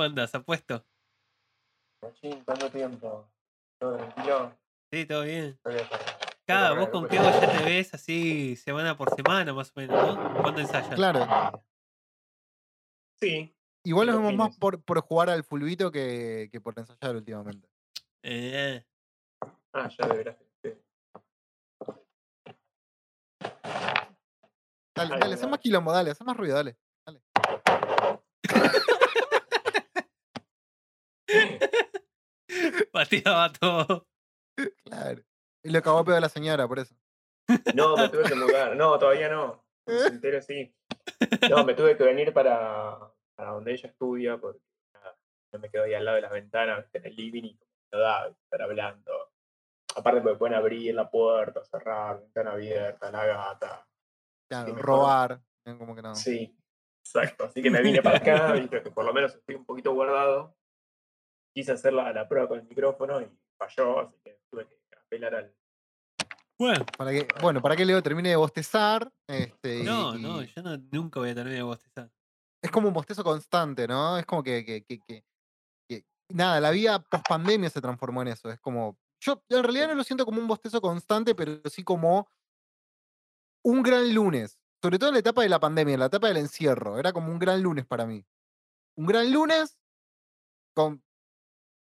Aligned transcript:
¿Cómo 0.00 0.08
andas? 0.08 0.34
¿Apuesto? 0.34 0.82
Machín, 2.00 2.42
¿cuánto 2.46 2.70
tiempo? 2.70 3.30
¿Todo 3.78 3.98
tranquilo? 3.98 4.56
Sí, 4.90 5.04
todo 5.04 5.24
bien. 5.24 5.60
Cada, 6.46 6.72
vos 6.72 6.88
con 6.88 7.06
Keo 7.06 7.22
ya 7.22 7.58
te 7.58 7.64
ves 7.64 7.92
así 7.92 8.56
semana 8.56 8.96
por 8.96 9.14
semana, 9.14 9.52
más 9.52 9.68
o 9.68 9.72
menos, 9.78 10.16
¿no? 10.16 10.40
¿Cuándo 10.40 10.62
ensayas? 10.62 10.94
Claro. 10.94 11.28
Sí, 13.20 13.54
Igual 13.84 14.06
nos 14.06 14.16
vemos 14.16 14.34
más 14.36 14.56
por, 14.56 14.82
por 14.82 15.02
jugar 15.02 15.28
al 15.28 15.44
fulbito 15.44 15.92
que, 15.92 16.48
que 16.50 16.62
por 16.62 16.78
ensayar 16.78 17.16
últimamente. 17.16 17.68
Eh, 18.22 18.82
ah, 19.74 19.90
ya 19.98 20.08
deberás. 20.08 20.36
sí. 20.62 20.70
Dale, 24.94 25.18
dale, 25.18 25.34
haz 25.34 25.46
más 25.46 25.60
quilombo, 25.60 25.92
dale, 25.92 26.12
haz 26.12 26.22
más 26.22 26.38
ruido, 26.38 26.54
dale. 26.54 26.78
pateaba 32.92 33.52
todo. 33.52 34.06
Claro. 34.84 35.22
Y 35.62 35.70
lo 35.70 35.82
cagó 35.82 35.98
a 35.98 36.04
pedo 36.04 36.14
de 36.14 36.20
la 36.22 36.28
señora, 36.28 36.66
por 36.66 36.78
eso. 36.78 36.94
No, 37.74 37.96
me 37.96 38.08
tuve 38.08 38.24
que 38.24 38.34
mudar. 38.34 38.76
No, 38.76 38.98
todavía 38.98 39.28
no. 39.28 39.64
Entero 39.86 40.40
sí. 40.40 40.74
No, 41.50 41.64
me 41.64 41.74
tuve 41.74 41.96
que 41.96 42.04
venir 42.04 42.32
para, 42.32 42.96
para 43.34 43.50
donde 43.50 43.72
ella 43.72 43.88
estudia 43.88 44.38
porque 44.38 44.60
no 45.52 45.58
me 45.58 45.70
quedo 45.70 45.84
ahí 45.84 45.94
al 45.94 46.04
lado 46.04 46.16
de 46.16 46.22
las 46.22 46.30
ventanas, 46.30 46.86
en 46.92 47.06
el 47.06 47.16
living 47.16 47.44
y 47.44 47.60
no 47.92 47.98
da 47.98 48.28
estar 48.28 48.62
hablando. 48.62 49.32
Aparte 49.96 50.20
me 50.20 50.36
pueden 50.36 50.54
abrir 50.54 50.94
la 50.94 51.10
puerta, 51.10 51.64
cerrar, 51.64 52.20
ventana 52.20 52.52
abierta, 52.52 53.10
la 53.10 53.26
gata. 53.26 53.88
Claro, 54.48 54.76
robar. 54.76 55.40
Como 55.64 55.94
que 55.94 56.02
no. 56.02 56.14
Sí, 56.14 56.56
exacto. 57.04 57.44
Así 57.44 57.62
que 57.62 57.70
me 57.70 57.82
vine 57.82 58.02
para 58.02 58.18
acá 58.18 58.56
y 58.56 58.68
creo 58.68 58.82
que 58.82 58.90
por 58.90 59.04
lo 59.04 59.12
menos 59.12 59.34
estoy 59.34 59.56
un 59.56 59.64
poquito 59.64 59.92
guardado. 59.92 60.56
Quise 61.54 61.72
hacer 61.72 61.92
la, 61.92 62.12
la 62.12 62.28
prueba 62.28 62.48
con 62.48 62.60
el 62.60 62.66
micrófono 62.66 63.20
y 63.20 63.28
falló, 63.58 64.00
así 64.00 64.16
que 64.24 64.40
tuve 64.50 64.66
que 64.68 64.78
apelar 64.96 65.34
al. 65.34 65.56
Bueno, 66.58 66.84
Para 66.98 67.10
que, 67.10 67.26
bueno, 67.40 67.62
para 67.62 67.74
que 67.74 67.86
Leo 67.86 68.02
termine 68.02 68.28
de 68.28 68.36
bostezar. 68.36 69.10
Este, 69.26 69.82
no, 69.82 70.14
y- 70.14 70.22
no, 70.22 70.42
yo 70.42 70.62
no, 70.62 70.76
nunca 70.92 71.20
voy 71.20 71.30
a 71.30 71.34
terminar 71.34 71.56
de 71.58 71.62
bostezar. 71.62 72.10
Es 72.62 72.70
como 72.70 72.88
un 72.88 72.94
bostezo 72.94 73.24
constante, 73.24 73.88
¿no? 73.88 74.18
Es 74.18 74.26
como 74.26 74.42
que, 74.42 74.64
que, 74.64 74.84
que- 74.84 75.00
que- 75.00 75.24
que- 75.88 76.04
nada, 76.28 76.60
la 76.60 76.70
vida 76.70 77.02
post 77.02 77.26
pandemia 77.26 77.70
se 77.70 77.80
transformó 77.80 78.22
en 78.22 78.28
eso. 78.28 78.50
Es 78.50 78.60
como. 78.60 78.98
Yo 79.22 79.42
en 79.48 79.62
realidad 79.62 79.88
no 79.88 79.94
lo 79.94 80.04
siento 80.04 80.24
como 80.26 80.40
un 80.40 80.46
bostezo 80.48 80.80
constante, 80.80 81.34
pero 81.34 81.60
sí 81.70 81.82
como 81.82 82.30
un 83.64 83.82
gran 83.82 84.14
lunes. 84.14 84.58
Sobre 84.82 84.98
todo 84.98 85.10
en 85.10 85.14
la 85.14 85.20
etapa 85.20 85.42
de 85.42 85.48
la 85.50 85.60
pandemia, 85.60 85.94
en 85.94 86.00
la 86.00 86.06
etapa 86.06 86.28
del 86.28 86.38
encierro. 86.38 86.98
Era 86.98 87.12
como 87.12 87.30
un 87.32 87.38
gran 87.38 87.62
lunes 87.62 87.86
para 87.86 88.06
mí. 88.06 88.24
Un 88.96 89.06
gran 89.06 89.30
lunes 89.32 89.78
con 90.74 91.02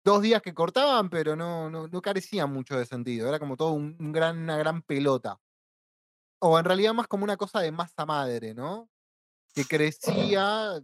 dos 0.07 0.21
días 0.21 0.41
que 0.41 0.53
cortaban, 0.53 1.09
pero 1.09 1.35
no, 1.35 1.69
no, 1.69 1.87
no 1.87 2.01
carecían 2.01 2.51
mucho 2.51 2.77
de 2.77 2.85
sentido. 2.85 3.27
Era 3.27 3.39
como 3.39 3.57
todo 3.57 3.71
un, 3.73 3.95
un 3.99 4.11
gran, 4.13 4.37
una 4.37 4.57
gran 4.57 4.81
pelota. 4.81 5.39
O 6.39 6.57
en 6.57 6.65
realidad 6.65 6.93
más 6.93 7.07
como 7.07 7.23
una 7.25 7.35
cosa 7.35 7.59
de 7.59 7.71
masa 7.71 8.05
madre, 8.05 8.53
¿no? 8.53 8.89
Que 9.53 9.65
crecía 9.65 10.81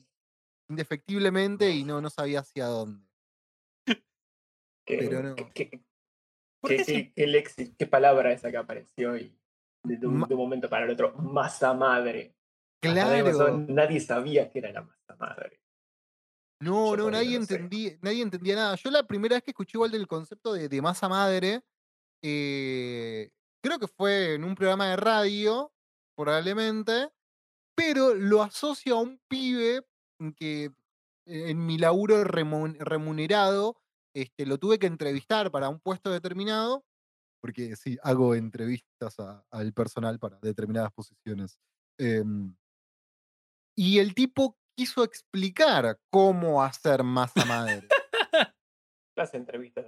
indefectiblemente 0.70 1.70
y 1.72 1.84
no, 1.84 2.02
no 2.02 2.10
sabía 2.10 2.42
hacia 2.42 2.66
dónde. 2.66 3.08
¿Qué, 4.86 4.98
Pero 4.98 5.24
no. 5.24 5.36
qué- 5.36 5.52
qué- 5.54 5.84
¿Por 6.60 6.70
qué- 6.72 6.78
qué 6.78 6.78
qué- 6.78 6.84
sí? 6.84 7.14
qué 7.16 7.28
léxico- 7.28 7.76
qué 7.78 7.86
palabra 7.88 8.34
esa 8.34 8.52
que 8.52 8.58
apareció 8.58 9.16
y 9.18 9.38
de, 9.84 10.06
un, 10.08 10.18
Ma- 10.20 10.28
de 10.28 10.34
un 10.34 10.40
momento 10.42 10.70
para 10.70 10.86
el 10.86 10.92
otro? 10.92 11.14
Masa 11.14 11.74
madre. 11.74 12.36
Claro. 12.82 13.58
Nadie 13.70 14.02
sabía 14.02 14.50
que 14.52 14.60
era 14.60 14.72
la 14.74 14.82
masa 14.82 15.16
madre. 15.18 15.62
No, 16.63 16.96
no, 16.96 17.09
nadie 17.12 17.35
entendía, 17.35 17.97
nadie 18.01 18.22
entendía 18.22 18.56
nada. 18.56 18.75
Yo 18.75 18.90
la 18.91 19.03
primera 19.06 19.35
vez 19.35 19.44
que 19.44 19.51
escuché 19.51 19.78
igual 19.78 19.91
del 19.91 20.07
concepto 20.07 20.53
de, 20.53 20.69
de 20.69 20.81
masa 20.81 21.09
madre, 21.09 21.63
eh, 22.24 23.31
creo 23.63 23.79
que 23.79 23.88
fue 23.88 24.35
en 24.35 24.44
un 24.44 24.56
programa 24.56 24.88
de 24.90 24.96
radio, 24.96 25.74
probablemente, 26.16 27.09
pero 27.75 28.13
lo 28.13 28.41
asocio 28.44 28.97
a 28.97 29.01
un 29.01 29.19
pibe 29.28 29.85
que 30.38 30.66
eh, 30.66 31.50
en 31.50 31.66
mi 31.66 31.78
laburo 31.78 32.24
remun- 32.24 32.78
remunerado 32.80 33.78
este, 34.16 34.45
lo 34.45 34.57
tuve 34.57 34.80
que 34.80 34.88
entrevistar 34.88 35.51
para 35.51 35.69
un 35.69 35.80
puesto 35.80 36.12
determinado, 36.12 36.85
porque 37.41 37.75
sí, 37.75 37.97
hago 38.03 38.35
entrevistas 38.35 39.19
a- 39.19 39.45
al 39.51 39.74
personal 39.74 40.19
para 40.19 40.40
determinadas 40.40 40.94
posiciones. 40.94 41.59
Em, 42.00 42.56
y 43.75 44.00
el 44.00 44.13
tipo 44.13 44.57
quiso 44.76 45.04
explicar 45.04 46.00
cómo 46.10 46.64
hacer 46.64 47.04
masa 47.04 47.46
madre. 47.46 47.88
Las 49.16 49.34
entrevistas. 49.34 49.86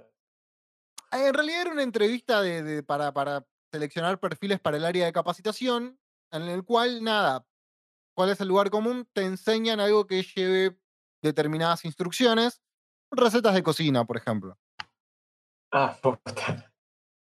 En 1.12 1.34
realidad 1.34 1.62
era 1.62 1.72
una 1.72 1.82
entrevista 1.82 2.40
de, 2.42 2.62
de- 2.62 2.82
para, 2.82 3.12
para 3.12 3.46
seleccionar 3.72 4.18
perfiles 4.20 4.60
para 4.60 4.76
el 4.76 4.84
área 4.84 5.06
de 5.06 5.12
capacitación, 5.12 5.98
en 6.30 6.42
el 6.42 6.64
cual, 6.64 7.02
nada, 7.02 7.44
¿cuál 8.14 8.30
es 8.30 8.40
el 8.40 8.48
lugar 8.48 8.70
común? 8.70 9.08
Te 9.12 9.24
enseñan 9.24 9.80
algo 9.80 10.06
que 10.06 10.22
lleve 10.22 10.78
determinadas 11.22 11.84
instrucciones, 11.84 12.60
recetas 13.10 13.54
de 13.54 13.62
cocina, 13.62 14.04
por 14.04 14.16
ejemplo. 14.16 14.58
Ah, 15.72 15.96
puta. 16.02 16.72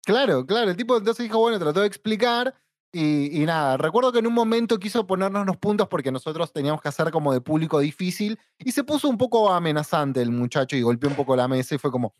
Claro, 0.05 0.47
claro, 0.47 0.71
el 0.71 0.77
tipo 0.77 0.97
entonces 0.97 1.25
dijo, 1.25 1.39
bueno, 1.39 1.59
trató 1.59 1.81
de 1.81 1.87
explicar 1.87 2.55
y, 2.93 3.43
y 3.43 3.47
nada, 3.47 3.77
recuerdo 3.77 4.13
que 4.13 4.19
en 4.19 4.27
un 4.27 4.35
momento 4.35 4.79
quiso 4.79 5.07
ponernos 5.07 5.47
los 5.47 5.57
puntos 5.57 5.89
porque 5.89 6.11
nosotros 6.11 6.53
teníamos 6.53 6.83
que 6.83 6.89
hacer 6.89 7.11
como 7.11 7.33
de 7.33 7.41
público 7.41 7.79
difícil 7.79 8.39
y 8.59 8.73
se 8.73 8.83
puso 8.85 9.09
un 9.09 9.17
poco 9.17 9.51
amenazante 9.51 10.21
el 10.21 10.31
muchacho 10.31 10.77
y 10.77 10.83
golpeó 10.83 11.09
un 11.09 11.17
poco 11.17 11.37
la 11.37 11.47
mesa 11.47 11.75
y 11.75 11.79
fue 11.79 11.91
como, 11.91 12.15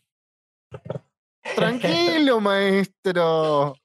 tranquilo, 1.55 2.39
maestro, 2.39 3.75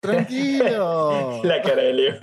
tranquilo. 0.00 1.40
La 1.44 1.62
cara 1.62 1.82
de 1.82 1.92
Leo. 1.92 2.20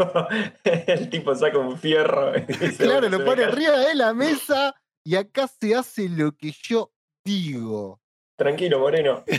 El 0.63 1.09
tipo 1.09 1.35
saca 1.35 1.57
un 1.57 1.77
fierro. 1.77 2.33
Claro, 2.77 3.09
lo 3.09 3.23
pone 3.25 3.43
arriba 3.43 3.79
de 3.79 3.95
la 3.95 4.13
mesa 4.13 4.73
y 5.03 5.15
acá 5.15 5.47
se 5.47 5.75
hace 5.75 6.09
lo 6.09 6.31
que 6.31 6.51
yo 6.51 6.91
digo. 7.23 7.99
Tranquilo, 8.37 8.79
Moreno. 8.79 9.23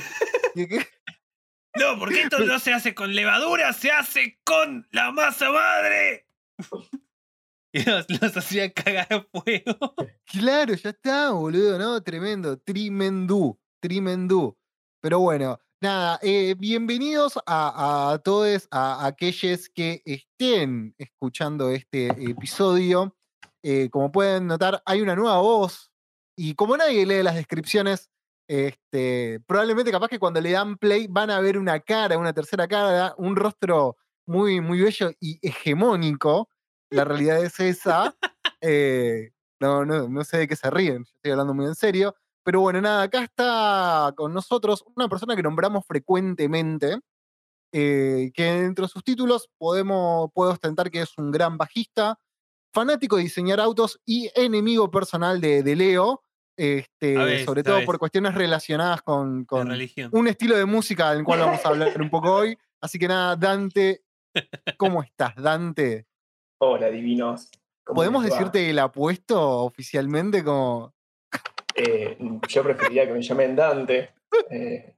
Y 0.58 0.66
No, 1.78 1.98
porque 1.98 2.22
esto 2.22 2.38
no 2.40 2.58
se 2.58 2.72
hace 2.72 2.94
con 2.94 3.14
levadura, 3.14 3.72
se 3.72 3.90
hace 3.90 4.38
con 4.44 4.86
la 4.90 5.12
masa 5.12 5.50
madre. 5.50 6.26
Y 7.72 7.84
los, 7.84 8.06
los 8.08 8.34
hacía 8.34 8.72
cagar 8.72 9.06
a 9.10 9.20
fuego. 9.20 9.94
Claro, 10.24 10.72
ya 10.72 10.90
está, 10.90 11.32
boludo, 11.32 11.78
¿no? 11.78 12.00
Tremendo, 12.02 12.58
tremendú, 12.58 13.60
tremendú. 13.82 14.56
Pero 15.02 15.20
bueno, 15.20 15.58
nada, 15.82 16.18
eh, 16.22 16.54
bienvenidos 16.56 17.38
a, 17.44 18.12
a 18.12 18.18
todos, 18.20 18.66
a, 18.70 19.04
aquellos 19.06 19.68
que 19.68 20.00
estén 20.06 20.94
escuchando 20.96 21.68
este 21.68 22.06
episodio. 22.30 23.14
Eh, 23.62 23.90
como 23.90 24.10
pueden 24.10 24.46
notar, 24.46 24.82
hay 24.86 25.02
una 25.02 25.14
nueva 25.14 25.40
voz 25.40 25.92
y 26.34 26.54
como 26.54 26.76
nadie 26.76 27.04
lee 27.04 27.22
las 27.22 27.34
descripciones, 27.34 28.10
este, 28.48 29.40
probablemente 29.46 29.90
capaz 29.90 30.08
que 30.08 30.18
cuando 30.18 30.40
le 30.40 30.52
dan 30.52 30.76
play 30.76 31.06
van 31.08 31.30
a 31.30 31.40
ver 31.40 31.58
una 31.58 31.80
cara, 31.80 32.18
una 32.18 32.32
tercera 32.32 32.68
cara, 32.68 33.14
un 33.18 33.36
rostro 33.36 33.96
muy, 34.26 34.60
muy 34.60 34.80
bello 34.80 35.10
y 35.20 35.38
hegemónico. 35.46 36.48
La 36.90 37.04
realidad 37.04 37.42
es 37.42 37.58
esa. 37.60 38.14
Eh, 38.62 39.32
no, 39.60 39.84
no, 39.84 40.08
no 40.08 40.24
sé 40.24 40.38
de 40.38 40.48
qué 40.48 40.56
se 40.56 40.70
ríen, 40.70 41.02
estoy 41.02 41.32
hablando 41.32 41.52
muy 41.52 41.66
en 41.66 41.74
serio. 41.74 42.16
Pero 42.42 42.60
bueno, 42.60 42.80
nada, 42.80 43.02
acá 43.02 43.22
está 43.22 44.14
con 44.16 44.32
nosotros 44.32 44.84
una 44.94 45.08
persona 45.08 45.36
que 45.36 45.42
nombramos 45.42 45.84
frecuentemente, 45.86 47.00
eh, 47.72 48.30
que 48.34 48.44
dentro 48.44 48.86
de 48.86 48.88
sus 48.88 49.04
títulos 49.04 49.50
podemos, 49.58 50.30
puede 50.32 50.52
ostentar 50.52 50.90
que 50.90 51.02
es 51.02 51.18
un 51.18 51.32
gran 51.32 51.58
bajista, 51.58 52.18
fanático 52.72 53.16
de 53.16 53.24
diseñar 53.24 53.60
autos 53.60 54.00
y 54.06 54.30
enemigo 54.34 54.90
personal 54.90 55.40
de, 55.40 55.62
de 55.62 55.76
Leo. 55.76 56.22
Este, 56.56 57.44
sobre 57.44 57.62
todo 57.62 57.76
vez. 57.76 57.86
por 57.86 57.98
cuestiones 57.98 58.34
relacionadas 58.34 59.02
con, 59.02 59.40
de 59.40 59.46
con 59.46 59.68
religión. 59.68 60.10
un 60.12 60.28
estilo 60.28 60.56
de 60.56 60.64
música 60.64 61.12
del 61.12 61.24
cual 61.24 61.40
vamos 61.40 61.64
a 61.64 61.68
hablar 61.68 62.00
un 62.00 62.10
poco 62.10 62.32
hoy. 62.34 62.58
Así 62.80 62.98
que 62.98 63.08
nada, 63.08 63.36
Dante, 63.36 64.02
¿cómo 64.76 65.02
estás, 65.02 65.34
Dante? 65.36 66.06
Hola, 66.58 66.88
divinos. 66.90 67.50
¿Cómo 67.84 67.96
¿Podemos 67.96 68.24
decirte 68.24 68.70
el 68.70 68.78
apuesto 68.78 69.60
oficialmente 69.60 70.42
como... 70.42 70.94
Eh, 71.74 72.16
yo 72.48 72.62
preferiría 72.62 73.06
que 73.06 73.12
me 73.12 73.22
llamen 73.22 73.54
Dante. 73.54 74.10
Eh, 74.50 74.96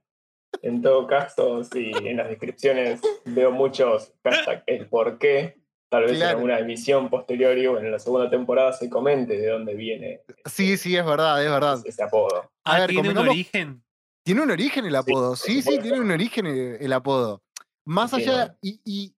en 0.61 0.81
todo 0.81 1.05
caso, 1.07 1.63
si 1.63 1.91
en 1.91 2.17
las 2.17 2.29
descripciones 2.29 3.01
veo 3.25 3.51
muchos 3.51 4.13
hashtag 4.23 4.63
el 4.65 4.87
por 4.87 5.19
qué, 5.19 5.59
tal 5.89 6.03
vez 6.03 6.13
Claro. 6.17 6.31
en 6.31 6.35
alguna 6.37 6.59
emisión 6.59 7.09
posterior 7.09 7.57
o 7.67 7.79
en 7.79 7.91
la 7.91 7.99
segunda 7.99 8.29
temporada 8.29 8.73
se 8.73 8.89
comente 8.89 9.37
de 9.37 9.47
dónde 9.47 9.73
viene 9.75 10.21
Sí, 10.45 10.77
sí, 10.77 10.95
es 10.95 11.05
verdad, 11.05 11.43
es 11.43 11.49
verdad. 11.49 11.81
ese 11.85 12.03
apodo. 12.03 12.51
A 12.63 12.75
Ah, 12.75 12.79
ver, 12.81 12.89
¿tiene 12.91 13.09
un 13.09 13.17
origen? 13.17 13.83
Tiene 14.23 14.41
un 14.41 14.51
origen 14.51 14.85
el 14.85 14.95
apodo. 14.95 15.35
Sí, 15.35 15.61
sí, 15.61 15.79
tiene 15.79 15.99
un 15.99 16.11
origen 16.11 16.45
el, 16.45 16.77
el 16.79 16.93
apodo. 16.93 17.41
Más 17.85 18.11
Sí, 18.11 18.17
allá, 18.17 18.55
y, 18.61 18.79
y 18.85 19.15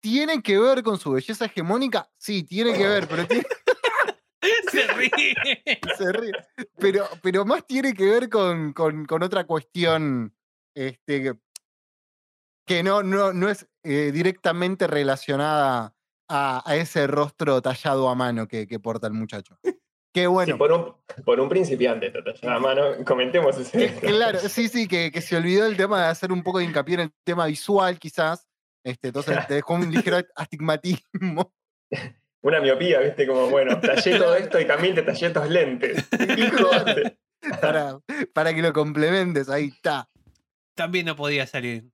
tiene 0.00 0.42
que 0.42 0.58
ver 0.58 0.82
con 0.82 0.98
su 0.98 1.12
belleza 1.12 1.46
hegemónica, 1.46 2.08
sí, 2.16 2.44
tiene 2.44 2.74
que 2.74 2.86
ver, 2.86 3.08
pero 3.08 3.26
tiene, 3.26 3.44
Se 4.70 4.86
ríe. 4.92 5.10
se 5.96 6.12
ríe. 6.12 6.32
pero, 6.78 7.08
pero 7.22 7.44
más 7.44 7.66
tiene 7.66 7.94
que 7.94 8.04
ver 8.04 8.28
con, 8.28 8.72
con- 8.74 9.06
con 9.06 9.22
otra 9.22 9.44
cuestión 9.44 10.34
este, 10.76 11.22
que, 11.22 11.34
que 12.66 12.82
no, 12.82 13.02
no, 13.02 13.32
no 13.32 13.48
es 13.48 13.66
eh, 13.82 14.10
directamente 14.12 14.86
relacionada 14.86 15.93
a, 16.28 16.62
a 16.68 16.76
ese 16.76 17.06
rostro 17.06 17.60
tallado 17.62 18.08
a 18.08 18.14
mano 18.14 18.46
que, 18.48 18.66
que 18.66 18.78
porta 18.80 19.06
el 19.06 19.12
muchacho. 19.12 19.58
Que 20.12 20.22
Sí, 20.22 20.26
bueno, 20.26 20.56
por, 20.58 20.70
un, 20.72 20.94
por 21.24 21.40
un 21.40 21.48
principiante, 21.48 22.10
te 22.10 22.22
talló 22.22 22.48
la 22.48 22.58
mano, 22.60 22.82
comentemos 23.06 23.58
ese. 23.58 23.94
que- 23.94 24.06
claro, 24.06 24.38
sí, 24.38 24.68
sí, 24.68 24.86
que, 24.86 25.10
que 25.10 25.20
se 25.20 25.36
olvidó 25.36 25.66
el 25.66 25.76
tema 25.76 26.02
de 26.02 26.08
hacer 26.08 26.30
un 26.30 26.42
poco 26.44 26.58
de 26.58 26.66
hincapié 26.66 26.94
en 26.94 27.00
el 27.00 27.12
tema 27.24 27.46
visual, 27.46 27.98
quizás. 27.98 28.46
Este, 28.84 29.08
entonces 29.08 29.46
te 29.48 29.54
dejó 29.54 29.74
un 29.74 29.90
ligero 29.90 30.18
astigmatismo. 30.36 31.52
Una 32.42 32.60
miopía, 32.60 33.00
¿viste? 33.00 33.26
Como, 33.26 33.48
bueno, 33.48 33.80
tallé 33.80 34.18
todo 34.18 34.36
esto 34.36 34.60
y 34.60 34.66
también 34.66 34.94
te 34.94 35.02
tallé 35.02 35.26
estos 35.28 35.48
lentes. 35.48 36.06
Para, 37.60 37.98
para 38.32 38.54
que 38.54 38.62
lo 38.62 38.72
complementes, 38.72 39.48
ahí 39.48 39.66
está. 39.74 40.08
También 40.76 41.06
no 41.06 41.16
podía 41.16 41.46
salir. 41.46 41.90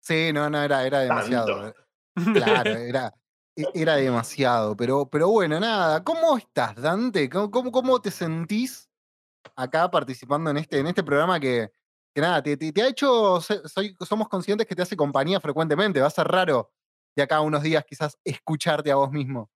Sí, 0.00 0.32
no, 0.32 0.48
no, 0.50 0.62
era, 0.62 0.86
era 0.86 1.00
demasiado. 1.00 1.46
Tanto. 1.64 1.80
Claro, 2.14 2.70
era, 2.78 3.12
e- 3.56 3.66
era 3.74 3.96
demasiado. 3.96 4.76
Pero, 4.76 5.06
pero 5.08 5.28
bueno, 5.28 5.58
nada. 5.60 6.02
¿Cómo 6.04 6.36
estás, 6.36 6.76
Dante? 6.76 7.28
¿Cómo, 7.30 7.50
cómo, 7.50 7.72
cómo 7.72 8.00
te 8.00 8.10
sentís 8.10 8.88
acá 9.56 9.90
participando 9.90 10.50
en 10.50 10.58
este, 10.58 10.78
en 10.78 10.86
este 10.86 11.02
programa 11.02 11.38
que, 11.40 11.70
que 12.14 12.20
nada, 12.20 12.42
te, 12.42 12.56
te- 12.56 12.72
te 12.72 12.82
ha 12.82 12.88
hecho, 12.88 13.40
soy, 13.40 13.96
somos 14.00 14.28
conscientes 14.28 14.66
que 14.66 14.74
te 14.76 14.82
hace 14.82 14.96
compañía 14.96 15.40
frecuentemente. 15.40 16.00
Va 16.00 16.06
a 16.06 16.10
ser 16.10 16.26
raro 16.28 16.70
de 17.16 17.22
acá 17.22 17.36
a 17.36 17.40
unos 17.42 17.62
días 17.62 17.84
quizás 17.84 18.18
escucharte 18.24 18.90
a 18.90 18.96
vos 18.96 19.10
mismo. 19.10 19.50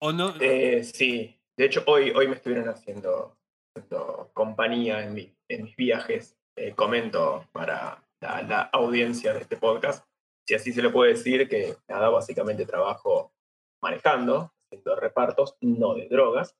O 0.00 0.12
no. 0.12 0.34
Eh, 0.40 0.84
sí, 0.84 1.40
de 1.56 1.64
hecho 1.64 1.82
hoy, 1.86 2.10
hoy 2.10 2.28
me 2.28 2.34
estuvieron 2.36 2.68
haciendo, 2.68 3.36
haciendo 3.76 4.30
compañía 4.34 5.02
en, 5.04 5.14
mi- 5.14 5.34
en 5.48 5.64
mis 5.64 5.76
viajes. 5.76 6.36
Eh, 6.56 6.74
comento 6.74 7.46
para 7.52 8.02
la, 8.20 8.42
la 8.42 8.62
audiencia 8.72 9.32
de 9.32 9.40
este 9.40 9.56
podcast, 9.56 10.04
si 10.48 10.54
así 10.54 10.72
se 10.72 10.80
le 10.80 10.88
puede 10.88 11.12
decir, 11.12 11.46
que 11.46 11.76
nada, 11.88 12.08
básicamente 12.08 12.64
trabajo 12.64 13.34
manejando, 13.82 14.50
haciendo 14.64 14.96
repartos, 14.96 15.56
no 15.60 15.94
de 15.94 16.08
drogas, 16.08 16.56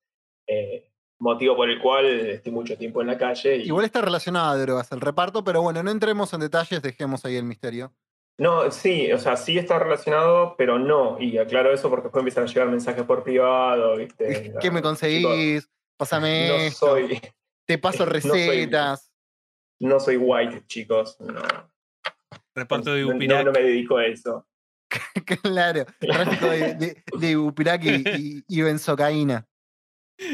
eh, 0.47 0.91
motivo 1.19 1.57
por 1.57 1.71
el 1.71 1.81
cual 1.81 2.05
estoy 2.05 2.53
mucho 2.53 2.77
tiempo 2.77 3.01
en 3.01 3.07
la 3.07 3.17
calle. 3.17 3.57
Y, 3.57 3.63
Igual 3.69 3.87
está 3.87 4.03
relacionada 4.03 4.51
a 4.51 4.57
drogas 4.59 4.93
el 4.93 5.01
reparto, 5.01 5.43
pero 5.43 5.63
bueno, 5.63 5.83
no 5.83 5.91
entremos 5.91 6.35
en 6.35 6.41
detalles, 6.41 6.83
dejemos 6.83 7.25
ahí 7.25 7.37
el 7.37 7.45
misterio. 7.45 7.95
No, 8.39 8.71
sí, 8.71 9.11
o 9.11 9.19
sea, 9.19 9.39
sí 9.39 9.57
está 9.57 9.79
relacionado, 9.79 10.55
pero 10.59 10.79
no. 10.79 11.19
Y 11.19 11.39
aclaro 11.39 11.73
eso 11.73 11.89
porque 11.89 12.05
después 12.05 12.21
empiezan 12.21 12.45
a 12.45 12.47
llegar 12.47 12.69
mensajes 12.69 13.05
por 13.05 13.25
privado, 13.25 13.97
¿viste? 13.97 14.53
¿Qué 14.61 14.71
me 14.71 14.83
conseguís? 14.83 15.67
Pásame 15.97 16.47
No 16.49 16.55
esto. 16.57 16.87
soy, 16.91 17.21
Te 17.65 17.79
paso 17.79 18.05
soy- 18.05 18.13
recetas. 18.13 19.11
no 19.81 19.99
soy 19.99 20.19
white, 20.19 20.67
chicos. 20.67 21.19
No, 21.21 21.41
Reparto 22.59 22.93
de 22.95 23.03
no, 23.03 23.09
no- 23.11 23.17
Upirac. 23.17 23.45
no 23.47 23.53
me 23.53 23.63
dedico 23.63 23.97
a 23.99 24.07
eso. 24.07 24.47
claro, 25.43 25.85
tráfico 25.99 26.47
de, 26.51 26.75
de, 26.75 27.03
de 27.19 27.37
Upirac 27.37 27.85
y, 27.85 27.91
y- 28.09 28.45
y 28.49 28.63
benzocaína. 28.63 29.47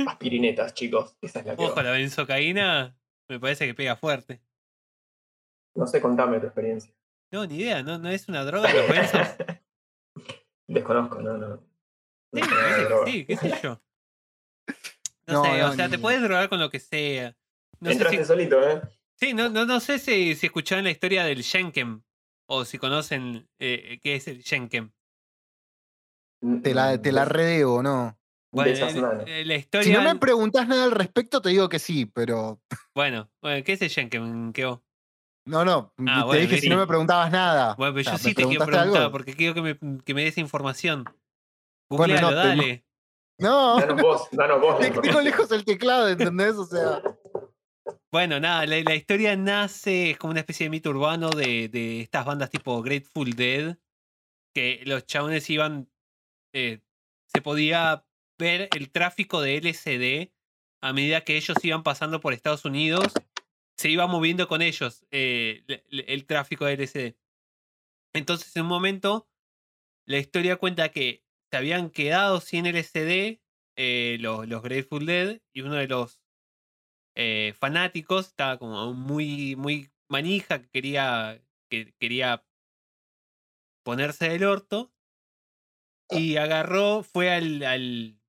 Aspirinetas, 0.06 0.72
chicos. 0.74 1.16
Esa 1.20 1.40
es 1.40 1.46
la 1.46 1.56
que. 1.56 1.62
Ojo, 1.64 1.74
va. 1.76 1.82
la 1.82 1.90
benzocaína 1.90 2.96
me 3.28 3.40
parece 3.40 3.66
que 3.66 3.74
pega 3.74 3.96
fuerte. 3.96 4.40
No 5.74 5.86
sé, 5.86 6.00
contame 6.00 6.38
tu 6.40 6.46
experiencia. 6.46 6.94
No, 7.32 7.44
ni 7.46 7.56
idea, 7.56 7.82
¿no, 7.82 7.98
no 7.98 8.08
es 8.10 8.28
una 8.28 8.44
droga 8.44 8.72
los 8.72 8.88
benzos? 8.88 9.20
Desconozco, 10.68 11.20
no, 11.20 11.36
no. 11.36 11.56
Sí, 12.32 12.40
No 12.40 12.46
sé 13.04 13.10
sí, 13.12 13.24
qué 13.26 13.36
sé 13.36 13.52
yo. 13.62 13.80
No, 15.26 15.34
No, 15.34 15.44
sé, 15.44 15.58
no, 15.58 15.68
o 15.70 15.72
sea, 15.72 15.88
te 15.88 15.98
puedes 15.98 16.22
drogar 16.22 16.48
con 16.48 16.60
lo 16.60 16.70
que 16.70 16.78
sea. 16.80 17.36
No 17.80 17.88
sé 17.90 17.94
Entraste 17.96 18.18
si, 18.18 18.24
solito, 18.24 18.62
¿eh? 18.68 18.80
sí, 19.18 19.34
no, 19.34 19.48
no, 19.48 19.66
no 19.66 19.80
sé 19.80 19.98
si, 19.98 20.34
si 20.34 20.46
escucharon 20.46 20.84
la 20.84 20.90
historia 20.90 21.24
del 21.24 21.42
Schenken 21.42 22.04
o 22.46 22.64
si 22.64 22.78
conocen 22.78 23.48
eh, 23.58 23.98
qué 24.02 24.16
es 24.16 24.28
el 24.28 24.42
Schenken. 24.42 24.92
Te 26.62 26.74
la, 26.74 27.00
te 27.00 27.10
la 27.12 27.24
redebo, 27.24 27.82
¿no? 27.82 28.18
esas 28.66 28.94
eh, 28.94 29.24
eh, 29.26 29.44
la 29.44 29.54
Si 29.54 29.58
historia. 29.60 29.98
no 29.98 30.02
me 30.02 30.16
preguntás 30.16 30.68
nada 30.68 30.84
al 30.84 30.92
respecto, 30.92 31.40
te 31.42 31.48
digo 31.48 31.68
que 31.68 31.78
sí, 31.78 32.06
pero. 32.06 32.60
bueno, 32.94 33.30
bueno, 33.42 33.64
¿qué 33.64 33.72
es 33.72 33.82
el 33.82 33.90
Schenken? 33.90 34.52
¿Qué 34.52 34.64
vos? 34.64 34.80
No, 35.46 35.64
no. 35.64 35.92
Ah, 36.06 36.20
te 36.20 36.26
bueno, 36.26 36.42
dije 36.42 36.56
si 36.56 36.62
sí. 36.62 36.68
no 36.68 36.78
me 36.78 36.86
preguntabas 36.86 37.30
nada. 37.30 37.74
Bueno, 37.76 37.94
pero 37.94 38.00
O 38.00 38.04
sea, 38.04 38.12
yo 38.14 38.18
¿me 38.24 38.30
sí 38.30 38.34
te 38.34 38.44
quiero 38.46 38.64
algo? 38.64 38.66
preguntar 38.72 39.10
porque 39.10 39.34
quiero 39.34 39.54
que 39.54 39.62
me, 39.62 40.02
que 40.02 40.14
me 40.14 40.24
des 40.24 40.38
información. 40.38 41.04
Bueno, 41.90 42.14
no, 42.14 42.28
Googlealo, 42.28 42.28
te- 42.30 42.34
dale. 42.36 42.84
No, 43.38 43.80
Danos 43.80 44.00
vos, 44.00 44.28
danos 44.30 44.60
vos. 44.60 44.78
te- 44.80 44.90
tengo 44.90 45.20
lejos 45.20 45.50
el 45.50 45.64
teclado, 45.64 46.08
¿entendés? 46.08 46.54
O 46.54 46.64
sea. 46.64 47.02
Bueno, 48.14 48.38
nada, 48.38 48.64
la, 48.64 48.94
historia 48.94 49.34
nace, 49.34 50.12
es 50.12 50.18
como 50.18 50.30
una 50.30 50.38
especie 50.38 50.66
de 50.66 50.70
mito 50.70 50.90
urbano 50.90 51.30
de, 51.30 51.68
de 51.68 52.00
estas 52.00 52.24
bandas 52.24 52.48
tipo 52.48 52.80
Grateful 52.80 53.32
Dead, 53.32 53.76
que 54.54 54.82
los 54.86 55.04
chabones 55.04 55.50
iban, 55.50 55.90
eh, 56.54 56.80
se 57.26 57.42
podía 57.42 58.06
ver 58.38 58.68
el 58.76 58.92
tráfico 58.92 59.40
de 59.40 59.56
LSD 59.56 60.32
a 60.80 60.92
medida 60.92 61.22
que 61.24 61.36
ellos 61.36 61.56
iban 61.64 61.82
pasando 61.82 62.20
por 62.20 62.34
Estados 62.34 62.64
Unidos, 62.64 63.12
se 63.76 63.90
iba 63.90 64.06
moviendo 64.06 64.46
con 64.46 64.62
ellos 64.62 65.04
eh, 65.10 65.64
le- 65.66 65.84
le- 65.88 66.14
el 66.14 66.24
tráfico 66.24 66.66
de 66.66 66.74
LSD. 66.74 67.16
Entonces, 68.14 68.54
en 68.54 68.62
un 68.62 68.68
momento, 68.68 69.28
la 70.06 70.18
historia 70.18 70.54
cuenta 70.54 70.90
que 70.90 71.24
se 71.50 71.56
habían 71.56 71.90
quedado 71.90 72.40
sin 72.40 72.66
LSD 72.66 73.42
eh, 73.76 74.18
los, 74.20 74.46
los 74.46 74.62
Grateful 74.62 75.04
Dead 75.04 75.40
y 75.52 75.62
uno 75.62 75.74
de 75.74 75.88
los 75.88 76.23
eh, 77.16 77.54
fanáticos, 77.58 78.28
estaba 78.28 78.58
como 78.58 78.92
muy, 78.94 79.56
muy 79.56 79.90
manija, 80.08 80.60
que 80.60 80.68
quería, 80.68 81.42
que 81.70 81.94
quería 81.98 82.44
ponerse 83.84 84.28
del 84.28 84.44
orto. 84.44 84.92
Y 86.10 86.36
agarró, 86.36 87.02
fue 87.02 87.30
al, 87.30 87.62
al, 87.62 88.20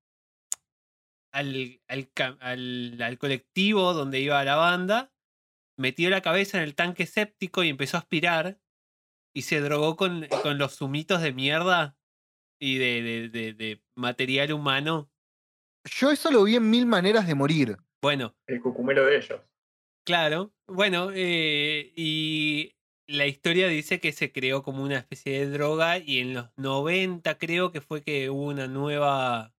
al, 1.30 3.18
colectivo 3.18 3.92
donde 3.92 4.20
iba 4.20 4.42
la 4.44 4.56
banda, 4.56 5.12
metió 5.78 6.08
la 6.10 6.22
cabeza 6.22 6.58
en 6.58 6.64
el 6.64 6.74
tanque 6.74 7.06
séptico 7.06 7.62
y 7.62 7.68
empezó 7.68 7.96
a 7.96 8.00
aspirar. 8.00 8.60
Y 9.34 9.42
se 9.42 9.60
drogó 9.60 9.96
con, 9.96 10.26
con 10.42 10.56
los 10.56 10.76
zumitos 10.76 11.20
de 11.20 11.34
mierda 11.34 11.98
y 12.58 12.78
de, 12.78 13.02
de, 13.02 13.28
de- 13.28 13.52
de 13.52 13.84
material 13.94 14.52
humano. 14.52 15.10
Yo 15.84 16.10
eso 16.10 16.30
lo 16.30 16.44
vi 16.44 16.56
en 16.56 16.70
mil 16.70 16.86
maneras 16.86 17.26
de 17.26 17.34
morir. 17.34 17.76
Bueno, 18.06 18.36
El 18.46 18.60
cucumero 18.60 19.04
de 19.04 19.16
ellos. 19.16 19.40
Claro, 20.04 20.54
bueno, 20.68 21.10
eh, 21.12 21.92
y 21.96 22.76
la 23.08 23.26
historia 23.26 23.66
dice 23.66 23.98
que 23.98 24.12
se 24.12 24.30
creó 24.30 24.62
como 24.62 24.84
una 24.84 24.98
especie 24.98 25.40
de 25.40 25.50
droga 25.50 25.98
y 25.98 26.20
en 26.20 26.34
los 26.34 26.56
90 26.56 27.36
creo 27.36 27.72
que 27.72 27.80
fue 27.80 28.02
que 28.02 28.30
hubo 28.30 28.44
una 28.44 28.68
nueva, 28.68 29.56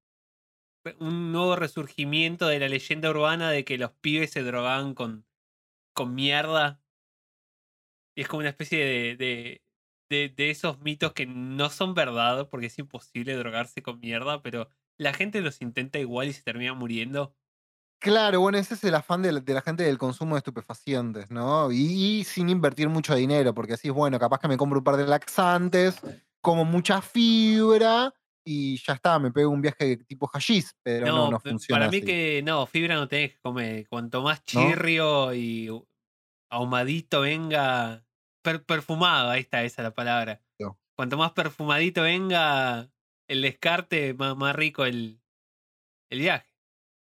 un 0.97 1.33
nuevo 1.33 1.57
resurgimiento 1.57 2.47
de 2.47 2.59
la 2.59 2.69
leyenda 2.69 3.09
urbana 3.09 3.51
de 3.51 3.65
que 3.65 3.77
los 3.77 3.91
pibes 3.91 4.31
se 4.31 4.43
drogaban 4.43 4.93
con, 4.93 5.25
con 5.93 6.15
mierda. 6.15 6.81
Y 8.15 8.21
es 8.21 8.29
como 8.29 8.39
una 8.39 8.49
especie 8.51 8.79
de, 8.79 9.17
de, 9.17 9.61
de, 10.09 10.29
de 10.29 10.49
esos 10.51 10.79
mitos 10.79 11.11
que 11.11 11.25
no 11.25 11.69
son 11.69 11.95
verdad 11.95 12.47
porque 12.49 12.67
es 12.67 12.79
imposible 12.79 13.33
drogarse 13.35 13.81
con 13.81 13.99
mierda, 13.99 14.41
pero 14.41 14.69
la 14.97 15.11
gente 15.13 15.41
los 15.41 15.61
intenta 15.61 15.99
igual 15.99 16.29
y 16.29 16.33
se 16.33 16.43
termina 16.43 16.73
muriendo. 16.73 17.35
Claro, 17.99 18.41
bueno, 18.41 18.57
ese 18.59 18.75
es 18.75 18.83
el 18.83 18.93
afán 18.93 19.21
de 19.23 19.31
la, 19.31 19.39
de 19.39 19.53
la 19.53 19.61
gente 19.61 19.83
del 19.83 19.97
consumo 19.97 20.35
de 20.35 20.39
estupefacientes, 20.39 21.31
¿no? 21.31 21.71
Y, 21.71 22.19
y 22.19 22.23
sin 22.23 22.49
invertir 22.49 22.89
mucho 22.89 23.15
dinero, 23.15 23.53
porque 23.53 23.73
así 23.73 23.87
es 23.87 23.93
bueno, 23.93 24.19
capaz 24.19 24.39
que 24.39 24.47
me 24.47 24.57
compro 24.57 24.79
un 24.79 24.83
par 24.83 24.97
de 24.97 25.07
laxantes, 25.07 25.99
como 26.41 26.63
mucha 26.63 27.01
fibra 27.01 28.13
y 28.45 28.77
ya 28.77 28.93
está, 28.93 29.19
me 29.19 29.31
pego 29.31 29.49
un 29.49 29.61
viaje 29.61 29.97
tipo 29.97 30.27
hashish, 30.27 30.71
pero 30.83 31.07
no, 31.07 31.31
no, 31.31 31.39
funciona 31.39 31.79
para 31.79 31.91
mí 31.91 31.97
así. 31.97 32.05
que 32.05 32.41
no, 32.45 32.65
fibra 32.65 32.95
no 32.95 33.07
tenés 33.07 33.33
que 33.33 33.39
comer. 33.39 33.87
Cuanto 33.89 34.21
más 34.21 34.39
¿No? 34.39 34.43
chirrio 34.45 35.33
y 35.33 35.69
ahumadito 36.49 37.21
venga, 37.21 38.05
per- 38.41 38.63
perfumado, 38.63 39.31
ahí 39.31 39.41
está, 39.41 39.63
esa 39.63 39.81
es 39.81 39.83
la 39.83 39.93
palabra. 39.93 40.41
No. 40.59 40.79
Cuanto 40.95 41.17
más 41.17 41.31
perfumadito 41.33 42.03
venga 42.03 42.89
el 43.27 43.41
descarte, 43.41 44.13
más, 44.13 44.37
más 44.37 44.55
rico 44.55 44.85
el, 44.85 45.19
el 46.09 46.19
viaje. 46.19 46.46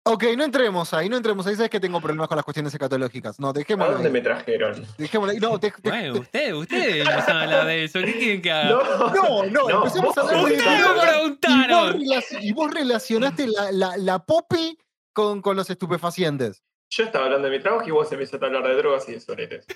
Ok, 0.06 0.24
no 0.36 0.44
entremos 0.44 0.92
ahí, 0.92 1.08
no 1.08 1.16
entremos 1.16 1.46
ahí, 1.46 1.54
sabes 1.56 1.70
que 1.70 1.80
tengo 1.80 1.98
problemas 1.98 2.28
con 2.28 2.36
las 2.36 2.44
cuestiones 2.44 2.74
escatológicas. 2.74 3.40
No, 3.40 3.48
¿A 3.48 3.52
dejémoslo 3.54 3.94
dónde 3.94 4.08
ahí. 4.08 4.12
me 4.12 4.20
trajeron? 4.20 4.86
Dejémoslo 4.98 5.32
ahí. 5.32 5.38
No, 5.40 5.58
te- 5.58 5.70
te- 5.70 5.88
Bueno, 5.88 6.20
ustedes, 6.20 6.52
ustedes 6.52 7.08
a 7.08 7.40
hablar 7.42 7.66
de 7.66 7.84
eso. 7.84 8.00
¿Qué 8.00 8.12
quieren 8.12 8.42
que 8.42 8.52
haga? 8.52 8.68
no, 8.68 9.44
no, 9.46 9.70
empecemos 9.70 10.16
a 10.18 10.20
hablar 10.20 10.44
de 10.44 10.56
preguntaron. 10.58 12.02
y 12.02 12.14
vos, 12.14 12.24
y 12.38 12.52
vos 12.52 12.70
relacionaste 12.74 13.46
la, 13.46 13.72
la, 13.72 13.96
la 13.96 14.18
popi 14.18 14.78
con, 15.14 15.40
con 15.40 15.56
los 15.56 15.70
estupefacientes. 15.70 16.62
Yo 16.90 17.04
estaba 17.04 17.24
hablando 17.24 17.48
de 17.48 17.56
mi 17.56 17.62
trabajo 17.62 17.88
y 17.88 17.90
vos 17.90 18.12
empezaste 18.12 18.44
a 18.44 18.48
hablar 18.48 18.68
de 18.68 18.74
drogas 18.76 19.08
y 19.08 19.12
de 19.12 19.20
soretes. 19.20 19.66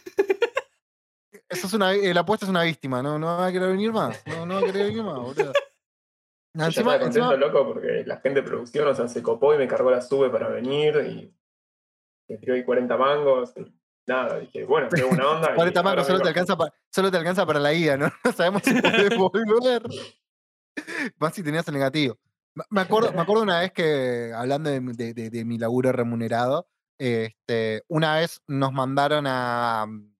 Eso 1.48 1.66
es 1.66 1.72
una, 1.72 1.94
eh, 1.94 2.12
la 2.12 2.20
apuesta 2.20 2.44
es 2.44 2.50
una 2.50 2.62
víctima, 2.64 3.02
no, 3.02 3.18
no 3.18 3.26
va 3.38 3.46
a 3.46 3.52
querer 3.52 3.70
venir 3.70 3.90
más. 3.92 4.20
No, 4.26 4.44
no 4.44 4.56
va 4.56 4.60
a 4.60 4.64
querer 4.64 4.88
venir 4.88 5.02
más, 5.02 5.14
boludo. 5.18 5.52
Yo 6.58 6.64
Encima, 6.64 6.94
estaba 6.94 6.98
contento, 7.04 7.32
encima- 7.32 7.46
loco, 7.46 7.66
porque 7.72 8.02
la 8.06 8.16
gente 8.20 8.40
de 8.42 8.46
producción, 8.48 8.88
o 8.88 8.94
sea, 8.94 9.08
se 9.08 9.22
copó 9.22 9.54
y 9.54 9.58
me 9.58 9.68
cargó 9.68 9.90
la 9.90 10.00
sube 10.00 10.28
para 10.30 10.48
venir 10.48 10.96
y 11.08 11.34
me 12.28 12.36
tiró 12.38 12.54
ahí 12.54 12.64
40 12.64 12.96
mangos. 12.96 13.52
y 13.56 13.72
nada, 14.06 14.38
dije, 14.40 14.64
bueno, 14.64 14.88
tengo 14.88 15.08
una 15.10 15.28
onda. 15.30 15.52
y 15.52 15.54
40 15.54 15.80
ahora 15.80 15.90
mangos 15.90 16.06
solo 16.06 16.20
te, 16.20 16.28
alcanza 16.28 16.56
pa- 16.56 16.72
solo 16.90 17.10
te 17.10 17.16
alcanza 17.16 17.46
para 17.46 17.60
la 17.60 17.72
ida, 17.72 17.96
¿no? 17.96 18.10
No 18.24 18.32
sabemos 18.32 18.62
si 18.64 18.74
podés 18.80 19.16
volver. 19.16 19.82
Más 21.18 21.34
si 21.34 21.42
tenías 21.42 21.66
el 21.68 21.74
negativo. 21.74 22.18
Me- 22.70 22.80
acuerdo, 22.80 23.12
me 23.12 23.20
acuerdo 23.20 23.42
una 23.44 23.60
vez 23.60 23.72
que, 23.72 24.32
hablando 24.34 24.68
de, 24.70 24.80
mi- 24.80 24.92
de- 24.94 25.14
de- 25.14 25.30
de 25.30 25.44
mi 25.44 25.58
laburo 25.58 25.92
remunerado, 25.92 26.68
este, 26.98 27.82
una 27.88 28.16
vez 28.16 28.40
nos 28.48 28.72
mandaron 28.72 29.26
a 29.28 29.86
mm, 29.86 30.12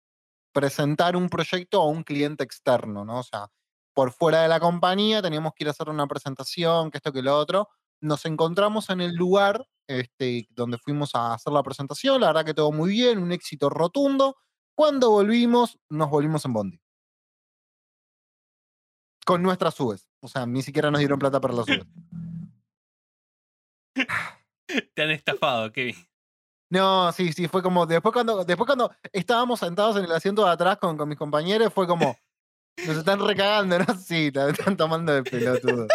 presentar 0.53 1.17
un 1.17 1.29
proyecto 1.29 1.81
a 1.81 1.89
un 1.89 2.05
cliente 2.05 2.45
externo, 2.45 3.05
¿no? 3.05 3.19
O 3.19 3.23
sea, 3.25 3.51
por 3.99 4.13
fuera 4.13 4.43
de 4.43 4.49
la 4.49 4.61
compañía 4.61 5.21
teníamos 5.21 5.55
que 5.55 5.65
ir 5.65 5.69
a 5.69 5.73
hacer 5.73 5.89
una 5.89 6.07
presentación, 6.07 6.89
que 6.89 6.99
esto, 6.99 7.13
que 7.13 7.21
lo 7.21 7.37
otro. 7.37 7.69
Nos 8.01 8.27
encontramos 8.27 8.91
en 8.91 9.01
el 9.01 9.17
lugar 9.17 9.67
este, 9.89 10.47
donde 10.51 10.79
fuimos 10.79 11.17
a 11.17 11.35
hacer 11.35 11.53
la 11.53 11.65
presentación, 11.65 12.21
la 12.21 12.29
verdad 12.29 12.45
que 12.45 12.55
todo 12.55 12.71
muy 12.71 12.91
bien, 12.91 13.19
un 13.19 13.33
éxito 13.33 13.69
rotundo. 13.69 14.37
Cuando 14.77 15.11
volvimos, 15.11 15.81
nos 15.89 16.09
volvimos 16.11 16.45
en 16.45 16.53
Bondi. 16.53 16.81
Con 19.27 19.43
nuestras 19.43 19.75
subes. 19.75 20.09
O 20.21 20.29
sea, 20.29 20.47
ni 20.47 20.63
siquiera 20.63 20.93
nos 20.93 21.01
dieron 21.01 21.19
plata 21.19 21.41
para 21.41 21.55
las 21.55 21.67
subes. 21.67 21.87
Te 24.95 25.03
han 25.03 25.11
estafado, 25.11 25.73
Kevin. 25.73 25.97
No, 26.71 27.11
sí, 27.11 27.33
sí, 27.33 27.49
fue 27.49 27.65
como. 27.65 27.85
Después 27.85 28.13
cuando, 28.13 28.45
después 28.45 28.65
cuando 28.65 28.93
estábamos 29.13 29.59
sentados 29.59 29.97
en 29.97 30.05
el 30.05 30.13
asiento 30.13 30.45
de 30.45 30.53
atrás 30.53 30.79
con, 30.79 30.97
con 30.97 31.09
mis 31.09 31.19
compañeros, 31.19 31.73
fue 31.73 31.89
como. 31.89 32.17
Nos 32.87 32.97
están 32.97 33.21
recagando, 33.27 33.79
¿no? 33.79 33.85
Sí, 34.07 34.31
te 34.33 34.49
están 34.51 34.77
tomando 34.77 35.13
de 35.13 35.23
pelotudo. 35.23 35.87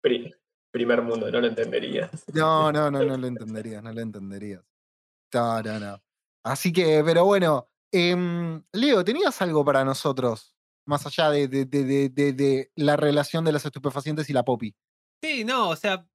Pri- 0.00 0.34
primer 0.70 1.02
mundo, 1.02 1.30
no 1.30 1.40
lo 1.40 1.46
entenderías. 1.46 2.10
No, 2.34 2.72
no, 2.72 2.90
no, 2.90 3.02
no 3.04 3.16
lo 3.16 3.26
entenderías, 3.26 3.82
no 3.82 3.92
lo 3.92 4.00
entenderías. 4.00 4.62
No, 5.34 5.62
no, 5.62 5.78
no. 5.78 6.02
Así 6.44 6.72
que, 6.72 7.02
pero 7.04 7.24
bueno. 7.24 7.68
em, 7.92 8.62
Leo, 8.72 9.04
¿tenías 9.04 9.40
algo 9.42 9.64
para 9.64 9.84
nosotros? 9.84 10.56
Más 10.86 11.06
allá 11.06 11.30
de, 11.30 11.46
de- 11.46 11.66
de- 11.66 11.84
de- 11.84 12.08
de- 12.08 12.32
de 12.32 12.72
la 12.76 12.96
relación 12.96 13.44
de 13.44 13.52
los 13.52 13.64
estupefacientes 13.64 14.28
y 14.28 14.32
la 14.32 14.44
popi. 14.44 14.74
Sí, 15.22 15.44
no, 15.44 15.68
o 15.68 15.76
sea, 15.76 16.06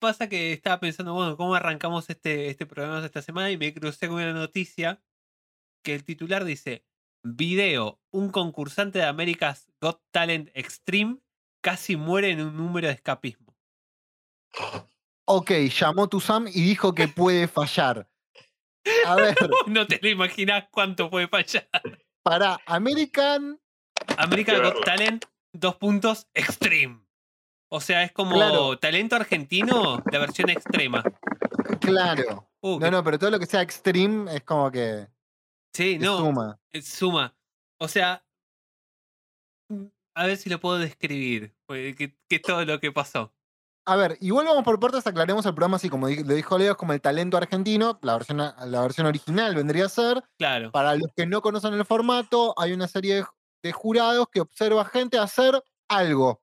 pasa 0.00 0.28
que 0.28 0.52
estaba 0.52 0.80
pensando, 0.80 1.14
bueno, 1.14 1.36
¿cómo 1.36 1.54
arrancamos 1.54 2.10
este, 2.10 2.48
este 2.48 2.66
programa 2.66 3.04
esta 3.04 3.22
semana? 3.22 3.50
Y 3.50 3.56
me 3.56 3.72
crucé 3.72 4.08
con 4.08 4.16
una 4.16 4.32
noticia 4.34 5.02
que 5.84 5.94
el 5.94 6.04
titular 6.04 6.44
dice, 6.44 6.84
video, 7.22 8.00
un 8.10 8.30
concursante 8.30 8.98
de 9.00 9.04
America's 9.06 9.66
Got 9.80 10.00
Talent 10.10 10.50
Extreme 10.54 11.18
casi 11.62 11.96
muere 11.96 12.30
en 12.30 12.40
un 12.40 12.56
número 12.56 12.88
de 12.88 12.94
escapismo. 12.94 13.54
Ok, 15.26 15.50
llamó 15.70 16.08
Sam 16.20 16.48
y 16.48 16.62
dijo 16.62 16.94
que 16.94 17.08
puede 17.08 17.46
fallar. 17.46 18.08
A 19.06 19.14
ver, 19.14 19.36
no 19.66 19.86
te 19.86 20.00
lo 20.02 20.08
imaginas 20.08 20.64
cuánto 20.70 21.10
puede 21.10 21.28
fallar. 21.28 21.68
para 22.22 22.58
American. 22.66 23.60
America's 24.16 24.60
que 24.60 24.70
Got. 24.70 24.84
Talent, 24.84 25.24
dos 25.52 25.76
puntos, 25.76 26.26
Extreme. 26.34 27.00
O 27.72 27.80
sea, 27.80 28.02
es 28.02 28.10
como 28.12 28.34
Claro. 28.34 28.78
talento 28.78 29.14
argentino, 29.14 30.02
la 30.10 30.18
versión 30.18 30.50
extrema. 30.50 31.04
Claro. 31.80 32.48
Uh, 32.60 32.80
No, 32.80 32.90
no, 32.90 33.04
pero 33.04 33.18
todo 33.18 33.30
lo 33.30 33.38
que 33.38 33.46
sea 33.46 33.62
extreme 33.62 34.34
es 34.34 34.42
como 34.42 34.70
que. 34.72 35.06
Sí, 35.72 35.98
que 35.98 36.04
no, 36.04 36.18
suma. 36.18 36.58
Suma. 36.82 37.36
O 37.78 37.88
sea, 37.88 38.24
mm, 39.68 39.86
a 40.14 40.26
ver 40.26 40.36
si 40.36 40.50
lo 40.50 40.60
puedo 40.60 40.78
describir. 40.78 41.54
pues, 41.66 41.96
Que, 41.96 42.16
que 42.28 42.36
es 42.36 42.42
todo 42.42 42.64
lo 42.64 42.80
que 42.80 42.92
pasó. 42.92 43.32
A 43.86 43.96
ver, 43.96 44.18
igual 44.20 44.46
vamos 44.46 44.62
por 44.62 44.78
partes, 44.78 45.06
aclaremos 45.06 45.44
el 45.46 45.54
programa 45.54 45.76
así 45.76 45.88
como 45.88 46.06
lo 46.08 46.34
dijo 46.34 46.58
Leo, 46.58 46.72
es 46.72 46.76
como 46.76 46.92
el 46.92 47.00
talento 47.00 47.36
argentino, 47.36 47.98
la 48.02 48.12
versión, 48.14 48.36
la 48.36 48.82
versión 48.82 49.06
original 49.06 49.54
vendría 49.54 49.86
a 49.86 49.88
ser. 49.88 50.22
Claro. 50.38 50.70
Para 50.70 50.94
los 50.94 51.08
que 51.16 51.26
no 51.26 51.40
conocen 51.40 51.74
el 51.74 51.84
formato, 51.84 52.54
hay 52.58 52.72
una 52.72 52.86
serie 52.86 53.16
de, 53.16 53.24
de 53.62 53.72
jurados 53.72 54.28
que 54.30 54.40
observa 54.42 54.84
gente 54.84 55.18
hacer 55.18 55.60
algo, 55.88 56.42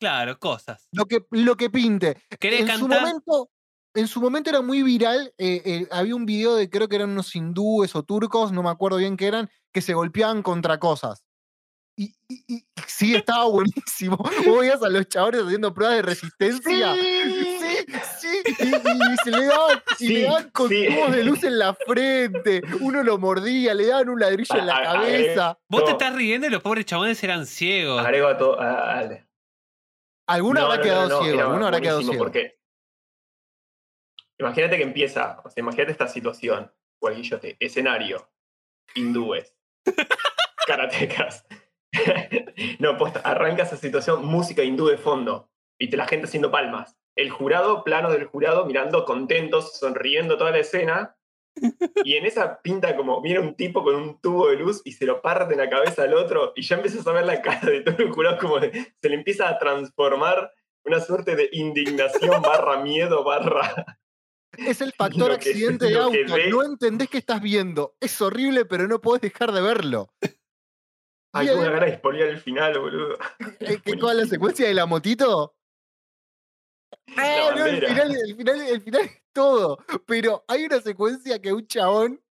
Claro, 0.00 0.36
cosas. 0.40 0.88
lo 0.90 1.06
que, 1.06 1.24
lo 1.30 1.56
que 1.56 1.70
pinte. 1.70 2.20
¿Querés 2.40 2.68
En 2.68 2.78
su 2.78 2.88
momento, 2.88 3.48
en 3.94 4.08
su 4.08 4.20
momento 4.20 4.50
era 4.50 4.62
muy 4.62 4.82
viral, 4.82 5.32
eh, 5.38 5.62
eh, 5.64 5.88
había 5.90 6.14
un 6.16 6.24
video 6.26 6.54
de 6.56 6.70
creo 6.70 6.88
que 6.88 6.96
eran 6.96 7.10
unos 7.10 7.34
hindúes 7.36 7.94
o 7.94 8.02
turcos, 8.02 8.52
no 8.52 8.62
me 8.62 8.70
acuerdo 8.70 8.96
bien 8.98 9.16
qué 9.16 9.26
eran, 9.26 9.50
que 9.72 9.80
se 9.82 9.94
golpeaban 9.94 10.42
contra 10.42 10.78
cosas. 10.78 11.24
Y, 11.94 12.14
y- 12.26 12.42
y 12.48 12.64
sí, 12.86 13.14
estaba 13.14 13.44
buenísimo. 13.44 14.16
Vos 14.46 14.60
veías 14.60 14.82
a 14.82 14.88
los 14.88 15.06
chavales 15.08 15.42
haciendo 15.44 15.74
pruebas 15.74 15.96
de 15.96 16.02
resistencia. 16.02 16.94
Sí, 16.94 17.76
sí, 18.18 18.28
y, 18.60 18.74
y 18.76 19.16
se 19.24 19.30
le 19.30 19.44
daban, 19.44 19.82
y 19.98 20.08
le 20.08 20.14
Sí, 20.20 20.22
daban 20.22 20.50
con 20.52 20.68
sí. 20.70 20.86
tubos 20.88 21.12
de 21.14 21.24
luz 21.24 21.44
en 21.44 21.58
la 21.58 21.74
frente, 21.74 22.62
uno 22.80 23.02
lo 23.02 23.18
mordía, 23.18 23.74
le 23.74 23.86
daban 23.88 24.08
un 24.08 24.20
ladrillo 24.20 24.56
en 24.58 24.66
la 24.66 24.76
A- 24.76 24.78
a- 24.78 24.82
cabeza. 24.94 25.58
Vos 25.68 25.84
te 25.84 25.90
estás 25.92 26.14
riendo 26.14 26.46
y 26.46 26.50
los 26.50 26.62
pobres 26.62 26.86
chabones 26.86 27.22
eran 27.22 27.44
ciegos. 27.46 28.00
Agrego 28.00 28.28
a 28.28 28.38
todo. 28.38 28.56
Alguno 30.26 30.60
No, 30.60 30.66
habrá 30.66 30.76
no, 30.78 30.82
quedado 30.82 31.08
no, 31.08 31.22
ciego, 31.22 31.40
alguno 31.42 31.66
habrá 31.66 31.80
quedado 31.80 32.00
ciego. 32.02 32.18
Porque 32.18 32.58
imagínate 34.42 34.76
que 34.76 34.82
empieza, 34.82 35.40
o 35.44 35.50
sea, 35.50 35.60
imagínate 35.62 35.92
esta 35.92 36.08
situación, 36.08 36.72
Guaguillote, 37.00 37.56
escenario, 37.60 38.28
hindúes, 38.94 39.56
karatecas. 40.66 41.46
no, 42.78 42.96
posta, 42.96 43.20
arranca 43.20 43.64
esa 43.64 43.76
situación, 43.76 44.24
música 44.24 44.62
hindú 44.62 44.86
de 44.86 44.98
fondo, 44.98 45.50
y 45.78 45.88
te 45.90 45.96
la 45.96 46.06
gente 46.06 46.26
haciendo 46.26 46.50
palmas. 46.50 46.96
El 47.16 47.30
jurado, 47.30 47.84
plano 47.84 48.10
del 48.10 48.24
jurado, 48.24 48.64
mirando 48.64 49.04
contentos, 49.04 49.78
sonriendo 49.78 50.36
toda 50.38 50.50
la 50.50 50.58
escena. 50.58 51.16
Y 52.04 52.16
en 52.16 52.24
esa 52.24 52.62
pinta 52.62 52.96
como 52.96 53.20
viene 53.20 53.38
un 53.40 53.54
tipo 53.54 53.84
con 53.84 53.94
un 53.94 54.18
tubo 54.22 54.48
de 54.48 54.56
luz 54.56 54.80
y 54.86 54.92
se 54.92 55.04
lo 55.04 55.20
parte 55.20 55.52
en 55.52 55.60
la 55.60 55.68
cabeza 55.68 56.04
al 56.04 56.14
otro 56.14 56.52
y 56.56 56.62
ya 56.62 56.76
empiezas 56.76 57.06
a 57.06 57.12
ver 57.12 57.26
la 57.26 57.42
cara 57.42 57.68
de 57.70 57.82
todo 57.82 57.98
el 57.98 58.10
jurado 58.10 58.38
como 58.38 58.58
de- 58.58 58.94
se 59.00 59.08
le 59.10 59.16
empieza 59.16 59.48
a 59.50 59.58
transformar 59.58 60.50
una 60.84 60.98
suerte 61.00 61.36
de 61.36 61.50
indignación 61.52 62.40
barra 62.40 62.82
miedo 62.82 63.22
barra... 63.22 63.98
Es 64.58 64.80
el 64.80 64.92
factor 64.96 65.28
que- 65.38 65.50
accidente 65.50 65.86
de 65.86 65.92
que 65.92 65.98
auto. 65.98 66.36
No 66.50 66.62
entendés 66.62 67.08
qué 67.08 67.18
estás 67.18 67.40
viendo. 67.40 67.96
Es 68.00 68.20
horrible, 68.20 68.64
pero 68.64 68.86
no 68.86 69.00
podés 69.00 69.22
dejar 69.22 69.52
de 69.52 69.60
verlo. 69.60 70.12
Hay 71.34 71.48
una 71.48 71.70
gana 71.70 71.86
de 71.86 71.96
spoilear 71.96 72.28
el 72.28 72.40
final, 72.40 72.78
boludo. 72.78 73.18
¿Qué, 73.58 73.80
es 73.84 74.02
la 74.02 74.26
secuencia 74.26 74.68
de 74.68 74.74
la 74.74 74.86
motito? 74.86 75.56
Ah, 77.16 77.50
no, 77.56 77.64
el 77.66 77.80
bandera. 77.80 77.88
final, 77.88 78.16
el, 78.16 78.36
final, 78.36 78.60
el 78.60 78.80
final 78.82 79.00
es 79.02 79.22
todo. 79.32 79.78
Pero 80.06 80.44
hay 80.46 80.64
una 80.64 80.80
secuencia 80.80 81.40
que 81.40 81.52
un 81.52 81.66
chabón 81.66 82.22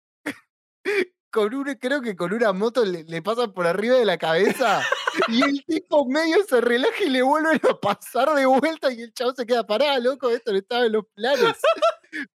con 1.31 1.55
un, 1.55 1.65
creo 1.81 2.01
que 2.01 2.17
con 2.17 2.33
una 2.33 2.53
moto 2.53 2.85
le, 2.85 3.05
le 3.05 3.23
pasa 3.23 3.49
por 3.49 3.67
arriba 3.67 3.97
de 3.97 4.05
la 4.05 4.19
cabeza 4.19 4.83
y 5.29 5.43
el 5.43 5.65
tipo 5.65 6.05
medio 6.07 6.37
se 6.49 6.61
relaja 6.61 7.03
y 7.05 7.11
le 7.11 7.23
vuelven 7.23 7.61
a 7.69 7.75
pasar 7.75 8.35
de 8.35 8.47
vuelta 8.47 8.93
y 8.93 9.03
el 9.03 9.13
chabón 9.13 9.37
se 9.37 9.47
queda 9.47 9.67
parado, 9.67 10.01
loco, 10.01 10.31
esto 10.31 10.53
no 10.53 10.59
estaba 10.59 10.87
en 10.87 10.93
los 10.93 11.05
planes. 11.15 11.57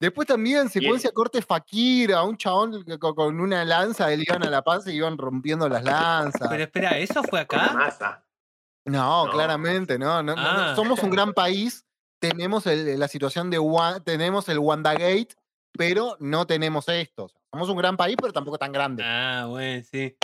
Después 0.00 0.26
también 0.26 0.70
secuencia 0.70 1.12
corte 1.12 1.42
Fakir, 1.42 2.14
a 2.14 2.22
un 2.22 2.38
chabón 2.38 2.84
con, 2.98 3.14
con 3.14 3.38
una 3.38 3.66
lanza 3.66 4.08
le 4.08 4.22
iban 4.22 4.42
a 4.42 4.48
la 4.48 4.62
panza 4.62 4.90
y 4.90 4.96
iban 4.96 5.18
rompiendo 5.18 5.68
las 5.68 5.84
lanzas. 5.84 6.48
Pero 6.48 6.62
espera, 6.64 6.96
¿eso 6.98 7.22
fue 7.22 7.40
acá? 7.40 7.92
No, 8.86 9.26
No. 9.26 9.30
claramente, 9.30 9.98
no, 9.98 10.22
no, 10.22 10.34
no, 10.34 10.42
no. 10.42 10.48
Ah. 10.48 10.72
Somos 10.74 11.02
un 11.02 11.10
gran 11.10 11.34
país, 11.34 11.84
tenemos 12.18 12.66
el- 12.66 12.98
la 12.98 13.08
situación 13.08 13.50
de 13.50 13.58
tenemos 14.02 14.48
el 14.48 14.58
WandaGate, 14.58 15.34
pero 15.72 16.16
no 16.20 16.46
tenemos 16.46 16.88
esto. 16.88 17.24
O 17.24 17.28
sea, 17.28 17.40
somos 17.52 17.68
un 17.68 17.76
gran 17.76 17.96
país, 17.96 18.16
pero 18.20 18.32
tampoco 18.32 18.58
tan 18.58 18.72
grande. 18.72 19.02
Ah, 19.04 19.46
bueno, 19.48 19.84
sí. 19.90 20.16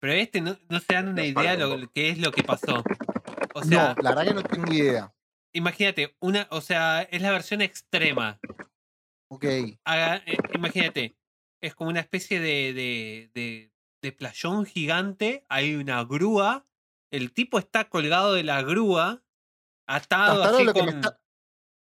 Pero 0.00 0.12
este 0.12 0.40
no, 0.40 0.56
no 0.68 0.80
se 0.80 0.94
dan 0.94 1.08
una 1.08 1.24
idea 1.24 1.54
un 1.54 1.80
lo 1.80 1.92
qué 1.92 2.10
es 2.10 2.18
lo 2.18 2.30
que 2.30 2.42
pasó. 2.42 2.82
O 3.54 3.62
sea, 3.62 3.94
no, 3.96 4.02
la 4.02 4.10
verdad 4.10 4.26
que 4.26 4.34
no 4.34 4.42
tengo 4.42 4.72
idea. 4.72 5.14
imagínate, 5.52 6.16
una, 6.20 6.46
o 6.50 6.60
sea, 6.60 7.02
es 7.02 7.22
la 7.22 7.30
versión 7.30 7.62
extrema. 7.62 8.38
Ok. 9.30 9.44
Haga- 9.84 10.22
eh, 10.26 10.36
imagínate, 10.54 11.16
es 11.62 11.74
como 11.74 11.90
una 11.90 12.00
especie 12.00 12.40
de, 12.40 12.72
de, 12.74 13.30
de, 13.34 13.72
de 14.02 14.12
playón 14.12 14.66
gigante, 14.66 15.46
hay 15.48 15.74
una 15.76 16.04
grúa, 16.04 16.66
el 17.10 17.32
tipo 17.32 17.58
está 17.58 17.88
colgado 17.88 18.34
de 18.34 18.42
la 18.44 18.60
grúa, 18.62 19.22
atado 19.86 20.42
Hasta 20.42 20.56
así 20.56 20.64
lo 20.64 20.74
que 20.74 20.80
con... 20.80 20.88
está, 20.90 21.20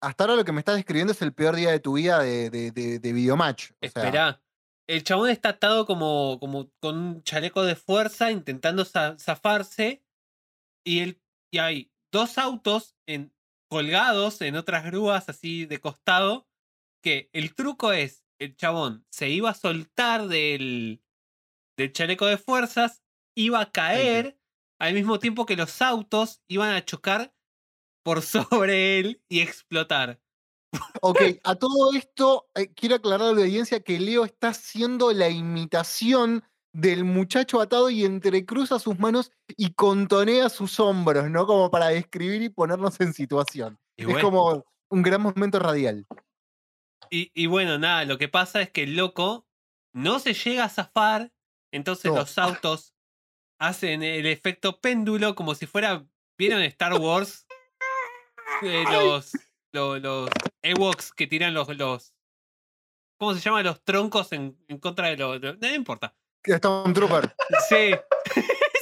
hasta 0.02 0.25
ahora 0.25 0.37
lo 0.37 0.44
que 0.44 0.52
me 0.52 0.61
estás 0.61 0.75
describiendo 0.76 1.12
es 1.12 1.23
el 1.23 1.32
peor 1.32 1.56
día 1.56 1.71
de 1.71 1.80
tu 1.80 1.94
vida 1.94 2.18
de, 2.21 2.50
de, 2.50 2.71
de, 2.73 2.99
de 2.99 3.12
videomatch. 3.12 3.71
O 3.71 3.75
sea, 3.80 3.88
Esperá. 4.04 4.42
El 4.88 5.04
chabón 5.04 5.30
está 5.30 5.50
atado 5.50 5.87
como, 5.87 6.38
como 6.40 6.71
con 6.80 6.99
un 6.99 7.23
chaleco 7.23 7.62
de 7.62 7.76
fuerza 7.76 8.30
intentando 8.30 8.85
za- 8.85 9.16
zafarse 9.18 10.04
y, 10.85 10.99
el, 11.00 11.23
y 11.52 11.59
hay 11.59 11.92
dos 12.12 12.37
autos 12.37 12.97
en, 13.06 13.32
colgados 13.71 14.42
en 14.42 14.56
otras 14.56 14.85
grúas 14.85 15.28
así 15.28 15.66
de 15.66 15.78
costado 15.80 16.49
que 17.02 17.30
el 17.32 17.54
truco 17.54 17.92
es, 17.92 18.26
el 18.40 18.56
chabón 18.56 19.06
se 19.11 19.28
iba 19.30 19.50
a 19.50 19.54
soltar 19.54 20.26
del, 20.26 21.02
del 21.78 21.92
chaleco 21.92 22.26
de 22.26 22.37
fuerzas, 22.37 23.02
iba 23.37 23.61
a 23.61 23.71
caer 23.71 24.38
al 24.80 24.94
mismo 24.94 25.21
tiempo 25.21 25.47
que 25.47 25.56
los 25.56 25.80
autos 25.80 26.42
iban 26.49 26.75
a 26.75 26.85
chocar 26.85 27.32
por 28.02 28.23
sobre 28.23 28.99
él 28.99 29.23
y 29.28 29.40
explotar. 29.40 30.21
Ok, 31.02 31.21
a 31.44 31.54
todo 31.54 31.92
esto 31.92 32.49
eh, 32.54 32.73
quiero 32.75 32.94
aclarar 32.97 33.28
a 33.28 33.32
la 33.32 33.42
audiencia 33.42 33.80
que 33.80 34.00
Leo 34.00 34.25
está 34.25 34.49
haciendo 34.49 35.12
la 35.12 35.28
imitación 35.28 36.44
del 36.73 37.04
muchacho 37.04 37.61
atado 37.61 37.90
y 37.90 38.04
entrecruza 38.04 38.78
sus 38.78 38.99
manos 38.99 39.30
y 39.59 39.75
contonea 39.75 40.49
sus 40.49 40.80
hombros, 40.80 41.28
¿no? 41.30 41.47
Como 41.47 41.71
para 41.71 41.88
describir 41.88 42.40
y 42.40 42.49
ponernos 42.49 42.99
en 43.00 43.12
situación. 43.12 43.78
Y 43.99 44.02
es 44.02 44.09
bueno. 44.09 44.23
como 44.23 44.64
un 44.88 45.02
gran 45.02 45.21
momento 45.21 45.59
radial. 45.59 46.06
Y, 47.11 47.30
y 47.35 47.47
bueno, 47.47 47.78
nada, 47.78 48.06
lo 48.06 48.16
que 48.16 48.28
pasa 48.28 48.62
es 48.62 48.71
que 48.71 48.85
el 48.85 48.97
loco 48.97 49.47
no 49.92 50.18
se 50.18 50.32
llega 50.32 50.64
a 50.64 50.71
zafar, 50.71 51.30
entonces 51.71 52.11
No. 52.11 52.18
los 52.21 52.38
autos 52.38 52.94
hacen 53.61 54.02
el 54.02 54.25
efecto 54.25 54.80
péndulo 54.80 55.35
como 55.35 55.54
si 55.54 55.66
fuera, 55.66 56.06
¿vieron 56.38 56.62
Star 56.62 56.94
Wars? 57.00 57.47
Eh, 58.62 58.85
los, 58.90 59.33
los, 59.73 60.00
los 60.00 60.31
Ewoks 60.62 61.12
que 61.12 61.26
tiran 61.26 61.54
los, 61.54 61.69
los, 61.76 62.14
¿cómo 63.19 63.35
se 63.35 63.40
llaman? 63.40 63.64
Los 63.64 63.83
troncos 63.83 64.33
en, 64.33 64.57
en 64.69 64.78
contra 64.78 65.09
de 65.09 65.16
los, 65.16 65.40
no 65.40 65.75
importa. 65.75 66.14
Stormtrooper. 66.47 67.35
Sí. 67.69 67.95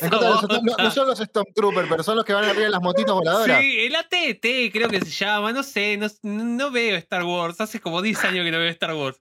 En 0.01 0.11
los 0.11 0.43
no, 0.43 0.91
son 0.91 1.07
los 1.07 1.19
Stormtrooper, 1.19 1.89
pero 1.89 2.03
son 2.03 2.17
los 2.17 2.25
que 2.25 2.33
van 2.33 2.45
arriba 2.45 2.65
de 2.65 2.71
las 2.71 2.83
motitos 2.83 3.15
voladoras. 3.15 3.61
Sí, 3.61 3.81
el 3.81 3.95
ATT 3.95 4.73
creo 4.73 4.89
que 4.89 5.01
se 5.01 5.11
llama, 5.11 5.53
no 5.53 5.63
sé, 5.63 5.97
no, 5.97 6.09
no 6.23 6.71
veo 6.71 6.97
Star 6.97 7.25
Wars, 7.25 7.61
hace 7.61 7.81
como 7.81 8.03
10 8.03 8.25
años 8.25 8.45
que 8.45 8.51
no 8.51 8.59
veo 8.59 8.71
Star 8.71 8.95
Wars. 8.95 9.21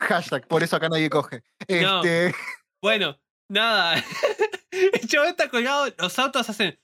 Hashtag, 0.00 0.46
por 0.46 0.62
eso 0.62 0.76
acá 0.76 0.88
nadie 0.88 1.08
coge. 1.08 1.42
No. 1.68 2.02
Este, 2.02 2.34
Bueno, 2.82 3.18
nada. 3.48 3.94
El 4.70 5.08
chabón 5.08 5.28
está 5.28 5.48
colgado, 5.48 5.86
los 5.98 6.18
autos 6.18 6.48
hacen. 6.50 6.78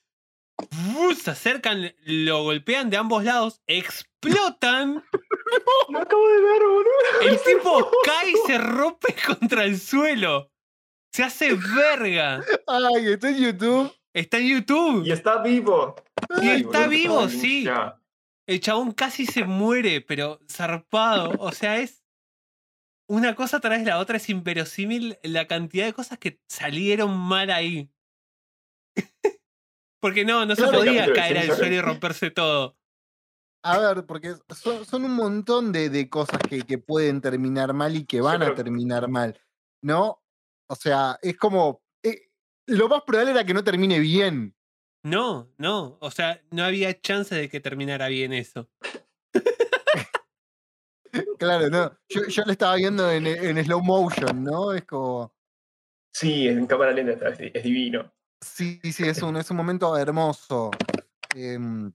Se 1.21 1.31
acercan, 1.31 1.93
lo 2.05 2.43
golpean 2.43 2.89
de 2.89 2.97
ambos 2.97 3.23
lados, 3.23 3.61
explotan. 3.67 5.03
Lo 5.89 5.99
acabo 5.99 6.27
de 6.27 6.41
ver, 6.41 6.61
boludo. 6.61 7.21
El 7.21 7.39
tipo 7.43 7.91
cae 8.05 8.31
y 8.31 8.35
se 8.47 8.57
rompe 8.57 9.15
contra 9.27 9.65
el 9.65 9.79
suelo. 9.79 10.51
Se 11.11 11.23
hace 11.23 11.53
verga. 11.53 12.43
Ay, 12.67 13.07
está 13.13 13.29
en 13.29 13.37
YouTube. 13.37 13.93
Está 14.13 14.37
en 14.37 14.47
YouTube. 14.47 15.05
Y 15.05 15.11
está 15.11 15.41
vivo. 15.43 15.95
Y 16.41 16.47
Ay, 16.47 16.61
está 16.61 16.79
boludo, 16.79 16.89
vivo, 16.89 17.29
sí. 17.29 17.65
ya. 17.65 17.99
El 18.47 18.59
chabón 18.59 18.91
casi 18.93 19.25
se 19.25 19.43
muere, 19.43 20.01
pero 20.01 20.39
zarpado. 20.49 21.33
O 21.39 21.51
sea, 21.51 21.77
es. 21.79 22.03
Una 23.07 23.35
cosa 23.35 23.59
tras 23.59 23.83
la 23.83 23.99
otra 23.99 24.17
es 24.17 24.29
inverosímil 24.29 25.19
la 25.23 25.45
cantidad 25.45 25.85
de 25.85 25.93
cosas 25.93 26.17
que 26.17 26.39
salieron 26.47 27.15
mal 27.15 27.51
ahí. 27.51 27.89
Porque 30.03 30.25
no, 30.25 30.45
no 30.45 30.53
se 30.53 30.63
podía 30.63 31.05
capítulo 31.05 31.15
caer 31.15 31.37
al 31.37 31.51
suelo 31.55 31.75
y 31.75 31.79
romperse 31.79 32.29
todo. 32.29 32.75
A 33.63 33.77
ver, 33.77 34.05
porque 34.05 34.35
son, 34.53 34.85
son 34.85 35.05
un 35.05 35.15
montón 35.15 35.71
de, 35.71 35.89
de 35.89 36.09
cosas 36.09 36.41
que, 36.49 36.63
que 36.63 36.77
pueden 36.77 37.21
terminar 37.21 37.71
mal 37.73 37.95
y 37.95 38.05
que 38.05 38.19
van 38.19 38.41
a 38.41 38.45
pero- 38.47 38.55
terminar 38.55 39.07
mal, 39.07 39.39
¿no? 39.81 40.21
O 40.69 40.75
sea, 40.75 41.17
es 41.21 41.37
como. 41.37 41.81
eh, 42.03 42.27
lo 42.67 42.89
más 42.89 43.03
probable 43.07 43.31
era 43.31 43.45
que 43.45 43.53
no 43.53 43.63
termine 43.63 43.97
bien. 43.99 44.53
No, 45.05 45.53
no. 45.57 45.97
O 46.01 46.11
sea, 46.11 46.41
no 46.51 46.65
había 46.65 46.99
chance 46.99 47.33
de 47.33 47.47
que 47.47 47.61
terminara 47.61 48.09
bien 48.09 48.33
eso. 48.33 48.69
Claro, 51.37 51.69
no. 51.69 51.95
Yo, 52.09 52.25
yo 52.27 52.43
lo 52.45 52.51
estaba 52.51 52.75
viendo 52.75 53.11
en, 53.11 53.27
en 53.27 53.63
slow 53.63 53.83
motion, 53.83 54.43
¿no? 54.43 54.73
Es 54.73 54.83
como. 54.85 55.31
Sí, 56.11 56.47
en 56.47 56.65
cámara 56.65 56.91
lenta 56.91 57.29
es 57.29 57.63
divino. 57.63 58.11
Sí, 58.43 58.79
sí, 58.91 59.03
es 59.07 59.21
un, 59.21 59.37
es 59.37 59.49
un 59.51 59.57
momento 59.57 59.95
hermoso. 59.97 60.71
Em, 61.35 61.91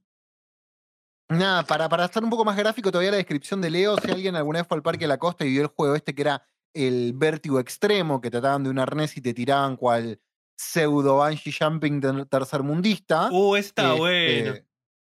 nada, 1.28 1.62
para, 1.64 1.88
para 1.88 2.04
estar 2.06 2.22
un 2.24 2.30
poco 2.30 2.44
más 2.44 2.56
gráfico, 2.56 2.90
todavía 2.90 3.10
la 3.10 3.16
descripción 3.18 3.60
de 3.60 3.70
Leo, 3.70 3.96
si 3.98 4.10
alguien 4.10 4.36
alguna 4.36 4.60
vez 4.60 4.68
fue 4.68 4.76
al 4.76 4.82
Parque 4.82 5.04
de 5.04 5.08
la 5.08 5.18
Costa 5.18 5.44
y 5.44 5.50
vio 5.50 5.62
el 5.62 5.68
juego 5.68 5.94
este 5.94 6.14
que 6.14 6.22
era 6.22 6.42
el 6.74 7.12
vértigo 7.14 7.60
extremo, 7.60 8.20
que 8.20 8.30
trataban 8.30 8.64
de 8.64 8.70
un 8.70 8.78
arnés 8.78 9.16
y 9.16 9.20
te 9.20 9.34
tiraban 9.34 9.76
cual 9.76 10.20
pseudo 10.56 11.16
bungee 11.16 11.52
jumping 11.52 12.00
ter- 12.00 12.26
tercermundista. 12.26 13.28
Uh, 13.30 13.56
está 13.56 13.94
Este, 13.94 13.98
bueno. 14.00 14.54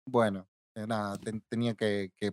Bueno, 0.04 0.48
eh, 0.74 0.86
nada, 0.86 1.16
ten- 1.18 1.42
tenía 1.48 1.74
que. 1.74 2.12
que- 2.16 2.32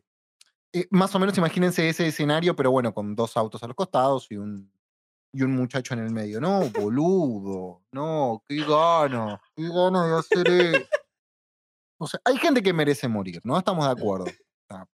eh, 0.74 0.88
más 0.92 1.14
o 1.16 1.20
menos 1.20 1.38
imagínense 1.38 1.90
ese 1.90 2.08
escenario, 2.08 2.56
pero 2.56 2.72
bueno, 2.72 2.94
con 2.94 3.16
dos 3.16 3.36
autos 3.38 3.64
a 3.64 3.68
los 3.68 3.76
costados 3.76 4.28
y 4.30 4.38
un, 4.38 4.72
y 5.32 5.44
un 5.44 5.56
muchacho 5.56 5.94
en 5.94 6.02
el 6.02 6.12
medio. 6.12 6.40
No, 6.42 6.62
boludo. 6.70 7.84
No, 7.92 8.44
qué 8.48 8.58
gana. 8.58 9.42
Qué 9.56 9.64
gana 9.68 10.08
de 10.08 10.20
hacer 10.20 10.48
eso. 10.48 10.86
O 12.02 12.08
sea, 12.08 12.20
hay 12.24 12.38
gente 12.38 12.64
que 12.64 12.74
merece 12.74 13.08
morir, 13.08 13.42
¿no? 13.44 13.58
Estamos 13.58 13.86
de 13.86 13.92
acuerdo. 13.92 14.26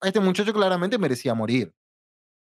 Este 0.02 0.22
muchacho 0.22 0.54
claramente 0.54 0.98
merecía 0.98 1.34
morir. 1.34 1.74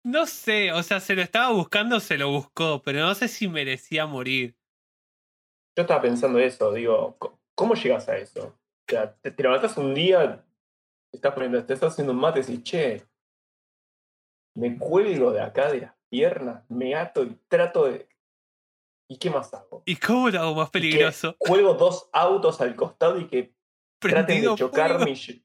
No 0.02 0.24
sé, 0.24 0.72
o 0.72 0.82
sea, 0.82 0.98
se 0.98 1.14
lo 1.14 1.20
estaba 1.20 1.52
buscando, 1.52 2.00
se 2.00 2.16
lo 2.16 2.30
buscó, 2.30 2.80
pero 2.82 3.00
no 3.00 3.14
sé 3.14 3.28
si 3.28 3.48
merecía 3.48 4.06
morir. 4.06 4.56
Yo 5.76 5.82
estaba 5.82 6.00
pensando 6.00 6.38
eso, 6.38 6.72
digo, 6.72 7.18
¿cómo 7.54 7.74
llegas 7.74 8.08
a 8.08 8.16
eso? 8.16 8.46
O 8.46 8.90
sea, 8.90 9.14
te, 9.16 9.30
te 9.30 9.42
levantás 9.42 9.76
un 9.76 9.92
día, 9.92 10.42
te 11.10 11.18
estás 11.18 11.34
poniendo, 11.34 11.62
te 11.62 11.74
estás 11.74 11.92
haciendo 11.92 12.14
un 12.14 12.20
mate 12.20 12.40
y 12.40 12.42
decís, 12.44 12.62
che, 12.62 13.06
me 14.56 14.78
cuelgo 14.78 15.32
de 15.32 15.42
acá 15.42 15.70
de 15.70 15.82
las 15.82 15.97
piernas, 16.10 16.64
me 16.68 16.94
ato 16.94 17.22
y 17.24 17.36
trato 17.48 17.86
de. 17.86 18.08
¿Y 19.10 19.16
qué 19.18 19.30
más 19.30 19.52
hago? 19.54 19.82
¿Y 19.86 19.96
cómo 19.96 20.28
lo 20.28 20.40
hago 20.40 20.54
más 20.54 20.68
Y 20.68 20.72
que 20.72 20.78
peligroso? 20.80 21.34
Cuelgo 21.38 21.74
dos 21.74 22.10
autos 22.12 22.60
al 22.60 22.76
costado 22.76 23.18
y 23.18 23.26
que 23.26 23.54
traten 23.98 24.42
de 24.42 24.54
chocarme. 24.54 25.12
Y, 25.12 25.44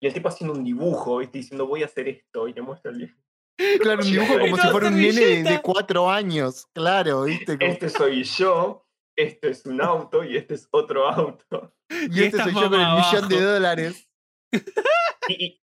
y 0.00 0.06
el 0.06 0.12
tipo 0.14 0.28
haciendo 0.28 0.54
un 0.54 0.62
dibujo, 0.64 1.18
¿viste? 1.18 1.38
Diciendo, 1.38 1.66
voy 1.66 1.82
a 1.82 1.86
hacer 1.86 2.08
esto. 2.08 2.46
Y 2.46 2.52
le 2.52 2.62
muestra 2.62 2.90
el 2.90 2.98
dibujo. 2.98 3.18
Claro, 3.80 4.02
un 4.02 4.10
dibujo 4.10 4.38
como 4.38 4.56
si 4.56 4.68
fuera 4.68 4.88
un 4.88 5.00
nene 5.00 5.42
de, 5.44 5.62
cuatro 5.62 6.10
años. 6.10 6.66
Claro, 6.72 7.22
¿viste? 7.22 7.56
Como- 7.56 7.70
Este 7.70 7.88
soy 7.88 8.24
yo, 8.24 8.88
este 9.16 9.50
es 9.50 9.64
un 9.66 9.80
auto 9.80 10.24
y 10.24 10.36
este 10.36 10.54
es 10.54 10.66
otro 10.72 11.06
auto. 11.08 11.72
y 11.88 12.20
y 12.20 12.24
este 12.24 12.42
soy 12.42 12.52
yo 12.52 12.68
con 12.68 12.80
el 12.80 12.86
millón 12.96 13.28
de 13.28 13.40
dólares. 13.40 14.10
Y, 15.28 15.62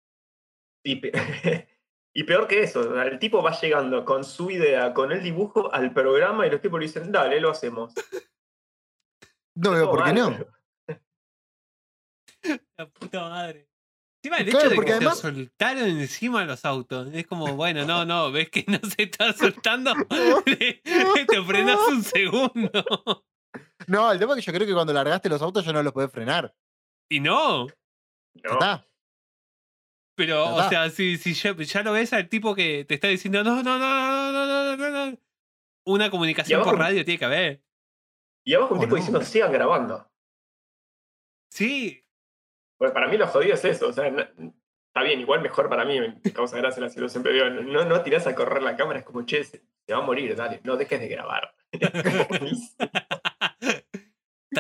y- 0.83 0.91
y 0.91 1.01
y 2.15 2.23
peor 2.23 2.47
que 2.47 2.63
eso, 2.63 3.01
el 3.01 3.19
tipo 3.19 3.43
va 3.43 3.51
llegando 3.59 4.05
con 4.05 4.23
su 4.23 4.49
idea, 4.49 4.93
con 4.93 5.11
el 5.11 5.21
dibujo 5.21 5.73
al 5.73 5.93
programa 5.93 6.47
y 6.47 6.49
los 6.49 6.61
tipos 6.61 6.79
le 6.79 6.85
dicen, 6.87 7.11
dale, 7.11 7.39
lo 7.41 7.49
hacemos. 7.49 7.93
No 9.57 9.71
veo 9.71 9.89
por 9.89 10.03
qué 10.03 10.13
no. 10.13 10.37
La 12.77 12.87
puta 12.89 13.21
madre. 13.29 13.67
Encima 14.23 14.37
el 14.37 14.45
Claro, 14.49 14.59
hecho 14.59 14.69
de 14.69 14.75
porque 14.75 14.91
que 14.91 14.95
además- 14.95 15.17
se 15.19 15.21
soltaron 15.21 15.83
encima 15.83 16.45
los 16.45 16.65
autos. 16.65 17.09
Es 17.13 17.27
como, 17.27 17.45
bueno, 17.55 17.85
no, 17.85 18.05
no, 18.05 18.31
ves 18.31 18.49
que 18.49 18.63
no 18.67 18.79
se 18.89 19.03
está 19.03 19.33
soltando. 19.33 19.93
Te 20.45 21.43
frenás 21.45 21.79
un 21.89 22.03
segundo. 22.03 23.25
No, 23.87 24.11
el 24.11 24.19
tema 24.19 24.33
es 24.33 24.37
que 24.37 24.51
yo 24.51 24.53
creo 24.53 24.67
que 24.67 24.73
cuando 24.73 24.93
largaste 24.93 25.29
los 25.29 25.41
autos 25.41 25.65
ya 25.65 25.73
no 25.73 25.83
los 25.83 25.93
podés 25.93 26.11
frenar. 26.11 26.53
Y 27.09 27.19
no. 27.19 27.67
No, 28.43 28.51
está. 28.51 28.85
Pero, 30.15 30.55
o 30.55 30.69
sea, 30.69 30.89
si, 30.89 31.17
si 31.17 31.33
ya, 31.33 31.55
ya, 31.55 31.83
lo 31.83 31.91
ves 31.91 32.13
al 32.13 32.29
tipo 32.29 32.55
que 32.55 32.85
te 32.85 32.95
está 32.95 33.07
diciendo, 33.09 33.43
no, 33.43 33.61
no, 33.61 33.77
no, 33.77 34.31
no, 34.31 34.45
no, 34.45 34.77
no, 34.77 35.11
no, 35.11 35.17
Una 35.83 36.09
comunicación 36.09 36.63
por 36.63 36.77
radio 36.77 37.03
tiene 37.03 37.19
que 37.19 37.25
haber. 37.25 37.61
Y 38.45 38.53
además 38.53 38.69
con 38.69 38.77
un 38.77 38.83
oh, 38.83 38.85
tipo 38.85 38.95
no. 38.95 39.01
diciendo, 39.01 39.21
sigan 39.21 39.51
grabando. 39.51 40.09
Sí. 41.49 42.05
Pues 42.77 42.91
para 42.91 43.07
mí 43.07 43.17
lo 43.17 43.27
jodido 43.27 43.55
es 43.55 43.65
eso. 43.65 43.89
O 43.89 43.93
sea, 43.93 44.09
no, 44.09 44.21
está 44.21 45.03
bien, 45.03 45.19
igual 45.19 45.41
mejor 45.41 45.67
para 45.67 45.83
mí. 45.83 45.99
Me 45.99 46.31
causa 46.31 46.57
gracia 46.57 46.81
la 46.81 46.89
situación, 46.89 47.21
pero 47.21 47.49
no, 47.49 47.83
no 47.85 48.01
tirás 48.01 48.25
a 48.27 48.35
correr 48.35 48.63
la 48.63 48.77
cámara, 48.77 48.99
es 48.99 49.05
como, 49.05 49.25
che, 49.25 49.43
se 49.43 49.61
va 49.91 49.97
a 49.97 50.01
morir, 50.01 50.35
dale, 50.35 50.61
no 50.63 50.77
dejes 50.77 51.01
de 51.01 51.07
grabar. 51.09 51.53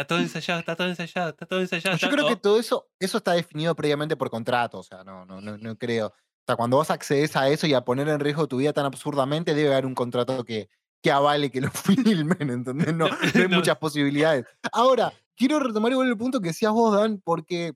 está 0.01 0.07
todo 0.07 0.19
ensayado, 0.19 0.59
está 0.59 0.75
todo 0.75 0.87
ensayado, 0.87 1.29
está 1.29 1.45
todo 1.45 1.59
ensayado. 1.61 1.97
Yo 1.97 2.07
está- 2.07 2.15
creo 2.15 2.27
que 2.27 2.35
todo 2.35 2.59
eso, 2.59 2.87
eso 2.99 3.17
está 3.17 3.31
definido 3.33 3.75
previamente 3.75 4.15
por 4.15 4.29
contrato, 4.29 4.79
o 4.79 4.83
sea, 4.83 5.03
no, 5.03 5.25
no, 5.25 5.41
no, 5.41 5.57
no 5.57 5.77
creo. 5.77 6.07
O 6.07 6.45
sea, 6.47 6.55
cuando 6.55 6.77
vos 6.77 6.91
accedes 6.91 7.35
a 7.35 7.49
eso 7.49 7.65
y 7.67 7.73
a 7.73 7.81
poner 7.81 8.07
en 8.07 8.19
riesgo 8.19 8.47
tu 8.47 8.57
vida 8.57 8.73
tan 8.73 8.85
absurdamente, 8.85 9.53
debe 9.55 9.71
haber 9.73 9.85
un 9.85 9.95
contrato 9.95 10.43
que, 10.43 10.69
que 11.01 11.11
avale 11.11 11.49
que 11.49 11.61
lo 11.61 11.71
filmen, 11.71 12.49
¿entendés? 12.49 12.93
No, 12.93 13.07
no 13.09 13.15
hay 13.33 13.47
No. 13.47 13.57
muchas 13.57 13.77
posibilidades. 13.77 14.45
Ahora, 14.71 15.11
quiero 15.35 15.59
retomar 15.59 15.91
igual 15.91 16.07
el 16.09 16.17
punto 16.17 16.39
que 16.41 16.49
decías 16.49 16.71
vos, 16.71 16.95
Dan, 16.95 17.19
porque, 17.23 17.73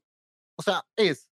o 0.58 0.62
sea, 0.62 0.86
es, 0.96 1.30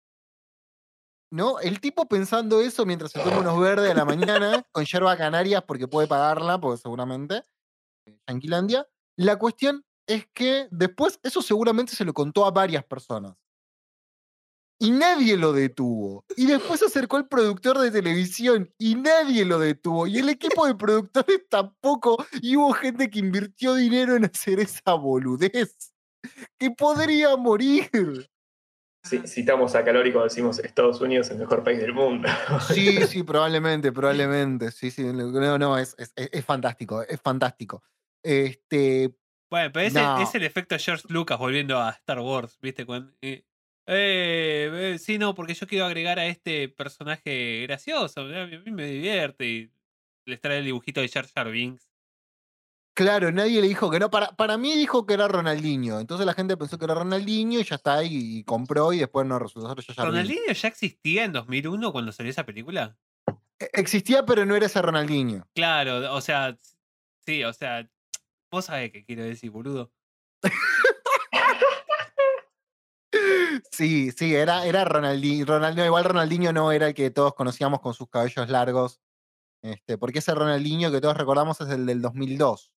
¿no? 1.31 1.59
El 1.59 1.79
tipo 1.79 2.07
pensando 2.07 2.61
eso 2.61 2.85
mientras 2.85 3.11
se 3.11 3.19
toma 3.19 3.39
unos 3.39 3.59
verdes 3.59 3.89
a 3.91 3.95
la 3.95 4.05
mañana 4.05 4.63
con 4.71 4.85
yerba 4.85 5.17
canarias 5.17 5.63
porque 5.67 5.87
puede 5.87 6.07
pagarla, 6.07 6.59
porque 6.59 6.81
seguramente, 6.81 7.43
en 8.05 8.19
Yanquilandia. 8.27 8.87
La 9.17 9.37
cuestión 9.37 9.83
es 10.07 10.25
que 10.33 10.67
después 10.71 11.19
eso 11.23 11.41
seguramente 11.41 11.95
se 11.95 12.05
lo 12.05 12.13
contó 12.13 12.45
a 12.45 12.51
varias 12.51 12.83
personas. 12.83 13.35
Y 14.79 14.91
nadie 14.91 15.37
lo 15.37 15.53
detuvo. 15.53 16.25
Y 16.35 16.45
después 16.45 16.79
se 16.81 16.87
acercó 16.87 17.17
el 17.17 17.27
productor 17.27 17.77
de 17.79 17.89
televisión 17.91 18.69
y 18.77 18.95
nadie 18.95 19.45
lo 19.45 19.57
detuvo. 19.59 20.07
Y 20.07 20.17
el 20.17 20.27
equipo 20.27 20.65
de 20.67 20.75
productores 20.75 21.41
tampoco. 21.49 22.25
Y 22.41 22.57
hubo 22.57 22.73
gente 22.73 23.09
que 23.09 23.19
invirtió 23.19 23.75
dinero 23.75 24.15
en 24.15 24.25
hacer 24.25 24.59
esa 24.59 24.93
boludez. 24.95 25.93
Que 26.57 26.71
podría 26.71 27.37
morir. 27.37 27.89
Si- 29.05 29.25
citamos 29.27 29.75
a 29.75 29.83
Calórico, 29.85 30.23
decimos 30.23 30.59
Estados 30.59 30.99
Unidos 31.01 31.29
el 31.29 31.37
mejor 31.37 31.63
país 31.63 31.79
del 31.79 31.93
mundo. 31.93 32.27
Sí, 32.73 32.97
sí, 33.07 33.23
probablemente, 33.23 33.91
probablemente. 33.93 34.71
Sí, 34.71 34.91
sí. 34.91 35.03
No, 35.03 35.57
no, 35.57 35.77
es, 35.77 35.95
es- 35.97 36.11
es- 36.15 36.29
es 36.33 36.45
fantástico, 36.45 37.01
es 37.03 37.21
fantástico. 37.21 37.83
Este, 38.21 39.15
Bueno, 39.53 39.69
pero 39.71 39.85
ese 39.85 40.01
No. 40.01 40.19
es 40.19 40.33
el 40.33 40.41
efecto 40.41 40.75
George 40.79 41.03
Lucas 41.09 41.37
volviendo 41.37 41.79
a 41.79 41.91
Star 41.91 42.19
Wars, 42.19 42.57
¿viste? 42.59 42.87
Cuando, 42.87 43.13
eh, 43.21 43.43
eh, 43.85 44.97
sí, 44.99 45.19
no, 45.19 45.35
porque 45.35 45.53
yo 45.53 45.67
quiero 45.67 45.85
agregar 45.85 46.17
a 46.17 46.25
este 46.25 46.69
personaje 46.69 47.61
gracioso, 47.67 48.21
a 48.21 48.47
mí, 48.47 48.71
me 48.71 48.87
divierte 48.87 49.45
y 49.47 49.71
les 50.25 50.41
trae 50.41 50.57
el 50.57 50.65
dibujito 50.65 51.01
de 51.01 51.07
Jar 51.07 51.27
Jar 51.27 51.51
Binks. 51.51 51.87
Claro, 52.95 53.31
nadie 53.31 53.61
le 53.61 53.67
dijo 53.67 53.91
que 53.91 53.99
no. 53.99 54.09
Para, 54.09 54.31
para 54.35 54.57
mí 54.57 54.73
dijo 54.75 55.05
que 55.05 55.13
era 55.13 55.27
Ronaldinho. 55.27 55.99
Entonces 55.99 56.25
la 56.25 56.33
gente 56.33 56.57
pensó 56.57 56.79
que 56.79 56.85
era 56.85 56.95
Ronaldinho 56.95 57.59
y 57.59 57.63
ya 57.63 57.75
está 57.75 57.99
ahí 57.99 58.09
y 58.39 58.43
compró 58.43 58.91
y 58.91 58.97
después 59.01 59.27
no 59.27 59.37
resultó 59.37 59.75
ser. 59.83 59.95
¿Ronaldinho 60.03 60.51
ya 60.51 60.67
existía 60.67 61.25
en 61.25 61.31
2001 61.31 61.91
cuando 61.91 62.11
salió 62.11 62.31
esa 62.31 62.43
película? 62.47 62.97
E- 63.59 63.69
Existía, 63.73 64.25
pero 64.25 64.45
no 64.47 64.55
era 64.55 64.65
ese 64.65 64.81
Ronaldinho. 64.81 65.47
Claro, 65.53 66.11
o 66.11 66.21
sea, 66.21 66.57
sí, 67.23 67.43
o 67.43 67.53
sea, 67.53 67.87
vos 68.53 68.65
sabés 68.65 68.91
qué 68.91 69.03
quiero 69.03 69.23
decir, 69.23 69.49
boludo. 69.49 69.91
Sí, 73.71 74.11
sí, 74.11 74.35
era, 74.35 74.65
era 74.65 74.85
Ronaldinho. 74.85 75.45
Ronaldinho. 75.45 75.85
Igual 75.85 76.03
Ronaldinho 76.03 76.53
no 76.53 76.71
era 76.71 76.87
el 76.87 76.93
que 76.93 77.09
todos 77.09 77.33
conocíamos 77.33 77.79
con 77.79 77.93
sus 77.93 78.07
cabellos 78.09 78.47
largos. 78.49 79.01
Este, 79.63 79.97
porque 79.97 80.19
ese 80.19 80.35
Ronaldinho 80.35 80.91
que 80.91 81.01
todos 81.01 81.17
recordamos 81.17 81.59
es 81.61 81.69
el 81.69 81.85
del 81.85 82.01
2002. 82.01 82.71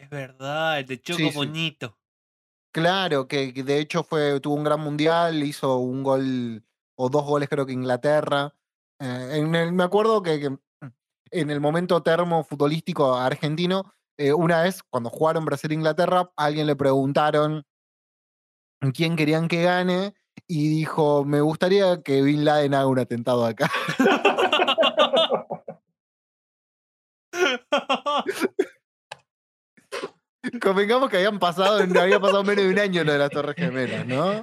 Es 0.00 0.10
verdad, 0.10 0.80
el 0.80 0.86
de 0.86 1.00
Choco 1.00 1.18
Sí, 1.18 1.30
sí. 1.30 1.36
Bonito. 1.36 1.98
Claro, 2.72 3.28
que, 3.28 3.52
que 3.54 3.62
de 3.62 3.78
hecho 3.78 4.02
fue, 4.04 4.40
tuvo 4.40 4.54
un 4.54 4.64
gran 4.64 4.80
mundial, 4.80 5.42
hizo 5.42 5.78
un 5.78 6.02
gol 6.02 6.64
o 6.96 7.08
dos 7.08 7.24
goles 7.24 7.48
creo 7.48 7.66
que 7.66 7.72
Inglaterra. 7.72 8.54
Eh, 9.00 9.30
en 9.38 9.54
el- 9.54 9.72
me 9.72 9.84
acuerdo 9.84 10.22
que, 10.22 10.40
que 10.40 10.58
en 11.30 11.50
el 11.50 11.60
momento 11.60 12.02
termo 12.02 12.44
futbolístico 12.44 13.14
argentino, 13.14 13.94
eh, 14.16 14.32
una 14.32 14.62
vez 14.62 14.82
cuando 14.90 15.10
jugaron 15.10 15.44
Brasil-Inglaterra, 15.44 16.30
a 16.36 16.44
alguien 16.44 16.66
le 16.66 16.76
preguntaron 16.76 17.64
quién 18.94 19.16
querían 19.16 19.48
que 19.48 19.62
gane 19.62 20.14
y 20.46 20.68
dijo, 20.68 21.24
me 21.24 21.40
gustaría 21.40 22.02
que 22.02 22.22
Bin 22.22 22.44
Laden 22.44 22.74
haga 22.74 22.86
un 22.86 22.98
atentado 22.98 23.44
acá. 23.44 23.70
Convengamos 30.62 31.10
que 31.10 31.18
habían 31.18 31.38
pasado, 31.38 31.78
había 31.78 32.20
pasado 32.20 32.44
menos 32.44 32.64
de 32.64 32.70
un 32.70 32.78
año 32.78 33.04
lo 33.04 33.12
de 33.12 33.18
las 33.18 33.30
Torres 33.30 33.56
Gemelas, 33.56 34.06
¿no? 34.06 34.42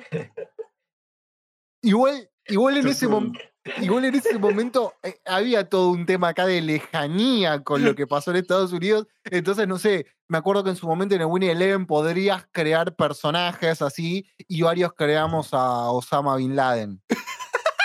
Igual, 1.81 2.29
igual 2.47 2.77
en 2.77 2.87
ese 2.87 3.07
momento. 3.07 3.39
Igual 3.81 4.05
en 4.05 4.15
ese 4.15 4.37
momento 4.37 4.93
eh, 5.01 5.19
había 5.25 5.67
todo 5.67 5.89
un 5.89 6.05
tema 6.05 6.29
acá 6.29 6.45
de 6.45 6.61
lejanía 6.61 7.63
con 7.63 7.83
lo 7.83 7.95
que 7.95 8.05
pasó 8.07 8.31
en 8.31 8.37
Estados 8.37 8.71
Unidos. 8.71 9.07
Entonces, 9.23 9.67
no 9.67 9.79
sé, 9.79 10.05
me 10.27 10.37
acuerdo 10.37 10.63
que 10.63 10.69
en 10.69 10.75
su 10.75 10.87
momento 10.87 11.15
en 11.15 11.21
el 11.21 11.27
Winnie 11.27 11.51
Eleven 11.51 11.87
podrías 11.87 12.45
crear 12.51 12.95
personajes 12.95 13.81
así 13.81 14.27
y 14.47 14.61
varios 14.61 14.93
creamos 14.93 15.53
a 15.53 15.89
Osama 15.91 16.35
Bin 16.37 16.55
Laden. 16.55 17.01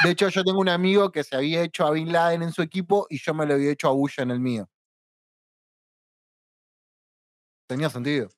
De 0.05 0.11
hecho, 0.11 0.29
yo 0.29 0.45
tengo 0.45 0.61
un 0.61 0.69
amigo 0.69 1.11
que 1.13 1.25
se 1.25 1.37
había 1.37 1.63
hecho 1.63 1.87
a 1.87 1.91
Bin 1.93 2.13
Laden 2.13 2.43
en 2.43 2.53
su 2.53 2.63
equipo 2.63 3.07
y 3.09 3.19
yo 3.19 3.33
me 3.35 3.47
lo 3.47 3.55
había 3.55 3.71
hecho 3.71 3.89
a 3.89 3.93
Bush 3.93 4.21
en 4.21 4.31
el 4.31 4.41
mío. 4.41 4.69
Tenía 7.67 7.89
sentido. 7.89 8.29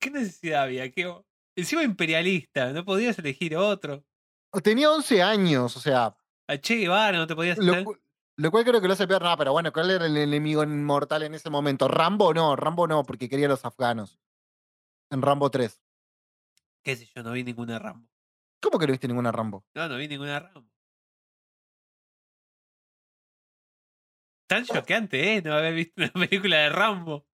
¿Qué 0.00 0.10
necesidad 0.10 0.64
había? 0.64 0.90
¿Qué... 0.90 1.12
Encima 1.56 1.82
imperialista, 1.82 2.72
no 2.72 2.84
podías 2.84 3.18
elegir 3.18 3.56
otro. 3.56 4.04
Tenía 4.62 4.90
11 4.90 5.22
años, 5.22 5.76
o 5.76 5.80
sea, 5.80 6.16
A 6.48 6.56
Che 6.58 6.76
Guevara 6.76 7.18
no 7.18 7.26
te 7.26 7.34
podías 7.36 7.58
lo, 7.58 7.84
cu- 7.84 7.98
lo 8.36 8.50
cual 8.50 8.64
creo 8.64 8.80
que 8.80 8.86
lo 8.86 8.94
hace 8.94 9.06
peor. 9.06 9.22
No, 9.22 9.36
pero 9.36 9.52
bueno, 9.52 9.72
¿cuál 9.72 9.90
era 9.90 10.06
el 10.06 10.16
enemigo 10.16 10.62
inmortal 10.62 11.22
en 11.24 11.34
ese 11.34 11.50
momento? 11.50 11.86
Rambo 11.88 12.32
no, 12.32 12.56
Rambo 12.56 12.86
no, 12.86 13.02
porque 13.04 13.28
quería 13.28 13.46
a 13.46 13.50
los 13.50 13.64
afganos. 13.64 14.18
En 15.10 15.22
Rambo 15.22 15.50
3. 15.50 15.80
¿Qué 16.82 16.96
sé 16.96 17.06
yo? 17.14 17.22
No 17.22 17.32
vi 17.32 17.44
ninguna 17.44 17.78
Rambo. 17.78 18.08
¿Cómo 18.62 18.78
que 18.78 18.86
no 18.86 18.92
viste 18.92 19.08
ninguna 19.08 19.32
Rambo? 19.32 19.64
No, 19.74 19.88
no 19.88 19.96
vi 19.96 20.08
ninguna 20.08 20.40
Rambo. 20.40 20.68
Tan 24.48 24.64
choqueante, 24.64 25.34
¿eh? 25.36 25.42
No 25.42 25.54
haber 25.54 25.74
visto 25.74 25.92
una 26.02 26.10
película 26.28 26.56
de 26.58 26.68
Rambo. 26.70 27.26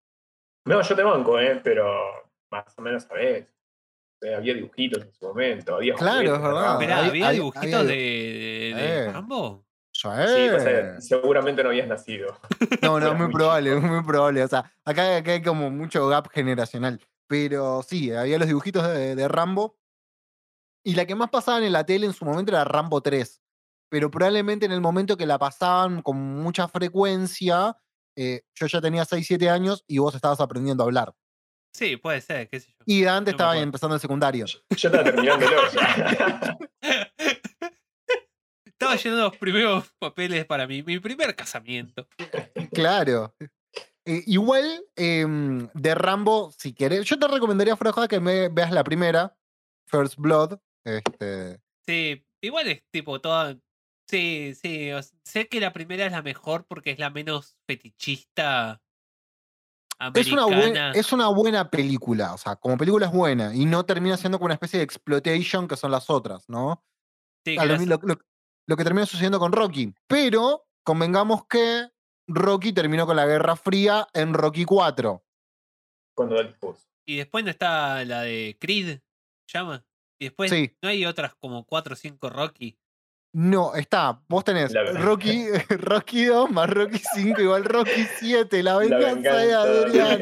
No, 0.66 0.82
yo 0.82 0.96
te 0.96 1.02
banco, 1.02 1.38
¿eh? 1.38 1.60
pero 1.62 2.32
más 2.50 2.76
o 2.76 2.82
menos 2.82 3.04
sabés. 3.04 3.46
O 4.24 4.26
sea, 4.26 4.38
había 4.38 4.54
dibujitos 4.54 5.02
en 5.04 5.12
su 5.12 5.26
momento. 5.26 5.74
Había 5.76 5.94
Claro, 5.94 6.20
es 6.22 6.32
de 6.32 6.38
verdad. 6.48 6.74
Había- 6.76 6.98
¿había 6.98 7.08
había- 7.08 7.30
dibujitos 7.30 7.80
había- 7.80 7.82
de, 7.84 7.94
de- 7.94 8.74
de 8.74 8.98
Eh. 9.04 9.12
Rambo? 9.12 9.66
Sí, 9.92 10.08
pasa 10.08 10.64
que 10.64 10.78
Eh. 10.80 11.00
seguramente 11.00 11.62
no 11.62 11.68
habías 11.68 11.86
nacido. 11.86 12.36
No, 12.82 12.98
no, 12.98 13.14
muy 13.14 13.26
muy 13.26 13.32
probable, 13.34 13.74
chico. 13.74 13.86
muy 13.86 14.02
probable. 14.02 14.42
O 14.42 14.48
sea, 14.48 14.72
acá, 14.84 15.16
acá 15.18 15.32
hay 15.32 15.42
como 15.42 15.70
mucho 15.70 16.08
gap 16.08 16.28
generacional. 16.30 17.00
Pero 17.28 17.82
sí, 17.82 18.10
había 18.12 18.38
los 18.38 18.48
dibujitos 18.48 18.86
de, 18.88 19.14
de 19.14 19.28
Rambo. 19.28 19.78
Y 20.84 20.94
la 20.94 21.06
que 21.06 21.14
más 21.14 21.30
pasaban 21.30 21.62
en 21.64 21.72
la 21.72 21.84
tele 21.86 22.06
en 22.06 22.12
su 22.12 22.24
momento 22.24 22.50
era 22.52 22.64
Rambo 22.64 23.00
3. 23.02 23.40
Pero 23.90 24.10
probablemente 24.10 24.66
en 24.66 24.72
el 24.72 24.80
momento 24.80 25.16
que 25.16 25.26
la 25.26 25.38
pasaban 25.38 26.02
con 26.02 26.16
mucha 26.18 26.66
frecuencia, 26.68 27.76
eh, 28.16 28.42
yo 28.54 28.66
ya 28.66 28.80
tenía 28.80 29.04
6, 29.04 29.26
7 29.26 29.48
años 29.48 29.84
y 29.86 29.98
vos 29.98 30.14
estabas 30.14 30.40
aprendiendo 30.40 30.82
a 30.82 30.86
hablar. 30.86 31.14
Sí, 31.74 31.96
puede 31.96 32.20
ser, 32.20 32.48
qué 32.48 32.60
sé 32.60 32.70
yo. 32.70 32.84
Y 32.86 33.02
Dante 33.02 33.32
No 33.32 33.36
me 33.36 33.42
estaba 33.42 33.58
empezando 33.58 33.94
el 33.96 34.00
secundario. 34.00 34.46
Yo 34.46 34.60
estaba 34.70 35.02
terminándolo. 35.04 35.56
Estaba 38.66 38.96
llenando 38.96 39.24
los 39.28 39.36
primeros 39.36 39.92
papeles 39.98 40.44
para 40.46 40.66
mi, 40.66 40.82
mi 40.82 40.98
primer 40.98 41.34
casamiento. 41.36 42.06
Claro. 42.72 43.34
Eh, 44.04 44.22
igual, 44.26 44.84
em, 44.96 45.68
de 45.72 45.94
Rambo, 45.94 46.52
si 46.58 46.74
querés, 46.74 47.06
yo 47.06 47.18
te 47.18 47.28
recomendaría, 47.28 47.76
fuera 47.76 47.92
joda, 47.92 48.08
que 48.08 48.20
me 48.20 48.48
veas 48.48 48.72
la 48.72 48.84
primera, 48.84 49.36
First 49.88 50.16
Blood. 50.18 50.58
Este, 50.84 51.60
Sí, 51.86 52.26
igual 52.42 52.68
es 52.68 52.82
tipo 52.90 53.20
toda. 53.20 53.58
Sí, 54.08 54.54
sí. 54.54 54.92
o 54.92 55.00
sé 55.24 55.48
que 55.48 55.60
la 55.60 55.72
primera 55.72 56.04
es 56.04 56.12
la 56.12 56.22
mejor 56.22 56.66
porque 56.66 56.90
es 56.90 56.98
la 56.98 57.10
menos 57.10 57.56
fetichista 57.66 58.82
es, 60.14 60.32
una 60.32 60.44
buen- 60.44 60.54
americana. 60.58 60.92
es 60.92 61.12
una 61.12 61.28
buena 61.28 61.70
película, 61.70 62.34
o 62.34 62.38
sea, 62.38 62.56
como 62.56 62.76
película 62.76 63.06
es 63.06 63.12
buena, 63.12 63.54
y 63.54 63.64
no 63.66 63.84
termina 63.84 64.16
siendo 64.16 64.38
como 64.38 64.46
una 64.46 64.54
especie 64.54 64.78
de 64.78 64.84
exploitation 64.84 65.66
que 65.68 65.76
son 65.76 65.90
las 65.90 66.10
otras, 66.10 66.48
¿no? 66.48 66.84
Sí, 67.44 67.56
lo, 67.56 67.64
lo- 67.76 68.00
lo- 68.02 68.18
lo 68.66 68.76
que 68.76 68.84
termina 68.84 69.04
sucediendo 69.06 69.38
con 69.38 69.52
Rocky. 69.52 69.94
Pero 70.06 70.66
convengamos 70.84 71.46
que 71.46 71.90
Rocky 72.26 72.72
terminó 72.72 73.06
con 73.06 73.16
la 73.16 73.26
Guerra 73.26 73.56
Fría 73.56 74.08
en 74.14 74.32
Rocky 74.32 74.64
4. 74.64 75.22
Cuando 76.16 76.36
da. 76.36 76.54
Y 77.06 77.16
después 77.16 77.44
no 77.44 77.50
está 77.50 78.02
la 78.04 78.22
de 78.22 78.56
Creed, 78.58 79.00
llama. 79.52 79.84
Y 80.18 80.26
después 80.26 80.50
Sí. 80.50 80.74
no 80.82 80.88
hay 80.88 81.04
otras 81.04 81.34
como 81.34 81.64
4 81.66 81.92
o 81.92 81.96
5 81.96 82.30
Rocky. 82.30 82.78
No, 83.34 83.74
está. 83.74 84.22
Vos 84.28 84.44
tenés 84.44 84.70
La. 84.72 84.84
Rocky, 84.92 85.46
Rocky 85.68 86.26
2 86.26 86.50
más 86.52 86.70
Rocky 86.70 87.00
5 87.14 87.40
igual 87.40 87.64
Rocky 87.64 88.06
7, 88.20 88.62
la 88.62 88.76
venganza, 88.76 89.08
de 89.08 89.14
venganza 89.14 89.38
de 89.40 89.54
Adrián. 89.54 90.20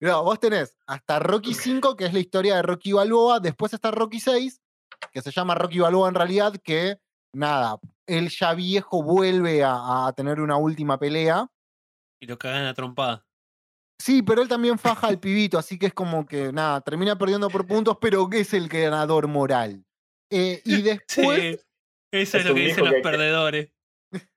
No, 0.00 0.22
vos 0.22 0.38
tenés 0.38 0.76
hasta 0.86 1.18
Rocky 1.18 1.54
5, 1.54 1.96
que 1.96 2.04
es 2.04 2.12
la 2.12 2.18
historia 2.18 2.56
de 2.56 2.62
Rocky 2.62 2.92
Balboa, 2.92 3.40
después 3.40 3.72
está 3.72 3.90
Rocky 3.90 4.20
6, 4.20 4.60
que 5.10 5.22
se 5.22 5.30
llama 5.30 5.54
Rocky 5.54 5.78
Balboa 5.78 6.10
en 6.10 6.14
realidad, 6.14 6.52
que 6.62 6.98
nada, 7.32 7.78
él 8.06 8.28
ya 8.28 8.52
viejo 8.52 9.02
vuelve 9.02 9.64
a, 9.64 10.06
a 10.06 10.12
tener 10.12 10.42
una 10.42 10.56
última 10.56 10.98
pelea. 10.98 11.46
y 12.20 12.26
lo 12.26 12.36
cagan 12.36 12.66
a 12.66 12.74
trompada. 12.74 13.24
Sí, 13.98 14.22
pero 14.22 14.42
él 14.42 14.48
también 14.48 14.78
faja 14.78 15.06
al 15.06 15.18
pibito, 15.20 15.56
así 15.56 15.78
que 15.78 15.86
es 15.86 15.94
como 15.94 16.26
que, 16.26 16.52
nada, 16.52 16.82
termina 16.82 17.16
perdiendo 17.16 17.48
por 17.48 17.66
puntos, 17.66 17.96
pero 17.98 18.28
es 18.32 18.52
el 18.52 18.68
ganador 18.68 19.28
moral. 19.28 19.82
Eh, 20.30 20.60
y 20.64 20.82
después, 20.82 21.66
Sí, 22.12 22.20
eso 22.20 22.36
es, 22.38 22.44
Es 22.44 22.44
lo 22.44 22.50
un 22.52 22.56
que 22.56 22.66
dicen 22.66 22.84
los 22.84 22.94
que- 22.94 23.00
perdedores. 23.00 23.70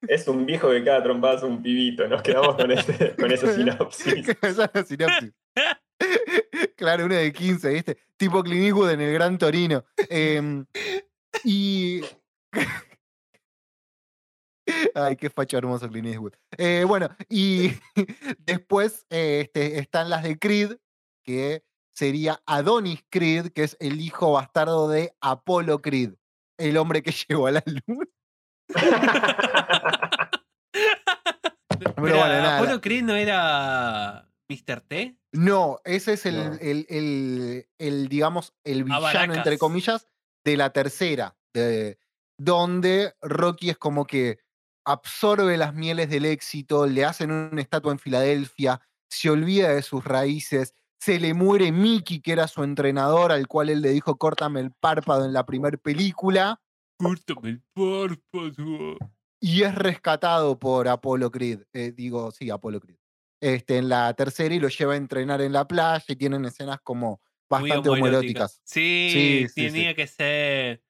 Es 0.08 0.28
un 0.28 0.48
viejo 0.48 0.72
que 0.72 0.84
cada 0.84 1.04
trompada 1.04 1.36
es 1.38 1.44
un 1.44 1.62
pibito. 1.62 2.08
Nos 2.08 2.24
quedamos 2.24 2.56
con, 2.56 2.72
ese, 2.72 3.16
con 3.16 3.32
esa 3.32 3.54
sinopsis. 3.56 4.28
esa 4.42 4.72
sinopsis. 4.84 5.32
claro, 6.76 7.06
uno 7.06 7.14
de 7.14 7.32
15, 7.32 7.70
¿viste? 7.74 7.98
Tipo 8.18 8.42
Clint 8.44 8.64
Eastwood 8.66 8.90
en 8.92 9.02
el 9.02 9.14
Gran 9.14 9.38
Torino. 9.38 9.86
Em, 10.10 10.66
y. 11.44 12.02
Ay, 14.96 15.16
qué 15.16 15.30
facho 15.30 15.58
hermoso 15.58 15.88
Clint 15.90 16.08
Eastwood. 16.08 16.34
Eh, 16.58 16.84
bueno, 16.88 17.16
y 17.30 17.72
después 18.40 19.06
eh, 19.12 19.42
este, 19.46 19.80
están 19.80 20.10
las 20.10 20.24
de 20.24 20.38
Creed, 20.40 20.78
que 21.24 21.64
sería 21.98 22.40
Adonis 22.46 23.04
Creed, 23.10 23.48
que 23.54 23.64
es 23.64 23.76
el 23.80 24.00
hijo 24.02 24.34
bastardo 24.34 24.88
de 24.88 25.16
Apolo 25.20 25.82
Creed, 25.82 26.14
el 26.60 26.78
hombre 26.78 27.02
que 27.02 27.12
llegó 27.28 27.48
a 27.48 27.52
la 27.52 27.64
luna. 27.88 28.06
Pero 31.80 31.94
Pero 31.96 32.18
bueno, 32.18 32.28
nada. 32.28 32.58
Apolo 32.60 32.82
Creed 32.82 33.04
no 33.04 33.16
era 33.16 34.30
Mr. 34.50 34.82
T. 34.82 35.18
No, 35.34 35.80
ese 35.86 36.14
es 36.14 36.26
el, 36.28 36.36
No. 36.38 36.54
el, 36.62 36.86
el- 36.90 37.68
el, 37.80 38.08
digamos, 38.10 38.54
el 38.64 38.84
villano, 38.84 39.34
entre 39.34 39.58
comillas, 39.58 40.08
de 40.46 40.58
la 40.58 40.72
tercera, 40.72 41.36
de- 41.54 41.98
donde 42.40 43.16
Rocky 43.22 43.72
es 43.72 43.78
como 43.78 44.06
que 44.06 44.40
absorbe 44.86 45.58
las 45.58 45.74
mieles 45.74 46.10
del 46.10 46.26
éxito, 46.26 46.86
le 46.86 47.06
hacen 47.06 47.32
una 47.32 47.60
estatua 47.62 47.92
en 47.92 48.00
Filadelfia, 48.00 48.82
se 49.10 49.30
olvida 49.32 49.70
de 49.70 49.82
sus 49.82 50.04
raíces, 50.06 50.74
se 51.00 51.20
le 51.20 51.34
muere 51.34 51.72
Mickey, 51.72 52.20
que 52.22 52.32
era 52.32 52.48
su 52.48 52.64
entrenador, 52.64 53.32
al 53.32 53.48
cual 53.48 53.70
él 53.70 53.82
le 53.82 53.90
dijo, 53.90 54.18
córtame 54.18 54.60
el 54.60 54.72
párpado 54.72 55.26
en 55.26 55.34
la 55.34 55.46
primera 55.46 55.78
película, 55.78 56.60
Córtame 56.98 57.50
el 57.50 57.64
párpado. 57.74 58.98
y 59.40 59.62
es 59.64 59.76
rescatado 59.76 60.58
por 60.58 60.88
Apollo 60.88 61.30
Creed, 61.32 61.62
eh, 61.74 61.92
digo, 61.96 62.32
sí, 62.32 62.50
Apollo 62.50 62.80
Creed, 62.80 62.98
este, 63.40 63.78
en 63.78 63.90
la 63.90 64.14
tercera 64.16 64.54
y 64.56 64.60
lo 64.60 64.68
lleva 64.70 64.94
a 64.94 64.98
entrenar 64.98 65.42
en 65.42 65.54
la 65.54 65.68
playa 65.68 66.04
y 66.08 66.16
tienen 66.16 66.46
escenas 66.46 66.80
como 66.84 67.22
bastante 67.50 67.90
homoeróticas. 67.90 68.60
Sí, 68.64 69.10
Sí, 69.14 69.48
sí, 69.48 69.68
tenía 69.68 69.94
que 69.94 70.08
ser. 70.08 70.84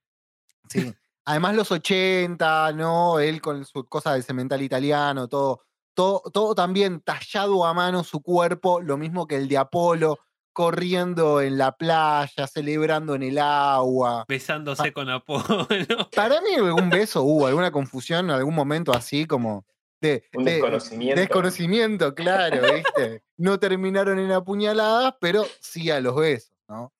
Sí. 0.69 0.93
Además, 1.25 1.55
los 1.55 1.71
80, 1.71 2.71
¿no? 2.71 3.19
Él 3.19 3.41
con 3.41 3.65
su 3.65 3.83
cosa 3.85 4.13
del 4.13 4.23
cemental 4.23 4.61
italiano, 4.61 5.27
todo, 5.27 5.66
todo, 5.97 6.21
todo 6.31 6.53
también 6.53 7.01
tallado 7.01 7.65
a 7.65 7.73
mano 7.73 8.03
su 8.03 8.21
cuerpo, 8.21 8.81
lo 8.81 8.97
mismo 8.97 9.25
que 9.25 9.35
el 9.35 9.47
de 9.47 9.57
Apolo, 9.57 10.19
corriendo 10.53 11.41
en 11.41 11.57
la 11.57 11.71
playa, 11.75 12.45
celebrando 12.45 13.15
en 13.15 13.23
el 13.23 13.39
agua. 13.39 14.25
besándose 14.27 14.93
con 14.93 15.09
Apolo. 15.09 15.67
Para 16.15 16.39
mí, 16.41 16.53
algún 16.55 16.91
beso 16.91 17.23
hubo, 17.23 17.47
alguna 17.47 17.71
confusión 17.71 18.25
en 18.25 18.31
algún 18.31 18.53
momento 18.53 18.91
así 18.91 19.25
como 19.25 19.65
de, 19.99 20.23
Un 20.35 20.43
de- 20.45 20.51
desconocimiento. 20.53 21.19
desconocimiento, 21.19 22.13
claro, 22.13 22.61
¿viste? 22.75 23.23
No 23.37 23.59
terminaron 23.59 24.19
en 24.19 24.31
apuñaladas, 24.31 25.15
pero 25.19 25.45
sí 25.59 25.89
a 25.89 25.99
los 25.99 26.15
besos, 26.15 26.53
¿no? 26.69 26.93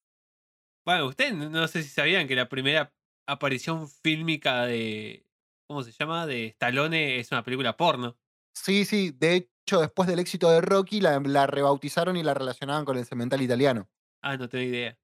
Bueno, 0.85 1.05
ustedes 1.05 1.35
no- 1.35 1.49
no 1.51 1.67
sé 1.67 1.83
si 1.83 1.89
sabían 1.89 2.27
que 2.27 2.35
la 2.35 2.49
primera 2.49 2.91
aparición 3.27 3.87
fílmica 3.89 4.65
de. 4.65 5.23
¿Cómo 5.67 5.83
se 5.83 5.91
llama? 5.91 6.25
De 6.25 6.47
Stallone 6.47 7.19
es 7.19 7.31
una 7.31 7.43
película 7.43 7.75
porno. 7.77 8.15
Sí, 8.63 8.85
sí, 8.85 9.11
de 9.11 9.35
hecho, 9.35 9.79
después 9.79 10.07
del 10.07 10.19
éxito 10.19 10.49
de 10.49 10.61
Rocky, 10.61 10.99
la, 10.99 11.19
la 11.19 11.47
rebautizaron 11.47 12.17
y 12.17 12.23
la 12.23 12.33
relacionaban 12.33 12.85
con 12.85 12.97
el 12.97 13.05
cemental 13.05 13.41
italiano. 13.41 13.89
Ah, 14.21 14.35
no 14.37 14.49
tengo 14.49 14.65
idea. 14.65 14.97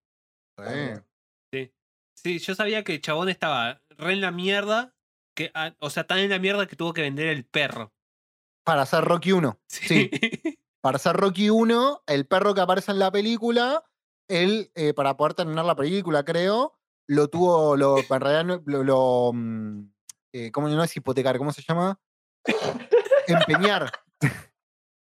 Sí. 0.58 1.02
Sí. 1.52 1.74
Sí, 2.16 2.40
yo 2.40 2.56
sabía 2.56 2.84
que 2.84 2.96
el 2.96 3.02
chabón 3.02 3.30
estaba 3.30 3.82
re 3.90 4.14
en 4.14 4.22
la 4.22 4.32
mierda. 4.32 4.96
Que, 5.36 5.52
ah, 5.54 5.76
o 5.80 5.90
sea, 5.90 6.06
tan 6.06 6.20
en 6.20 6.30
la 6.30 6.40
mierda 6.40 6.68
que 6.68 6.76
tuvo 6.76 6.94
que 6.94 7.02
vender 7.02 7.28
el 7.28 7.46
perro. 7.46 7.94
Para 8.64 8.84
hacer 8.84 9.04
Rocky 9.04 9.32
1. 9.32 9.60
Sí. 9.68 10.10
Para 10.82 10.98
hacer 10.98 11.16
Rocky 11.16 11.50
1, 11.50 12.04
el 12.08 12.28
perro 12.28 12.54
que 12.54 12.60
aparece 12.60 12.92
en 12.92 13.00
la 13.00 13.10
película, 13.10 13.86
él, 14.28 14.70
eh, 14.76 14.94
para 14.94 15.16
poder 15.16 15.34
terminar 15.34 15.64
la 15.64 15.78
película, 15.78 16.26
creo, 16.26 16.78
lo 17.08 17.30
tuvo, 17.30 17.78
lo, 17.78 18.00
en 18.00 18.22
realidad 18.22 18.62
lo, 18.66 18.84
lo, 18.84 19.32
mm, 19.34 19.94
eh, 20.34 20.52
¿cómo 20.52 20.68
no 20.68 20.84
es 20.84 20.98
hipotecar? 20.98 21.38
¿Cómo 21.38 21.54
se 21.54 21.62
llama? 21.62 22.02
Empeñar. 23.28 23.92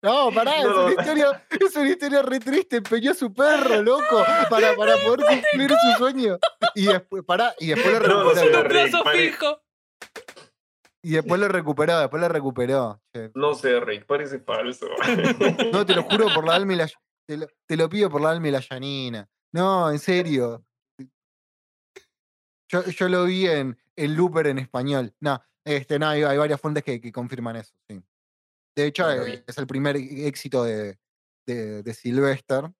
No, 0.02 0.30
pará, 0.32 0.58
es, 0.60 0.66
No. 0.66 0.84
una 0.86 0.90
historia, 0.92 1.46
es 1.50 1.76
una 1.76 1.88
historia 1.88 2.22
re 2.22 2.38
triste, 2.38 2.76
empeñó 2.76 3.10
a 3.10 3.14
su 3.14 3.32
perro, 3.32 3.82
loco, 3.82 4.24
para, 4.50 4.74
para 4.76 4.96
poder 4.98 5.20
cumplir 5.26 5.70
su 5.70 5.98
sueño. 5.98 6.38
Y 6.74 6.86
después, 6.86 7.24
pará, 7.24 7.54
y 7.58 7.68
después 7.68 8.00
lo 8.00 8.08
No, 8.08 8.24
no 8.24 8.30
recuperó. 8.34 8.40
se 8.46 8.50
lo 8.62 8.68
plazo 8.68 9.04
fijo. 9.10 9.62
Y 11.02 11.10
después 11.12 11.40
lo 11.40 11.48
recuperó, 11.48 11.98
después 12.00 12.20
lo 12.20 12.28
recuperó. 12.28 13.00
che. 13.14 13.30
No 13.34 13.54
sé, 13.54 13.80
Rick, 13.80 14.06
parece 14.06 14.38
falso. 14.40 14.86
No, 15.72 15.86
te 15.86 15.94
lo 15.94 16.02
juro 16.04 16.26
por 16.34 16.44
la 16.46 16.54
alma 16.54 16.72
y 16.74 16.76
la. 16.76 16.88
Te 17.28 17.36
lo, 17.38 17.46
te 17.66 17.76
lo 17.76 17.88
pido 17.88 18.08
por 18.10 18.20
la 18.20 18.30
alma 18.30 18.48
y 18.48 18.50
la 18.52 18.60
llanina. 18.60 19.28
No, 19.52 19.90
en 19.90 19.98
serio. 19.98 20.64
Yo, 22.70 22.84
yo 22.84 23.08
lo 23.08 23.24
vi 23.24 23.46
en, 23.48 23.78
en 23.96 24.16
Looper 24.16 24.48
en 24.48 24.58
español. 24.58 25.14
No, 25.20 25.40
este, 25.66 25.98
no, 25.98 26.08
hay, 26.08 26.22
hay 26.22 26.38
varias 26.38 26.60
fuentes 26.60 26.84
que, 26.84 27.00
que 27.00 27.10
confirman 27.10 27.56
eso, 27.56 27.74
sí. 27.88 28.00
De 28.76 28.86
hecho, 28.86 29.10
eh, 29.10 29.42
es 29.46 29.58
el 29.58 29.66
primer 29.66 29.96
éxito 29.96 30.62
de, 30.62 30.96
de, 31.44 31.82
de 31.82 31.94
Sylvester. 31.94 32.70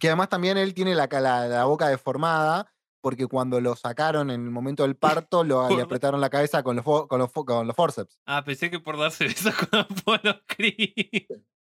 Que 0.00 0.08
además 0.08 0.30
también 0.30 0.56
él 0.56 0.72
tiene 0.72 0.94
la, 0.94 1.06
la, 1.10 1.46
la 1.48 1.64
boca 1.64 1.88
deformada, 1.88 2.72
porque 3.02 3.26
cuando 3.26 3.60
lo 3.60 3.76
sacaron 3.76 4.30
en 4.30 4.42
el 4.42 4.50
momento 4.50 4.84
del 4.84 4.96
parto, 5.26 5.44
lo, 5.44 5.68
le 5.68 5.82
apretaron 5.82 6.20
la 6.20 6.30
cabeza 6.30 6.62
con 6.62 6.76
los, 6.76 6.84
con 6.84 7.18
los, 7.18 7.30
con 7.30 7.66
los 7.66 7.76
forceps. 7.76 8.18
Ah, 8.24 8.42
pensé 8.42 8.70
que 8.70 8.80
por 8.80 8.96
darse 8.96 9.24
besos 9.28 9.54
con 9.54 9.80
Apolo 9.80 10.40
Creed. 10.46 11.26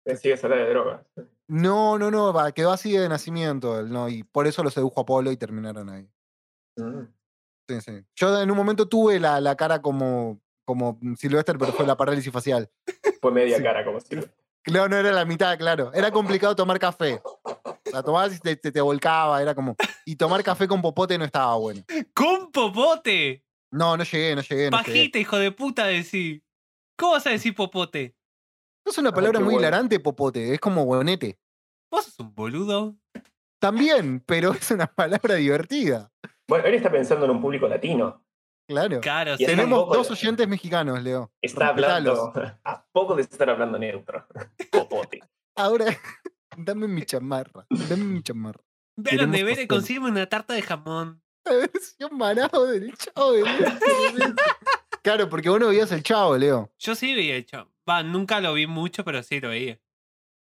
Pensé 0.03 0.35
que 0.35 0.39
habla 0.45 0.57
de 0.57 0.69
drogas. 0.69 1.01
No, 1.47 1.97
no, 1.97 2.11
no, 2.11 2.33
quedó 2.53 2.71
así 2.71 2.91
de 2.91 3.09
nacimiento 3.09 3.79
él, 3.79 3.89
¿no? 3.89 4.09
Y 4.09 4.23
por 4.23 4.45
eso 4.45 4.63
lo 4.63 4.69
sedujo 4.69 5.01
Apolo 5.01 5.31
y 5.31 5.37
terminaron 5.37 5.89
ahí. 5.89 6.07
Mm. 6.77 7.07
Sí, 7.67 7.81
sí. 7.81 7.91
Yo 8.15 8.41
en 8.41 8.51
un 8.51 8.57
momento 8.57 8.87
tuve 8.87 9.19
la, 9.19 9.39
la 9.41 9.55
cara 9.55 9.81
como, 9.81 10.41
como 10.65 10.99
Sylvester, 11.17 11.57
pero 11.57 11.71
fue 11.73 11.85
la 11.87 11.95
parálisis 11.97 12.31
facial. 12.31 12.69
Fue 13.21 13.31
media 13.31 13.57
Sí. 13.57 13.63
cara 13.63 13.85
como 13.85 13.99
si. 13.99 14.15
No, 14.71 14.87
no 14.87 14.95
era 14.97 15.11
la 15.11 15.25
mitad, 15.25 15.57
claro. 15.57 15.91
Era 15.93 16.11
complicado 16.11 16.55
tomar 16.55 16.79
café. 16.79 17.21
Sea, 17.85 18.01
tomabas 18.03 18.35
y 18.35 18.39
te, 18.39 18.55
te- 18.55 18.71
te 18.71 18.81
volcaba, 18.81 19.41
era 19.41 19.53
como. 19.55 19.75
Y 20.05 20.15
tomar 20.15 20.41
café 20.43 20.67
con 20.67 20.81
popote 20.81 21.17
no 21.17 21.25
estaba 21.25 21.55
bueno. 21.57 21.83
¡Con 22.13 22.51
popote! 22.51 23.43
No, 23.71 23.97
no 23.97 24.03
llegué, 24.03 24.35
no 24.35 24.41
llegué. 24.41 24.69
No, 24.69 24.77
llegué. 24.77 24.91
Pajita, 24.99 25.19
hijo 25.19 25.37
de 25.37 25.51
puta, 25.51 25.85
decir. 25.87 26.43
¿Cómo 26.97 27.13
vas 27.13 27.25
a 27.27 27.31
decir 27.31 27.55
popote? 27.55 28.15
No 28.85 28.91
es 28.91 28.97
una 28.97 29.11
palabra 29.13 29.39
muy 29.39 29.53
bueno. 29.53 29.59
hilarante, 29.59 29.99
popote. 29.99 30.53
Es 30.53 30.59
como 30.59 30.85
bonete. 30.85 31.39
¿Vos 31.91 32.05
sos 32.05 32.19
un 32.19 32.33
boludo? 32.35 32.95
También, 33.59 34.19
pero 34.25 34.51
es 34.53 34.71
una 34.71 34.87
palabra 34.87 35.35
divertida. 35.35 36.11
Bueno, 36.47 36.65
él 36.65 36.75
está 36.75 36.91
pensando 36.91 37.25
en 37.25 37.31
un 37.31 37.41
público 37.41 37.67
latino. 37.67 38.23
Claro. 38.67 39.01
Claro, 39.01 39.37
sí. 39.37 39.45
Tenemos 39.45 39.89
dos 39.89 40.09
oyentes 40.11 40.47
mexicanos, 40.47 41.01
Leo. 41.03 41.31
Está 41.41 41.69
hablando. 41.69 42.31
A 42.63 42.85
poco 42.91 43.15
de 43.15 43.23
estar 43.23 43.49
hablando 43.49 43.77
neutro. 43.77 44.25
Popote. 44.71 45.21
Ahora, 45.55 45.85
dame 46.57 46.87
mi 46.87 47.03
chamarra. 47.03 47.65
Dame 47.89 48.03
mi 48.05 48.23
chamarra. 48.23 48.61
Ve 48.95 49.11
a 49.11 49.23
y 49.23 49.43
pastel. 49.43 49.67
consígueme 49.67 50.09
una 50.09 50.27
tarta 50.27 50.53
de 50.53 50.61
jamón. 50.61 51.21
La 51.45 51.53
versión 51.55 52.15
manado 52.15 52.67
del 52.67 52.95
chavo 52.95 53.31
del 53.33 53.45
Oeste. 53.45 54.35
Claro, 55.01 55.29
porque 55.29 55.49
vos 55.49 55.59
no 55.59 55.67
veías 55.67 55.91
el 55.91 56.03
chavo, 56.03 56.37
Leo. 56.37 56.71
Yo 56.79 56.95
sí 56.95 57.13
veía 57.13 57.35
el 57.35 57.45
chavo. 57.45 57.69
Va, 57.89 58.03
nunca 58.03 58.39
lo 58.39 58.53
vi 58.53 58.67
mucho, 58.67 59.03
pero 59.03 59.21
sí 59.23 59.41
lo 59.41 59.49
veía. 59.49 59.81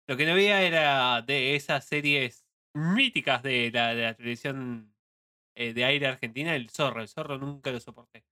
Lo 0.06 0.16
que 0.16 0.26
no 0.26 0.34
veía 0.34 0.62
era 0.62 1.22
de 1.22 1.56
esas 1.56 1.84
series 1.86 2.46
míticas 2.74 3.42
de 3.42 3.70
la, 3.72 3.94
de 3.94 4.02
la 4.02 4.14
televisión 4.14 4.93
eh, 5.54 5.72
de 5.74 5.84
aire 5.84 6.06
argentina, 6.06 6.54
el 6.56 6.70
zorro. 6.70 7.00
El 7.00 7.08
zorro 7.08 7.38
nunca 7.38 7.70
lo 7.70 7.80
soporté. 7.80 8.24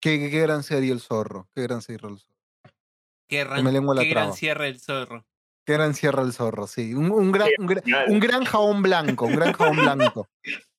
Qué, 0.00 0.18
qué- 0.18 0.30
qué 0.30 0.40
gran 0.40 0.62
serie 0.62 0.92
el 0.92 1.00
zorro. 1.00 1.48
Qué 1.54 1.62
gran 1.62 1.80
serie 1.82 1.96
el 2.08 2.18
zorro. 2.18 2.32
Qué, 3.28 3.44
me 3.62 3.72
lengua 3.72 3.94
la 3.94 4.02
qué 4.02 4.08
gran 4.10 4.32
cierre 4.34 4.68
el 4.68 4.78
zorro. 4.80 5.24
Qué 5.64 5.74
gran 5.74 5.94
cierra 5.94 6.22
el 6.22 6.32
zorro, 6.32 6.66
sí. 6.66 6.92
Un, 6.92 7.10
un 7.12 7.30
gran, 7.32 7.48
un, 7.58 7.66
gran, 7.66 7.84
un 8.10 8.18
gran 8.20 8.44
jabón 8.44 8.82
blanco, 8.82 9.26
un 9.26 9.36
gran 9.36 9.52
jabón 9.52 9.76
blanco. 9.76 10.28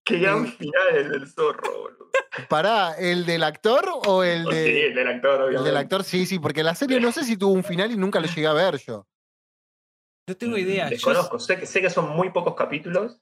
Qué 0.03 0.19
gran 0.19 0.45
final 0.47 0.95
el 0.97 1.09
del 1.11 1.27
zorro, 1.29 1.71
boludo. 1.81 2.11
¿Pará, 2.49 2.93
el 2.99 3.25
del 3.25 3.43
actor 3.43 3.85
o 4.05 4.23
el 4.23 4.45
Oh, 4.45 4.51
Sí, 4.51 4.57
de.? 4.57 4.87
el 4.87 4.95
del 4.95 5.07
actor, 5.07 5.35
El 5.35 5.41
obviamente. 5.43 5.69
del 5.69 5.77
actor, 5.77 6.03
sí, 6.03 6.25
sí, 6.25 6.37
porque 6.39 6.61
la 6.63 6.75
serie 6.75 6.99
no 6.99 7.11
sé 7.13 7.23
si 7.23 7.37
tuvo 7.37 7.53
un 7.53 7.63
final 7.63 7.91
y 7.91 7.95
nunca 7.95 8.19
lo 8.19 8.27
llegué 8.27 8.45
a 8.47 8.53
ver 8.53 8.77
yo. 8.77 9.07
No 10.27 10.35
tengo 10.35 10.57
idea. 10.57 10.85
Yo- 10.85 10.89
Desconozco. 10.91 11.39
Sé 11.39 11.57
que, 11.59 11.65
sé 11.65 11.79
que 11.81 11.89
son 11.89 12.09
muy 12.09 12.31
pocos 12.31 12.55
capítulos. 12.55 13.19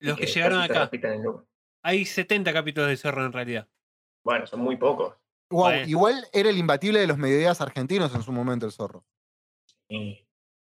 los 0.00 0.18
que 0.18 0.26
llegaron 0.26 0.58
casi 0.66 0.98
se 0.98 1.06
acá. 1.06 1.14
Hay 1.84 2.04
70 2.04 2.52
capítulos 2.52 2.88
de 2.88 2.96
zorro 2.96 3.24
en 3.26 3.32
realidad. 3.32 3.68
Bueno, 4.24 4.46
son 4.46 4.60
muy 4.60 4.76
pocos. 4.76 5.14
Wow, 5.50 5.64
Bueno. 5.64 5.86
igual 5.86 6.26
era 6.32 6.48
el 6.48 6.56
imbatible 6.56 6.98
de 7.00 7.06
los 7.06 7.18
mediodías 7.18 7.60
argentinos 7.60 8.14
en 8.14 8.22
su 8.22 8.32
momento 8.32 8.64
el 8.66 8.72
zorro. 8.72 9.04
Y 9.88 10.26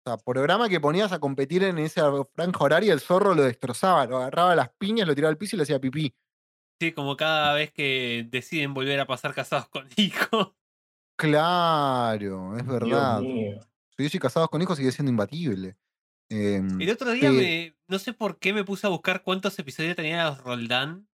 O 0.06 0.10
sea, 0.10 0.18
programa 0.18 0.70
que 0.70 0.80
ponías 0.80 1.12
a 1.12 1.20
competir 1.20 1.64
en 1.64 1.78
esa 1.78 2.10
franja 2.34 2.64
horaria, 2.64 2.94
el 2.94 3.02
zorro 3.02 3.36
lo 3.36 3.44
destrozaba, 3.44 4.06
lo 4.06 4.18
agarraba 4.18 4.54
a 4.54 4.56
las 4.56 4.70
piñas, 4.70 5.08
lo 5.08 5.14
tiraba 5.14 5.30
al 5.32 5.38
piso 5.38 5.56
y 5.56 5.58
le 5.58 5.64
hacía 5.64 5.80
pipí. 5.80 6.16
Sí, 6.80 6.94
como 6.94 7.16
cada 7.18 7.54
vez 7.54 7.72
que 7.72 8.26
deciden 8.30 8.74
volver 8.74 9.00
a 9.00 9.06
pasar 9.06 9.36
casados 9.36 9.68
con 9.68 9.88
hijos. 9.98 10.54
Claro, 11.18 12.58
es 12.58 12.66
verdad. 12.66 13.20
Dios 13.20 13.34
mío. 13.34 13.60
Si 13.98 14.10
yo 14.10 14.20
casados 14.20 14.50
con 14.50 14.62
hijos 14.62 14.78
sigue 14.78 14.92
siendo 14.92 15.12
imbatible. 15.12 15.78
Em, 16.30 16.82
El 16.82 16.90
otro 16.90 17.12
día 17.12 17.30
Eh, 17.30 17.32
me. 17.32 17.76
No 17.92 18.00
sé 18.00 18.14
por 18.14 18.40
qué 18.40 18.54
me 18.54 18.64
puse 18.64 18.88
a 18.88 18.90
buscar 18.90 19.22
cuántos 19.22 19.60
episodios 19.60 19.96
tenía 19.98 20.24
los 20.26 20.42
Roldán. 20.42 21.08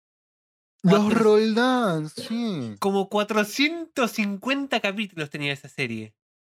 los 0.83 1.11
Roldán, 1.13 2.07
sí. 2.07 2.75
Como 2.79 3.09
450 3.09 4.79
capítulos 4.79 5.29
tenía 5.31 5.51
esa 5.53 5.67
serie. 5.69 6.13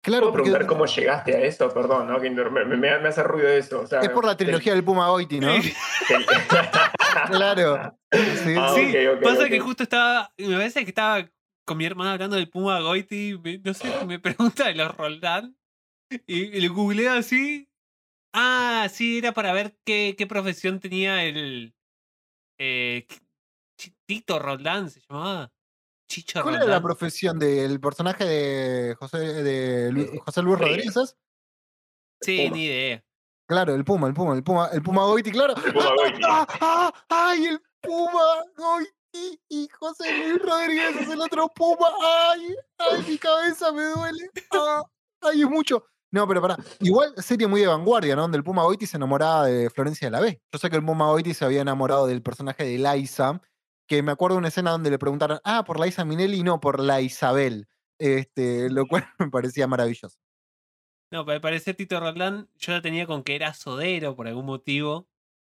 Claro, 0.04 0.24
¿Puedo 0.28 0.32
porque 0.34 0.44
preguntar 0.52 0.68
cómo 0.68 0.86
llegaste 0.86 1.36
a 1.36 1.42
eso? 1.42 1.72
Perdón, 1.74 2.08
¿no? 2.08 2.20
Que 2.20 2.30
me, 2.32 2.66
me- 2.66 2.78
me 2.78 2.90
hace 3.08 3.22
ruido 3.24 3.48
eso. 3.50 3.82
O 3.82 3.88
sea, 3.88 4.00
es 4.00 4.10
por 4.10 4.26
la 4.26 4.36
trilogía 4.38 4.74
del 4.74 4.84
Puma 4.84 5.08
Goiti, 5.10 5.40
¿no? 5.40 5.50
Claro. 7.28 7.98
Sí, 8.12 8.56
Ah, 8.58 8.74
Sí, 8.76 8.96
ok, 9.08 9.18
ok, 9.18 9.24
pasa 9.24 9.44
ok. 9.44 9.50
que 9.50 9.60
justo 9.60 9.84
estaba. 9.84 10.32
Me 10.38 10.56
parece 10.56 10.84
que 10.84 10.90
estaba 10.92 11.30
con 11.66 11.78
mi 11.78 11.86
hermana 11.86 12.14
hablando 12.14 12.36
del 12.38 12.50
Puma 12.50 12.80
Goiti. 12.80 13.38
me- 13.44 13.60
no 13.60 13.74
sé, 13.74 13.92
me 14.06 14.20
pregunta 14.20 14.68
de 14.68 14.76
los 14.76 14.96
Roldán. 14.96 15.56
Y, 16.26 16.58
y 16.58 16.62
lo 16.68 16.74
googleé 16.74 17.10
así. 17.10 17.70
Ah, 18.40 18.88
sí, 18.92 19.18
era 19.18 19.34
para 19.34 19.52
ver 19.52 19.76
qué, 19.84 20.14
qué 20.18 20.28
profesión 20.28 20.80
tenía 20.80 21.24
el. 21.24 21.74
Eh, 22.60 23.08
Tito 24.06 24.38
Roldán 24.40 24.90
se 24.92 25.02
llamaba. 25.02 25.52
Chicho 26.10 26.42
¿Cuál 26.44 26.56
era 26.56 26.66
la 26.66 26.82
profesión 26.82 27.38
del 27.40 27.80
personaje 27.82 28.24
de 28.26 28.96
José, 28.96 29.18
de 29.18 29.92
Lu- 29.92 30.02
Eh, 30.02 30.20
José 30.24 30.42
Luis 30.42 30.58
Frías. 30.58 30.72
Rodríguez? 30.96 31.18
Sí, 32.22 32.50
ni 32.52 32.66
idea. 32.66 33.04
Claro, 33.50 33.74
el 33.76 33.84
Puma, 33.84 34.08
el 34.08 34.14
Puma, 34.14 34.36
el 34.36 34.44
Puma, 34.44 34.70
el 34.72 34.82
Puma 34.82 35.04
Goiti, 35.06 35.32
claro. 35.32 35.54
El 35.56 35.74
Puma 35.74 35.90
Goiti. 35.98 36.22
¡Ah, 36.26 36.48
ah, 36.62 36.94
¡Ay, 37.10 37.46
el 37.48 37.62
Puma 37.82 38.44
Goiti! 38.56 39.42
Y 39.50 39.68
José 39.70 40.16
Luis 40.18 40.42
Rodríguez 40.42 40.96
es 41.02 41.10
el 41.10 41.20
otro 41.22 41.48
Puma. 41.50 41.88
¡Ay! 42.02 42.56
¡Ay, 42.78 43.04
mi 43.08 43.18
cabeza 43.18 43.72
me 43.72 43.84
duele! 43.84 44.30
¡Ah! 44.52 44.84
¡Ay, 45.22 45.42
es 45.42 45.50
mucho! 45.50 45.84
No, 46.12 46.28
pero 46.28 46.42
pará. 46.42 46.58
Igual 46.80 47.14
serie 47.18 47.48
muy 47.48 47.62
de 47.62 47.68
vanguardia, 47.68 48.16
¿no? 48.16 48.24
Donde 48.24 48.38
el 48.38 48.44
Puma 48.44 48.64
Goiti 48.64 48.86
se 48.86 48.98
enamoraba 48.98 49.46
de 49.46 49.70
Florencia 49.70 50.08
de 50.08 50.12
la 50.12 50.22
B. 50.22 50.42
Yo 50.52 50.60
sé 50.60 50.70
que 50.70 50.78
el 50.78 50.86
Puma 50.86 51.08
Goiti 51.08 51.34
se 51.34 51.44
había 51.46 51.62
enamorado 51.62 52.08
del 52.08 52.22
personaje 52.22 52.64
de 52.64 52.78
Liza, 52.78 53.42
que 53.88 54.02
me 54.04 54.12
acuerdo 54.12 54.36
de 54.36 54.40
una 54.40 54.48
escena 54.48 54.72
donde 54.72 54.90
le 54.90 55.00
preguntaron, 55.00 55.40
ah, 55.44 55.64
por 55.66 55.80
Liza 55.84 56.06
Minelli, 56.06 56.44
no, 56.44 56.60
por 56.60 56.80
la 56.80 57.02
Isabel. 57.02 57.68
Este, 58.00 58.70
lo 58.70 58.86
cual 58.88 59.06
me 59.20 59.30
parecía 59.30 59.68
maravilloso. 59.68 60.18
No, 61.12 61.26
para 61.26 61.40
parecer 61.40 61.76
Tito 61.76 62.00
Roldán, 62.00 62.50
yo 62.56 62.74
la 62.74 62.82
tenía 62.82 63.08
con 63.08 63.24
que 63.24 63.36
era 63.36 63.54
sodero 63.54 64.16
por 64.16 64.28
algún 64.28 64.46
motivo. 64.46 65.08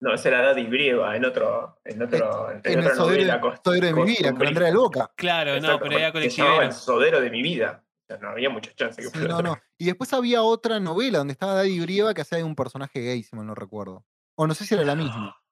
No, 0.00 0.14
esa 0.14 0.28
era 0.28 0.42
Daddy 0.42 0.64
Brieva 0.64 1.14
en 1.16 1.24
otro, 1.26 1.78
en 1.84 2.00
otro, 2.02 2.50
en, 2.50 2.60
En 2.64 2.78
el 2.78 2.86
otra 2.86 2.94
novela. 2.94 3.40
sodero, 3.62 3.86
de 3.86 3.92
mi 3.92 4.04
vida, 4.04 4.32
con. 4.32 4.46
Andrea 4.46 4.68
del 4.68 4.76
Boca. 4.78 5.12
Claro, 5.16 5.60
no, 5.60 5.78
pero 5.78 5.98
era 5.98 6.10
porque 6.12 6.30
se 6.30 6.38
llamaba 6.38 6.56
colectivero. 6.56 6.62
el 6.62 6.72
sodero 6.72 7.20
de 7.20 7.30
mi 7.30 7.42
vida. 7.42 7.84
No 8.18 8.28
había 8.30 8.50
mucha 8.50 8.72
chance 8.74 9.00
que 9.00 9.08
Sí, 9.08 9.18
fuera 9.18 9.40
no. 9.42 9.56
Y 9.78 9.86
después 9.86 10.12
había 10.12 10.42
otra 10.42 10.80
novela 10.80 11.18
donde 11.18 11.32
estaba 11.32 11.54
Daddy 11.54 11.80
Brieva 11.80 12.12
que 12.14 12.22
hacía 12.22 12.38
de 12.38 12.44
un 12.44 12.54
personaje 12.56 13.00
gay, 13.00 13.22
si 13.22 13.36
mal 13.36 13.46
no 13.46 13.54
recuerdo. 13.54 14.04
O 14.36 14.46
no 14.46 14.54
sé 14.54 14.64
si 14.66 14.74
era 14.74 14.84
la 14.84 14.94
misma. 14.96 15.36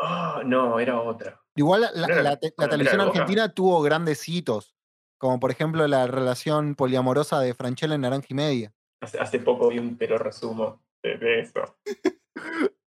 Ah, 0.00 0.42
no, 0.44 0.78
era 0.78 1.00
otra. 1.00 1.40
Igual 1.56 1.80
la, 1.80 1.90
la- 1.92 2.06
¿No 2.06 2.12
era 2.14 2.22
la 2.22 2.36
te- 2.36 2.52
con 2.52 2.62
la 2.62 2.64
Andrea 2.66 2.70
televisión 2.92 3.00
argentina 3.00 3.52
tuvo 3.52 3.82
grandes 3.82 4.28
hitos, 4.28 4.76
como 5.18 5.40
por 5.40 5.50
ejemplo 5.50 5.88
la 5.88 6.06
relación 6.06 6.76
poliamorosa 6.76 7.40
de 7.40 7.52
Franchella 7.52 7.96
en 7.96 8.02
Naranja 8.02 8.28
y 8.30 8.34
Media. 8.34 8.72
Hace, 9.02 9.18
hace 9.18 9.40
poco 9.40 9.70
vi 9.70 9.80
un 9.80 9.96
pero 9.98 10.16
resumo 10.16 10.80
de, 11.02 11.18
de 11.18 11.40
eso. 11.40 11.78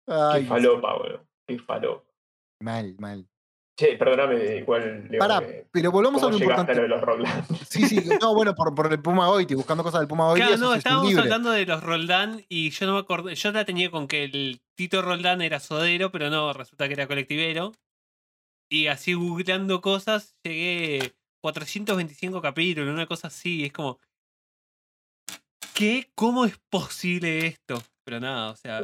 Ay, 0.07 0.43
Qué 0.43 0.49
falopa, 0.49 0.95
boludo. 0.95 1.27
Qué 1.45 1.59
falopa. 1.59 2.09
mal, 2.61 2.95
mal. 3.01 3.29
Che, 3.75 3.97
perdóname, 3.97 4.57
igual. 4.59 5.09
Leo, 5.09 5.19
Pará, 5.19 5.41
que- 5.41 5.67
pero 5.73 5.91
volvamos 5.91 6.23
a 6.23 6.27
¿Cómo 6.27 6.39
lo 6.39 6.39
llegaste 6.39 6.73
a 6.73 6.75
lo 6.75 6.83
importante. 6.83 6.83
de 6.83 6.89
los 6.89 7.01
Roland? 7.01 7.67
Sí, 7.69 7.87
sí, 7.89 8.05
no, 8.21 8.35
bueno, 8.35 8.55
por, 8.55 8.75
por 8.75 8.93
el 8.93 9.01
Puma 9.01 9.29
Goiti, 9.29 9.55
buscando 9.55 9.83
cosas 9.83 10.01
del 10.01 10.09
Puma 10.09 10.27
Goiti. 10.29 10.47
Claro, 10.47 10.59
no, 10.59 10.75
estábamos 10.75 11.09
libre. 11.09 11.23
hablando 11.23 11.51
de 11.51 11.65
los 11.65 11.83
Roldán 11.83 12.45
y 12.51 12.71
yo 12.71 12.87
no 12.87 12.93
me 12.95 12.99
acordé. 13.01 13.35
Yo 13.35 13.51
la 13.51 13.65
tenía 13.65 13.91
con 13.91 14.07
que 14.09 14.25
el 14.25 14.61
Tito 14.77 15.01
Roldán 15.01 15.41
era 15.41 15.59
sodero, 15.59 16.13
pero 16.13 16.29
no, 16.29 16.53
resulta 16.53 16.87
que 16.87 16.95
era 16.95 17.07
colectivero. 17.07 17.73
Y 18.71 18.89
así 18.89 19.15
googleando 19.15 19.81
cosas, 19.81 20.37
llegué 20.45 21.15
425 21.43 22.41
capítulos, 22.43 22.93
una 22.93 23.07
cosa 23.07 23.29
así. 23.29 23.65
Es 23.65 23.73
como. 23.73 23.99
¿Qué? 25.75 26.11
¿Cómo 26.15 26.45
es 26.45 26.59
posible 26.71 27.47
esto? 27.47 27.83
Pero 28.05 28.21
nada, 28.21 28.51
o 28.51 28.57
sea. 28.57 28.81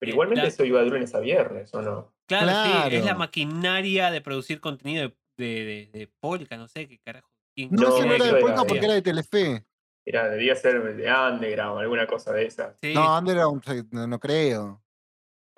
Pero 0.00 0.12
igualmente 0.12 0.42
la- 0.42 0.48
eso 0.48 0.64
iba 0.64 0.80
de 0.82 0.86
lunes 0.90 1.14
a 1.14 1.20
viernes, 1.20 1.72
¿o 1.74 1.82
no? 1.82 2.12
Claro, 2.28 2.90
sí, 2.90 2.96
es 2.96 3.04
la 3.04 3.14
maquinaria 3.14 4.10
de 4.10 4.20
producir 4.20 4.60
contenido 4.60 5.08
de, 5.08 5.16
de, 5.44 5.64
de- 5.92 5.98
de 5.98 6.12
Polka, 6.20 6.56
no 6.56 6.68
sé 6.68 6.86
qué 6.86 6.98
carajo. 6.98 7.28
quién 7.54 7.70
No, 7.72 7.82
No, 7.82 7.96
ese 7.96 8.06
no 8.06 8.14
era 8.14 8.24
de 8.24 8.30
era- 8.30 8.40
Polka 8.40 8.64
porque 8.64 8.84
era 8.84 8.94
de 8.94 9.02
Telefe. 9.02 9.64
Era, 10.04 10.28
debía 10.28 10.54
ser 10.54 10.82
de 10.96 11.12
Underground 11.12 11.76
o 11.76 11.78
alguna 11.80 12.06
cosa 12.06 12.32
de 12.32 12.46
esas. 12.46 12.76
Sí, 12.80 12.94
No, 12.94 13.18
Underground, 13.18 13.62
no, 13.90 14.06
no 14.06 14.18
creo. 14.20 14.82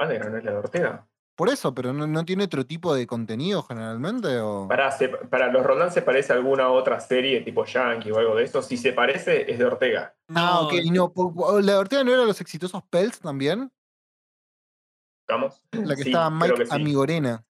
Underground 0.01 0.33
no 0.33 0.39
es 0.39 0.45
la 0.45 0.51
de 0.53 0.57
Ortega. 0.59 1.07
Por 1.37 1.49
eso, 1.49 1.75
pero 1.75 1.93
no, 1.93 2.07
no 2.07 2.25
tiene 2.25 2.45
otro 2.45 2.67
tipo 2.67 2.95
de 2.95 3.07
contenido 3.07 3.63
generalmente. 3.63 4.39
O... 4.41 4.69
Para, 4.69 4.95
para 5.31 5.51
los 5.51 5.65
Roland 5.65 5.91
se 5.91 6.03
parece 6.03 6.33
a 6.33 6.37
alguna 6.37 6.69
otra 6.69 7.01
serie 7.01 7.41
tipo 7.41 7.65
Yankee 7.65 8.11
o 8.11 8.19
algo 8.19 8.35
de 8.35 8.45
eso. 8.45 8.61
Si 8.61 8.77
se 8.77 8.93
parece, 8.93 9.51
es 9.51 9.59
de 9.59 9.65
Ortega. 9.65 10.15
Ah, 10.35 10.59
no, 10.63 10.67
ok. 10.67 10.73
y 10.75 10.91
No, 10.91 11.13
la 11.61 11.73
de 11.73 11.79
Ortega 11.79 12.05
no 12.05 12.13
era 12.13 12.25
los 12.25 12.41
exitosos 12.41 12.83
Pels 12.91 13.21
también. 13.21 13.73
¿Estamos? 15.31 15.63
La 15.73 15.95
que 15.95 16.03
Sí, 16.03 16.09
estaba 16.11 16.29
Mike 16.31 16.67
sí. 16.67 16.75
Amigorena. 16.75 17.45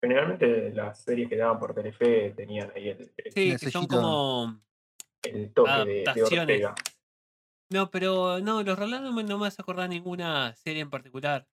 Generalmente 0.00 0.70
las 0.72 1.02
series 1.02 1.28
que 1.28 1.36
daban 1.36 1.58
por 1.58 1.74
Telefe 1.74 2.30
tenían 2.30 2.70
ahí 2.76 2.90
el, 2.90 3.12
el- 3.16 3.32
Sí, 3.32 3.56
que 3.56 3.70
son 3.72 3.86
como. 3.88 4.60
el 5.24 5.52
toque 5.52 5.70
de, 5.70 5.84
de 5.84 6.02
adaptaciones. 6.04 6.40
Ortega. 6.64 6.74
No, 7.70 7.90
pero 7.90 8.38
no, 8.40 8.62
los 8.62 8.78
Roldán 8.78 9.02
no 9.02 9.12
me, 9.12 9.24
vas 9.34 9.58
a 9.58 9.62
acordar 9.62 9.88
ninguna 9.90 10.54
serie 10.54 10.80
en 10.82 10.90
particular. 10.90 11.46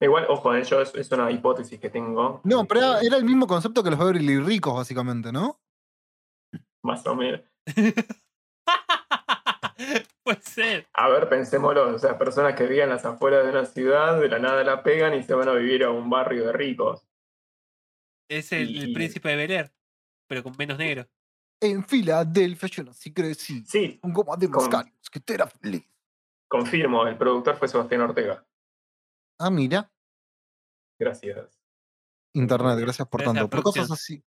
Igual, 0.00 0.24
ojo, 0.28 0.54
eh, 0.54 0.64
yo 0.64 0.80
es, 0.80 0.92
es 0.94 1.12
una 1.12 1.30
hipótesis 1.30 1.78
que 1.78 1.90
tengo. 1.90 2.40
No, 2.42 2.64
pero 2.64 2.80
era, 2.80 3.00
era 3.02 3.16
el 3.18 3.24
mismo 3.24 3.46
concepto 3.46 3.84
que 3.84 3.90
los 3.90 3.98
Beverly 3.98 4.40
Ricos, 4.40 4.74
básicamente, 4.74 5.30
¿no? 5.30 5.60
Más 6.82 7.06
o 7.06 7.14
menos. 7.14 7.42
Puede 10.24 10.42
ser. 10.42 10.86
A 10.92 11.08
ver, 11.08 11.28
pensémoslo. 11.28 11.94
O 11.94 11.98
sea, 11.98 12.18
personas 12.18 12.54
que 12.54 12.64
vivían 12.64 12.88
en 12.88 12.96
las 12.96 13.04
afueras 13.04 13.44
de 13.44 13.50
una 13.50 13.64
ciudad, 13.64 14.20
de 14.20 14.28
la 14.28 14.38
nada 14.38 14.62
la 14.64 14.82
pegan 14.82 15.14
y 15.14 15.22
se 15.22 15.34
van 15.34 15.48
a 15.48 15.54
vivir 15.54 15.84
a 15.84 15.90
un 15.90 16.08
barrio 16.08 16.46
de 16.46 16.52
ricos. 16.52 17.06
Es 18.28 18.52
el, 18.52 18.92
príncipe 18.94 19.28
de 19.28 19.36
Bel 19.36 19.50
Air, 19.50 19.72
pero 20.26 20.42
con 20.42 20.56
menos 20.56 20.78
negro. 20.78 21.06
En 21.60 21.84
Filadelfia 21.84 22.68
yo 22.68 22.84
nací, 22.84 23.12
crecí. 23.12 23.64
Sí, 23.66 24.00
Un 24.02 24.12
goma 24.12 24.36
de 24.36 24.48
Con- 24.48 24.62
mascarios, 24.62 25.10
que 25.10 25.20
te 25.20 25.34
era 25.34 25.46
feliz. 25.46 25.84
confirmo, 26.48 27.06
el 27.06 27.16
productor 27.16 27.56
fue 27.56 27.68
Sebastián 27.68 28.00
Ortega. 28.02 28.44
Ah, 29.38 29.50
mira. 29.50 29.90
Gracias. 30.98 31.58
Internet, 32.34 32.78
gracias 32.78 33.08
por 33.08 33.20
Gracias, 33.20 33.42
tanto. 33.42 33.50
Por 33.50 33.62
cosas 33.62 33.90
así. 33.90 34.24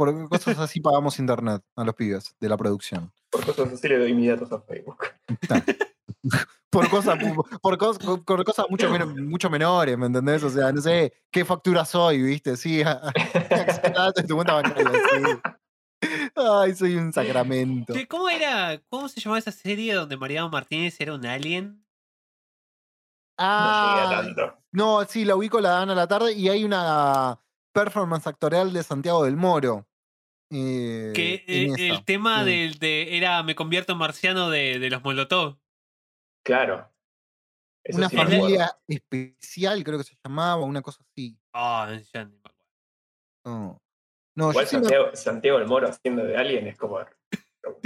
Por 0.00 0.28
cosas 0.30 0.58
así 0.58 0.80
pagamos 0.80 1.18
internet 1.18 1.62
a 1.76 1.84
los 1.84 1.94
pibes 1.94 2.34
de 2.40 2.48
la 2.48 2.56
producción. 2.56 3.12
Por 3.30 3.44
cosas 3.44 3.70
así 3.74 3.86
le 3.86 3.98
doy 3.98 4.14
mis 4.14 4.30
datos 4.30 4.50
a 4.50 4.58
Facebook. 4.62 5.04
Está. 5.26 5.62
Por 6.70 6.88
cosas, 6.88 7.18
por 7.60 7.76
cosas, 7.78 8.06
por 8.24 8.44
cosas 8.44 8.66
mucho, 8.70 8.88
men- 8.90 9.28
mucho 9.28 9.50
menores, 9.50 9.98
¿me 9.98 10.06
entendés? 10.06 10.42
O 10.44 10.50
sea, 10.50 10.70
no 10.70 10.80
sé, 10.80 11.12
¿qué 11.30 11.44
factura 11.44 11.84
soy, 11.84 12.22
viste? 12.22 12.56
Sí, 12.56 12.82
tu 14.28 14.34
cuenta 14.36 14.54
bancaria, 14.54 14.90
sí. 14.92 16.10
Ay, 16.36 16.74
soy 16.76 16.94
un 16.96 17.12
sacramento. 17.12 17.92
¿Cómo 18.08 18.28
era? 18.28 18.80
¿Cómo 18.88 19.08
se 19.08 19.20
llamaba 19.20 19.38
esa 19.40 19.50
serie 19.52 19.94
donde 19.94 20.16
Mariano 20.16 20.48
Martínez 20.48 21.00
era 21.00 21.12
un 21.14 21.26
alien? 21.26 21.84
No 23.38 23.44
Ah, 23.46 24.22
tanto. 24.22 24.56
no, 24.72 25.04
sí, 25.06 25.24
la 25.24 25.34
ubico, 25.36 25.60
la 25.60 25.70
dan 25.70 25.90
a 25.90 25.94
la 25.94 26.06
tarde 26.06 26.32
y 26.34 26.48
hay 26.48 26.62
una 26.64 27.40
performance 27.72 28.26
actorial 28.28 28.72
de 28.72 28.82
Santiago 28.82 29.24
del 29.24 29.36
Moro. 29.36 29.86
Eh, 30.50 31.12
Que 31.14 31.44
eh, 31.46 31.74
el 31.78 32.04
tema 32.04 32.44
sí. 32.44 32.50
del 32.50 32.78
de 32.78 33.16
era 33.16 33.42
Me 33.42 33.54
convierto 33.54 33.92
en 33.92 33.98
marciano 33.98 34.50
de, 34.50 34.78
de 34.78 34.90
los 34.90 35.02
Molotov. 35.02 35.58
Claro. 36.44 36.90
Eso 37.84 37.98
Una 37.98 38.08
sí 38.08 38.16
familia 38.16 38.76
especial, 38.86 39.82
creo 39.84 39.98
que 39.98 40.04
se 40.04 40.16
llamaba, 40.22 40.62
una 40.64 40.82
cosa 40.82 41.02
así. 41.02 41.38
Ah. 41.54 41.96
No, 43.44 43.82
no 44.34 44.50
Igual 44.50 44.64
me- 44.64 44.70
Santiago, 44.70 45.10
Santiago 45.14 45.58
del 45.58 45.68
Moro 45.68 45.88
haciendo 45.88 46.24
de 46.24 46.36
alguien 46.36 46.66
es 46.66 46.76
como 46.76 47.00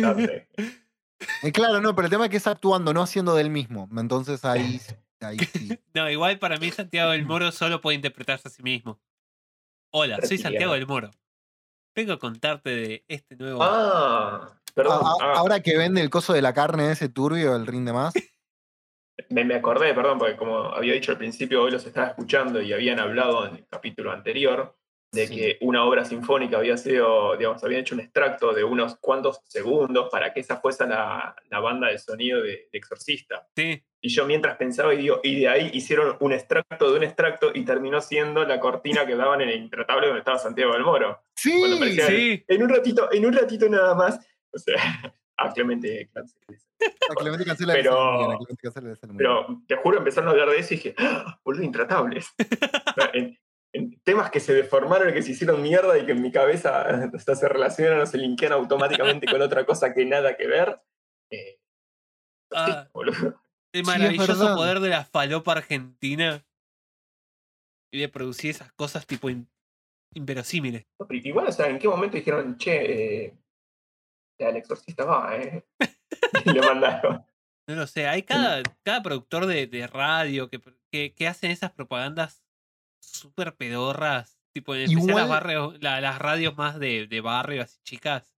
eh, 1.43 1.53
claro, 1.53 1.81
no, 1.81 1.95
pero 1.95 2.07
el 2.07 2.11
tema 2.11 2.25
es 2.25 2.31
que 2.31 2.37
es 2.39 2.47
actuando, 2.47 2.93
no 2.93 3.03
haciendo 3.03 3.35
del 3.35 3.51
mismo. 3.51 3.89
Entonces 3.97 4.45
ahí, 4.45 4.81
ahí 5.21 5.39
sí. 5.39 5.79
No, 5.95 6.11
igual 6.11 6.39
para 6.39 6.59
mí 6.59 6.71
Santiago 6.71 7.13
del 7.13 7.25
Moro 7.25 7.53
solo 7.53 7.81
puede 7.81 7.97
interpretarse 7.97 8.49
a 8.49 8.51
sí 8.51 8.63
mismo. 8.63 9.01
Hola, 9.93 10.19
soy 10.23 10.39
Santiago 10.39 10.75
del 10.75 10.87
Moro. 10.87 11.11
Vengo 11.95 12.13
a 12.13 12.19
contarte 12.19 12.71
de 12.71 13.05
este 13.09 13.37
nuevo. 13.37 13.63
ah, 13.63 14.49
A- 14.53 14.61
perdón. 14.75 15.03
a- 15.05 15.25
ah, 15.25 15.33
Ahora 15.37 15.61
que 15.61 15.77
vende 15.79 16.01
el 16.01 16.11
coso 16.11 16.33
de 16.33 16.43
la 16.43 16.53
carne 16.53 16.91
ese 16.91 17.09
turbio, 17.09 17.55
el 17.55 17.67
rinde 17.67 17.93
más. 17.93 18.15
me, 19.31 19.45
me 19.45 19.55
acordé, 19.55 19.95
perdón, 19.95 20.19
porque 20.19 20.37
como 20.37 20.59
había 20.75 20.95
dicho 20.95 21.13
al 21.13 21.19
principio, 21.19 21.63
hoy 21.63 21.71
los 21.71 21.87
estaba 21.87 22.09
escuchando 22.09 22.61
y 22.61 22.73
habían 22.73 22.99
hablado 22.99 23.47
en 23.47 23.57
el 23.57 23.67
capítulo 23.69 24.11
anterior 24.11 24.77
de 25.15 25.27
Sí. 25.27 25.37
que 25.37 25.59
una 25.63 25.85
obra 25.85 26.05
sinfónica 26.05 26.59
había 26.59 26.77
sido, 26.77 27.37
digamos, 27.37 27.63
habían 27.65 27.81
hecho 27.83 27.95
un 27.95 28.01
extracto 28.01 28.53
de 28.53 28.65
unos 28.65 28.97
cuantos 28.99 29.41
segundos 29.47 30.09
para 30.11 30.33
que 30.33 30.41
esa 30.41 30.57
fuese 30.61 30.87
la, 30.87 31.35
la 31.51 31.61
banda 31.61 31.89
de 31.89 31.99
sonido 31.99 32.41
de, 32.43 32.69
de 32.71 32.79
Exorcista. 32.79 33.47
Sí. 33.57 33.83
Y 34.01 34.09
yo 34.11 34.27
mientras 34.27 34.57
pensaba 34.59 34.93
y 34.93 34.99
digo, 34.99 35.21
y 35.23 35.41
de 35.41 35.49
ahí 35.49 35.71
hicieron 35.73 36.17
un 36.21 36.33
extracto 36.33 36.91
de 36.91 36.99
un 36.99 37.05
extracto 37.05 37.51
y 37.55 37.65
terminó 37.65 38.01
siendo 38.03 38.45
la 38.45 38.61
cortina 38.61 39.07
que 39.07 39.17
daban 39.17 39.41
en 39.41 39.49
el 39.49 39.57
Intratable 39.63 40.09
donde 40.09 40.19
estaba 40.21 40.39
Santiago 40.39 40.75
del 40.75 40.83
Moro. 40.83 41.23
Sí, 41.35 41.53
Sí. 42.07 42.45
En 42.49 42.63
un 42.63 42.69
ratito, 42.69 43.11
en 43.11 43.25
un 43.25 43.33
ratito 43.33 43.67
nada 43.69 43.95
más. 43.95 44.19
O 44.53 44.59
sea, 44.59 44.77
a 45.39 45.53
Clemente 45.53 46.11
Cancel. 46.13 46.39
a 47.11 47.15
Clemente 47.15 47.45
Cancela 47.47 47.73
Pero- 47.73 48.31
a 48.31 48.37
Clemente 48.39 48.63
Cancela 48.63 48.87
bien. 48.89 49.17
Pero 49.17 49.47
te 49.67 49.77
juro, 49.77 49.99
empezaron 49.99 50.29
a 50.29 50.33
hablar 50.33 50.51
de 50.51 50.59
eso 50.59 50.75
y 50.75 50.77
dije, 50.77 50.95
¡Ah! 50.99 51.41
boludo, 51.45 51.63
intratables. 51.63 52.29
O 52.97 53.01
sea, 53.01 53.11
en, 53.15 53.25
en 53.25 53.39
temas 54.05 54.31
que 54.31 54.41
se 54.41 54.53
deformaron 54.55 55.11
y 55.11 55.13
que 55.13 55.23
se 55.23 55.33
hicieron 55.33 55.61
mierda 55.63 55.99
y 55.99 56.07
que 56.07 56.13
en 56.13 56.23
mi 56.23 56.31
cabeza 56.31 56.83
hasta 57.15 57.35
se 57.35 57.49
relacionan 57.49 58.01
o 58.01 58.07
se 58.07 58.19
linkean 58.19 58.53
automáticamente 58.53 59.27
con 59.27 59.41
otra 59.43 59.65
cosa 59.67 59.93
que 59.93 60.05
nada 60.05 60.37
que 60.37 60.47
ver. 60.47 60.81
eh, 61.31 61.59
sí, 61.59 62.57
Ah. 62.57 62.89
boludo. 62.93 63.41
El 63.75 63.85
maravilloso 63.85 64.55
poder 64.55 64.79
de 64.79 64.91
la 64.91 65.05
falopa 65.05 65.53
argentina 65.53 66.45
y 67.93 67.99
de 68.01 68.09
producir 68.09 68.51
esas 68.51 68.73
cosas 68.73 69.05
tipo 69.07 69.29
in- 69.29 69.49
inverosímiles. 70.15 70.87
Igual, 71.11 71.49
o 71.49 71.53
sea, 71.53 71.67
¿en 71.69 71.81
qué 71.81 71.89
momento 71.89 72.17
dijeron, 72.17 72.57
che, 72.57 73.25
eh, 73.25 73.37
ya 74.41 74.51
el 74.51 74.57
exorcista 74.57 75.05
va, 75.05 75.37
eh? 75.37 75.65
Y 76.45 76.51
le 76.53 76.61
mandaron. 76.61 77.25
No 77.69 77.75
lo 77.77 77.87
sé, 77.89 78.07
hay 78.07 78.23
cada, 78.23 78.63
cada 78.85 79.03
productor 79.03 79.47
de, 79.47 79.67
de 79.67 79.87
radio 79.89 80.49
que, 80.49 80.61
que, 80.93 81.13
que 81.15 81.27
hacen 81.27 81.51
esas 81.51 81.73
propagandas 81.73 82.44
súper 83.07 83.55
pedorras, 83.57 84.39
tipo 84.53 84.75
en 84.75 84.83
especial 84.83 85.07
las, 85.07 85.17
Igual- 85.17 85.29
barrios, 85.29 85.83
la- 85.83 86.01
las 86.01 86.19
radios 86.19 86.57
más 86.57 86.79
de, 86.79 87.07
de 87.07 87.21
barrio, 87.21 87.63
así 87.63 87.79
chicas. 87.85 88.35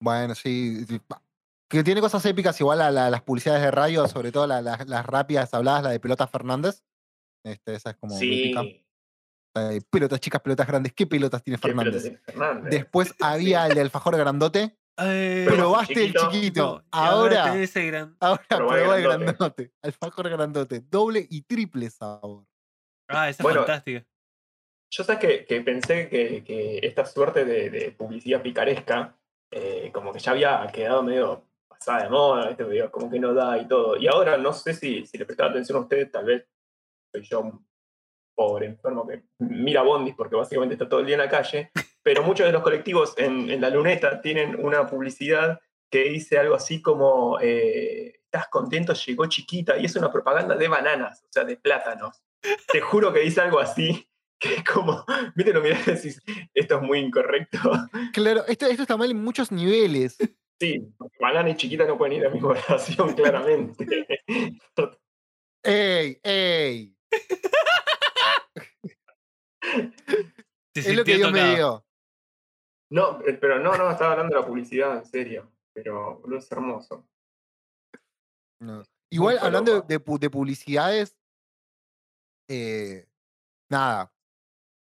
Bueno, 0.00 0.34
sí. 0.34 0.84
Que 1.70 1.84
tiene 1.84 2.00
cosas 2.00 2.24
épicas 2.26 2.58
igual 2.60 2.80
a 2.80 2.90
la- 2.90 3.10
las 3.10 3.22
publicidades 3.22 3.62
de 3.62 3.70
radio, 3.70 4.06
sobre 4.08 4.32
todo 4.32 4.46
la- 4.46 4.62
la- 4.62 4.84
las 4.86 5.04
rápidas 5.06 5.52
habladas, 5.54 5.82
la 5.82 5.90
de 5.90 6.00
Pelota 6.00 6.26
Fernández. 6.26 6.82
Este, 7.44 7.74
esa 7.74 7.90
es 7.90 7.96
como 7.96 8.16
épica. 8.16 8.62
Sí, 8.62 8.84
de 9.54 9.80
pelotas 9.90 10.20
chicas, 10.20 10.40
pelotas 10.40 10.66
grandes. 10.66 10.92
¿Qué 10.92 11.06
pelotas 11.06 11.42
tiene 11.42 11.58
Fernández? 11.58 12.20
pelotas. 12.24 12.64
Después 12.70 13.14
había 13.20 13.66
el 13.66 13.74
de 13.74 13.80
alfajor 13.80 14.16
grandote. 14.16 14.78
Eh, 15.00 15.46
Probaste 15.48 16.04
el 16.06 16.14
chiquito. 16.14 16.84
ahora 16.90 17.44
Ahora, 17.50 17.54
el 17.62 17.68
probá 18.48 18.96
el 18.96 19.02
grandote. 19.02 19.24
grandote. 19.24 19.72
Alfajor 19.82 20.28
grandote. 20.28 20.80
Doble 20.80 21.26
y 21.28 21.42
triple 21.42 21.90
sabor. 21.90 22.46
Ah, 23.08 23.28
esa 23.28 23.42
es 23.42 23.42
Bueno, 23.42 23.60
fantástica. 23.60 24.06
Yo 24.90 25.04
sabes 25.04 25.20
que, 25.20 25.44
que 25.44 25.60
pensé 25.60 26.08
que, 26.08 26.42
que 26.44 26.78
esta 26.82 27.04
suerte 27.04 27.44
de, 27.44 27.70
de 27.70 27.90
publicidad 27.92 28.42
picaresca, 28.42 29.16
eh, 29.50 29.90
como 29.92 30.12
que 30.12 30.18
ya 30.18 30.32
había 30.32 30.66
quedado 30.72 31.02
medio 31.02 31.44
pasada 31.68 32.04
de 32.04 32.10
moda, 32.10 32.48
¿viste? 32.48 32.90
Como 32.90 33.10
que 33.10 33.20
no 33.20 33.34
da 33.34 33.58
y 33.58 33.68
todo. 33.68 33.96
Y 33.96 34.06
ahora 34.06 34.36
no 34.38 34.52
sé 34.52 34.74
si, 34.74 35.04
si 35.06 35.18
le 35.18 35.26
prestaba 35.26 35.50
atención 35.50 35.78
a 35.78 35.82
ustedes, 35.82 36.10
tal 36.10 36.24
vez 36.24 36.46
soy 37.12 37.22
yo 37.22 37.40
un 37.40 37.66
pobre 38.34 38.66
enfermo 38.66 39.06
que 39.06 39.24
mira 39.38 39.82
bondis 39.82 40.14
porque 40.14 40.36
básicamente 40.36 40.74
está 40.74 40.88
todo 40.88 41.00
el 41.00 41.06
día 41.06 41.16
en 41.16 41.22
la 41.22 41.28
calle, 41.28 41.70
pero 42.02 42.22
muchos 42.22 42.46
de 42.46 42.52
los 42.52 42.62
colectivos 42.62 43.14
en, 43.18 43.50
en 43.50 43.60
la 43.60 43.70
luneta 43.70 44.20
tienen 44.20 44.64
una 44.64 44.86
publicidad 44.86 45.60
que 45.90 46.04
dice 46.04 46.38
algo 46.38 46.54
así 46.54 46.82
como, 46.82 47.38
eh, 47.40 48.20
estás 48.24 48.48
contento, 48.48 48.92
llegó 48.92 49.26
chiquita, 49.26 49.78
y 49.78 49.86
es 49.86 49.96
una 49.96 50.12
propaganda 50.12 50.54
de 50.54 50.68
bananas, 50.68 51.24
o 51.24 51.28
sea, 51.30 51.44
de 51.44 51.56
plátanos. 51.56 52.22
Te 52.72 52.80
juro 52.80 53.12
que 53.12 53.20
dice 53.20 53.40
algo 53.40 53.58
así, 53.58 54.08
que 54.40 54.56
es 54.56 54.64
como, 54.64 55.04
viste, 55.34 55.52
lo 55.52 55.60
mirás 55.60 55.86
y 55.88 55.92
decís, 55.92 56.22
esto 56.54 56.76
es 56.76 56.82
muy 56.82 56.98
incorrecto. 56.98 57.58
Claro, 58.12 58.44
esto, 58.46 58.66
esto 58.66 58.82
está 58.82 58.96
mal 58.96 59.10
en 59.10 59.22
muchos 59.22 59.50
niveles. 59.50 60.16
Sí, 60.60 60.92
banana 61.20 61.50
y 61.50 61.56
chiquita 61.56 61.84
no 61.84 61.96
pueden 61.96 62.14
ir 62.14 62.26
a 62.26 62.30
misma 62.30 62.48
oración, 62.48 63.12
claramente. 63.16 63.86
¡Ey! 65.62 66.20
¡Ey! 66.22 66.96
Es 70.74 70.96
lo 70.96 71.04
que 71.04 71.16
Dios 71.16 71.32
me 71.32 71.56
dio. 71.56 71.84
No, 72.90 73.20
eh, 73.26 73.34
pero 73.34 73.58
no, 73.58 73.76
no, 73.76 73.90
estaba 73.90 74.12
hablando 74.12 74.34
de 74.34 74.40
la 74.40 74.46
publicidad, 74.46 74.96
en 74.96 75.04
serio. 75.04 75.52
Pero 75.74 76.18
boludo, 76.20 76.38
es 76.38 76.50
hermoso. 76.50 77.06
No. 78.60 78.82
Igual, 79.10 79.38
hablando 79.38 79.82
de, 79.82 79.98
de 79.98 80.30
publicidades, 80.30 81.17
eh, 82.48 83.06
nada. 83.70 84.12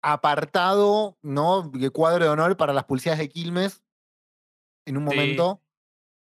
Apartado, 0.02 1.18
¿no? 1.22 1.62
De 1.70 1.90
cuadro 1.90 2.24
de 2.24 2.30
honor 2.30 2.56
para 2.56 2.72
las 2.72 2.84
publicidades 2.84 3.18
de 3.18 3.28
Quilmes 3.28 3.82
en 4.86 4.96
un 4.96 5.08
Sí. 5.08 5.14
momento. 5.16 5.62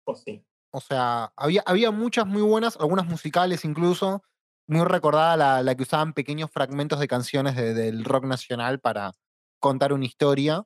O 0.06 0.16
sí. 0.16 0.46
O 0.72 0.80
sea, 0.82 1.32
había, 1.36 1.64
había 1.66 1.90
muchas 1.92 2.28
muy 2.28 2.42
buenas, 2.42 2.76
algunas 2.78 3.06
musicales 3.08 3.66
incluso. 3.66 4.24
Muy 4.68 4.84
recordada 4.86 5.38
la, 5.38 5.64
la 5.64 5.76
que 5.76 5.84
usaban 5.84 6.14
pequeños 6.14 6.52
fragmentos 6.52 7.00
de 7.00 7.08
canciones 7.08 7.56
de- 7.56 7.74
del 7.74 8.04
rock 8.04 8.26
nacional 8.26 8.80
para 8.80 9.12
contar 9.60 9.94
una 9.94 10.06
historia. 10.06 10.66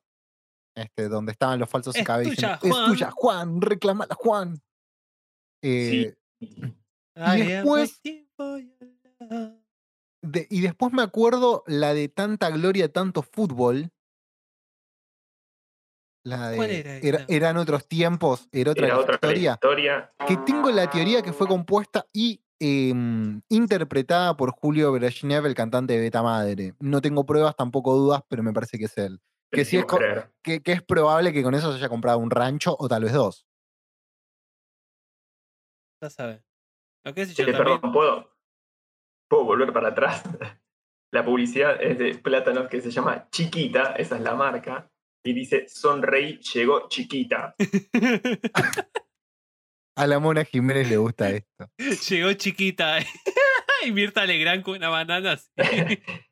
Este, 0.76 1.10
donde 1.10 1.32
estaban 1.34 1.60
los 1.60 1.70
falsos 1.70 1.96
Es 1.96 2.04
tuya, 2.04 2.18
diciendo, 2.20 2.58
Es 2.62 2.86
tuya, 2.86 3.12
Juan, 3.12 3.60
reclamala, 3.62 4.16
Juan. 4.16 4.62
Eh, 5.62 6.16
I 6.42 6.74
am 7.16 7.38
después- 7.38 8.02
de- 10.22 10.48
y 10.50 10.62
después 10.62 10.94
me 10.94 11.02
acuerdo 11.02 11.64
la 11.68 11.94
de 11.94 12.10
tanta 12.10 12.50
gloria, 12.50 12.92
tanto 12.92 13.22
fútbol. 13.22 13.92
La 16.26 16.50
de 16.50 16.58
¿Cuál 16.58 16.70
era 16.72 17.26
eran 17.30 17.58
otros 17.58 17.88
tiempos, 17.88 18.50
era 18.52 18.72
otra 18.72 18.86
Era 18.88 18.96
la 18.96 19.02
otra 19.02 19.14
historia. 19.16 19.54
historia. 19.54 20.14
que 20.28 20.38
tengo 20.46 20.70
la 20.70 20.90
teoría 20.90 21.22
que 21.22 21.32
fue 21.34 21.48
compuesta 21.48 22.06
y 22.12 22.42
em, 22.60 23.42
interpretada 23.48 24.36
por 24.36 24.52
Julio 24.52 24.92
Brezhnev, 24.92 25.46
el 25.46 25.56
cantante 25.56 25.94
de 25.94 26.00
Beta 26.02 26.22
Madre. 26.22 26.76
No 26.80 27.00
tengo 27.02 27.26
pruebas, 27.26 27.56
tampoco 27.56 27.96
dudas, 27.96 28.22
pero 28.28 28.44
me 28.44 28.52
parece 28.52 28.78
que 28.78 28.86
es 28.86 28.98
él. 28.98 29.22
Que 29.50 29.64
sí 29.64 29.78
es. 29.78 29.86
Que, 30.44 30.62
que 30.62 30.72
es 30.74 30.84
probable 30.84 31.32
que 31.32 31.42
con 31.42 31.56
eso 31.56 31.72
se 31.72 31.78
haya 31.78 31.88
comprado 31.90 32.20
un 32.20 32.30
rancho 32.30 32.76
o 32.78 32.90
tal 32.90 33.04
vez 33.04 33.14
dos. 33.14 33.48
Ya 36.02 36.10
sé 36.10 36.42
Che, 37.04 37.46
yo 37.46 37.52
también. 37.52 37.80
perdón, 37.80 37.94
¿puedo, 37.94 38.29
¿puedo 39.30 39.46
volver 39.46 39.72
para 39.72 39.90
atrás? 39.90 40.24
La 41.12 41.24
publicidad 41.26 41.82
es 41.82 41.98
de 41.98 42.16
plátanos 42.16 42.68
que 42.70 42.82
se 42.82 42.92
llama 42.92 43.28
Chiquita, 43.32 43.94
esa 43.98 44.18
es 44.18 44.22
la 44.22 44.36
marca, 44.36 44.92
y 45.26 45.34
dice 45.34 45.68
Sonreí 45.68 46.40
llegó 46.54 46.88
chiquita. 46.88 47.56
A 49.98 50.06
la 50.08 50.20
Mona 50.20 50.46
Jiménez 50.46 50.88
le 50.90 50.98
gusta 50.98 51.30
esto. 51.32 51.70
Llegó 52.10 52.32
chiquita. 52.34 53.00
y 53.86 53.92
Mirta 53.92 54.26
Legrand 54.26 54.64
con 54.64 54.76
una 54.78 54.88
banana 54.90 55.34
así. 55.34 55.50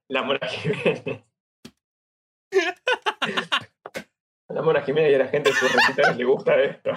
La 0.09 0.21
Mona 0.23 0.47
Jiménez. 0.47 1.03
A 4.49 4.53
la 4.53 4.61
Mona 4.61 4.81
Jiménez 4.83 5.11
y 5.11 5.15
a 5.15 5.19
la 5.19 5.27
gente 5.27 5.49
de 5.49 5.55
sus 5.55 5.73
recitales 5.73 6.15
le 6.17 6.23
gusta 6.23 6.55
esto. 6.61 6.91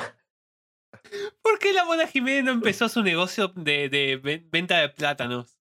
¿Por 1.42 1.58
qué 1.58 1.72
la 1.72 1.84
Mona 1.84 2.06
Jiménez 2.06 2.44
no 2.44 2.52
empezó 2.52 2.88
su 2.88 3.02
negocio 3.02 3.48
de, 3.48 3.88
de 3.88 4.16
ven- 4.22 4.48
venta 4.52 4.78
de 4.78 4.90
plátanos? 4.90 5.56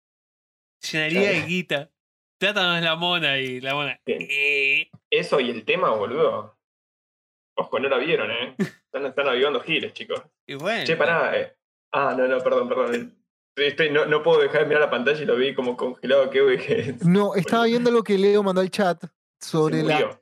Llenaría 0.81 1.31
de 1.31 1.41
guita. 1.45 1.91
Plátanos 2.39 2.77
es 2.77 2.83
la 2.83 2.95
mona 2.95 3.37
y 3.37 3.59
la 3.61 3.75
mona. 3.75 3.99
"Eh". 4.05 4.89
Eso 5.09 5.39
y 5.39 5.49
el 5.49 5.65
tema, 5.65 5.89
boludo. 5.91 6.57
Ojo, 7.57 7.79
no 7.79 7.89
la 7.89 7.97
vieron, 7.97 8.31
¿eh? 8.31 8.55
Están, 8.57 9.05
están 9.05 9.27
avivando 9.27 9.59
giles, 9.61 9.93
chicos. 9.93 10.21
Y 10.47 10.53
bueno. 10.55 10.85
Che, 10.85 10.95
pará. 10.95 11.37
eh. 11.37 11.53
Ah, 11.91 12.15
no, 12.17 12.27
no, 12.27 12.39
perdón, 12.39 12.69
perdón. 12.69 13.15
Estoy- 13.57 13.89
no, 13.91 14.05
no 14.05 14.23
puedo 14.23 14.39
dejar 14.41 14.61
de 14.61 14.67
mirar 14.67 14.81
la 14.83 14.89
pantalla 14.89 15.21
y 15.21 15.25
lo 15.25 15.35
vi 15.35 15.53
como 15.53 15.75
congelado. 15.75 16.29
¿Qué 16.29 16.41
dije? 16.41 16.95
No, 17.05 17.35
estaba 17.35 17.65
viendo 17.65 17.91
lo 17.91 18.03
que 18.03 18.17
Leo 18.17 18.41
mandó 18.43 18.61
al 18.61 18.71
chat 18.71 19.03
sobre 19.41 19.83
la 19.83 20.17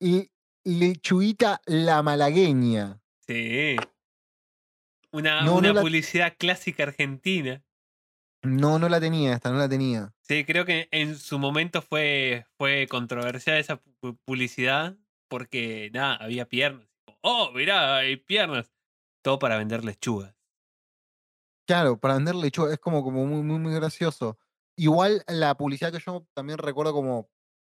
y- 0.00 0.28
lechuguita 0.64 1.60
la 1.66 2.02
malagueña. 2.02 3.00
Sí. 3.26 3.76
Una, 5.12 5.42
No, 5.42 5.52
no 5.52 5.56
una 5.58 5.72
la- 5.74 5.80
publicidad 5.82 6.34
clásica 6.38 6.82
argentina. 6.84 7.62
No, 8.42 8.78
no 8.78 8.88
la 8.88 9.00
tenía 9.00 9.34
esta, 9.34 9.50
no 9.50 9.58
la 9.58 9.68
tenía. 9.68 10.14
Sí, 10.22 10.44
creo 10.44 10.64
que 10.64 10.88
en 10.92 11.16
su 11.18 11.38
momento 11.38 11.82
fue, 11.82 12.46
fue 12.56 12.86
controversial 12.88 13.58
esa 13.58 13.82
pu- 14.00 14.18
publicidad 14.24 14.96
porque, 15.28 15.90
nada, 15.92 16.16
había 16.16 16.48
piernas. 16.48 16.88
Oh, 17.22 17.50
mirá, 17.52 17.96
hay 17.96 18.16
piernas. 18.16 18.72
Todo 19.22 19.38
para 19.38 19.58
vender 19.58 19.84
lechugas. 19.84 20.34
Claro, 21.66 21.98
para 22.00 22.14
vender 22.14 22.34
lechuga 22.34 22.72
es 22.72 22.78
como, 22.80 23.04
como 23.04 23.26
muy, 23.26 23.42
muy, 23.42 23.58
muy 23.58 23.72
gracioso. 23.74 24.38
Igual 24.76 25.22
la 25.28 25.56
publicidad 25.56 25.92
que 25.92 26.00
yo 26.00 26.26
también 26.34 26.58
recuerdo 26.58 26.92
como, 26.92 27.30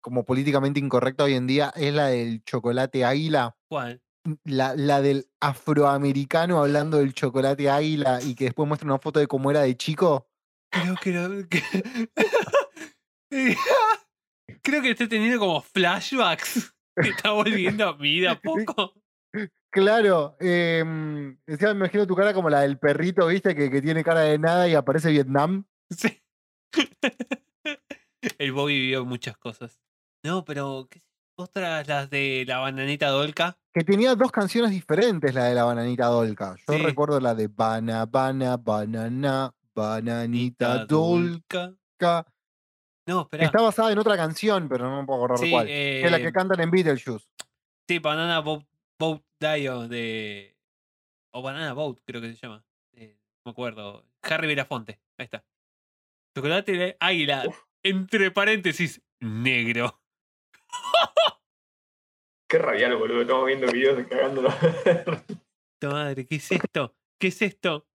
como 0.01 0.25
políticamente 0.25 0.79
incorrecta 0.81 1.25
hoy 1.25 1.35
en 1.35 1.47
día 1.47 1.73
es 1.75 1.93
la 1.95 2.07
del 2.09 2.45
chocolate 2.45 3.05
águila. 3.05 3.57
¿Cuál? 3.69 4.03
La, 4.45 4.77
la 4.77 5.03
del 5.03 5.31
afroamericano 5.41 6.61
hablando 6.61 6.99
del 6.99 7.15
chocolate 7.15 7.71
águila 7.71 8.21
y 8.23 8.35
que 8.35 8.45
después 8.47 8.69
muestra 8.69 8.87
una 8.89 8.99
foto 8.99 9.21
de 9.21 9.29
cómo 9.29 9.51
era 9.51 9.63
de 9.63 9.77
chico. 9.77 10.30
Creo 10.71 10.97
que 10.97 11.49
que- 11.49 12.09
Creo 14.63 14.83
que 14.83 14.91
estoy 14.91 15.09
teniendo 15.09 15.39
como 15.39 15.61
flashbacks. 15.63 16.75
Que 17.01 17.11
está 17.11 17.31
volviendo 17.33 17.89
a 17.89 17.97
mi 17.97 18.11
vida 18.15 18.33
a 18.33 18.41
poco. 18.41 18.93
Claro, 19.73 20.37
eh, 20.41 20.83
me 20.85 21.37
imagino 21.71 22.07
tu 22.07 22.17
cara 22.17 22.35
como 22.35 22.51
la 22.51 22.63
del 22.63 22.79
perrito, 22.79 23.29
¿viste? 23.29 23.55
Que, 23.55 23.71
que 23.71 23.81
tiene 23.81 24.03
cara 24.03 24.21
de 24.23 24.39
nada 24.39 24.69
y 24.69 24.75
aparece 24.75 25.11
Vietnam. 25.13 25.65
Sí. 25.91 26.21
El 28.39 28.53
Bobby 28.53 28.75
vivió 28.81 29.05
muchas 29.05 29.37
cosas. 29.37 29.81
No, 30.25 30.45
pero. 30.45 30.89
¿qué? 30.91 31.03
Otras, 31.39 31.87
las 31.89 32.11
de 32.11 32.45
la 32.47 32.59
bananita 32.59 33.09
dolca. 33.09 33.57
Que 33.73 33.83
tenía 33.85 34.15
dos 34.15 34.31
canciones 34.31 34.73
diferentes, 34.73 35.33
la 35.35 35.45
de 35.45 35.55
la 35.55 35.65
bananita 35.65 36.07
dolca. 36.07 36.57
Yo 36.69 36.75
Sí. 36.75 36.83
recuerdo 36.83 37.19
la 37.21 37.35
de 37.35 37.47
Bana, 37.49 38.05
Bana, 38.05 38.57
Banana, 38.59 39.55
Bananita 39.75 40.85
dolca. 40.85 41.75
No, 43.07 43.23
espera. 43.23 43.45
Está 43.45 43.61
basada 43.63 43.93
en 43.93 43.99
otra 43.99 44.17
canción, 44.17 44.69
pero 44.69 44.89
no 44.89 45.01
me 45.01 45.07
puedo 45.07 45.19
acordar 45.25 45.39
Sí, 45.39 45.51
cuál. 45.51 45.67
que 45.67 46.05
es 46.05 46.11
la 46.11 46.19
que 46.19 46.29
eh, 46.29 46.33
cantan 46.33 46.61
en 46.61 46.71
Beetlejuice. 46.71 47.27
Sí, 47.89 47.99
Banana 47.99 48.41
Boat, 48.41 48.65
Boat 48.99 49.23
Dio 49.41 49.89
de. 49.89 50.57
O 51.33 51.43
Banana 51.43 51.73
Boat, 51.73 51.99
creo 52.05 52.21
que 52.21 52.35
se 52.35 52.37
llama. 52.37 52.65
Eh, 52.93 53.17
no 53.45 53.51
me 53.51 53.53
acuerdo. 53.53 54.05
Harry 54.23 54.47
Belafonte. 54.47 55.01
Ahí 55.19 55.25
está. 55.25 55.45
Chocolate 56.37 56.73
de 56.73 56.97
águila. 57.01 57.45
Entre 57.83 58.31
paréntesis, 58.31 59.03
negro. 59.21 60.01
Qué 62.49 62.59
radial, 62.59 62.97
boludo. 62.97 63.23
Estamos 63.23 63.47
viendo 63.47 63.67
videos 63.73 63.97
de 63.97 64.07
cagándolo. 64.09 64.51
Madre, 65.83 66.27
¿qué 66.27 66.35
es 66.37 66.53
esto? 66.53 66.95
¿Qué 67.19 67.29
es 67.29 67.43
esto? 67.43 67.87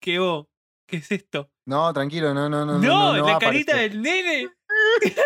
¿Qué 0.00 0.18
vos? 0.18 0.46
¿Qué 0.86 0.96
es 0.98 1.10
esto? 1.12 1.50
No, 1.66 1.92
tranquilo, 1.92 2.34
no, 2.34 2.48
no, 2.48 2.64
no. 2.66 2.78
¡No! 2.78 3.16
no, 3.16 3.26
¡La 3.26 3.38
carita 3.38 3.76
del 3.76 4.00
nene! 4.02 4.48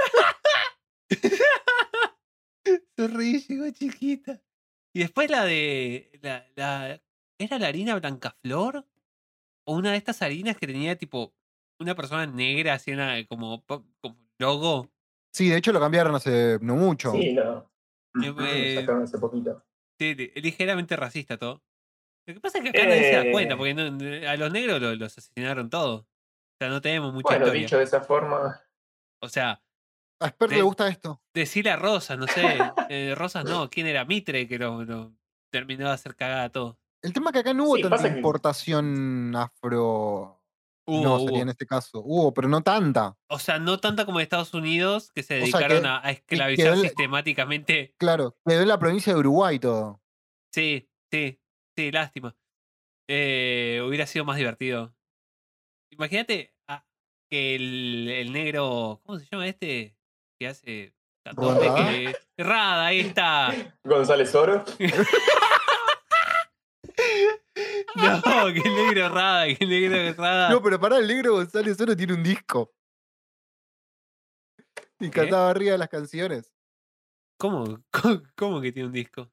Sonreí, 2.96 3.40
llegó 3.40 3.70
chiquita. 3.70 4.40
Y 4.94 5.00
después 5.00 5.30
la 5.30 5.44
de. 5.44 6.10
La, 6.22 6.46
la- 6.56 7.02
¿Era 7.40 7.58
la 7.58 7.68
harina 7.68 7.98
Blancaflor? 7.98 8.86
¿O 9.66 9.76
una 9.76 9.92
de 9.92 9.96
estas 9.98 10.22
harinas 10.22 10.56
que 10.56 10.66
tenía 10.66 10.96
tipo 10.96 11.34
una 11.78 11.94
persona 11.94 12.26
negra 12.26 12.74
así 12.74 12.92
una, 12.92 13.24
como, 13.26 13.64
como 13.64 13.86
logo? 14.38 14.90
Sí, 15.32 15.48
de 15.48 15.58
hecho 15.58 15.72
lo 15.72 15.78
cambiaron 15.80 16.14
hace 16.14 16.58
no 16.60 16.74
mucho. 16.74 17.12
Sí, 17.12 17.32
no. 17.34 17.70
Eh, 18.22 18.32
Lo 18.34 18.44
eh, 18.44 18.74
sacaron 18.80 19.02
hace 19.04 19.18
poquito. 19.18 19.62
Sí, 20.00 20.14
li- 20.14 20.32
ligeramente 20.36 20.96
racista 20.96 21.36
todo. 21.38 21.62
Lo 22.28 22.34
que 22.34 22.40
pasa 22.40 22.58
es 22.58 22.64
que 22.64 22.70
acá 22.70 22.86
nadie 22.86 23.02
se 23.10 23.16
da 23.24 23.32
cuenta, 23.32 23.54
Eh. 23.54 23.56
porque 23.56 23.74
no- 23.74 24.28
a 24.30 24.36
los 24.36 24.52
negros 24.52 24.80
lo- 24.82 24.94
los 24.94 25.16
asesinaron 25.18 25.70
todos. 25.70 26.02
O 26.02 26.06
sea, 26.60 26.68
no 26.68 26.80
tenemos 26.82 27.12
mucha 27.14 27.28
Bueno, 27.28 27.46
historia. 27.46 27.62
dicho 27.62 27.78
de 27.78 27.84
esa 27.84 28.00
forma, 28.02 28.60
O 29.20 29.28
sea, 29.28 29.60
A 30.20 30.28
Sper 30.28 30.50
le 30.50 30.56
de- 30.56 30.62
gusta 30.62 30.88
esto. 30.88 31.22
decirle 31.34 31.70
a 31.70 31.76
Rosas, 31.76 32.18
no 32.18 32.26
sé. 32.26 32.58
eh, 32.90 33.14
Rosas 33.16 33.44
no, 33.44 33.68
¿quién 33.70 33.86
era 33.86 34.04
Mitre 34.04 34.46
que 34.46 34.58
lo, 34.58 34.84
lo 34.84 35.12
terminó 35.52 35.86
de 35.88 35.92
hacer 35.94 36.14
cagada 36.16 36.50
todo? 36.50 36.78
El 37.02 37.12
tema 37.12 37.30
es 37.30 37.32
que 37.34 37.38
acá 37.40 37.54
no 37.54 37.64
hubo 37.64 37.76
Sí, 37.76 37.82
tanta 37.82 37.96
pasa 37.96 38.10
que- 38.10 38.16
importación 38.16 39.34
afro. 39.36 40.34
Hubo, 40.86 41.02
no, 41.04 41.14
hubo. 41.16 41.26
sería 41.28 41.42
en 41.42 41.48
este 41.50 41.66
caso. 41.66 42.00
Hubo, 42.04 42.32
pero 42.34 42.48
no 42.48 42.62
tanta. 42.62 43.16
O 43.28 43.38
sea, 43.38 43.58
no 43.58 43.78
tanta 43.78 44.04
como 44.06 44.18
en 44.20 44.24
Estados 44.24 44.54
Unidos, 44.54 45.10
que 45.12 45.22
se 45.22 45.42
O 45.42 45.46
sea, 45.46 45.58
dedicaron 45.60 45.82
que- 45.82 45.88
a, 45.88 46.00
a 46.06 46.10
esclavizar 46.10 46.72
quedó 46.74 46.82
sistemáticamente. 46.82 47.94
Claro, 47.98 48.36
quedó 48.46 48.62
en 48.62 48.68
la 48.68 48.78
provincia 48.78 49.12
de 49.12 49.18
Uruguay 49.20 49.58
todo. 49.58 50.00
Sí, 50.52 50.88
sí, 51.12 51.40
sí, 51.78 51.92
lástima. 51.92 52.34
Eh, 53.08 53.80
hubiera 53.86 54.04
sido 54.04 54.24
más 54.24 54.36
divertido. 54.36 54.92
Imagínate 55.92 56.52
a- 56.68 56.84
que 57.30 57.54
el, 57.54 58.08
el 58.10 58.32
negro, 58.32 59.00
¿cómo 59.04 59.18
se 59.20 59.26
llama 59.30 59.46
este? 59.46 59.96
Que 60.40 60.48
hace 60.48 60.92
¿Rada? 61.24 61.88
que- 61.88 62.16
Rada, 62.36 62.86
ahí 62.86 63.00
está. 63.00 63.54
González 63.84 64.34
Oro. 64.34 64.64
No, 67.96 68.52
que 68.52 68.60
el 68.60 68.74
negro 68.76 69.08
Rada, 69.08 69.46
que 69.46 69.56
el 69.64 69.68
negro 69.70 70.22
Rada. 70.22 70.50
No, 70.50 70.62
pero 70.62 70.78
pará, 70.78 70.98
el 70.98 71.08
negro 71.08 71.32
González 71.32 71.76
solo 71.76 71.96
tiene 71.96 72.12
un 72.14 72.22
disco. 72.22 72.72
Y 75.00 75.10
cantaba 75.10 75.50
arriba 75.50 75.72
de 75.72 75.78
las 75.78 75.88
canciones. 75.88 76.52
¿Cómo, 77.40 77.82
cómo, 78.36 78.60
que 78.60 78.72
tiene 78.72 78.88
un 78.88 78.92
disco? 78.92 79.30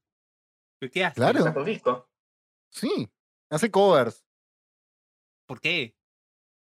¿Pero 0.80 0.92
qué 0.92 1.06
hace? 1.06 1.16
Claro. 1.16 1.44
Un 1.56 1.66
disco. 1.66 2.10
Sí. 2.76 3.10
Hace 3.50 3.72
covers. 3.72 4.26
¿Por 5.48 5.62
qué? 5.62 5.96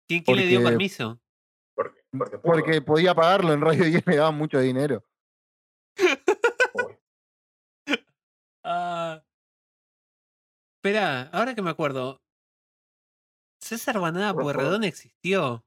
¿Quién, 0.08 0.24
quién 0.24 0.38
le 0.38 0.46
dio 0.46 0.64
permiso? 0.64 1.20
Porque, 1.74 2.02
porque, 2.16 2.38
pudo. 2.38 2.54
Porque 2.54 2.82
podía 2.82 3.16
pagarlo 3.16 3.54
en 3.54 3.62
Radio 3.62 3.86
10, 3.86 4.06
le 4.06 4.16
daban 4.18 4.36
mucho 4.36 4.60
dinero. 4.60 5.04
Uy, 6.74 6.98
Ah. 8.64 9.24
Espera, 10.78 11.30
ahora 11.32 11.56
que 11.56 11.62
me 11.62 11.70
acuerdo. 11.72 12.22
César 13.62 14.00
Banada. 14.00 14.34
Puerredón 14.34 14.84
existió. 14.84 15.66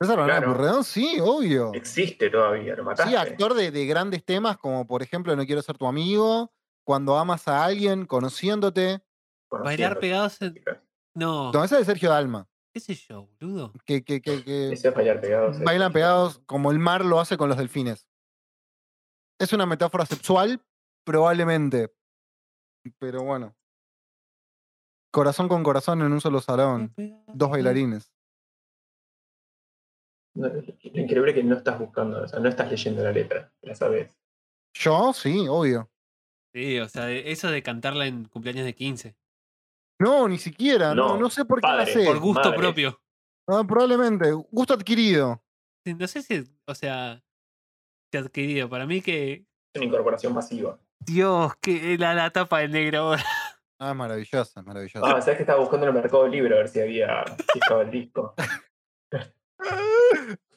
César 0.00 0.18
Banana 0.18 0.38
Claro. 0.38 0.52
Purredón, 0.54 0.84
sí, 0.84 1.18
obvio. 1.20 1.72
Existe 1.74 2.30
todavía, 2.30 2.74
lo 2.74 2.82
mataste. 2.82 3.10
Sí, 3.10 3.16
actor 3.16 3.54
de, 3.54 3.70
de 3.70 3.86
grandes 3.86 4.24
temas 4.24 4.56
como 4.58 4.86
por 4.86 5.02
ejemplo 5.02 5.36
No 5.36 5.46
quiero 5.46 5.62
ser 5.62 5.78
tu 5.78 5.86
amigo, 5.86 6.52
Cuando 6.84 7.16
amas 7.16 7.46
a 7.48 7.64
alguien, 7.64 8.06
Conociéndote. 8.06 9.02
Bailar 9.50 9.98
pegados 9.98 10.40
en... 10.42 10.54
No, 11.14 11.52
No, 11.52 11.62
esa 11.64 11.78
es 11.78 11.86
de 11.86 11.92
Sergio 11.92 12.08
Dalma. 12.10 12.48
qué 12.72 12.80
sé 12.80 12.94
yo, 12.94 13.28
boludo. 13.40 13.72
Que, 13.84 14.02
que, 14.02 14.22
que, 14.22 14.42
que 14.42 14.72
Ese 14.72 14.88
es 14.88 14.94
bailar 14.94 15.20
pegados. 15.20 15.60
bailan 15.60 15.92
pegados 15.92 16.40
como 16.46 16.70
el 16.70 16.78
mar 16.78 17.04
lo 17.04 17.20
hace 17.20 17.36
con 17.36 17.48
los 17.48 17.58
delfines. 17.58 18.08
Es 19.38 19.52
una 19.52 19.66
metáfora 19.66 20.06
sexual, 20.06 20.64
probablemente. 21.04 21.92
Pero 22.98 23.22
bueno. 23.24 23.54
Corazón 25.12 25.48
con 25.48 25.62
corazón 25.62 26.00
en 26.00 26.12
un 26.12 26.20
solo 26.20 26.40
salón. 26.40 26.94
Dos 27.26 27.50
bailarines. 27.50 28.10
No, 30.34 30.48
lo 30.48 30.60
increíble 30.98 31.32
es 31.32 31.34
que 31.36 31.44
no 31.44 31.56
estás 31.56 31.78
buscando, 31.78 32.22
o 32.22 32.26
sea, 32.26 32.40
no 32.40 32.48
estás 32.48 32.70
leyendo 32.70 33.02
la 33.04 33.12
letra, 33.12 33.52
la 33.60 33.74
sabes. 33.74 34.18
Yo, 34.72 35.12
sí, 35.12 35.46
obvio. 35.46 35.90
Sí, 36.54 36.78
o 36.78 36.88
sea, 36.88 37.10
eso 37.10 37.50
de 37.50 37.62
cantarla 37.62 38.06
en 38.06 38.24
cumpleaños 38.26 38.64
de 38.64 38.74
15. 38.74 39.16
No, 40.00 40.28
ni 40.28 40.38
siquiera. 40.38 40.94
No, 40.94 41.10
No, 41.14 41.16
no 41.20 41.30
sé 41.30 41.44
por 41.44 41.60
qué 41.60 41.66
la 41.68 41.86
sé. 41.86 42.04
Por 42.04 42.18
gusto 42.18 42.44
madre. 42.50 42.58
propio. 42.58 43.00
Ah, 43.48 43.64
probablemente. 43.66 44.32
Gusto 44.50 44.74
adquirido. 44.74 45.42
Sí, 45.84 45.94
No 45.94 46.06
sé 46.06 46.22
si, 46.22 46.44
o 46.66 46.74
sea, 46.74 47.22
se 48.10 48.18
ha 48.18 48.20
adquirido. 48.20 48.68
Para 48.68 48.86
mí 48.86 49.00
que. 49.00 49.32
Es 49.74 49.80
una 49.80 49.86
incorporación 49.86 50.34
masiva. 50.34 50.78
Dios, 51.00 51.52
que 51.60 51.96
la, 51.98 52.14
la 52.14 52.30
tapa 52.30 52.58
del 52.60 52.72
negro. 52.72 53.12
Ah, 53.80 53.90
es 53.90 53.96
maravillosa, 53.96 54.62
maravillosa. 54.62 55.00
Ah, 55.04 55.20
sabes 55.20 55.36
que 55.38 55.42
estaba 55.42 55.58
buscando 55.58 55.86
en 55.86 55.96
el 55.96 56.00
mercado 56.02 56.28
libre 56.28 56.54
a 56.54 56.58
ver 56.58 56.68
si 56.68 56.80
había, 56.80 57.24
si 57.52 57.58
estaba 57.58 57.82
el 57.82 57.90
disco. 57.90 58.34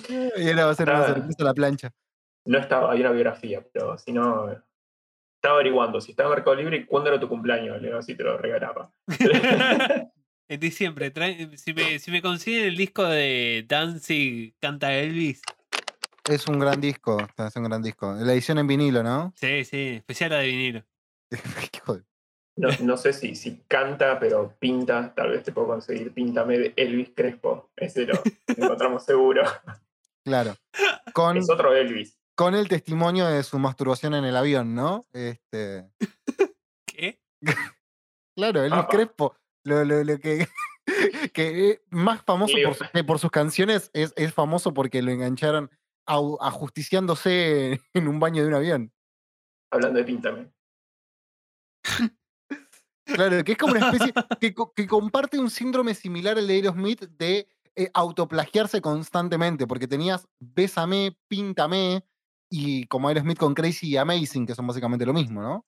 y 0.09 0.49
ahora 0.49 0.65
va 0.65 0.71
a 0.71 0.75
ser 0.75 0.89
una 0.89 0.99
Ah. 1.03 1.07
sorpresa 1.07 1.43
la 1.43 1.53
plancha. 1.53 1.91
No 2.45 2.59
estaba, 2.59 2.91
había 2.91 3.05
una 3.05 3.11
biografía, 3.13 3.65
pero 3.73 3.97
si 3.97 4.11
no. 4.13 4.63
Estaba 5.45 5.59
averiguando 5.59 6.01
si 6.01 6.09
estaba 6.09 6.29
en 6.29 6.35
Mercado 6.37 6.55
Libre 6.55 6.77
y 6.77 6.85
cuándo 6.85 7.11
era 7.11 7.19
tu 7.19 7.29
cumpleaños, 7.29 7.79
Leo, 7.79 8.01
si 8.01 8.15
te 8.15 8.23
lo 8.23 8.35
regalaba. 8.35 8.91
En 10.47 10.59
diciembre, 10.59 11.11
trae- 11.11 11.55
si, 11.57 11.73
me, 11.73 11.97
si 11.97 12.11
me 12.11 12.21
consiguen 12.21 12.65
el 12.65 12.77
disco 12.77 13.03
de 13.03 13.65
Danzig 13.67 14.53
Canta 14.59 14.93
Elvis. 14.93 15.41
Es 16.29 16.47
un 16.47 16.59
gran 16.59 16.79
disco. 16.79 17.17
Es 17.37 17.55
un 17.55 17.63
gran 17.63 17.81
disco. 17.81 18.13
La 18.13 18.31
edición 18.33 18.59
en 18.59 18.67
vinilo, 18.67 19.01
¿no? 19.01 19.33
Sí, 19.35 19.65
sí, 19.65 19.95
especial 19.97 20.29
la 20.31 20.37
de 20.39 20.47
vinilo. 20.47 20.83
No, 22.57 22.69
no 22.83 22.95
sé 22.95 23.11
si, 23.11 23.35
si 23.35 23.63
canta, 23.67 24.17
pero 24.19 24.55
pinta. 24.59 25.13
Tal 25.13 25.31
vez 25.31 25.43
te 25.43 25.51
puedo 25.51 25.67
conseguir 25.67 26.13
Píntame 26.13 26.57
de 26.57 26.73
Elvis 26.77 27.09
Crespo. 27.15 27.69
Ese 27.75 28.05
lo 28.05 28.13
encontramos 28.47 29.03
seguro. 29.05 29.43
Claro. 30.23 30.55
Con, 31.13 31.37
Es 31.37 31.47
otro 31.51 31.75
Elvis. 31.75 32.17
Con 32.35 32.53
el 32.55 32.67
testimonio 32.67 33.27
de 33.27 33.43
su 33.43 33.57
masturbación 33.59 34.13
en 34.13 34.25
el 34.25 34.35
avión, 34.35 34.75
¿no? 34.75 35.05
Este. 35.13 35.89
¿Qué? 36.87 37.19
Claro, 38.37 38.61
Elvis 38.63 38.79
Apa. 38.79 38.89
Crespo. 38.89 39.37
Lo, 39.63 39.85
lo- 39.85 40.03
lo 40.03 40.19
que, 40.19 40.45
que 41.33 41.69
eh, 41.69 41.81
más 41.89 42.21
famoso 42.23 42.53
por, 42.65 42.75
su- 42.75 43.05
por 43.05 43.19
sus 43.19 43.31
canciones 43.31 43.89
es, 43.93 44.11
es 44.17 44.33
famoso 44.33 44.73
porque 44.73 45.01
lo 45.01 45.11
engancharon 45.11 45.71
au- 46.05 46.37
ajusticiándose 46.41 47.79
en 47.93 48.07
un 48.09 48.19
baño 48.19 48.41
de 48.43 48.49
un 48.49 48.53
avión. 48.55 48.93
Hablando 49.71 49.99
de 49.99 50.03
Píntame. 50.05 50.51
Claro, 53.05 53.43
que 53.43 53.51
es 53.53 53.57
como 53.57 53.73
una 53.73 53.91
especie 53.91 54.13
que, 54.41 54.53
que 54.75 54.87
comparte 54.87 55.37
un 55.39 55.49
síndrome 55.49 55.93
similar 55.93 56.37
al 56.37 56.47
de 56.47 56.53
Aerosmith 56.55 57.01
de 57.17 57.47
eh, 57.75 57.89
autoplagiarse 57.93 58.81
constantemente, 58.81 59.67
porque 59.67 59.87
tenías 59.87 60.27
Bésame, 60.39 61.17
Píntame 61.27 62.03
y 62.49 62.85
como 62.87 63.07
Aerosmith 63.07 63.37
con 63.37 63.53
Crazy 63.53 63.89
y 63.89 63.97
Amazing, 63.97 64.45
que 64.45 64.55
son 64.55 64.67
básicamente 64.67 65.05
lo 65.05 65.13
mismo, 65.13 65.41
¿no? 65.41 65.65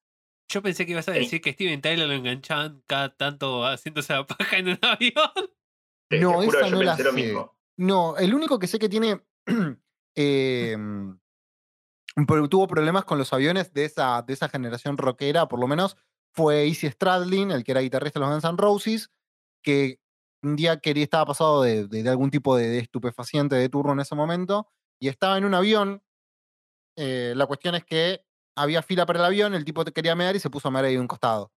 Yo 0.50 0.62
pensé 0.62 0.86
que 0.86 0.94
ibas 0.94 1.10
a 1.10 1.14
Sí. 1.14 1.20
decir 1.20 1.42
que 1.42 1.54
Steven 1.54 1.82
Tyler 1.82 2.08
lo 2.08 2.14
enganchaban 2.14 2.82
cada 2.88 3.14
tanto 3.16 3.66
haciéndose 3.66 4.14
la 4.14 4.26
paja 4.26 4.58
en 4.58 4.70
un 4.70 4.80
avión. 4.82 5.32
Te- 6.10 6.18
te 6.18 6.20
No, 6.20 6.42
juro 6.42 6.60
esa 6.60 6.70
no 6.70 6.82
la 6.84 6.96
sé. 6.96 7.12
mismo. 7.12 7.58
No, 7.78 8.18
el 8.18 8.34
único 8.34 8.58
que 8.60 8.68
sé 8.68 8.80
que 8.80 8.90
tiene. 8.90 9.22
em, 10.16 11.20
pero 12.28 12.48
tuvo 12.50 12.68
problemas 12.68 13.06
con 13.06 13.18
los 13.18 13.32
aviones 13.34 13.74
de 13.74 13.86
esa, 13.86 14.22
de 14.24 14.34
esa 14.34 14.50
generación 14.50 14.98
rockera, 14.98 15.48
por 15.48 15.60
lo 15.60 15.68
menos, 15.68 15.98
fue 16.34 16.66
Easy 16.68 16.90
Stradlin, 16.90 17.52
el 17.52 17.64
que 17.64 17.72
era 17.74 17.82
guitarrista 17.82 18.20
de 18.20 18.26
los 18.26 18.34
Guns 18.34 18.44
N' 18.46 18.58
Roses, 18.58 19.12
que 19.64 20.00
un 20.44 20.56
día 20.56 20.80
quería, 20.80 21.04
estaba 21.04 21.26
pasado 21.26 21.62
de, 21.62 21.88
de- 21.88 22.04
de 22.04 22.10
algún 22.10 22.32
tipo 22.32 22.56
de, 22.56 22.68
de 22.68 22.80
estupefaciente 22.80 23.56
de 23.56 23.70
turno 23.70 23.94
en 23.94 24.00
ese 24.00 24.16
momento, 24.16 24.68
y 25.00 25.10
estaba 25.10 25.38
en 25.38 25.46
un 25.46 25.54
avión. 25.54 26.02
Eh, 26.98 27.34
la 27.36 27.46
cuestión 27.46 27.76
es 27.76 27.86
que 27.86 28.26
había 28.56 28.82
fila 28.82 29.06
para 29.06 29.20
el 29.20 29.26
avión, 29.26 29.54
el 29.54 29.64
tipo 29.64 29.86
te 29.86 29.94
quería 29.94 30.16
mear 30.16 30.36
y 30.36 30.40
se 30.40 30.50
puso 30.50 30.68
a 30.68 30.72
mear 30.72 30.86
ahí 30.86 30.96
de 30.96 31.00
un 31.00 31.08
costado. 31.08 31.52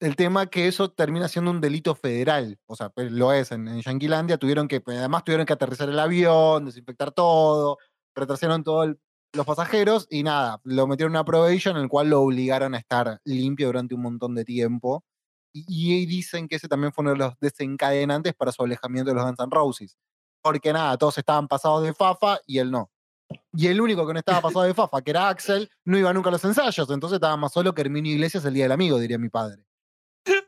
El 0.00 0.16
tema 0.16 0.46
que 0.46 0.66
eso 0.66 0.90
termina 0.90 1.28
siendo 1.28 1.52
un 1.52 1.60
delito 1.60 1.94
federal, 1.94 2.58
o 2.66 2.74
sea, 2.74 2.88
pues, 2.90 3.12
lo 3.12 3.32
es 3.32 3.52
en, 3.52 3.68
en 3.68 3.82
Yanquilandia, 3.82 4.36
tuvieron 4.38 4.66
que, 4.66 4.80
pues, 4.80 4.98
además 4.98 5.24
tuvieron 5.24 5.46
que 5.46 5.52
aterrizar 5.52 5.88
el 5.88 5.98
avión, 5.98 6.64
desinfectar 6.64 7.12
todo, 7.12 7.78
retrasaron 8.16 8.64
todos 8.64 8.96
los 9.32 9.46
pasajeros 9.46 10.06
y 10.10 10.22
nada, 10.24 10.60
lo 10.64 10.86
metieron 10.86 11.12
en 11.12 11.18
una 11.18 11.24
probation 11.24 11.76
en 11.76 11.84
el 11.84 11.88
cual 11.88 12.10
lo 12.10 12.20
obligaron 12.22 12.74
a 12.74 12.78
estar 12.78 13.20
limpio 13.24 13.68
durante 13.68 13.94
un 13.94 14.02
montón 14.02 14.34
de 14.34 14.44
tiempo. 14.44 15.04
Y, 15.54 15.64
y 16.02 16.06
dicen 16.06 16.48
que 16.48 16.56
ese 16.56 16.68
también 16.68 16.92
fue 16.92 17.02
uno 17.02 17.12
de 17.12 17.18
los 17.18 17.34
desencadenantes 17.40 18.34
para 18.34 18.52
su 18.52 18.62
alejamiento 18.64 19.10
de 19.10 19.16
los 19.16 19.24
Guns 19.24 19.38
N' 19.40 19.50
Roses. 19.50 19.96
Porque 20.42 20.72
nada, 20.72 20.96
todos 20.98 21.18
estaban 21.18 21.48
pasados 21.48 21.84
de 21.84 21.94
fafa 21.94 22.40
y 22.46 22.58
él 22.58 22.70
no. 22.70 22.91
Y 23.54 23.66
el 23.66 23.80
único 23.80 24.06
que 24.06 24.12
no 24.12 24.18
estaba 24.18 24.40
pasado 24.40 24.64
de 24.64 24.74
fafa, 24.74 25.02
que 25.02 25.10
era 25.10 25.28
Axel, 25.28 25.70
no 25.84 25.98
iba 25.98 26.12
nunca 26.12 26.28
a 26.28 26.32
los 26.32 26.44
ensayos, 26.44 26.88
entonces 26.90 27.16
estaba 27.16 27.36
más 27.36 27.52
solo 27.52 27.74
que 27.74 27.82
Herminio 27.82 28.12
Iglesias 28.12 28.44
el 28.44 28.54
día 28.54 28.64
del 28.64 28.72
amigo, 28.72 28.98
diría 28.98 29.18
mi 29.18 29.28
padre. 29.28 29.64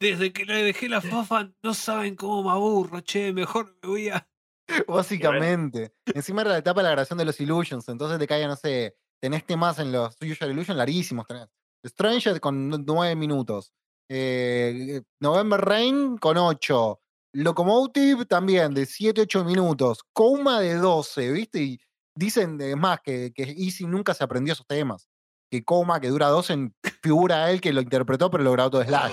Desde 0.00 0.32
que 0.32 0.44
le 0.44 0.62
dejé 0.62 0.88
la 0.88 1.00
fafa, 1.00 1.50
no 1.62 1.74
saben 1.74 2.16
cómo 2.16 2.42
me 2.42 2.50
aburro, 2.50 3.00
che. 3.00 3.32
Mejor 3.32 3.76
me 3.82 3.88
voy 3.88 4.08
a. 4.08 4.28
Básicamente. 4.88 5.94
Encima 6.06 6.42
era 6.42 6.52
la 6.52 6.58
etapa 6.58 6.80
de 6.80 6.84
la 6.84 6.90
grabación 6.90 7.18
de 7.18 7.24
los 7.24 7.40
Illusions, 7.40 7.88
entonces 7.88 8.18
te 8.18 8.26
caía, 8.26 8.48
no 8.48 8.56
sé, 8.56 8.96
tenés 9.20 9.44
temas 9.46 9.78
en 9.78 9.92
los 9.92 10.16
Usual 10.20 10.50
Illusion 10.50 10.76
larguísimos. 10.76 11.26
Tenés 11.26 11.48
Stranger 11.86 12.40
con 12.40 12.68
nu- 12.68 12.82
nueve 12.86 13.14
minutos. 13.14 13.72
eh, 14.10 15.02
November 15.20 15.60
Rain 15.60 16.18
con 16.18 16.36
ocho. 16.36 17.00
Locomotive 17.36 18.26
también 18.26 18.72
de 18.74 18.86
7, 18.86 19.22
8 19.22 19.44
minutos. 19.44 20.04
Coma 20.12 20.60
de 20.60 20.74
12, 20.76 21.32
¿viste? 21.32 21.62
Y 21.62 21.80
dicen, 22.14 22.60
es 22.60 22.76
más, 22.76 23.00
que, 23.02 23.32
que 23.34 23.42
Easy 23.44 23.86
nunca 23.86 24.14
se 24.14 24.24
aprendió 24.24 24.52
esos 24.52 24.66
temas. 24.66 25.08
Que 25.50 25.64
Coma, 25.64 26.00
que 26.00 26.08
dura 26.08 26.28
12, 26.28 26.72
figura 27.02 27.50
él 27.50 27.60
que 27.60 27.72
lo 27.72 27.80
interpretó, 27.80 28.30
pero 28.30 28.42
lo 28.44 28.52
grabó 28.52 28.70
todo 28.70 28.82
Slash. 28.84 29.12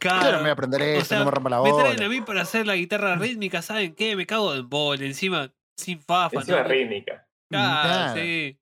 Yo 0.00 0.10
no 0.10 0.32
me 0.32 0.40
voy 0.40 0.48
a 0.50 0.52
aprender 0.52 0.80
o 0.82 0.84
eso, 0.84 1.04
sea, 1.06 1.18
no 1.20 1.24
me 1.24 1.30
rompa 1.30 1.48
la 1.50 1.62
me 1.62 1.72
traen 1.72 2.02
a 2.02 2.08
mí 2.10 2.20
para 2.20 2.42
hacer 2.42 2.66
la 2.66 2.76
guitarra 2.76 3.16
rítmica, 3.16 3.62
¿saben 3.62 3.94
qué? 3.94 4.16
Me 4.16 4.26
cago 4.26 4.54
en 4.54 4.68
bol, 4.68 5.00
encima 5.02 5.50
sin 5.78 5.98
fafa. 6.00 6.40
Encima 6.40 6.62
¿no? 6.62 6.68
rítmica. 6.68 7.26
Claro, 7.50 7.88
Claro. 7.88 8.14
sí. 8.20 8.60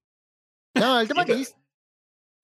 No, 0.74 1.00
el 1.00 1.08
tema 1.08 1.24
que 1.24 1.34
dice. 1.34 1.54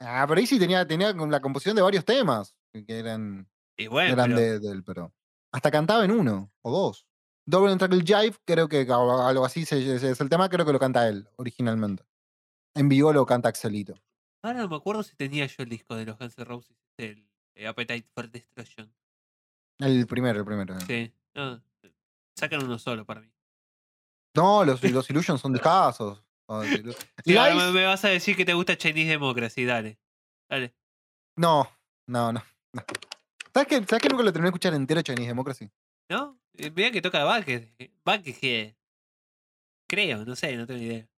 Ah, 0.01 0.25
pero 0.29 0.41
ahí 0.41 0.47
sí 0.47 0.59
tenía, 0.59 0.87
tenía 0.87 1.17
con 1.17 1.31
la 1.31 1.41
composición 1.41 1.77
de 1.77 1.83
varios 1.83 2.05
temas 2.05 2.55
que 2.73 2.85
eran, 2.99 3.49
Y 3.77 3.87
bueno, 3.87 4.13
eran 4.15 4.31
pero- 4.35 4.41
de, 4.41 4.59
del, 4.61 4.83
pero. 4.85 5.13
Hasta 5.53 5.71
cantaba 5.71 6.05
en 6.05 6.11
uno 6.11 6.53
o 6.63 6.71
dos. 6.71 7.07
Double 7.49 7.75
Triple 7.77 8.03
Jive, 8.05 8.37
creo 8.45 8.69
que 8.69 8.81
algo 8.81 9.43
así 9.43 9.63
es 9.63 9.73
el 10.21 10.29
tema, 10.29 10.51
creo 10.51 10.67
que 10.67 10.73
lo 10.73 10.79
canta 10.79 11.09
él 11.09 11.27
originalmente. 11.37 12.05
En 12.75 12.91
vivo 12.91 13.11
lo 13.11 13.25
canta 13.25 13.49
Axelito. 13.49 13.95
ahora 14.43 14.61
no 14.61 14.69
me 14.69 14.77
acuerdo 14.77 15.03
si 15.03 15.17
tenía 15.17 15.47
yo 15.47 15.63
el 15.63 15.71
disco 15.71 15.97
de 15.97 16.05
los 16.05 16.19
Guns 16.19 16.37
N' 16.37 16.45
Roses, 16.45 16.77
el 16.99 17.27
eh, 17.55 17.67
Appetite 17.67 18.07
for 18.15 18.31
Destruction. 18.31 18.93
El 19.79 20.07
primero, 20.07 20.41
el 20.41 20.45
primero. 20.45 20.77
eh. 20.77 20.81
Sí. 20.87 21.15
No, 21.35 21.63
sacan 22.37 22.63
uno 22.63 22.79
solo 22.79 23.07
para 23.07 23.23
mí. 23.23 23.33
No, 24.37 24.63
los, 24.63 24.83
los 24.85 25.09
Illusions 25.09 25.41
son 25.41 25.55
discasos. 25.55 26.23
Ah, 26.49 26.63
sí, 27.25 27.35
ahora 27.35 27.73
me 27.73 27.87
vas 27.87 28.05
a 28.05 28.09
decir 28.09 28.37
que 28.37 28.45
te 28.45 28.53
gusta 28.53 28.77
Chinese 28.77 29.13
Democracy, 29.13 29.65
dale. 29.65 29.99
Dale. 30.51 30.75
No, 31.37 31.67
no, 32.07 32.31
no. 32.31 32.43
no. 32.75 32.83
¿Sabes 33.55 33.69
que, 33.69 33.85
¿Sabes 33.87 34.03
que 34.03 34.09
nunca 34.11 34.23
lo 34.23 34.33
terminé 34.35 34.49
de 34.49 34.51
escuchar 34.51 34.75
entero 34.75 35.01
Chinese 35.01 35.29
Democracy? 35.29 35.71
¿No? 36.11 36.39
Eh, 36.59 36.71
Mira 36.75 36.91
que 36.91 37.01
toca 37.03 37.25
Bucket. 37.25 37.71
Buckethead. 38.05 38.75
Creo, 39.89 40.25
no 40.25 40.37
sé, 40.37 40.57
no 40.57 40.67
tengo 40.67 40.81
ni 40.81 40.87
idea. 40.87 41.09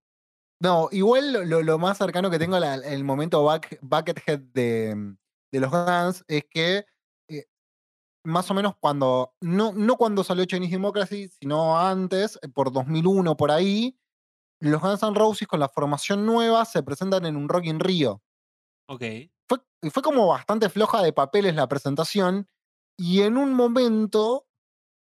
No, 0.63 0.89
igual 0.93 1.33
lo, 1.33 1.45
lo- 1.45 1.63
lo 1.63 1.79
más 1.79 1.99
cercano 1.99 2.31
que 2.31 2.39
tengo 2.39 2.57
al 2.57 2.85
el 2.85 3.05
momento 3.05 3.43
back, 3.45 3.79
Buckethead 3.83 4.41
de, 4.41 5.17
de 5.53 5.61
los 5.61 5.71
Guns 5.71 6.25
es 6.29 6.45
que 6.51 6.85
eh, 7.29 7.47
más 8.25 8.51
o 8.51 8.55
menos 8.55 8.75
cuando, 8.81 9.35
no, 9.41 9.73
no 9.73 9.97
cuando 9.97 10.25
salió 10.25 10.45
Chinese 10.47 10.73
Democracy, 10.73 11.29
sino 11.29 11.79
antes, 11.79 12.39
eh, 12.43 12.49
por 12.49 12.73
2001 12.73 13.37
por 13.37 13.51
ahí, 13.51 13.99
los 14.61 14.81
Guns 14.83 15.03
N' 15.03 15.15
Roses 15.15 15.49
con 15.49 15.61
la 15.61 15.69
formación 15.69 16.27
nueva 16.27 16.65
se 16.67 16.83
presentan 16.83 17.27
en 17.27 17.37
un 17.37 17.49
Rock 17.49 17.67
in 17.67 17.81
Rio. 17.81 18.23
Ok. 18.89 19.03
Fue, 19.49 19.59
fue 19.91 20.03
como 20.03 20.27
bastante 20.29 20.69
floja 20.69 21.03
de 21.03 21.13
papeles 21.13 21.55
la 21.55 21.69
presentación 21.69 22.49
y 22.99 23.23
en 23.23 23.37
un 23.37 23.55
momento 23.55 24.47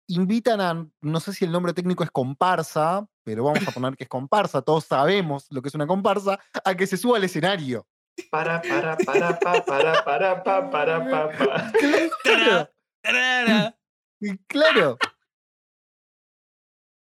invitan 0.07 0.61
a, 0.61 0.87
no 1.01 1.19
sé 1.19 1.33
si 1.33 1.45
el 1.45 1.51
nombre 1.51 1.73
técnico 1.73 2.03
es 2.03 2.11
comparsa, 2.11 3.07
pero 3.23 3.43
vamos 3.43 3.67
a 3.67 3.71
poner 3.79 3.95
que 3.95 4.03
es 4.03 4.09
comparsa, 4.09 4.61
todos 4.61 4.85
sabemos 4.85 5.47
lo 5.49 5.61
que 5.61 5.69
es 5.69 5.75
una 5.75 5.87
comparsa, 5.87 6.39
a 6.63 6.75
que 6.75 6.87
se 6.87 6.97
suba 6.97 7.17
al 7.17 7.23
escenario. 7.23 7.87
Para, 8.29 8.61
para, 8.61 8.97
para, 8.97 9.39
pa, 9.39 9.65
para, 9.65 10.05
para, 10.05 10.43
pa, 10.43 10.69
para, 10.69 11.09
pa, 11.09 11.29
pa. 11.31 11.71
Claro, 12.23 13.77
claro. 14.47 14.97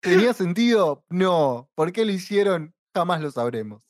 ¿Tenía 0.01 0.33
sentido? 0.33 1.05
No. 1.09 1.69
¿Por 1.73 1.91
qué 1.91 2.05
lo 2.05 2.11
hicieron? 2.11 2.75
Jamás 2.93 3.21
lo 3.21 3.31
sabremos. 3.31 3.83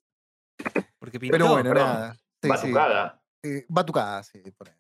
Porque 0.99 1.19
pintó. 1.19 1.33
Pero 1.33 1.49
bueno, 1.49 1.69
perdón. 1.71 1.87
nada. 1.87 2.13
Sí, 2.13 2.19
sí. 2.41 2.49
Batucada. 2.49 3.23
Eh, 3.43 3.65
batucada, 3.67 4.23
sí. 4.23 4.41
por 4.57 4.69
ahí. 4.69 4.75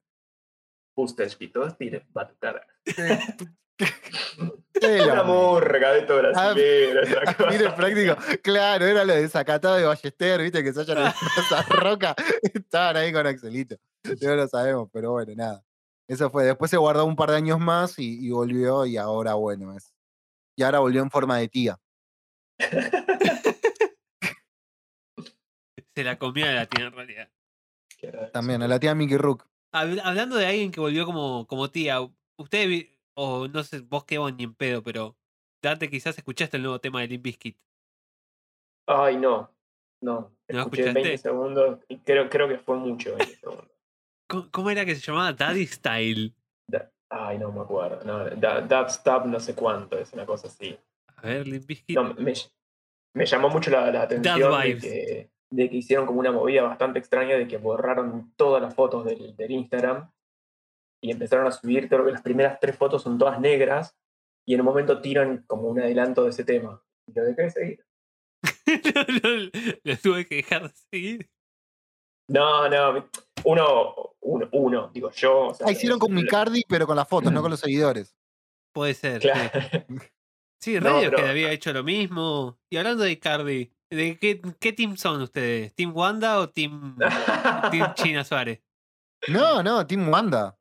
Ustedes 0.97 1.35
pitos 1.35 1.77
tiren 1.77 2.07
batucada. 2.11 2.65
Eh, 2.85 3.19
Una 4.81 5.23
murga 5.23 5.91
de 5.93 6.01
todo 6.03 6.19
brasilero. 6.19 7.01
esa 7.01 7.21
Ah. 7.39 7.47
Mire, 7.49 7.69
práctico. 7.71 8.15
Claro, 8.43 8.85
era 8.85 9.03
lo 9.05 9.13
desacatado 9.13 9.75
de 9.75 9.85
Ballester, 9.85 10.41
viste, 10.41 10.63
que 10.63 10.73
se 10.73 10.81
hayan 10.81 10.97
en 10.99 11.05
esa 11.37 11.61
roca. 11.63 12.15
Estaban 12.53 12.97
ahí 12.97 13.11
con 13.13 13.25
Axelito. 13.25 13.77
No 14.21 14.35
lo 14.35 14.47
sabemos, 14.47 14.89
pero 14.91 15.11
bueno, 15.11 15.33
nada. 15.35 15.63
Eso 16.07 16.29
fue. 16.29 16.43
Después 16.45 16.69
se 16.69 16.77
guardó 16.77 17.05
un 17.05 17.15
par 17.15 17.31
de 17.31 17.37
años 17.37 17.59
más 17.59 17.97
y, 17.99 18.25
y 18.27 18.29
volvió, 18.31 18.85
y 18.85 18.97
ahora, 18.97 19.33
bueno, 19.35 19.75
es. 19.75 19.93
Y 20.55 20.63
ahora 20.63 20.79
volvió 20.79 21.01
en 21.01 21.09
forma 21.09 21.37
de 21.37 21.47
tía. 21.47 21.79
Se 25.95 26.03
la 26.03 26.17
comió 26.19 26.45
a 26.45 26.51
la 26.51 26.65
tía 26.65 26.85
en 26.87 26.91
realidad. 26.93 27.29
También, 28.33 28.61
a 28.61 28.67
la 28.67 28.79
tía 28.79 28.93
Mickey 28.93 29.17
Rook. 29.17 29.45
Hab- 29.73 30.01
Hablando 30.03 30.35
de 30.35 30.45
alguien 30.45 30.71
que 30.71 30.79
volvió 30.79 31.05
como, 31.05 31.47
como 31.47 31.69
tía, 31.71 31.99
ustedes, 32.37 32.87
o 33.15 33.47
no 33.47 33.63
sé, 33.63 33.79
vos 33.81 34.05
qué 34.05 34.17
vos 34.17 34.33
ni 34.35 34.43
en 34.43 34.53
pedo, 34.53 34.83
pero 34.83 35.17
Dante 35.61 35.89
quizás 35.89 36.17
escuchaste 36.17 36.57
el 36.57 36.63
nuevo 36.63 36.79
tema 36.79 37.01
de 37.01 37.07
Limp 37.07 37.23
Bizkit. 37.23 37.57
Ay, 38.87 39.17
no. 39.17 39.51
No. 40.01 40.31
¿No 40.49 40.59
Escuché 40.61 40.81
escuchaste? 40.83 40.93
20 41.01 41.17
segundos 41.17 41.79
y 41.87 41.97
creo, 41.99 42.29
creo 42.29 42.47
que 42.47 42.57
fue 42.59 42.77
mucho 42.77 43.15
20 43.15 43.35
segundos. 43.35 43.67
¿Cómo, 44.29 44.47
cómo 44.51 44.69
era 44.69 44.85
que 44.85 44.95
se 44.95 45.01
llamaba? 45.01 45.33
Daddy 45.33 45.65
Style. 45.65 46.33
Da- 46.67 46.91
Ay, 47.09 47.37
no 47.37 47.51
me 47.51 47.61
acuerdo. 47.61 48.03
No, 48.03 48.25
dubstep 48.61 49.25
no 49.25 49.39
sé 49.39 49.55
cuánto, 49.55 49.97
es 49.97 50.11
una 50.13 50.25
cosa 50.25 50.47
así. 50.47 50.77
A 51.17 51.21
ver, 51.21 51.47
Limp 51.47 51.65
Bizkit. 51.65 51.95
No, 51.95 52.13
me, 52.15 52.33
me 53.13 53.25
llamó 53.25 53.49
mucho 53.49 53.69
la, 53.71 53.91
la 53.91 54.01
atención 54.03 54.51
de 54.61 54.77
que, 54.79 55.31
de 55.51 55.69
que 55.69 55.75
hicieron 55.77 56.05
como 56.07 56.19
una 56.19 56.31
movida 56.31 56.63
bastante 56.63 56.99
extraña 56.99 57.35
de 57.37 57.47
que 57.47 57.57
borraron 57.57 58.33
todas 58.35 58.61
las 58.61 58.73
fotos 58.75 59.05
del, 59.05 59.35
del 59.35 59.51
Instagram 59.51 60.11
y 61.05 61.11
empezaron 61.11 61.45
a 61.45 61.51
subir, 61.51 61.87
creo 61.87 62.03
que 62.05 62.11
las 62.11 62.21
primeras 62.23 62.59
tres 62.59 62.75
fotos 62.75 63.03
son 63.03 63.17
todas 63.17 63.39
negras 63.39 63.95
y 64.47 64.53
en 64.55 64.61
un 64.61 64.65
momento 64.65 65.01
tiran 65.01 65.43
como 65.47 65.67
un 65.69 65.79
adelanto 65.79 66.23
de 66.23 66.31
ese 66.31 66.43
tema. 66.43 66.81
Y 67.07 67.13
lo 67.13 67.23
dejé 67.25 67.41
de 67.43 67.49
seguir. 67.51 67.85
no, 68.43 69.03
no, 69.23 69.51
lo 69.83 69.97
tuve 69.97 70.25
que 70.25 70.35
dejar 70.37 70.63
de 70.69 70.75
seguir. 70.91 71.29
No, 72.27 72.67
no, 72.69 73.07
uno, 73.43 74.15
uno, 74.21 74.49
uno 74.51 74.89
digo 74.93 75.11
yo. 75.11 75.47
o 75.49 75.53
sea, 75.53 75.67
Ah, 75.67 75.71
hicieron 75.71 75.99
con 75.99 76.11
Micardi, 76.13 76.63
pero 76.67 76.87
con 76.87 76.95
las 76.95 77.07
fotos, 77.07 77.31
no 77.31 77.41
con 77.41 77.51
los 77.51 77.59
seguidores. 77.59 78.15
Puede 78.73 78.93
ser. 78.95 79.21
sí. 79.21 79.27
Claro. 79.29 79.51
Sí, 80.61 80.73
No, 80.79 80.79
Radio 80.89 81.11
que 81.11 81.15
pero- 81.17 81.27
había 81.27 81.51
hecho 81.51 81.71
lo 81.73 81.83
mismo. 81.83 82.57
Y 82.71 82.77
hablando 82.77 83.03
de 83.03 83.19
Cardi, 83.19 83.71
¿de 83.91 84.17
qué, 84.17 84.41
qué 84.59 84.73
team 84.73 84.97
son 84.97 85.21
ustedes? 85.21 85.75
¿Team 85.75 85.95
Wanda 85.95 86.39
o 86.39 86.49
Team, 86.49 86.97
team 87.71 87.93
China 87.93 88.23
Suárez? 88.23 88.63
No, 89.27 89.61
no, 89.61 89.85
Team 89.85 90.09
Wanda. 90.09 90.57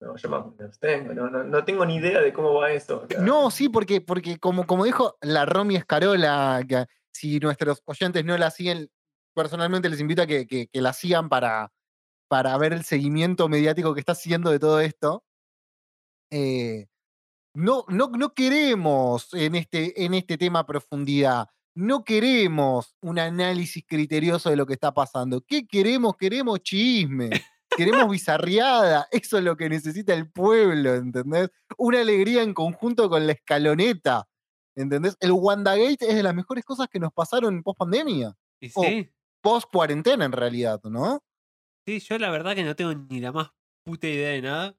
No, 0.00 0.14
yo 0.16 0.28
me 0.28 0.38
me 0.58 0.64
abstengo, 0.66 1.14
no, 1.14 1.30
no, 1.30 1.42
no 1.44 1.64
tengo 1.64 1.86
ni 1.86 1.96
idea 1.96 2.20
de 2.20 2.32
cómo 2.32 2.52
va 2.54 2.70
esto. 2.70 3.06
No, 3.20 3.50
sí, 3.50 3.68
porque, 3.70 4.00
porque 4.02 4.38
como, 4.38 4.66
como 4.66 4.84
dijo 4.84 5.16
la 5.22 5.46
Romy 5.46 5.76
Escarola, 5.76 6.62
que 6.68 6.84
si 7.12 7.38
nuestros 7.40 7.82
oyentes 7.86 8.24
no 8.24 8.36
la 8.36 8.50
siguen, 8.50 8.90
personalmente 9.34 9.88
les 9.88 10.00
invito 10.00 10.20
a 10.22 10.26
que, 10.26 10.46
que- 10.46 10.68
que 10.68 10.80
la 10.82 10.92
sigan 10.92 11.28
para, 11.30 11.72
para 12.28 12.56
ver 12.58 12.74
el 12.74 12.84
seguimiento 12.84 13.48
mediático 13.48 13.94
que 13.94 14.00
está 14.00 14.12
haciendo 14.12 14.50
de 14.50 14.58
todo 14.58 14.80
esto. 14.80 15.24
Eh, 16.30 16.86
no, 17.54 17.84
no, 17.88 18.08
no 18.08 18.34
queremos 18.34 19.32
en 19.32 19.54
este, 19.54 20.04
en 20.04 20.12
este 20.14 20.36
tema 20.36 20.66
profundidad. 20.66 21.48
No 21.74 22.04
queremos 22.04 22.96
un 23.00 23.18
análisis 23.18 23.84
criterioso 23.86 24.50
de 24.50 24.56
lo 24.56 24.66
que 24.66 24.74
está 24.74 24.92
pasando. 24.92 25.40
¿Qué 25.40 25.66
queremos? 25.66 26.16
Queremos 26.16 26.60
chisme. 26.60 27.30
Queremos 27.76 28.08
bizarriada. 28.08 29.06
Eso 29.10 29.38
es 29.38 29.44
lo 29.44 29.56
que 29.56 29.68
necesita 29.68 30.14
el 30.14 30.30
pueblo, 30.30 30.94
¿entendés? 30.94 31.50
Una 31.76 32.00
alegría 32.00 32.42
en 32.42 32.54
conjunto 32.54 33.08
con 33.10 33.26
la 33.26 33.32
escaloneta. 33.32 34.26
¿Entendés? 34.74 35.16
El 35.20 35.32
WandaGate 35.32 36.08
es 36.08 36.14
de 36.14 36.22
las 36.22 36.34
mejores 36.34 36.64
cosas 36.64 36.88
que 36.88 36.98
nos 37.00 37.12
pasaron 37.12 37.62
post 37.62 37.78
pandemia. 37.78 38.34
Y 38.60 38.68
sí, 38.70 39.10
Post 39.42 39.70
cuarentena, 39.72 40.24
en 40.24 40.32
realidad, 40.32 40.80
¿no? 40.84 41.20
sí, 41.86 42.00
yo 42.00 42.18
la 42.18 42.30
verdad 42.30 42.54
que 42.56 42.64
no 42.64 42.74
tengo 42.74 42.92
ni 42.94 43.20
la 43.20 43.30
más 43.30 43.50
puta 43.84 44.08
idea 44.08 44.30
de 44.30 44.42
nada. 44.42 44.76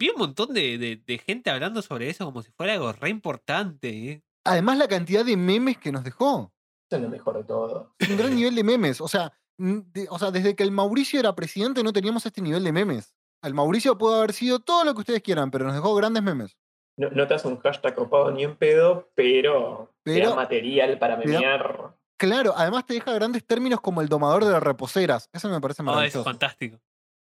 Vi 0.00 0.08
un 0.10 0.18
montón 0.18 0.52
de, 0.52 0.76
de- 0.78 0.96
de 0.96 1.18
gente 1.18 1.48
hablando 1.50 1.80
sobre 1.80 2.10
eso 2.10 2.24
como 2.24 2.42
si 2.42 2.50
fuera 2.50 2.72
algo 2.72 2.92
re 2.92 3.10
importante. 3.10 4.10
¿eh? 4.10 4.24
Además, 4.44 4.78
la 4.78 4.88
cantidad 4.88 5.24
de 5.24 5.36
memes 5.36 5.78
que 5.78 5.92
nos 5.92 6.02
dejó. 6.02 6.52
Eso 6.90 6.96
es 6.96 7.02
lo 7.02 7.08
mejor 7.08 7.36
de 7.38 7.44
todo. 7.44 7.94
Un 8.10 8.16
gran 8.16 8.34
nivel 8.34 8.54
de 8.56 8.64
memes. 8.64 9.00
O 9.00 9.06
sea, 9.06 9.32
de- 9.58 10.06
o 10.10 10.18
sea, 10.18 10.30
desde 10.30 10.54
que 10.56 10.62
el 10.62 10.70
Mauricio 10.70 11.20
era 11.20 11.34
presidente 11.34 11.82
no 11.82 11.92
teníamos 11.92 12.26
este 12.26 12.40
nivel 12.42 12.64
de 12.64 12.72
memes. 12.72 13.14
El 13.42 13.54
Mauricio 13.54 13.96
pudo 13.98 14.16
haber 14.16 14.32
sido 14.32 14.58
todo 14.60 14.84
lo 14.84 14.94
que 14.94 15.00
ustedes 15.00 15.22
quieran, 15.22 15.50
pero 15.50 15.64
nos 15.66 15.74
dejó 15.74 15.94
grandes 15.94 16.22
memes. 16.22 16.56
No, 16.96 17.10
no 17.10 17.26
te 17.26 17.34
hace 17.34 17.48
un 17.48 17.58
hashtag 17.60 17.94
copado 17.94 18.30
ni 18.30 18.44
en 18.44 18.56
pedo, 18.56 19.10
pero, 19.14 19.92
te 20.04 20.14
Pero- 20.14 20.30
da 20.30 20.36
material 20.36 20.98
para 20.98 21.18
te 21.18 21.26
memear. 21.26 21.94
Claro, 22.16 22.54
además 22.56 22.86
te 22.86 22.94
deja 22.94 23.12
grandes 23.12 23.44
términos 23.44 23.80
como 23.80 24.00
el 24.00 24.08
domador 24.08 24.44
de 24.44 24.52
las 24.52 24.62
reposeras. 24.62 25.28
Eso 25.32 25.48
me 25.48 25.60
parece 25.60 25.82
Oh, 25.82 25.84
es 25.84 25.86
maravilloso. 25.86 26.24
fantástico. 26.24 26.78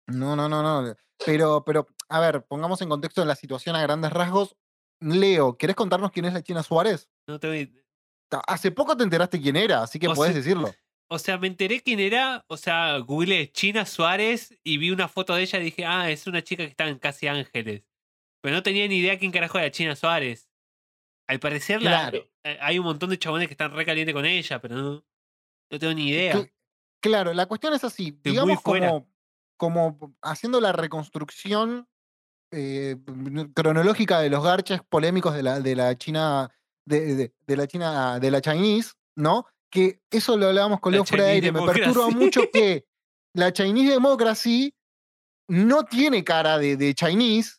No, 0.09 0.37
no, 0.37 0.49
no, 0.49 0.63
no. 0.63 0.95
Pero, 1.25 1.65
pero, 1.65 1.87
a 2.09 2.21
ver, 2.21 2.45
pongamos 2.45 2.81
en 2.83 2.91
contexto 2.91 3.25
la 3.25 3.35
situación 3.35 3.75
a 3.75 3.83
grandes 3.83 4.13
rasgos. 4.13 4.55
Leo, 5.01 5.57
¿querés 5.57 5.75
contarnos 5.75 6.13
quién 6.13 6.27
es 6.27 6.35
la 6.35 6.43
China 6.43 6.63
Suárez? 6.63 7.09
No 7.27 7.39
ni- 7.43 7.73
Ta- 8.31 8.43
Hace 8.47 8.71
poco 8.71 8.97
te 8.97 9.05
enteraste 9.05 9.41
quién 9.41 9.57
era, 9.57 9.83
así 9.83 9.99
que 9.99 10.09
O 10.09 10.15
puedes 10.15 10.35
sea- 10.35 10.43
decirlo. 10.43 10.71
O 11.09 11.19
sea, 11.19 11.39
me 11.39 11.47
enteré 11.47 11.81
quién 11.83 12.01
era. 12.01 12.45
O 12.49 12.57
sea, 12.57 12.99
googleé 12.99 13.51
China 13.53 13.87
Suárez 13.87 14.59
y 14.65 14.79
vi 14.79 14.91
una 14.91 15.09
foto 15.09 15.35
de 15.35 15.43
ella 15.43 15.59
y 15.61 15.65
dije, 15.65 15.85
ah, 15.87 16.11
es 16.11 16.27
una 16.27 16.43
chica 16.43 16.65
que 16.65 16.71
está 16.71 16.89
en 16.89 16.99
Casi 16.99 17.29
Ángeles. 17.29 17.83
Pero 18.43 18.57
no 18.57 18.63
tenía 18.63 18.87
ni 18.89 18.97
idea 18.99 19.19
quién 19.19 19.33
carajo 19.33 19.59
era 19.59 19.71
China 19.71 19.95
Suárez. 19.97 20.49
Al 21.29 21.41
parecer 21.41 21.81
Claro. 21.81 22.19
eh, 22.45 22.59
hay 22.61 22.79
un 22.79 22.85
montón 22.85 23.11
de 23.11 23.19
chabones 23.19 23.49
que 23.49 23.55
están 23.55 23.73
re 23.73 23.85
calientes 23.85 24.15
con 24.15 24.25
ella, 24.25 24.61
pero 24.61 24.77
no, 24.77 25.05
no 25.71 25.79
tengo 25.79 25.95
ni 25.95 26.09
idea. 26.09 26.35
Cl- 26.35 26.53
Claro, 27.03 27.33
la 27.35 27.47
cuestión 27.47 27.73
es 27.75 27.85
así, 27.85 28.19
digamos 28.25 28.61
como, 28.63 29.09
como 29.57 30.17
haciendo 30.23 30.61
la 30.61 30.73
reconstrucción 30.73 31.89
eh, 32.53 32.97
cronológica 33.55 34.21
de 34.21 34.31
los 34.31 34.43
garches 34.43 34.81
polémicos 34.89 35.35
de 35.35 35.43
la, 35.43 35.61
de 35.61 35.77
la 35.77 35.97
China, 35.99 36.51
de, 36.85 37.15
de- 37.15 37.35
de 37.47 37.57
la 37.57 37.67
China, 37.67 38.19
de 38.19 38.31
la 38.31 38.41
Chinese, 38.41 38.93
¿no? 39.17 39.47
Que 39.71 40.01
eso 40.11 40.37
lo 40.37 40.47
hablábamos 40.47 40.81
con 40.81 40.93
Leo 40.93 41.05
fuera 41.05 41.25
de 41.25 41.31
aire. 41.33 41.53
Me 41.53 41.65
perturba 41.65 42.09
mucho 42.11 42.41
que 42.53 42.87
la 43.35 43.53
Chinese 43.53 43.93
Democracy 43.93 44.75
no 45.49 45.85
tiene 45.85 46.25
cara 46.25 46.59
de, 46.59 46.77
de 46.77 46.95
Chinese 46.95 47.59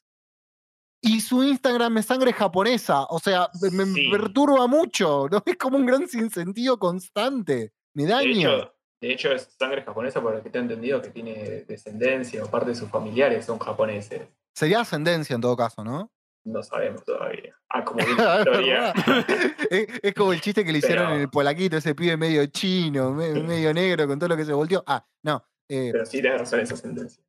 y 1.01 1.21
su 1.21 1.43
Instagram 1.43 1.97
es 1.99 2.05
sangre 2.05 2.33
japonesa. 2.33 3.03
O 3.05 3.19
sea, 3.19 3.49
me, 3.71 3.85
Sí. 3.85 4.09
perturba 4.11 4.67
mucho, 4.67 5.27
¿no? 5.29 5.41
Es 5.45 5.57
como 5.57 5.77
un 5.77 5.85
gran 5.85 6.07
sinsentido 6.07 6.77
constante. 6.79 7.73
Me 7.93 8.05
De 8.05 8.23
hecho, 8.23 8.73
de 9.01 9.11
hecho, 9.13 9.31
es 9.31 9.55
sangre 9.57 9.83
japonesa 9.83 10.21
por 10.21 10.35
lo 10.35 10.41
que 10.43 10.49
te 10.49 10.57
he 10.57 10.61
entendido 10.61 11.01
que 11.01 11.09
tiene 11.09 11.63
descendencia 11.67 12.43
o 12.43 12.49
parte 12.49 12.69
de 12.71 12.75
sus 12.75 12.89
familiares 12.89 13.45
son 13.45 13.59
japoneses. 13.59 14.27
Sería 14.55 14.81
ascendencia 14.81 15.35
en 15.35 15.41
todo 15.41 15.55
caso, 15.55 15.83
¿no? 15.83 16.11
No 16.47 16.63
sabemos 16.63 17.03
todavía. 17.03 17.53
Ah, 17.69 17.83
como 17.83 17.99
viene 18.05 18.15
Es 19.69 19.87
es, 20.01 20.13
como 20.13 20.31
el 20.31 20.39
chiste 20.39 20.63
que 20.63 20.71
le 20.71 20.77
hicieron 20.77 21.11
en 21.13 21.21
el 21.21 21.29
polaquito, 21.29 21.75
ese 21.75 21.93
pibe 21.93 22.15
medio 22.15 22.45
chino, 22.47 23.11
me- 23.11 23.33
medio 23.33 23.73
negro, 23.73 24.07
con 24.07 24.17
todo 24.17 24.29
lo 24.29 24.37
que 24.37 24.45
se 24.45 24.53
volteó. 24.53 24.81
Ah, 24.87 25.05
no. 25.23 25.43
eh, 25.67 25.89
Pero 25.91 26.05
sí 26.05 26.21
tienes 26.21 26.39
razón 26.39 26.61
esa 26.61 26.75
ascendencia. 26.75 27.21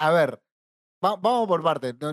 a 0.00 0.10
ver, 0.12 0.42
va- 1.04 1.16
vamos 1.16 1.46
por 1.46 1.62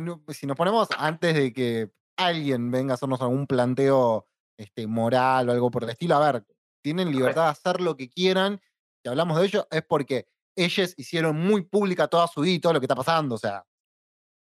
no, 0.01 0.23
si 0.27 0.45
nos 0.45 0.57
ponemos 0.57 0.89
antes 0.97 1.33
de 1.35 1.53
que 1.53 1.91
alguien 2.17 2.69
venga 2.69 2.93
a 2.93 2.95
hacernos 2.95 3.21
algún 3.21 3.47
planteo 3.47 4.27
este, 4.59 4.87
moral 4.87 5.47
o 5.47 5.51
algo 5.53 5.71
por 5.71 5.85
el 5.85 5.91
estilo, 5.91 6.15
a 6.15 6.31
ver, 6.31 6.45
tienen 6.83 7.11
libertad 7.11 7.45
de 7.45 7.49
hacer 7.51 7.79
lo 7.79 7.95
que 7.95 8.09
quieran. 8.09 8.59
Si 9.01 9.09
hablamos 9.09 9.39
de 9.39 9.45
ello, 9.45 9.67
es 9.71 9.83
porque 9.83 10.27
ellos 10.55 10.93
hicieron 10.97 11.37
muy 11.37 11.61
pública 11.63 12.07
toda 12.09 12.27
su 12.27 12.41
vida 12.41 12.55
y 12.55 12.59
todo 12.59 12.73
lo 12.73 12.79
que 12.81 12.85
está 12.85 12.95
pasando. 12.95 13.35
O 13.35 13.37
sea, 13.37 13.65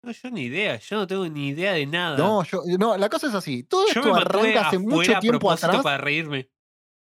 No, 0.05 0.13
yo 0.13 0.31
ni 0.31 0.43
idea, 0.43 0.79
yo 0.79 0.97
no 0.97 1.07
tengo 1.07 1.27
ni 1.29 1.49
idea 1.49 1.73
de 1.73 1.87
nada. 1.87 2.19
no, 2.19 2.45
yo, 2.45 2.63
no, 2.79 2.97
la 2.97 3.09
cosa 3.09 3.29
es 3.29 3.35
así. 3.35 3.63
Todo 3.63 3.87
yo 3.87 4.01
esto 4.01 4.15
arranca 4.15 4.69
hace 4.69 4.79
mucho 4.79 5.19
tiempo 5.19 5.51
atrás. 5.51 5.83
para 5.83 5.99
reírme. 5.99 6.51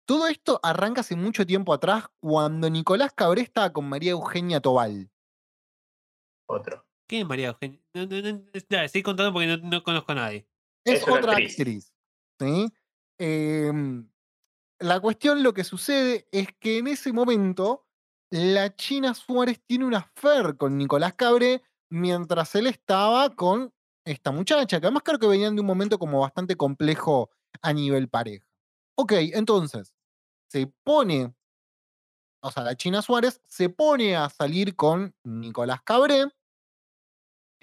Todo 0.07 0.27
esto 0.27 0.59
arranca 0.63 1.01
hace 1.01 1.15
mucho 1.15 1.45
tiempo 1.45 1.73
atrás 1.73 2.05
cuando 2.19 2.69
Nicolás 2.69 3.11
Cabré 3.13 3.41
estaba 3.41 3.73
con 3.73 3.89
María 3.89 4.11
Eugenia 4.11 4.61
Tobal. 4.61 5.11
Otro. 6.47 6.85
¿Quién 7.07 7.23
es 7.23 7.27
María 7.27 7.47
Eugenia? 7.49 7.81
No, 7.93 8.05
no, 8.05 8.43
dale, 8.69 8.89
seguí 8.89 9.03
contando 9.03 9.33
porque 9.33 9.47
no, 9.47 9.57
no 9.57 9.83
conozco 9.83 10.11
a 10.13 10.15
nadie. 10.15 10.47
Es, 10.85 11.03
otra 11.07 11.33
actriz. 11.33 11.59
actriz. 11.59 11.93
¿sí? 12.39 12.73
Em, 13.17 14.09
la 14.79 14.99
cuestión, 14.99 15.43
lo 15.43 15.53
que 15.53 15.63
sucede 15.63 16.27
es 16.31 16.47
que 16.59 16.77
en 16.77 16.87
ese 16.87 17.11
momento 17.11 17.87
la 18.31 18.75
China 18.75 19.13
Suárez 19.13 19.61
tiene 19.65 19.85
una 19.85 19.99
affair 19.99 20.57
con 20.57 20.77
Nicolás 20.77 21.13
Cabré 21.13 21.63
mientras 21.89 22.55
él 22.55 22.67
estaba 22.67 23.29
con 23.35 23.73
esta 24.05 24.31
muchacha, 24.31 24.79
que 24.79 24.85
además 24.87 25.03
creo 25.05 25.19
que 25.19 25.27
venían 25.27 25.55
de 25.55 25.61
un 25.61 25.67
momento 25.67 25.97
como 25.99 26.19
bastante 26.21 26.55
complejo 26.55 27.29
a 27.61 27.73
nivel 27.73 28.09
pareja. 28.09 28.45
Ok, 28.95 29.13
entonces, 29.33 29.93
se 30.49 30.67
pone, 30.83 31.33
o 32.41 32.51
sea, 32.51 32.63
la 32.63 32.75
China 32.75 33.01
Suárez 33.01 33.41
se 33.47 33.69
pone 33.69 34.15
a 34.15 34.29
salir 34.29 34.75
con 34.75 35.13
Nicolás 35.23 35.81
Cabré 35.83 36.25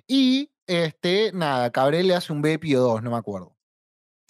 y, 0.07 0.51
este, 0.67 1.33
nada, 1.33 1.71
Cabré 1.71 2.03
le 2.03 2.15
hace 2.15 2.33
un 2.33 2.43
o 2.45 2.81
dos, 2.81 3.03
no 3.03 3.11
me 3.11 3.17
acuerdo. 3.17 3.57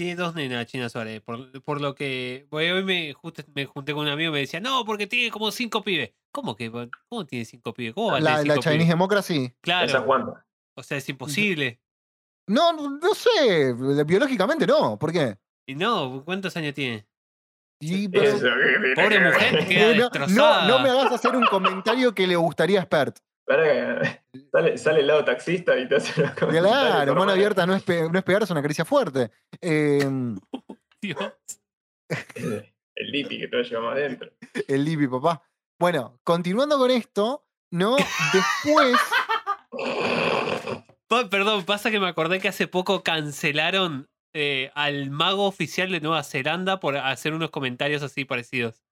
Tiene 0.03 0.17
dos 0.17 0.35
nenas, 0.35 0.67
China 0.67 0.89
Suárez. 0.89 1.21
Por, 1.21 1.63
por 1.63 1.81
lo 1.81 1.95
que. 1.95 2.49
hoy 2.51 2.83
me, 2.83 3.13
justo 3.13 3.45
me 3.55 3.67
junté 3.67 3.93
con 3.93 4.03
un 4.03 4.09
amigo 4.09 4.31
y 4.31 4.33
me 4.33 4.41
decía, 4.41 4.59
no, 4.59 4.85
porque 4.85 5.07
tiene 5.07 5.31
como 5.31 5.53
cinco 5.53 5.81
pibes. 5.85 6.13
¿Cómo 6.33 6.57
que? 6.57 6.73
¿Cómo 7.09 7.25
tiene 7.25 7.45
cinco 7.45 7.73
pibes? 7.73 7.95
¿Cómo 7.95 8.11
va 8.11 8.17
a 8.17 8.21
La, 8.21 8.31
la 8.39 8.43
cinco 8.43 8.55
Chinese 8.55 8.71
pibes? 8.79 8.89
Democracy. 8.89 9.45
Esa 9.45 9.55
Claro. 9.61 10.35
O 10.77 10.83
sea, 10.83 10.97
es 10.97 11.09
imposible. 11.09 11.81
No, 12.49 12.73
no 12.73 12.99
no 12.99 13.15
sé, 13.15 13.75
biológicamente 14.05 14.67
no, 14.67 14.99
¿por 14.99 15.13
qué? 15.13 15.39
Y 15.69 15.77
no, 15.77 16.25
¿cuántos 16.25 16.57
años 16.57 16.75
tiene? 16.75 17.07
Y, 17.81 18.09
pero- 18.09 18.41
Pobre 18.97 19.21
mujer, 19.21 19.69
queda 19.69 20.11
no, 20.27 20.27
no, 20.27 20.67
no 20.67 20.79
me 20.81 20.91
hagas 20.91 21.13
hacer 21.13 21.37
un 21.37 21.47
comentario 21.47 22.13
que 22.13 22.27
le 22.27 22.35
gustaría 22.35 22.81
a 22.81 22.85
Spert. 22.85 23.21
Pará 23.47 24.25
Sale, 24.53 24.79
sale 24.79 25.01
el 25.01 25.07
lado 25.07 25.25
taxista 25.25 25.77
y 25.79 25.89
te 25.89 25.97
hace 25.97 26.13
comentarios 26.35 26.63
Claro, 26.71 27.15
mano 27.15 27.33
abierta 27.33 27.67
no 27.67 27.75
es, 27.75 27.83
pe- 27.83 28.09
no 28.11 28.19
es 28.19 28.25
una 28.51 28.63
caricia 28.63 28.85
fuerte. 28.85 29.31
Em, 29.61 30.39
Dios. 31.03 31.19
El 32.95 33.11
lipi 33.11 33.39
que 33.41 33.49
te 33.49 33.63
llevamos 33.65 33.93
adentro. 33.95 34.31
el 34.69 34.85
Libby, 34.85 35.09
papá. 35.09 35.43
Bueno, 35.81 36.21
continuando 36.25 36.77
con 36.77 36.91
esto, 36.91 37.47
¿no? 37.73 37.97
Después. 37.97 38.97
Pa- 41.09 41.29
Perdón, 41.31 41.65
pasa 41.65 41.91
que 41.91 41.99
me 42.01 42.07
acordé 42.09 42.39
que 42.39 42.49
hace 42.49 42.69
poco 42.69 43.03
cancelaron 43.03 44.11
eh, 44.35 44.71
al 44.75 45.11
mago 45.11 45.47
oficial 45.47 45.91
de 45.91 46.01
Nueva 46.01 46.23
Zelanda 46.23 46.81
por 46.81 46.97
hacer 46.99 47.33
unos 47.35 47.51
comentarios 47.51 48.03
así 48.03 48.25
parecidos. 48.27 48.83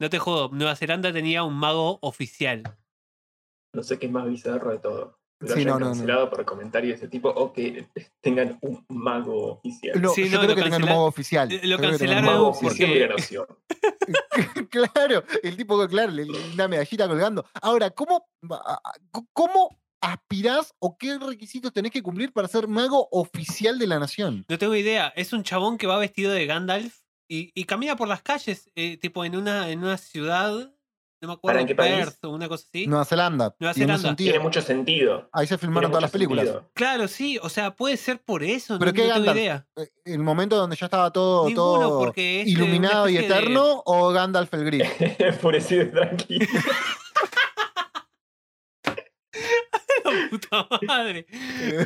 No 0.00 0.08
te 0.08 0.18
jodo, 0.18 0.48
Nueva 0.52 0.76
Zelanda 0.76 1.12
tenía 1.12 1.42
un 1.42 1.54
mago 1.54 1.98
oficial. 2.02 2.62
No 3.72 3.82
sé 3.82 3.98
qué 3.98 4.06
es 4.06 4.12
más 4.12 4.28
bizarro 4.28 4.70
de 4.72 4.78
todo. 4.78 5.18
Que 5.40 5.48
lo 5.48 5.54
Sí, 5.54 5.60
hayan 5.62 5.68
no, 5.68 5.78
no, 5.78 5.84
no. 5.86 5.90
cancelado 5.92 6.28
por 6.30 6.44
comentarios 6.44 6.90
de 7.00 7.06
ese 7.06 7.08
tipo 7.10 7.30
o 7.30 7.52
que 7.52 7.88
tengan 8.20 8.58
un 8.60 8.84
mago 8.88 9.52
oficial. 9.52 10.00
No, 10.02 10.10
Sí, 10.10 10.24
yo 10.28 10.32
no, 10.32 10.38
creo 10.44 10.50
lo 10.50 10.54
que 10.56 10.62
tengan 10.62 10.82
un 10.82 10.88
modo 10.90 11.04
oficial. 11.06 11.48
lo 11.62 11.76
un 11.76 11.82
cancelaron 11.82 12.24
mago 12.26 12.48
oficial 12.48 12.90
porque- 12.90 14.68
claro, 14.70 15.24
el 15.42 15.56
tipo, 15.56 15.88
claro, 15.88 16.12
una 16.54 16.68
medallita 16.68 17.08
colgando. 17.08 17.46
Ahora, 17.62 17.90
¿cómo, 17.90 18.28
cómo 19.32 19.78
aspirás 20.02 20.74
o 20.78 20.96
qué 20.98 21.18
requisitos 21.18 21.72
tenés 21.72 21.92
que 21.92 22.02
cumplir 22.02 22.32
para 22.32 22.48
ser 22.48 22.68
mago 22.68 23.08
oficial 23.10 23.78
de 23.78 23.86
la 23.86 23.98
nación? 23.98 24.44
No 24.48 24.58
tengo 24.58 24.74
idea. 24.74 25.08
Es 25.16 25.32
un 25.32 25.42
chabón 25.42 25.78
que 25.78 25.86
va 25.86 25.98
vestido 25.98 26.32
de 26.32 26.46
Gandalf 26.46 27.00
y, 27.28 27.50
y 27.54 27.64
camina 27.64 27.96
por 27.96 28.08
las 28.08 28.22
calles, 28.22 28.70
eh, 28.74 28.96
tipo 28.98 29.24
en 29.24 29.36
una, 29.36 29.70
en 29.70 29.78
una 29.78 29.96
ciudad, 29.96 30.72
no 31.20 31.28
me 31.28 31.34
acuerdo, 31.34 31.60
¿en 31.60 31.66
qué 31.66 31.74
país? 31.74 31.94
Perth 31.96 32.24
o 32.24 32.30
una 32.30 32.48
cosa 32.48 32.64
así. 32.68 32.86
Nueva 32.86 33.04
Zelanda. 33.04 33.54
Nueva 33.58 33.74
tiene 33.74 33.86
Zelanda. 33.92 34.08
sentido. 34.08 34.30
Tiene 34.32 34.42
mucho 34.44 34.62
sentido. 34.62 35.28
Ahí 35.32 35.46
se 35.46 35.58
filmaron 35.58 35.82
Tiene 35.82 35.92
todas 35.92 36.02
las 36.02 36.10
películas. 36.10 36.44
sentido. 36.46 36.70
Claro, 36.74 37.08
sí, 37.08 37.38
o 37.42 37.48
sea, 37.48 37.74
puede 37.76 37.96
ser 37.96 38.20
por 38.22 38.42
eso, 38.42 38.78
¿Pero 38.78 38.90
no, 38.90 38.94
qué 38.94 39.02
no 39.02 39.14
tengo 39.14 39.16
Gandalf? 39.26 39.36
idea. 39.38 39.66
Eh, 39.76 39.88
El 40.04 40.18
momento 40.20 40.56
donde 40.56 40.76
ya 40.76 40.86
estaba 40.86 41.10
todo, 41.12 41.46
Ninguno, 41.46 41.78
todo 41.88 41.98
porque 42.00 42.40
es 42.40 42.46
de 42.46 42.52
una 42.54 42.62
iluminado 42.64 43.08
y 43.08 43.14
de- 43.14 43.26
eterno 43.26 43.82
o 43.84 44.10
Gandalf 44.10 44.52
el 44.54 44.64
gris. 44.64 44.88
Enfurecido 45.18 45.82
y 45.82 45.90
tranquilo. 45.90 46.46
puta 50.30 50.66
madre. 50.86 51.26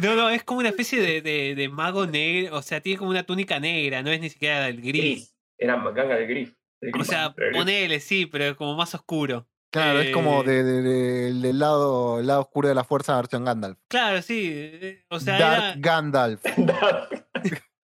No, 0.03 0.15
no, 0.15 0.29
es 0.31 0.45
como 0.45 0.61
una 0.61 0.69
especie 0.71 1.01
de, 1.01 1.21
de- 1.23 1.55
de 1.55 1.69
mago 1.69 2.07
negro. 2.07 2.57
O 2.57 2.63
sea, 2.63 2.81
tiene 2.81 2.99
como 2.99 3.11
una 3.11 3.23
túnica 3.25 3.59
negra, 3.61 4.03
no 4.03 4.11
es 4.11 4.21
ni 4.21 4.31
siquiera 4.31 4.69
el 4.69 4.81
gris. 4.81 4.93
Gris. 4.93 5.35
Era 5.59 5.77
ganga 5.77 6.17
del 6.17 6.27
Griff. 6.27 6.53
O 6.99 7.05
sea, 7.05 7.35
ponele, 7.53 8.01
sí, 8.01 8.27
pero 8.27 8.45
es 8.45 8.55
como 8.57 8.75
más 8.77 8.95
oscuro. 8.95 9.47
Claro, 9.73 10.01
es 10.01 10.11
como 10.11 10.43
Eh, 10.43 10.47
de- 10.47 10.63
de- 10.65 10.83
de- 10.83 11.33
del 11.35 11.59
lado, 11.59 12.21
el 12.21 12.27
lado 12.29 12.43
oscuro 12.43 12.69
de 12.69 12.75
la 12.77 12.85
fuerza 12.85 13.17
versión 13.17 13.45
Gandalf. 13.45 13.79
Claro, 13.89 14.23
sí. 14.23 14.51
eh, 14.55 15.05
O 15.11 15.19
sea, 15.19 15.37
Dark 15.39 15.65
era- 15.65 15.75
Gandalf. 15.79 16.41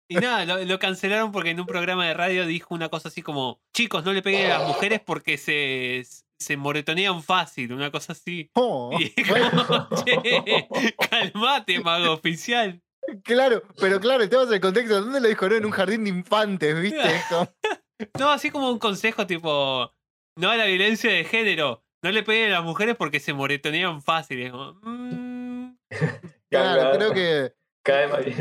y 0.09 0.15
nada, 0.17 0.45
lo, 0.45 0.65
lo 0.65 0.79
cancelaron 0.79 1.33
porque 1.33 1.51
en 1.51 1.61
un 1.61 1.67
programa 1.67 2.07
de 2.07 2.15
radio 2.15 2.47
dijo 2.47 2.75
una 2.75 2.89
cosa 2.89 3.09
así 3.09 3.23
como: 3.23 3.61
Chicos, 3.75 4.05
no 4.05 4.13
le 4.13 4.23
peguen 4.23 4.51
a 4.53 4.59
las 4.59 4.69
mujeres 4.69 5.01
porque 5.05 5.37
se, 5.37 6.03
se 6.39 6.57
moretonean 6.57 7.23
fácil, 7.25 7.73
una 7.73 7.91
cosa 7.91 8.13
así. 8.13 8.51
Oh, 8.55 8.97
Y 8.99 9.11
como, 9.25 9.89
che, 10.05 10.69
calmate, 11.11 11.81
mago 11.81 12.13
oficial. 12.13 12.81
claro, 13.25 13.63
pero 13.81 13.99
claro, 14.01 14.23
estamos 14.23 14.47
en 14.49 14.55
el 14.55 14.61
contexto. 14.61 15.01
¿Dónde 15.01 15.21
lo 15.21 15.29
dijo? 15.29 15.49
No, 15.49 15.57
en 15.57 15.65
un 15.65 15.73
jardín 15.73 16.05
de 16.05 16.11
infantes, 16.11 16.81
¿viste? 16.81 17.21
Como- 17.29 17.49
No, 18.19 18.31
así 18.31 18.51
como 18.51 18.71
un 18.71 18.79
consejo 18.79 19.27
tipo, 19.27 19.91
no 20.37 20.51
a 20.51 20.57
la 20.57 20.65
violencia 20.67 21.11
de 21.11 21.25
género, 21.25 21.83
no 22.03 22.11
le 22.11 22.23
peguen 22.23 22.51
a 22.51 22.57
las 22.57 22.65
mujeres 22.65 22.97
porque 22.97 23.21
se 23.21 23.33
moretonean 23.33 24.03
fácil. 24.03 24.53
Mm, 24.83 25.77
Claro, 26.51 26.97
creo 26.99 27.13
que 27.13 27.53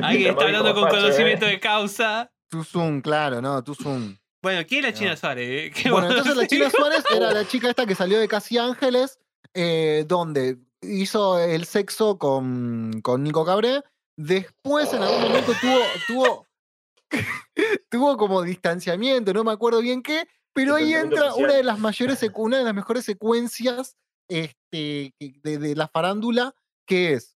alguien 0.02 0.32
está 0.32 0.46
hablando 0.46 0.74
con 0.74 0.84
facho, 0.84 0.96
conocimiento 0.98 1.46
¿eh? 1.46 1.50
de 1.52 1.60
causa. 1.60 2.32
tu 2.50 2.64
Zoom, 2.64 3.02
claro, 3.02 3.42
no, 3.42 3.64
tu 3.64 3.76
Zoom. 3.76 4.18
Bueno, 4.42 4.66
¿quién 4.68 4.86
es 4.86 4.92
la 4.92 4.98
China 4.98 5.12
No. 5.12 5.18
Suárez? 5.18 5.48
eh? 5.50 5.72
¿Qué 5.76 5.92
Bueno, 5.92 6.10
entonces 6.10 6.36
la 6.36 6.48
China? 6.48 6.70
Suárez 6.76 7.04
era 7.14 7.32
la 7.34 7.46
chica 7.48 7.70
esta 7.70 7.86
que 7.86 7.94
salió 7.96 8.20
de 8.20 8.28
Casi 8.28 8.58
Ángeles, 8.58 9.20
eh, 9.54 10.06
donde 10.08 10.58
hizo 10.82 11.38
el 11.40 11.66
sexo 11.66 12.18
con, 12.18 13.02
con 13.04 13.24
Nico 13.24 13.46
Cabré. 13.46 13.84
Después, 14.18 14.92
en 14.94 15.04
algún 15.04 15.22
momento, 15.22 15.52
tuvo, 15.62 15.80
tuvo, 16.08 16.46
tuvo 17.90 18.18
como 18.18 18.42
distanciamiento, 18.42 19.34
no 19.34 19.44
me 19.44 19.52
acuerdo 19.52 19.82
bien 19.82 20.02
qué, 20.02 20.28
pero 20.54 20.76
ahí 20.76 20.94
entra 20.94 21.34
una 21.36 21.54
de 21.54 21.64
las 21.64 21.80
mayores, 21.80 22.20
una 22.36 22.58
de 22.58 22.64
las 22.64 22.74
mejores 22.74 23.06
secuencias 23.06 23.98
este, 24.28 25.14
de, 25.20 25.58
de 25.58 25.76
la 25.76 25.88
farándula, 25.88 26.56
que 26.86 27.14
es 27.14 27.36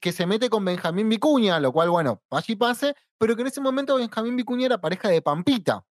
que 0.00 0.12
se 0.12 0.26
mete 0.26 0.48
con 0.48 0.64
Benjamín 0.64 1.08
Vicuña, 1.08 1.60
lo 1.60 1.72
cual, 1.72 1.90
bueno, 1.90 2.22
allí 2.30 2.56
pase, 2.56 2.94
pero 3.18 3.36
que 3.36 3.42
en 3.42 3.48
ese 3.48 3.60
momento 3.60 3.96
Benjamín 3.96 4.36
Vicuña 4.36 4.66
era 4.66 4.80
pareja 4.80 5.08
de 5.08 5.20
Pampita. 5.20 5.84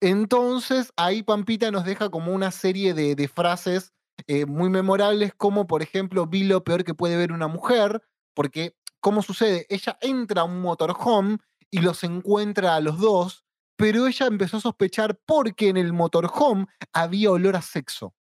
Entonces, 0.00 0.92
ahí 0.96 1.22
Pampita 1.22 1.70
nos 1.70 1.84
deja 1.84 2.10
como 2.10 2.32
una 2.32 2.50
serie 2.50 2.94
de, 2.94 3.14
de 3.14 3.28
frases 3.28 3.92
eh, 4.26 4.46
muy 4.46 4.70
memorables, 4.70 5.34
como 5.34 5.66
por 5.66 5.82
ejemplo, 5.82 6.26
vi 6.26 6.44
lo 6.44 6.64
peor 6.64 6.84
que 6.84 6.94
puede 6.94 7.16
ver 7.16 7.32
una 7.32 7.48
mujer, 7.48 8.02
porque, 8.34 8.76
¿cómo 9.00 9.22
sucede? 9.22 9.66
Ella 9.68 9.98
entra 10.00 10.42
a 10.42 10.44
un 10.44 10.60
motorhome 10.60 11.38
y 11.70 11.80
los 11.80 12.04
encuentra 12.04 12.76
a 12.76 12.80
los 12.80 12.98
dos, 12.98 13.44
pero 13.76 14.06
ella 14.06 14.26
empezó 14.26 14.56
a 14.58 14.60
sospechar 14.60 15.18
porque 15.26 15.68
en 15.68 15.76
el 15.76 15.92
motorhome 15.92 16.66
había 16.92 17.30
olor 17.30 17.56
a 17.56 17.62
sexo. 17.62 18.14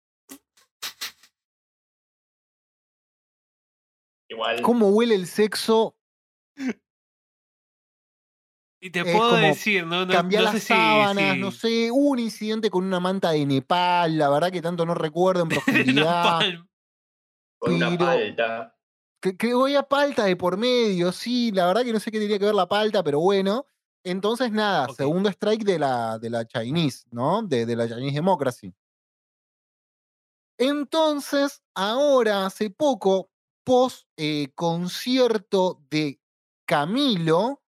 Igual. 4.30 4.62
¿Cómo 4.62 4.90
huele 4.90 5.16
el 5.16 5.28
sexo? 5.28 5.96
Y 8.82 8.90
te 8.90 9.06
puedo 9.06 9.30
como 9.30 9.48
decir, 9.48 9.86
no, 9.86 10.06
no, 10.06 10.12
cambiar 10.12 10.44
no 10.44 10.52
las 10.52 10.62
sé 10.62 10.68
sábanas, 10.68 11.34
si- 11.36 11.40
no 11.40 11.52
sé, 11.52 11.90
hubo 11.92 12.10
un 12.10 12.20
incidente 12.20 12.70
con 12.70 12.84
una 12.84 13.00
manta 13.00 13.32
de 13.32 13.46
Nepal, 13.46 14.18
la 14.18 14.30
verdad 14.30 14.52
que 14.52 14.62
tanto 14.62 14.86
no 14.86 14.94
recuerdo 14.94 15.44
en 15.44 15.50
profundidad. 16.10 16.40
Con 17.60 17.74
una 17.76 17.98
palta. 17.98 18.73
Que, 19.24 19.38
que 19.38 19.52
había 19.54 19.84
palta 19.84 20.26
de 20.26 20.36
por 20.36 20.58
medio, 20.58 21.14
sí, 21.14 21.50
la 21.54 21.66
verdad 21.68 21.84
que 21.84 21.94
no 21.94 22.00
sé 22.02 22.12
qué 22.12 22.20
tenía 22.20 22.38
que 22.38 22.44
ver 22.46 22.54
la 22.56 22.68
palta, 22.68 23.02
pero 23.04 23.22
bueno. 23.22 23.66
Entonces, 24.04 24.52
nada, 24.52 24.90
segundo 24.90 25.30
strike 25.30 25.64
de 25.64 25.80
la, 25.80 26.20
de 26.20 26.30
la 26.30 26.46
Chinese, 26.46 27.06
¿no? 27.10 27.42
De, 27.42 27.66
de 27.66 27.74
la 27.78 27.88
Chinese 27.88 28.16
Democracy. 28.16 28.74
Entonces, 30.58 31.64
ahora, 31.74 32.46
hace 32.46 32.70
poco, 32.70 33.30
post 33.64 34.06
eh, 34.18 34.50
concierto 34.56 35.82
de 35.90 36.20
Camilo, 36.66 37.64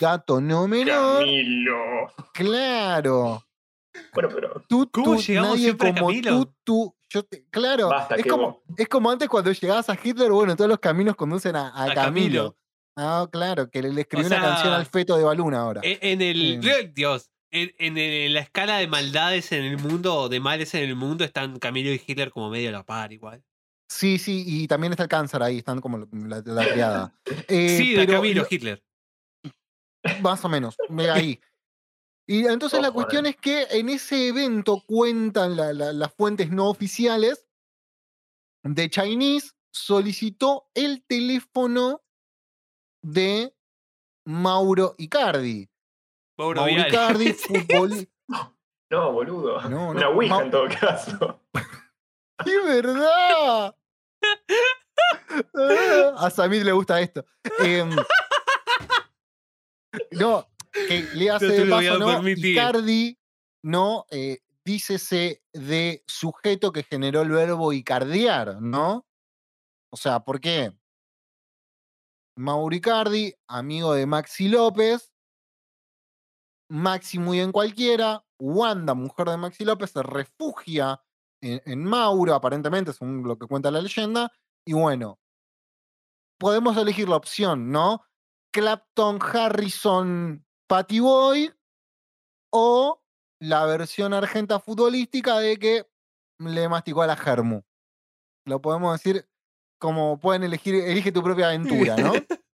dato 0.00 0.40
no 0.40 0.66
menor, 0.68 1.18
Camilo. 1.18 2.14
claro. 2.32 3.44
Bueno, 4.14 4.30
pero 4.34 4.64
Tú, 4.66 4.88
¿Cómo 4.90 5.16
tú, 5.16 5.22
llegamos 5.22 5.50
nadie 5.50 5.64
siempre 5.64 5.88
a 5.90 5.94
como 5.94 6.06
Camilo? 6.06 6.46
tú, 6.46 6.54
tú. 6.64 6.96
Yo 7.12 7.22
te- 7.24 7.44
claro, 7.50 7.88
Basta, 7.88 8.14
es 8.16 8.24
como, 8.26 8.42
vos- 8.52 8.56
es 8.78 8.88
como 8.88 9.10
antes 9.10 9.28
cuando 9.28 9.52
llegabas 9.52 9.88
a 9.90 9.98
Hitler, 10.02 10.30
bueno, 10.30 10.56
todos 10.56 10.70
los 10.70 10.78
caminos 10.78 11.14
conducen 11.16 11.56
a, 11.56 11.68
a 11.68 11.84
A 11.84 11.94
Camilo. 11.94 12.04
Camilo. 12.04 12.56
Ah, 12.96 13.26
claro, 13.30 13.68
que 13.70 13.82
le, 13.82 13.92
le 13.92 14.02
escribió 14.02 14.28
sea, 14.28 14.38
una 14.38 14.46
canción 14.48 14.72
al 14.74 14.86
feto 14.86 15.16
de 15.16 15.24
Baluna 15.24 15.60
ahora. 15.60 15.80
En, 15.84 15.98
en 16.00 16.22
el. 16.22 16.60
Sí. 16.62 16.90
Dios. 16.94 17.28
En, 17.54 17.70
en 17.78 18.32
la 18.32 18.40
escala 18.40 18.78
de 18.78 18.86
maldades 18.86 19.52
en 19.52 19.64
el 19.64 19.76
mundo, 19.76 20.14
o 20.16 20.28
de 20.30 20.40
males 20.40 20.74
en 20.74 20.84
el 20.84 20.96
mundo, 20.96 21.22
están 21.24 21.58
Camilo 21.58 21.90
y 21.90 22.00
Hitler 22.06 22.30
como 22.30 22.48
medio 22.48 22.70
a 22.70 22.72
la 22.72 22.82
par, 22.82 23.12
igual. 23.12 23.42
Sí, 23.90 24.16
sí, 24.18 24.42
y 24.46 24.66
también 24.66 24.92
está 24.94 25.02
el 25.02 25.10
cáncer 25.10 25.42
ahí, 25.42 25.58
están 25.58 25.80
como 25.82 25.98
la, 25.98 26.42
la 26.46 26.64
triada. 26.66 27.14
Eh, 27.48 27.76
sí, 27.76 27.90
de 27.94 28.06
pero 28.06 28.18
Camilo 28.20 28.40
lo- 28.42 28.48
Hitler. 28.50 28.82
Más 30.22 30.42
o 30.44 30.48
menos, 30.48 30.76
ahí. 31.12 31.38
Y 32.28 32.46
entonces 32.46 32.80
la 32.80 32.90
cuestión 32.92 33.26
eh. 33.26 33.30
es 33.30 33.36
que 33.36 33.62
en 33.70 33.88
ese 33.88 34.28
evento 34.28 34.82
cuentan 34.86 35.56
la- 35.56 35.72
la- 35.72 35.92
las 35.92 36.14
fuentes 36.14 36.50
no 36.50 36.68
oficiales 36.68 37.46
de 38.64 38.88
Chinese 38.90 39.52
solicitó 39.72 40.68
el 40.74 41.04
teléfono 41.04 42.02
de 43.04 43.54
Mauro 44.26 44.94
Icardi. 44.98 45.68
Mauro 46.38 46.60
Mauro. 46.60 46.88
Icardi, 46.88 47.32
futbol... 47.34 48.08
No, 48.90 49.10
boludo. 49.12 49.60
No, 49.68 49.90
Una 49.90 50.00
no, 50.02 50.10
Ouija 50.10 50.36
Ma- 50.36 50.42
en 50.44 50.50
todo 50.50 50.68
caso. 50.68 51.42
¡Es 52.46 52.64
verdad! 52.64 53.74
A 56.18 56.30
Samir 56.30 56.64
le 56.64 56.72
gusta 56.72 57.00
esto. 57.00 57.24
Em, 57.60 57.90
no, 60.12 60.46
que 60.72 61.08
le 61.14 61.30
hace 61.30 61.46
No 61.46 61.52
de 61.52 61.70
paso, 61.70 61.98
¿no? 61.98 62.28
Icardi, 62.28 63.18
¿no? 63.62 64.06
Eh, 64.10 64.40
dícese 64.64 65.42
de 65.52 66.04
sujeto 66.06 66.72
que 66.72 66.82
generó 66.82 67.22
el 67.22 67.30
verbo 67.30 67.72
icardiar, 67.72 68.60
¿no? 68.60 69.06
O 69.90 69.96
sea, 69.96 70.20
¿por 70.20 70.40
qué? 70.40 70.72
Mauro 72.36 72.74
Icardi, 72.74 73.34
amigo 73.46 73.92
de 73.94 74.06
Maxi 74.06 74.48
López, 74.48 75.12
Maxi 76.70 77.18
muy 77.18 77.40
en 77.40 77.52
cualquiera, 77.52 78.24
Wanda, 78.38 78.94
mujer 78.94 79.28
de 79.28 79.36
Maxi 79.36 79.64
López, 79.64 79.90
se 79.90 80.02
refugia 80.02 81.02
en, 81.42 81.60
en 81.66 81.84
Mauro, 81.84 82.34
aparentemente, 82.34 82.94
según 82.94 83.22
lo 83.24 83.38
que 83.38 83.46
cuenta 83.46 83.70
la 83.70 83.82
leyenda, 83.82 84.32
y 84.64 84.72
bueno, 84.72 85.20
podemos 86.38 86.76
elegir 86.76 87.08
la 87.08 87.16
opción, 87.16 87.70
¿no? 87.70 88.02
Clapton, 88.52 89.18
Harrison, 89.20 90.46
Patty 90.72 91.00
Boy, 91.00 91.52
o 92.50 92.98
la 93.42 93.66
versión 93.66 94.14
argenta 94.14 94.58
futbolística 94.58 95.38
de 95.38 95.58
que 95.58 95.86
le 96.38 96.66
masticó 96.66 97.02
a 97.02 97.06
la 97.06 97.14
Germu. 97.14 97.60
Lo 98.46 98.62
podemos 98.62 98.94
decir 98.98 99.28
como 99.78 100.18
pueden 100.18 100.44
elegir, 100.44 100.74
elige 100.76 101.12
tu 101.12 101.22
propia 101.22 101.48
aventura, 101.48 101.96
¿no? 101.98 102.12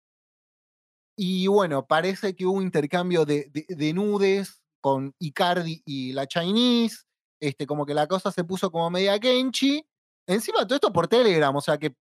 Y 1.19 1.47
bueno, 1.47 1.87
parece 1.87 2.35
que 2.35 2.47
hubo 2.47 2.63
intercambio 2.63 3.27
de, 3.27 3.51
de- 3.53 3.67
de 3.69 3.93
nudes 3.93 4.63
con 4.83 5.15
Icardi 5.19 5.83
y 5.85 6.13
la 6.15 6.27
Chinese. 6.27 7.05
Este, 7.39 7.67
como 7.67 7.85
que 7.85 7.93
la 7.93 8.07
cosa 8.07 8.31
se 8.33 8.45
puso 8.45 8.71
como 8.71 8.89
media 8.91 9.19
Kenchi. 9.19 9.87
Encima 10.27 10.67
todo 10.67 10.75
esto 10.77 10.91
por 10.93 11.07
Telegram, 11.07 11.55
o 11.55 11.61
sea 11.61 11.77
que 11.77 11.95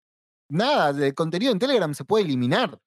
nada, 0.51 0.91
el 1.07 1.15
contenido 1.15 1.53
en 1.53 1.59
Telegram 1.59 1.95
se 1.95 2.05
puede 2.05 2.25
eliminar 2.25 2.79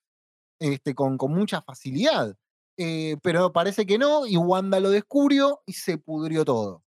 este, 0.59 0.93
con, 0.93 1.17
con 1.17 1.31
mucha 1.31 1.63
facilidad. 1.63 2.35
Eh, 2.77 3.17
pero 3.23 3.53
parece 3.53 3.85
que 3.85 3.97
no, 3.97 4.25
y 4.25 4.37
Wanda 4.37 4.79
lo 4.79 4.89
descubrió 4.89 5.61
y 5.65 5.73
se 5.73 5.97
pudrió 5.97 6.43
todo. 6.43 6.83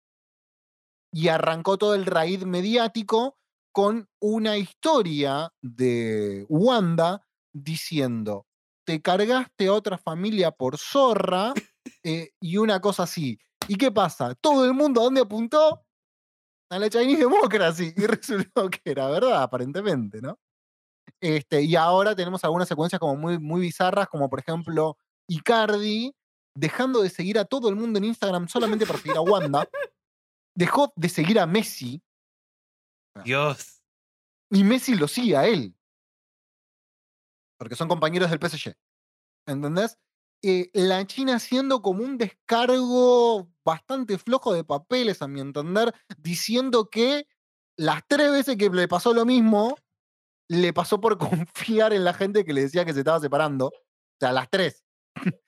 Y 1.12 1.28
arrancó 1.28 1.78
todo 1.78 1.96
el 1.96 2.06
raíz 2.06 2.46
mediático 2.46 3.38
con 3.72 4.08
una 4.20 4.58
historia 4.58 5.52
de 5.62 6.46
Wanda 6.50 7.26
diciendo, 7.52 8.46
te 8.86 9.02
cargaste 9.02 9.68
a 9.68 9.74
otra 9.74 9.98
familia 9.98 10.52
por 10.52 10.78
zorra 10.78 11.54
eh, 12.04 12.32
y 12.40 12.58
una 12.58 12.80
cosa 12.80 13.04
así. 13.04 13.40
¿Y 13.68 13.76
qué 13.76 13.92
pasa? 13.92 14.36
Todo 14.36 14.66
el 14.66 14.74
mundo 14.74 15.02
a 15.02 15.06
dónde 15.06 15.22
apuntó? 15.22 15.86
A 16.70 16.80
la 16.80 16.90
Chinese 16.90 17.20
Democracy. 17.20 17.94
Y 17.96 18.08
resultó 18.08 18.70
que 18.70 18.80
era 18.86 19.08
verdad, 19.08 19.44
aparentemente, 19.44 20.22
¿no? 20.22 20.40
Este, 21.22 21.62
y 21.62 21.76
ahora 21.76 22.16
tenemos 22.16 22.44
algunas 22.44 22.68
secuencias 22.68 23.00
como 23.00 23.16
muy, 23.16 23.40
muy 23.40 23.62
bizarras, 23.62 24.08
como 24.08 24.30
por 24.30 24.40
ejemplo 24.40 24.98
Icardi 25.28 26.13
dejando 26.55 27.01
de 27.01 27.09
seguir 27.09 27.39
a 27.39 27.45
todo 27.45 27.69
el 27.69 27.76
mundo 27.76 27.97
en 27.97 28.05
Instagram 28.05 28.47
solamente 28.47 28.86
para 28.86 28.99
seguir 28.99 29.17
a 29.17 29.21
Wanda. 29.21 29.67
Dejó 30.55 30.93
de 30.95 31.09
seguir 31.09 31.39
a 31.39 31.45
Messi. 31.45 32.01
Dios. 33.24 33.84
y 34.49 34.63
Messi 34.63 34.95
lo 34.95 35.07
sigue 35.07 35.38
a 35.38 35.47
él. 35.47 35.76
Porque 37.59 37.76
son 37.76 37.88
compañeros 37.88 38.30
del 38.30 38.39
PSG. 38.39 38.76
¿Entendés? 39.47 39.97
Eh, 40.41 40.69
la 40.74 41.05
China 41.07 41.36
haciendo 41.36 41.82
como 41.82 42.03
un 42.03 42.17
descargo 42.17 43.49
bastante 43.63 44.17
flojo 44.17 44.53
de 44.53 44.63
papeles, 44.63 45.21
a 45.21 45.28
mi 45.28 45.39
entender, 45.39 45.93
diciendo 46.17 46.89
que 46.89 47.28
las 47.78 48.01
tres 48.07 48.32
veces 48.32 48.57
que 48.57 48.69
le 48.69 48.88
pasó 48.88 49.13
lo 49.13 49.26
mismo, 49.26 49.78
le 50.49 50.74
pasó 50.74 50.99
por 50.99 51.17
confiar 51.47 51.93
en 51.93 52.03
la 52.03 52.13
gente 52.13 52.43
que 52.43 52.53
le 52.53 52.61
decía 52.61 52.86
que 52.86 52.93
se 52.93 52.99
estaba 52.99 53.19
separando. 53.19 53.67
O 53.67 53.71
sea, 54.19 54.32
las 54.32 54.49
tres. 54.49 54.83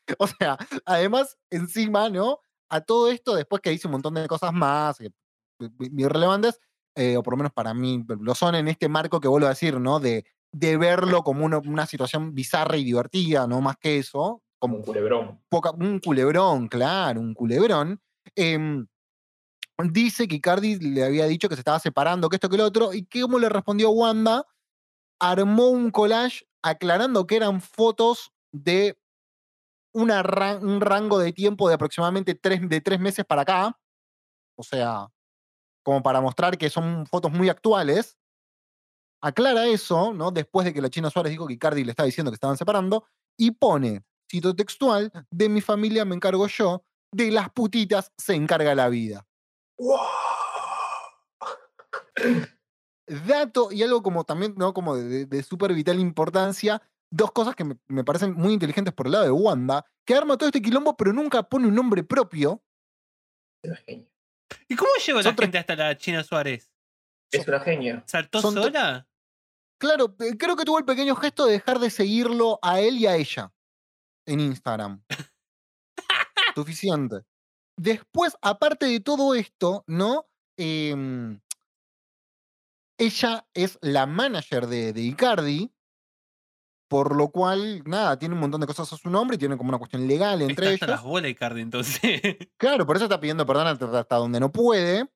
o 0.19 0.27
sea, 0.27 0.57
además, 0.85 1.37
encima, 1.49 2.09
¿no? 2.09 2.39
A 2.69 2.81
todo 2.81 3.09
esto, 3.11 3.35
después 3.35 3.61
que 3.61 3.73
hice 3.73 3.87
un 3.87 3.93
montón 3.93 4.13
de 4.15 4.27
cosas 4.27 4.53
más, 4.53 4.97
que, 4.97 5.07
eh, 5.07 5.69
muy 5.91 6.05
relevantes, 6.05 6.59
eh, 6.95 7.17
o 7.17 7.23
por 7.23 7.33
lo 7.33 7.37
menos 7.37 7.53
para 7.53 7.73
mí 7.73 8.03
lo 8.07 8.35
son 8.35 8.55
en 8.55 8.67
este 8.67 8.87
marco 8.89 9.19
que 9.19 9.27
vuelvo 9.27 9.47
a 9.47 9.49
decir, 9.51 9.79
¿no? 9.79 9.99
De, 9.99 10.25
de 10.51 10.77
verlo 10.77 11.23
como 11.23 11.45
una, 11.45 11.57
una 11.59 11.85
situación 11.85 12.33
bizarra 12.33 12.77
y 12.77 12.83
divertida, 12.85 13.47
no 13.47 13.61
más 13.61 13.77
que 13.77 13.97
eso, 13.97 14.41
Como 14.59 14.77
un 14.77 14.83
culebrón. 14.83 15.41
poca- 15.49 15.71
un 15.71 15.99
culebrón, 15.99 16.67
claro, 16.67 17.19
un 17.21 17.33
culebrón. 17.33 18.01
em, 18.35 18.87
dice 19.91 20.27
que 20.27 20.35
Icardi 20.37 20.79
le 20.79 21.03
había 21.03 21.25
dicho 21.25 21.49
que 21.49 21.55
se 21.55 21.61
estaba 21.61 21.79
separando, 21.79 22.29
que 22.29 22.37
esto, 22.37 22.49
que 22.49 22.57
lo 22.57 22.65
otro, 22.65 22.93
y 22.93 23.03
que 23.05 23.21
como 23.21 23.39
le 23.39 23.49
respondió 23.49 23.89
Wanda, 23.91 24.45
armó 25.19 25.67
un 25.69 25.91
collage 25.91 26.45
aclarando 26.61 27.27
que 27.27 27.35
eran 27.37 27.61
fotos 27.61 28.31
de 28.51 28.97
una 29.95 30.21
ra- 30.21 30.57
un 30.57 30.81
rango 30.81 31.17
de 31.19 31.31
tiempo 31.31 31.69
de 31.69 31.75
aproximadamente 31.75 32.35
tres, 32.35 32.67
de 32.67 32.81
tres 32.81 32.99
meses 32.99 33.25
para 33.25 33.43
acá, 33.43 33.79
o 34.57 34.63
sea, 34.63 35.07
como 35.83 36.03
para 36.03 36.19
mostrar 36.19 36.57
que 36.57 36.69
son 36.69 37.07
fotos 37.07 37.31
muy 37.31 37.47
actuales. 37.47 38.17
Aclara 39.21 39.65
eso, 39.67 40.13
¿no? 40.13 40.31
Después 40.31 40.65
de 40.65 40.73
que 40.73 40.81
la 40.81 40.89
China 40.89 41.09
Suárez 41.09 41.31
dijo 41.31 41.47
que 41.47 41.53
Icardi 41.53 41.85
le 41.85 41.91
estaba 41.91 42.05
diciendo 42.05 42.29
que 42.29 42.35
estaban 42.35 42.57
separando, 42.57 43.05
y 43.37 43.51
pone, 43.51 44.03
cito 44.29 44.53
textual, 44.53 45.11
de 45.31 45.47
mi 45.49 45.61
familia 45.61 46.03
me 46.03 46.15
encargo 46.15 46.47
yo, 46.47 46.83
de 47.11 47.31
las 47.31 47.49
putitas 47.51 48.11
se 48.17 48.35
encarga 48.35 48.75
la 48.75 48.89
vida. 48.89 49.25
Dato 53.07 53.71
y 53.71 53.81
algo 53.81 54.03
como 54.03 54.25
también, 54.25 54.55
¿no? 54.57 54.73
Como 54.73 54.97
de, 54.97 55.25
de 55.25 55.43
súper 55.43 55.73
vital 55.73 55.99
importancia, 55.99 56.81
dos 57.09 57.31
cosas 57.31 57.55
que 57.55 57.63
me, 57.63 57.77
me 57.87 58.03
parecen 58.03 58.33
muy 58.33 58.53
inteligentes 58.53 58.93
por 58.93 59.07
el 59.07 59.13
lado 59.13 59.25
de 59.25 59.31
Wanda, 59.31 59.85
que 60.05 60.15
arma 60.15 60.37
todo 60.37 60.49
este 60.49 60.61
quilombo, 60.61 60.95
pero 60.95 61.13
nunca 61.13 61.43
pone 61.43 61.67
un 61.67 61.75
nombre 61.75 62.03
propio. 62.03 62.63
Es 63.61 63.71
una 63.71 63.77
genia. 63.77 64.07
¿Y 64.67 64.75
cómo 64.75 64.91
llegó 65.05 65.19
la 65.19 65.23
Son 65.23 65.37
gente 65.37 65.57
hasta 65.57 65.75
la 65.75 65.97
China 65.97 66.23
Suárez? 66.23 66.71
Es 67.31 67.47
una 67.47 67.59
genia. 67.59 68.03
¿Saltó 68.05 68.41
Son 68.41 68.53
sola? 68.53 69.07
Claro, 69.77 70.15
eh, 70.19 70.37
creo 70.37 70.55
que 70.55 70.63
tuvo 70.63 70.79
el 70.79 70.85
pequeño 70.85 71.15
gesto 71.15 71.45
de 71.45 71.53
dejar 71.53 71.79
de 71.79 71.89
seguirlo 71.89 72.59
a 72.61 72.79
él 72.79 72.97
y 72.97 73.07
a 73.07 73.15
ella 73.15 73.53
en 74.25 74.39
Instagram. 74.39 75.03
Suficiente. 76.55 77.25
Después, 77.77 78.37
aparte 78.41 78.85
de 78.85 79.01
todo 79.01 79.35
esto, 79.35 79.83
¿no? 79.87 80.29
Em, 80.57 81.41
ella 82.97 83.45
es 83.53 83.77
la 83.81 84.05
manager 84.05 84.67
de, 84.67 84.93
de 84.93 85.01
Icardi, 85.01 85.74
por 86.87 87.15
lo 87.15 87.29
cual, 87.29 87.81
nada, 87.85 88.17
tiene 88.19 88.35
un 88.35 88.41
montón 88.41 88.61
de 88.61 88.67
cosas 88.67 88.91
a 88.93 88.97
su 88.97 89.09
nombre 89.09 89.35
y 89.35 89.39
tiene 89.39 89.57
como 89.57 89.69
una 89.69 89.77
cuestión 89.79 90.07
legal 90.07 90.41
entre 90.41 90.73
Está 90.73 90.85
hasta 90.85 90.87
las 90.87 90.99
ellos. 91.01 91.09
bolas 91.11 91.31
Icardi, 91.31 91.61
entonces. 91.61 92.21
Claro, 92.57 92.85
por 92.85 92.95
eso 92.95 93.05
está 93.05 93.19
pidiendo 93.19 93.45
perdón 93.45 93.67
hasta 93.67 94.15
donde 94.17 94.39
no 94.39 94.51
puede. 94.51 95.09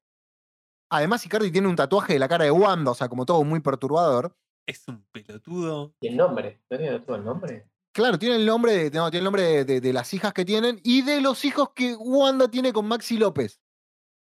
Además, 0.92 1.26
Icardi 1.26 1.52
tiene 1.52 1.68
un 1.68 1.76
tatuaje 1.76 2.14
de 2.14 2.20
la 2.20 2.28
cara 2.28 2.46
de 2.46 2.52
Wanda, 2.52 2.92
o 2.92 2.96
sea, 2.96 3.08
como 3.10 3.26
todo 3.26 3.44
muy 3.44 3.60
perturbador. 3.60 4.36
es 4.66 4.88
un 4.88 5.06
pelotudo. 5.12 5.94
¿Y 6.02 6.08
el 6.08 6.18
nombre? 6.18 6.62
¿No 6.70 6.78
tiene 6.78 6.96
otro 6.96 7.16
el 7.16 7.24
nombre? 7.24 7.68
Claro, 7.94 8.18
tiene 8.18 8.36
el 8.38 8.46
nombre 8.46 8.72
de, 8.74 8.92
no, 8.92 9.10
tiene 9.12 9.20
el 9.20 9.24
nombre 9.26 9.42
de, 9.44 9.66
de- 9.66 9.82
de 9.82 9.94
las 9.94 10.14
hijas 10.14 10.34
que 10.34 10.46
tienen 10.46 10.80
y 10.84 11.02
de 11.02 11.22
los 11.22 11.44
hijos 11.46 11.70
que 11.76 11.96
Wanda 11.96 12.48
tiene 12.50 12.72
con 12.74 12.88
Maxi 12.88 13.18
López. 13.18 13.60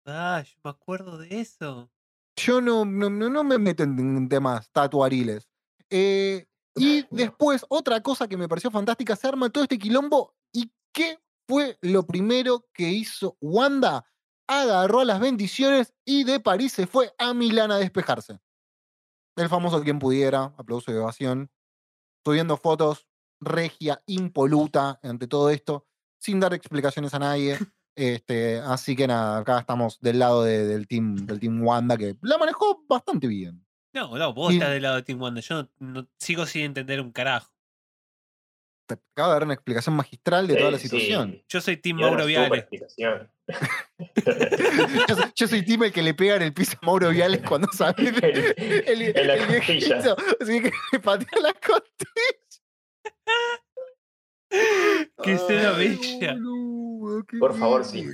Ah, 0.06 0.44
yo 0.46 0.54
me 0.64 0.70
acuerdo 0.72 1.18
de 1.18 1.40
eso. 1.40 1.90
Yo 2.38 2.60
no, 2.62 2.84
no, 2.86 3.10
no- 3.10 3.44
me 3.44 3.58
meto 3.58 3.84
en, 3.84 3.98
en 3.98 4.30
temas 4.30 4.70
tatuariles. 4.72 5.50
Eh, 5.90 6.46
y 6.76 7.05
después, 7.11 7.65
otra 7.69 8.01
cosa 8.01 8.28
que 8.28 8.38
me 8.38 8.47
pareció 8.47 8.71
fantástica, 8.71 9.15
se 9.15 9.28
arma 9.28 9.49
todo 9.49 9.63
este 9.63 9.78
quilombo. 9.80 10.34
¿Y 10.51 10.71
qué 10.93 11.19
fue 11.47 11.78
lo 11.82 12.05
primero 12.05 12.67
que 12.73 12.89
hizo 12.89 13.38
Wanda? 13.41 14.05
Agarró 14.47 15.03
las 15.03 15.19
bendiciones 15.19 15.93
y 16.05 16.23
de 16.23 16.39
París 16.39 16.73
se 16.73 16.86
fue 16.88 17.13
a 17.17 17.34
Milán 17.34 17.71
a 17.71 17.78
despejarse. 17.78 18.39
El 19.36 19.49
famoso 19.49 19.82
quien 19.82 19.99
pudiera, 19.99 20.53
aplauso 20.57 20.91
de 20.91 20.99
ovación, 20.99 21.49
subiendo 22.23 22.57
fotos, 22.57 23.07
regia, 23.41 24.01
impoluta 24.05 24.99
ante 25.03 25.28
todo 25.28 25.49
esto, 25.49 25.88
sin 26.19 26.39
dar 26.39 26.53
explicaciones 26.53 27.13
a 27.13 27.19
nadie. 27.19 27.57
Este, 27.97 28.59
así 28.59 28.93
que 28.93 29.07
nada, 29.07 29.38
acá 29.38 29.59
estamos 29.59 30.01
del 30.01 30.19
lado 30.19 30.43
de- 30.43 30.65
del, 30.65 30.86
team, 30.86 31.15
del 31.15 31.39
team 31.39 31.63
Wanda, 31.65 31.95
que 31.95 32.17
la 32.23 32.38
manejó 32.38 32.84
bastante 32.89 33.26
bien. 33.26 33.64
No, 33.96 34.16
no, 34.18 34.34
vos 34.34 34.52
Y- 34.52 34.58
estás 34.58 34.72
del 34.72 34.84
lado 34.84 34.98
de 34.98 35.04
Team 35.04 35.22
Wanda. 35.22 35.39
Yo 35.41 35.64
no, 35.64 35.70
no- 35.80 36.08
sigo 36.20 36.46
sin 36.46 36.64
entender 36.64 37.00
un 37.02 37.12
carajo. 37.12 37.50
Te 38.88 38.93
acabo 39.14 39.30
de 39.30 39.34
dar 39.34 39.43
una 39.46 39.54
explicación 39.56 39.96
magistral 39.96 40.46
de 40.48 40.58
toda 40.58 40.70
la 40.72 40.78
situación. 40.78 41.32
sí. 41.32 41.46
Yo 41.50 41.62
soy 41.62 41.78
Team 41.78 41.98
Mauro 41.98 42.20
super 42.24 42.28
Viale. 42.28 42.58
explicación. 42.58 43.32
Yo, 45.08 45.16
soy- 45.16 45.32
yo 45.36 45.48
soy 45.48 45.64
Tim 45.64 45.84
el 45.84 45.91
que 45.93 46.02
le 46.04 46.14
pega 46.16 46.36
en 46.36 46.41
el 46.41 46.54
piso 46.54 46.78
a 46.82 46.86
Mauro 46.86 47.10
Viales 47.10 47.41
cuando 47.48 47.68
sale 47.72 48.10
el, 48.10 48.24
el, 48.88 49.02
en 49.18 49.28
la 49.28 49.36
el 49.36 49.46
costilla. 49.48 49.96
viejito, 49.98 50.18
Así 50.41 50.62
que 50.62 50.72
le 50.91 51.00
patea 51.00 51.39
la 51.41 51.54
costilla. 51.54 52.39
Qué 55.24 55.34
escena 55.34 55.72
bella. 55.72 56.34
boludo, 56.34 57.26
Por 57.39 57.58
favor, 57.58 57.86
sí. 57.86 58.06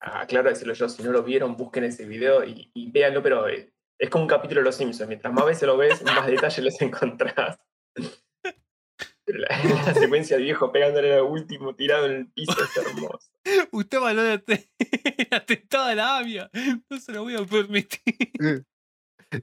Ah, 0.00 0.26
claro, 0.26 0.48
decirlo 0.48 0.74
yo, 0.74 0.88
si 0.88 1.02
no 1.02 1.10
lo 1.12 1.22
vieron, 1.22 1.56
busquen 1.56 1.84
ese 1.84 2.06
video 2.06 2.44
y, 2.44 2.70
y 2.74 2.90
véanlo, 2.90 3.22
pero 3.22 3.48
eh, 3.48 3.72
es 3.98 4.10
como 4.10 4.24
un 4.24 4.28
capítulo 4.28 4.60
de 4.60 4.64
Los 4.64 4.76
Simpsons. 4.76 5.08
Mientras 5.08 5.32
más 5.32 5.44
veces 5.46 5.62
lo 5.64 5.76
ves, 5.76 6.02
más 6.02 6.26
detalles 6.26 6.58
les 6.64 6.80
encontrás. 6.82 7.58
Pero 9.24 9.38
la, 9.40 9.48
la 9.86 9.94
secuencia 9.94 10.36
del 10.36 10.44
viejo 10.44 10.70
pegándole 10.70 11.14
al 11.14 11.22
último 11.22 11.74
tirado 11.74 12.06
en 12.06 12.12
el 12.12 12.26
piso 12.32 12.52
es 12.62 12.76
hermoso. 12.76 13.30
Usted 13.72 14.00
való 14.00 14.22
la 14.22 14.38
tentada 15.46 15.88
de 15.90 15.94
la 15.96 16.18
avia. 16.18 16.50
No 16.88 16.98
se 17.00 17.12
lo 17.12 17.22
voy 17.24 17.34
a 17.34 17.44
permitir. 17.44 18.64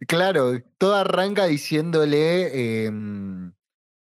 Claro, 0.07 0.53
todo 0.77 0.95
arranca 0.95 1.45
diciéndole. 1.45 2.85
em, 2.85 3.53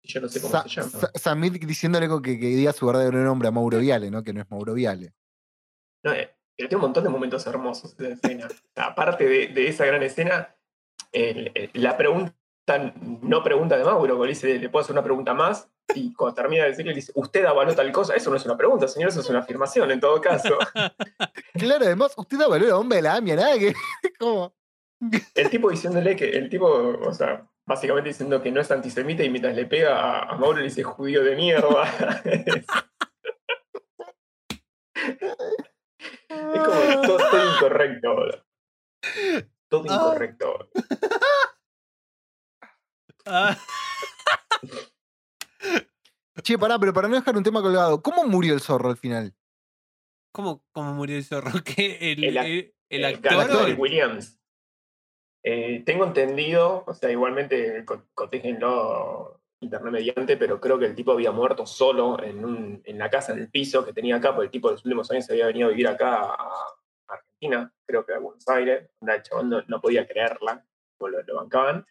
Yo 0.04 0.22
no 0.22 0.28
sé 0.28 0.42
cómo 0.42 0.52
Sa- 0.52 0.64
se 0.64 0.70
llama. 0.70 0.90
Sa- 0.90 1.12
Samit 1.16 1.54
diciéndole 1.64 2.08
que, 2.22 2.38
que 2.40 2.46
diga 2.48 2.74
su 2.74 2.86
verdadero 2.86 3.24
nombre 3.24 3.48
a 3.48 3.52
Mauro 3.52 3.80
Viale, 3.80 4.12
¿no? 4.12 4.24
Que 4.24 4.34
no 4.34 4.42
es 4.42 4.50
Mauro 4.52 4.74
Viale. 4.74 5.14
No, 6.04 6.12
eh, 6.14 6.34
pero 6.60 6.68
tiene 6.68 6.76
un 6.84 6.88
montón 6.90 7.06
de 7.06 7.10
momentos 7.10 7.48
hermosos 7.48 7.96
esa 7.98 8.10
escena. 8.10 8.48
O 8.48 8.50
sea, 8.76 8.88
aparte 8.88 9.26
de, 9.26 9.48
de 9.48 9.70
esa 9.70 9.86
gran 9.86 10.04
escena, 10.04 10.54
el- 11.14 11.52
el- 11.56 11.70
la 11.74 11.96
pregunta, 11.96 12.36
no 13.22 13.42
pregunta 13.44 13.78
de 13.78 13.86
Mauro, 13.86 14.22
le 14.26 14.30
dice, 14.30 14.60
le 14.60 14.68
puedo 14.70 14.84
hacer 14.84 14.92
una 14.94 15.04
pregunta 15.04 15.34
más, 15.34 15.70
y 15.96 16.14
cuando 16.14 16.36
termina 16.36 16.64
de 16.64 16.70
decirle, 16.72 16.92
le 16.92 16.98
dice, 16.98 17.14
¿usted 17.16 17.46
avaló 17.46 17.74
tal 17.74 17.90
cosa? 17.94 18.14
Eso 18.14 18.30
no 18.30 18.36
es 18.36 18.46
una 18.46 18.58
pregunta, 18.58 18.90
señor, 18.90 19.08
eso 19.10 19.22
es 19.22 19.30
una 19.30 19.40
afirmación 19.40 19.90
en 19.90 20.00
todo 20.02 20.20
caso. 20.22 20.58
Claro, 21.54 21.86
además, 21.86 22.14
usted 22.18 22.38
da 22.38 22.48
valor 22.48 22.70
a 22.72 22.78
hombre 22.78 22.98
de 22.98 23.02
la 23.04 23.16
AMIA, 23.16 23.36
nada 23.38 23.58
que. 23.58 23.74
como- 24.20 24.54
El 25.36 25.50
tipo 25.50 25.70
diciéndole 25.70 26.16
que, 26.18 26.30
el 26.30 26.50
tipo, 26.50 26.68
o 26.68 27.14
sea, 27.14 27.48
básicamente 27.66 28.10
diciendo 28.10 28.42
que 28.42 28.52
no 28.52 28.60
es 28.62 28.70
antisemita 28.70 29.24
y 29.24 29.30
mientras 29.30 29.56
le 29.56 29.66
pega 29.66 29.98
a, 30.00 30.24
a 30.24 30.36
Mauro 30.38 30.58
le 30.60 30.66
dice 30.66 30.84
judío 30.84 31.24
de 31.24 31.36
mierda. 31.38 32.22
es 36.54 36.62
como 36.64 37.02
todo, 37.08 37.18
todo 37.18 37.56
incorrecto. 37.56 38.16
boludo. 38.16 38.46
Todo 39.70 39.84
Ah. 39.90 39.94
incorrecto. 39.94 40.70
Ah, 43.26 43.58
Che, 46.44 46.58
pará, 46.58 46.80
pero 46.80 46.94
para 46.94 47.08
no 47.08 47.16
dejar 47.16 47.36
un 47.36 47.44
tema 47.44 47.62
colgado, 47.62 48.02
¿cómo 48.02 48.24
murió 48.26 48.54
el 48.54 48.62
zorro 48.62 48.90
al 48.90 48.98
final? 48.98 49.36
¿cómo, 50.32 50.64
¿Cómo 50.72 50.94
murió 50.94 51.18
el 51.18 51.24
zorro? 51.26 51.52
¿Qué? 51.66 52.14
¿El, 52.14 52.24
El 52.24 52.38
ac- 52.38 52.46
el- 52.46 52.74
el 52.90 53.04
Eh, 53.04 53.08
actor? 53.08 53.76
Williams. 53.78 54.40
Eh, 55.44 55.84
tengo 55.86 56.06
entendido, 56.06 56.84
o 56.88 56.94
sea, 56.94 57.12
igualmente 57.12 57.84
co- 57.86 58.06
cotéjenlo 58.14 59.39
internet 59.62 59.92
mediante, 59.92 60.38
pero 60.38 60.60
creo 60.60 60.80
que 60.80 60.86
el 60.86 60.96
tipo 60.96 61.12
había 61.12 61.32
muerto 61.32 61.66
solo 61.66 62.22
en, 62.24 62.44
un- 62.46 62.82
en 62.86 62.98
la 62.98 63.10
casa, 63.10 63.34
en 63.34 63.40
el 63.40 63.50
piso 63.50 63.86
que 63.86 63.94
tenía 63.94 64.16
acá, 64.18 64.34
porque 64.34 64.46
el 64.46 64.52
tipo 64.52 64.70
de 64.70 64.76
los 64.76 64.86
últimos 64.86 65.10
años 65.12 65.30
había 65.30 65.48
venido 65.48 65.68
a 65.68 65.72
vivir 65.72 65.88
acá 65.88 66.22
a 66.24 66.36
Argentina, 67.08 67.72
creo 67.86 68.06
que 68.06 68.14
a 68.14 68.20
Buenos 68.20 68.48
Aires. 68.48 68.90
El 69.02 69.22
chabón 69.24 69.50
no, 69.50 69.62
no 69.68 69.82
podía 69.82 70.08
creerla, 70.08 70.66
lo, 71.00 71.08
lo 71.10 71.36
bancaban. 71.36 71.86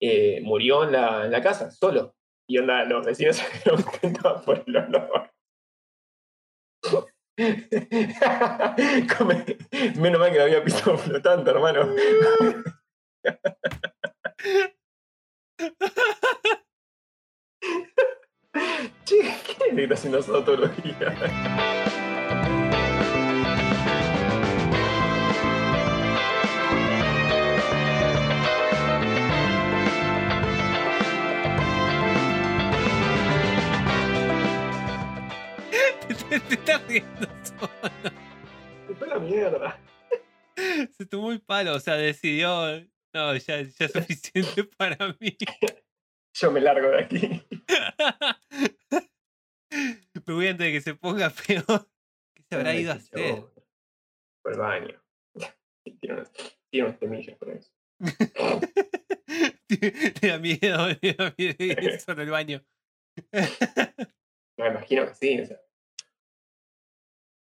Eh, 0.00 0.40
murió 0.42 0.84
en 0.84 0.92
la, 0.92 1.26
en 1.26 1.32
la 1.32 1.42
casa, 1.42 1.70
solo. 1.70 2.14
Y 2.48 2.58
onda, 2.58 2.84
los 2.84 3.04
vecinos 3.04 3.36
se 3.36 3.44
dieron 3.64 3.82
cuenta 3.82 4.40
por 4.42 4.62
el 4.66 4.76
olor. 4.76 5.30
Menos 9.98 10.20
mal 10.20 10.30
que 10.32 10.38
no 10.38 10.44
había 10.44 10.64
piso 10.64 10.96
flotante, 10.98 11.50
hermano. 11.50 11.94
Che, 19.04 19.16
¿qué 19.74 19.82
está 19.82 19.94
haciendo 19.94 20.22
días? 20.82 20.96
te, 36.28 36.40
te 36.40 36.54
estás 36.54 36.86
riendo 36.86 37.28
solo. 37.42 37.70
Se 38.86 38.94
fue 38.94 39.08
la 39.08 39.18
mierda. 39.18 39.80
Se 40.96 41.06
tomó 41.06 41.32
el 41.32 41.40
palo, 41.40 41.74
o 41.74 41.80
sea, 41.80 41.94
decidió. 41.94 42.80
No, 43.12 43.34
ya, 43.34 43.60
ya 43.62 43.86
es 43.86 43.92
suficiente 43.92 44.64
para 44.64 45.16
mí. 45.20 45.36
Yo 46.34 46.52
me 46.52 46.60
largo 46.60 46.90
de 46.90 47.02
aquí. 47.02 47.42
Me 49.70 50.34
voy 50.34 50.48
antes 50.48 50.66
de 50.66 50.72
que 50.72 50.80
se 50.80 50.94
ponga 50.94 51.30
peor. 51.46 51.88
¿Qué 52.34 52.42
se 52.48 52.54
habrá 52.54 52.74
ido 52.74 52.92
a 52.92 52.96
hacer? 52.96 53.44
Por 54.42 54.52
el 54.52 54.58
baño. 54.58 55.02
Tiene 56.00 56.14
unas, 56.14 56.32
tiene 56.70 56.88
unas 56.88 56.98
semillas 56.98 57.38
por 57.38 57.50
eso. 57.50 57.72
Le 59.68 60.28
da 60.28 60.38
miedo, 60.38 60.88
le 61.00 61.14
da 61.14 61.34
miedo 61.36 61.56
ir 61.58 62.00
solo 62.00 62.22
al 62.22 62.30
baño. 62.30 62.62
Me 63.32 64.68
imagino 64.68 65.06
que 65.06 65.14
sí. 65.14 65.40
O 65.40 65.46
sea. 65.46 65.60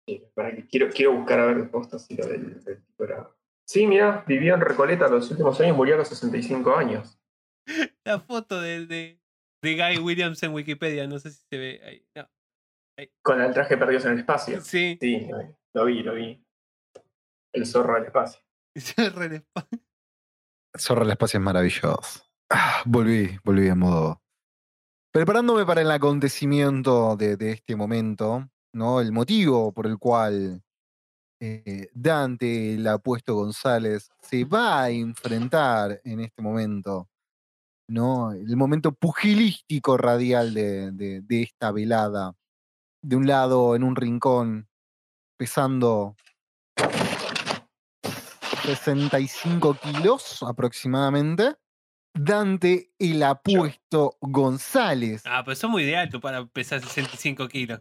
Sí, 0.08 0.24
para 0.34 0.56
que 0.56 0.68
quiero, 0.68 0.90
quiero 0.90 1.14
buscar 1.14 1.40
a 1.40 1.46
ver 1.48 1.70
postas 1.70 2.06
si 2.06 2.16
lo 2.16 2.28
del, 2.28 2.64
del 2.64 2.84
tipo 2.84 3.04
era. 3.04 3.30
Sí, 3.66 3.88
mira, 3.88 4.24
vivió 4.28 4.54
en 4.54 4.62
Recoleta 4.62 5.08
los 5.08 5.30
últimos 5.32 5.60
años, 5.62 5.76
murió 5.76 5.96
a 5.96 6.00
los 6.00 6.10
65 6.10 6.76
años. 6.76 7.20
La 8.06 8.20
foto 8.20 8.60
de, 8.62 8.86
de, 8.86 9.22
de 9.64 9.76
Guy 9.76 9.98
Williams 10.04 10.42
en 10.44 10.54
Wikipedia, 10.54 11.08
no 11.08 11.20
sé 11.20 11.32
si 11.32 11.44
se 11.50 11.58
ve 11.58 11.82
ahí. 11.84 12.06
No. 12.16 12.30
Con 13.24 13.42
el 13.42 13.54
traje 13.54 13.78
perdidos 13.78 14.06
en 14.06 14.12
el 14.14 14.20
espacio. 14.20 14.62
Sí, 14.62 14.98
Sí, 15.02 15.28
lo 15.74 15.86
vi, 15.86 16.04
lo 16.04 16.14
vi. 16.14 16.44
El 17.54 17.66
zorro 17.66 17.96
del 17.96 18.06
espacio. 18.06 18.42
se 18.76 19.10
re 19.10 19.30
le 19.30 19.42
pa- 19.42 19.68
Zorro 20.78 21.04
el 21.04 21.12
espacio 21.12 21.38
es 21.40 21.44
maravilloso. 21.44 22.24
Ah, 22.50 22.82
volví, 22.86 23.38
volví 23.44 23.68
a 23.70 23.76
modo. 23.76 24.22
Preparándome 25.14 25.66
para 25.66 25.82
el 25.82 25.92
acontecimiento 25.92 27.18
de, 27.18 27.36
de 27.36 27.52
este 27.52 27.76
momento, 27.76 28.50
¿no? 28.74 29.02
El 29.02 29.12
motivo 29.12 29.74
por 29.74 29.86
el 29.88 29.98
cual 29.98 30.64
eh, 31.42 31.90
Dante, 31.94 32.76
el 32.76 32.88
apuesto 32.88 33.36
González, 33.36 34.10
se 34.22 34.46
va 34.46 34.84
a 34.84 34.90
enfrentar 34.90 36.00
en 36.06 36.22
este 36.22 36.42
momento, 36.42 37.10
¿no? 37.92 38.32
El 38.32 38.56
momento 38.58 38.92
pugilístico 38.94 39.98
radial 39.98 40.54
de, 40.54 40.92
de- 40.92 41.22
de 41.22 41.42
esta 41.44 41.72
velada. 41.72 42.34
De 43.04 43.16
un 43.16 43.28
lado, 43.28 43.76
en 43.76 43.84
un 43.84 43.96
rincón, 43.96 44.68
pesando 45.38 46.16
65 48.64 49.74
kilos 49.76 50.44
aproximadamente. 50.44 51.56
Dante 52.14 52.92
el 53.00 53.24
apuesto 53.24 54.18
González. 54.20 55.24
Ah, 55.26 55.44
pero 55.46 55.56
son 55.56 55.72
muy 55.72 55.86
de 55.86 55.96
alto 55.96 56.20
para 56.20 56.46
pesar 56.46 56.82
65 56.82 57.48
kilos. 57.48 57.80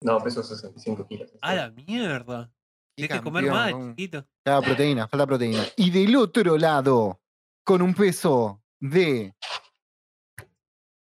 No, 0.00 0.18
peso 0.20 0.42
65 0.42 1.06
kilos. 1.06 1.30
A 1.42 1.54
la 1.54 1.70
mierda. 1.70 2.50
Tienes 2.96 3.18
que 3.18 3.22
comer 3.22 3.50
más, 3.50 3.70
¿no? 3.72 3.90
chiquito. 3.90 4.26
Falta 4.44 4.66
proteína, 4.66 5.06
falta 5.06 5.26
proteína. 5.26 5.64
Y 5.76 5.90
del 5.90 6.16
otro 6.16 6.56
lado, 6.56 7.20
con 7.62 7.82
un 7.82 7.94
peso 7.94 8.61
de 8.82 9.34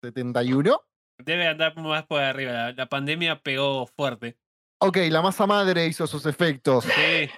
71. 0.03 0.83
Debe 1.19 1.47
andar 1.47 1.77
más 1.77 2.05
por 2.07 2.21
arriba. 2.21 2.53
La, 2.53 2.73
la 2.73 2.87
pandemia 2.87 3.41
pegó 3.41 3.87
fuerte. 3.87 4.37
Ok, 4.79 4.97
la 5.09 5.23
masa 5.23 5.47
madre 5.47 5.87
hizo 5.87 6.07
sus 6.07 6.27
efectos. 6.27 6.85
Sí. 6.85 7.31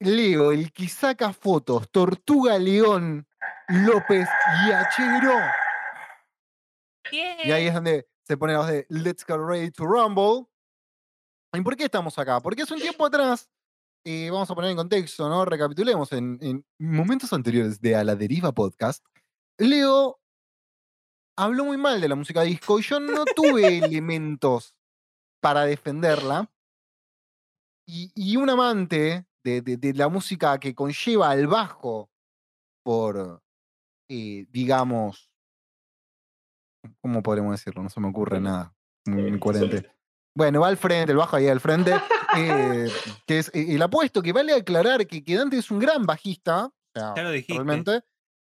Leo, 0.00 0.52
el 0.52 0.72
que 0.72 0.88
saca 0.88 1.32
fotos, 1.32 1.88
Tortuga 1.90 2.58
León, 2.58 3.26
López 3.68 4.28
y 4.66 4.72
Achero. 4.72 5.38
Y 7.10 7.50
ahí 7.50 7.68
es 7.68 7.74
donde 7.74 8.08
se 8.22 8.36
pone 8.36 8.54
la 8.54 8.58
voz 8.60 8.68
de 8.68 8.86
Let's 8.88 9.24
Get 9.24 9.36
Ready 9.36 9.70
to 9.70 9.84
Rumble. 9.84 10.46
¿Y 11.52 11.60
por 11.60 11.76
qué 11.76 11.84
estamos 11.84 12.18
acá? 12.18 12.40
Porque 12.40 12.62
hace 12.62 12.74
un 12.74 12.80
tiempo 12.80 13.06
atrás, 13.06 13.48
eh, 14.04 14.30
vamos 14.30 14.50
a 14.50 14.54
poner 14.54 14.70
en 14.70 14.76
contexto, 14.76 15.28
¿no? 15.28 15.44
Recapitulemos 15.44 16.12
en, 16.12 16.38
en 16.42 16.64
momentos 16.78 17.32
anteriores 17.32 17.80
de 17.80 17.96
A 17.96 18.04
la 18.04 18.14
Deriva 18.16 18.52
Podcast. 18.52 19.04
Leo 19.58 20.20
habló 21.36 21.64
muy 21.64 21.76
mal 21.76 22.00
de 22.00 22.08
la 22.08 22.14
música 22.14 22.42
disco 22.42 22.78
y 22.78 22.82
yo 22.82 23.00
no 23.00 23.24
tuve 23.24 23.78
elementos 23.78 24.74
para 25.40 25.64
defenderla. 25.64 26.50
Y, 27.86 28.10
y 28.14 28.36
un 28.36 28.48
amante 28.48 29.26
de, 29.44 29.60
de- 29.60 29.76
de 29.76 29.92
la 29.94 30.08
música 30.08 30.58
que 30.58 30.74
conlleva 30.74 31.30
al 31.30 31.46
bajo 31.46 32.10
por, 32.82 33.42
eh, 34.08 34.46
digamos, 34.50 35.30
¿cómo 37.00 37.22
podremos 37.22 37.52
decirlo? 37.52 37.82
No 37.82 37.90
se 37.90 38.00
me 38.00 38.08
ocurre 38.08 38.40
nada. 38.40 38.74
Muy 39.06 39.22
Eh, 39.24 39.28
incoherente. 39.28 39.93
Bueno, 40.36 40.60
va 40.60 40.68
al 40.68 40.76
frente, 40.76 41.12
el 41.12 41.18
bajo 41.18 41.36
ahí 41.36 41.48
al 41.48 41.60
frente. 41.60 41.92
eh, 42.36 42.88
que 43.26 43.38
es 43.38 43.48
eh, 43.54 43.66
el 43.74 43.82
apuesto, 43.82 44.22
que 44.22 44.32
vale 44.32 44.52
aclarar 44.54 45.06
que, 45.06 45.22
que 45.24 45.36
Dante 45.36 45.56
es 45.58 45.70
un 45.70 45.78
gran 45.78 46.04
bajista. 46.06 46.66
O 46.66 46.72
sea, 46.94 47.14
Ya 47.16 47.22
lo 47.22 47.30
dijiste. 47.30 47.54
realmente. 47.54 48.02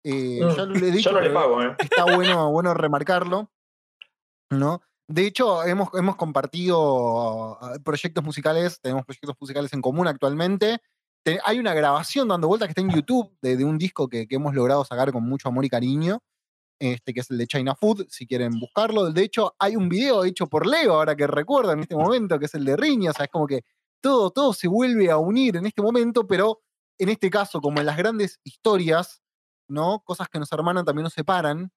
eh, 0.04 0.40
Mm, 0.42 0.56
ya 0.56 0.64
lo 0.64 0.74
he 0.76 0.90
dicho, 0.90 1.10
Yo 1.10 1.16
no 1.16 1.20
le 1.20 1.30
pago, 1.30 1.62
¿eh? 1.62 1.74
está 1.78 2.04
bueno, 2.04 2.50
bueno 2.52 2.74
remarcarlo. 2.74 3.50
¿no? 4.50 4.80
De 5.08 5.26
hecho, 5.26 5.64
hemos, 5.64 5.88
hemos 5.94 6.16
compartido 6.16 7.58
ah, 7.60 7.74
proyectos 7.84 8.22
musicales, 8.24 8.80
tenemos 8.80 9.04
proyectos 9.04 9.34
musicales 9.40 9.72
en 9.72 9.80
común 9.82 10.06
actualmente. 10.08 10.78
Te- 11.24 11.40
hay 11.44 11.58
una 11.58 11.74
grabación 11.74 12.28
dando 12.28 12.48
vueltas 12.48 12.66
que 12.68 12.70
está 12.72 12.80
en 12.80 12.90
YouTube 12.90 13.36
de, 13.40 13.56
de 13.56 13.64
un 13.64 13.78
disco 13.78 14.08
que, 14.08 14.26
que 14.26 14.36
hemos 14.36 14.54
logrado 14.54 14.84
sacar 14.84 15.12
con 15.12 15.24
mucho 15.24 15.48
amor 15.48 15.64
y 15.64 15.68
cariño, 15.68 16.20
este, 16.78 17.14
que 17.14 17.20
es 17.20 17.30
el 17.30 17.38
de 17.38 17.46
China 17.46 17.74
Food, 17.74 18.06
si 18.08 18.26
quieren 18.26 18.58
buscarlo. 18.58 19.10
De 19.10 19.22
hecho, 19.22 19.54
hay 19.58 19.76
un 19.76 19.88
video 19.88 20.24
hecho 20.24 20.46
por 20.46 20.66
Leo, 20.66 20.94
ahora 20.94 21.16
que 21.16 21.26
recuerdo 21.26 21.72
en 21.72 21.80
este 21.80 21.96
momento, 21.96 22.38
que 22.38 22.46
es 22.46 22.54
el 22.54 22.64
de 22.64 22.76
Riña, 22.76 23.10
o 23.10 23.14
sea, 23.14 23.24
es 23.26 23.30
como 23.30 23.46
que 23.46 23.62
todo, 24.00 24.30
todo 24.30 24.52
se 24.52 24.68
vuelve 24.68 25.10
a 25.10 25.18
unir 25.18 25.56
en 25.56 25.66
este 25.66 25.82
momento, 25.82 26.26
pero 26.26 26.62
en 26.98 27.08
este 27.08 27.30
caso, 27.30 27.60
como 27.60 27.80
en 27.80 27.86
las 27.86 27.96
grandes 27.96 28.40
historias, 28.44 29.22
¿no? 29.68 30.00
Cosas 30.04 30.28
que 30.28 30.38
nos 30.38 30.52
hermanan 30.52 30.84
también 30.84 31.04
nos 31.04 31.14
separan, 31.14 31.72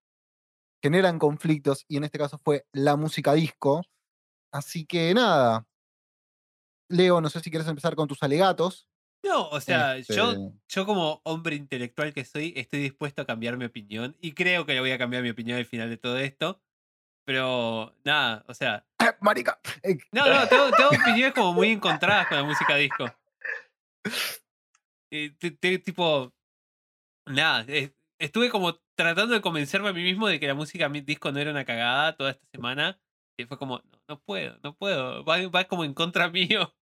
generan 0.82 1.20
conflictos, 1.20 1.86
y 1.88 1.98
en 1.98 2.06
este 2.06 2.18
caso 2.20 2.40
fue 2.44 2.66
la 2.74 2.96
música 2.96 3.34
disco. 3.34 3.84
Así 4.52 4.86
que 4.86 5.14
nada. 5.14 5.68
Leo, 6.90 7.22
no 7.22 7.30
sé 7.30 7.40
si 7.40 7.52
quieres 7.52 7.68
empezar 7.68 7.96
con 7.96 8.08
tus 8.08 8.24
alegatos. 8.24 8.89
No, 9.24 9.50
o 9.50 9.60
sea, 9.60 9.98
yo, 10.00 10.32
Este, 10.32 10.60
yo 10.70 10.86
como 10.86 11.22
hombre 11.26 11.56
intelectual 11.56 12.14
que 12.14 12.24
soy, 12.26 12.54
estoy 12.56 12.80
dispuesto 12.80 13.22
a 13.22 13.26
cambiar 13.26 13.58
mi 13.58 13.66
opinión. 13.66 14.16
Y 14.22 14.34
creo 14.34 14.66
que 14.66 14.74
le 14.74 14.80
voy 14.80 14.92
a 14.92 14.98
cambiar 14.98 15.24
mi 15.24 15.30
opinión 15.30 15.58
al 15.58 15.66
final 15.66 15.90
de 15.90 15.98
todo 15.98 16.18
esto. 16.18 16.62
Pero 17.26 17.96
nada, 18.06 18.44
o 18.48 18.54
sea. 18.54 18.88
Marica. 19.22 19.60
eh, 19.84 19.98
No, 20.12 20.26
no, 20.28 20.48
tengo, 20.48 20.72
tengo 20.72 20.90
opiniones 20.90 21.34
como 21.34 21.54
muy 21.54 21.70
encontradas 21.70 22.28
con 22.28 22.38
la 22.38 22.44
música 22.44 22.76
disco. 22.76 23.06
Eh, 25.12 25.32
te- 25.40 25.52
te- 25.52 25.80
tipo. 25.80 26.32
Nada, 27.28 27.66
eh, 27.68 27.96
estuve 28.20 28.50
como 28.50 28.76
tratando 28.96 29.34
de 29.34 29.42
convencerme 29.42 29.90
a 29.90 29.94
mí 29.94 30.04
mismo 30.04 30.28
de 30.28 30.40
que 30.40 30.48
la 30.48 30.54
música 30.54 30.88
mi- 30.88 31.02
disco 31.02 31.32
no 31.32 31.40
era 31.40 31.50
una 31.52 31.66
cagada 31.66 32.16
toda 32.16 32.32
esta 32.32 32.46
semana. 32.52 33.00
Y 33.38 33.46
fue 33.46 33.58
como, 33.58 33.78
no, 33.80 34.02
no 34.08 34.20
puedo, 34.22 34.60
no 34.64 34.76
puedo. 34.76 35.24
Va, 35.26 35.38
va 35.48 35.64
como 35.66 35.84
en 35.84 35.94
contra 35.96 36.30
mío. 36.32 36.76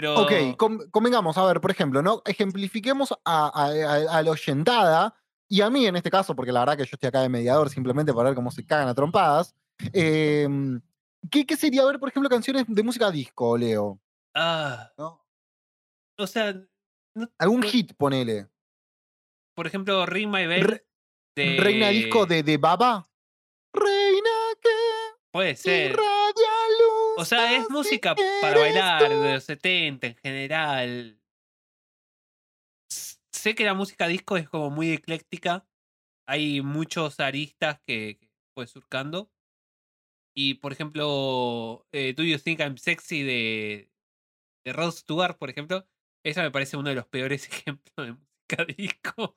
Pero. 0.00 0.18
Ok, 0.20 0.56
com- 0.56 0.80
convengamos, 0.90 1.36
a 1.36 1.44
ver, 1.44 1.60
por 1.60 1.70
ejemplo, 1.70 2.00
¿no? 2.02 2.22
Ejemplifiquemos 2.24 3.12
a, 3.12 3.16
a- 3.24 3.66
a- 3.66 4.18
a 4.18 4.22
la 4.22 4.30
oyentada, 4.30 5.14
y 5.48 5.60
a 5.60 5.68
mí 5.70 5.84
en 5.86 5.96
este 5.96 6.10
caso, 6.10 6.34
porque 6.34 6.52
la 6.52 6.60
verdad 6.60 6.76
que 6.78 6.84
yo 6.84 6.90
estoy 6.94 7.08
acá 7.08 7.20
de 7.22 7.28
mediador 7.28 7.68
simplemente 7.70 8.14
para 8.14 8.30
ver 8.30 8.34
cómo 8.36 8.50
se 8.50 8.64
cagan 8.64 8.88
a 8.88 8.94
trompadas. 8.94 9.54
em, 9.92 10.80
¿qué, 11.30 11.44
qué 11.46 11.56
sería 11.56 11.84
ver, 11.84 11.98
por 11.98 12.08
ejemplo, 12.08 12.28
canciones 12.30 12.64
de 12.68 12.82
música 12.82 13.10
disco, 13.10 13.56
Leo? 13.58 14.00
Ah, 14.34 14.90
¿no? 14.96 15.24
o 16.18 16.26
sea, 16.26 16.52
no- 17.14 17.28
Algún 17.38 17.60
no- 17.60 17.66
hit, 17.68 17.94
ponele. 17.96 18.46
por 19.54 19.66
ejemplo, 19.66 20.06
Ring 20.06 20.30
My 20.30 20.46
Bell. 20.46 20.62
Re- 20.64 20.86
de- 21.36 21.56
Reina 21.60 21.88
disco 21.88 22.24
de, 22.26 22.42
de 22.42 22.56
Baba. 22.58 23.08
Reina 23.72 24.30
que 24.62 24.68
Puede 25.32 25.56
ser. 25.56 25.92
O 27.20 27.26
sea, 27.26 27.54
es 27.54 27.68
música 27.68 28.14
para 28.40 28.58
bailar 28.58 29.06
de 29.06 29.34
los 29.34 29.44
70 29.44 30.06
en 30.06 30.16
general. 30.16 31.20
Sé 32.88 33.54
que 33.54 33.64
la 33.64 33.74
música 33.74 34.06
disco 34.06 34.38
es 34.38 34.48
como 34.48 34.70
muy 34.70 34.90
ecléctica. 34.90 35.66
Hay 36.26 36.62
muchos 36.62 37.20
aristas 37.20 37.78
que, 37.86 38.16
que 38.18 38.30
fue 38.54 38.66
surcando. 38.66 39.30
Y 40.34 40.54
por 40.54 40.72
ejemplo, 40.72 41.86
eh, 41.92 42.14
Do 42.16 42.22
You 42.22 42.38
Think 42.38 42.60
I'm 42.60 42.78
Sexy 42.78 43.22
de, 43.22 43.90
de 44.64 44.72
Rod 44.72 44.92
Stewart, 44.92 45.36
por 45.36 45.50
ejemplo. 45.50 45.86
Esa 46.24 46.40
me 46.40 46.50
parece 46.50 46.78
uno 46.78 46.88
de 46.88 46.94
los 46.94 47.06
peores 47.06 47.46
ejemplos 47.52 48.06
de 48.06 48.12
música 48.12 48.64
disco. 48.78 49.34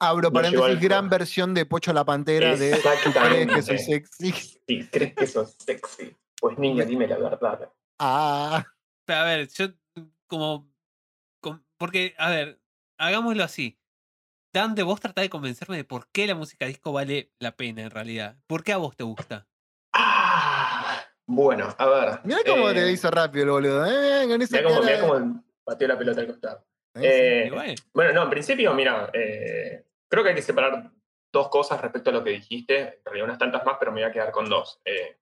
Abro 0.00 0.30
llevó 0.30 0.34
paréntesis, 0.34 0.80
gran 0.80 1.08
versión 1.08 1.54
de 1.54 1.66
Pocho 1.66 1.92
la 1.92 2.04
Pantera 2.04 2.56
de 2.56 2.72
¿Tú 3.04 3.12
crees 3.12 3.46
que 3.46 3.62
soy 3.62 3.78
sexy? 3.78 4.88
Crees 4.90 5.14
que 5.14 5.26
sos 5.28 5.54
sexy, 5.64 6.16
pues 6.42 6.58
niña, 6.58 6.84
dime 6.84 7.06
la 7.06 7.18
verdad. 7.18 7.70
Ah, 8.00 8.66
Pero 9.06 9.18
a 9.20 9.24
ver, 9.24 9.48
yo 9.48 9.66
como, 10.26 10.68
com- 11.40 11.62
Porque, 11.78 12.16
a 12.18 12.30
ver, 12.30 12.60
hagámoslo 12.98 13.44
así. 13.44 13.78
Dante, 14.52 14.82
vos 14.82 14.98
tratá 15.00 15.20
de 15.22 15.30
convencerme 15.30 15.76
de 15.76 15.84
por 15.84 16.08
qué 16.10 16.26
la 16.26 16.34
música 16.34 16.66
disco 16.66 16.92
vale 16.92 17.32
la 17.38 17.52
pena 17.56 17.82
en 17.82 17.90
realidad. 17.92 18.38
¿Por 18.48 18.64
qué 18.64 18.72
a 18.72 18.78
vos 18.78 18.96
te 18.96 19.04
gusta? 19.04 19.46
Ah, 19.94 21.00
bueno, 21.26 21.72
a 21.78 21.86
ver. 21.86 22.20
mirá 22.24 22.40
cómo 22.44 22.70
eh, 22.70 22.74
te 22.74 22.90
hizo 22.90 23.08
rápido 23.12 23.44
el 23.44 23.50
boludo. 23.52 23.86
¿eh? 23.86 24.26
Con 24.26 24.42
esa 24.42 24.56
Mirá 24.56 24.68
cómo, 24.68 24.82
mirá 24.82 25.00
cómo 25.00 25.44
pateó 25.62 25.86
la 25.88 25.96
pelota 25.96 26.20
al 26.22 26.26
costado. 26.26 26.66
¿Eh? 26.96 27.00
Sí. 27.00 27.06
Eh, 27.08 27.50
bueno, 27.52 27.74
Bueno, 27.94 28.12
no, 28.14 28.22
en 28.24 28.30
principio, 28.30 28.74
mira, 28.74 29.10
eh, 29.14 29.86
creo 30.08 30.24
que 30.24 30.30
hay 30.30 30.34
que 30.34 30.42
separar 30.42 30.90
dos 31.32 31.48
cosas 31.50 31.80
respecto 31.80 32.10
a 32.10 32.14
lo 32.14 32.24
que 32.24 32.30
dijiste. 32.30 32.78
En 32.80 33.04
realidad, 33.04 33.26
unas 33.26 33.38
tantas 33.38 33.64
más, 33.64 33.76
pero 33.78 33.92
me 33.92 34.00
voy 34.00 34.10
a 34.10 34.12
quedar 34.12 34.32
con 34.32 34.48
dos. 34.48 34.80
Eh, 34.84 35.18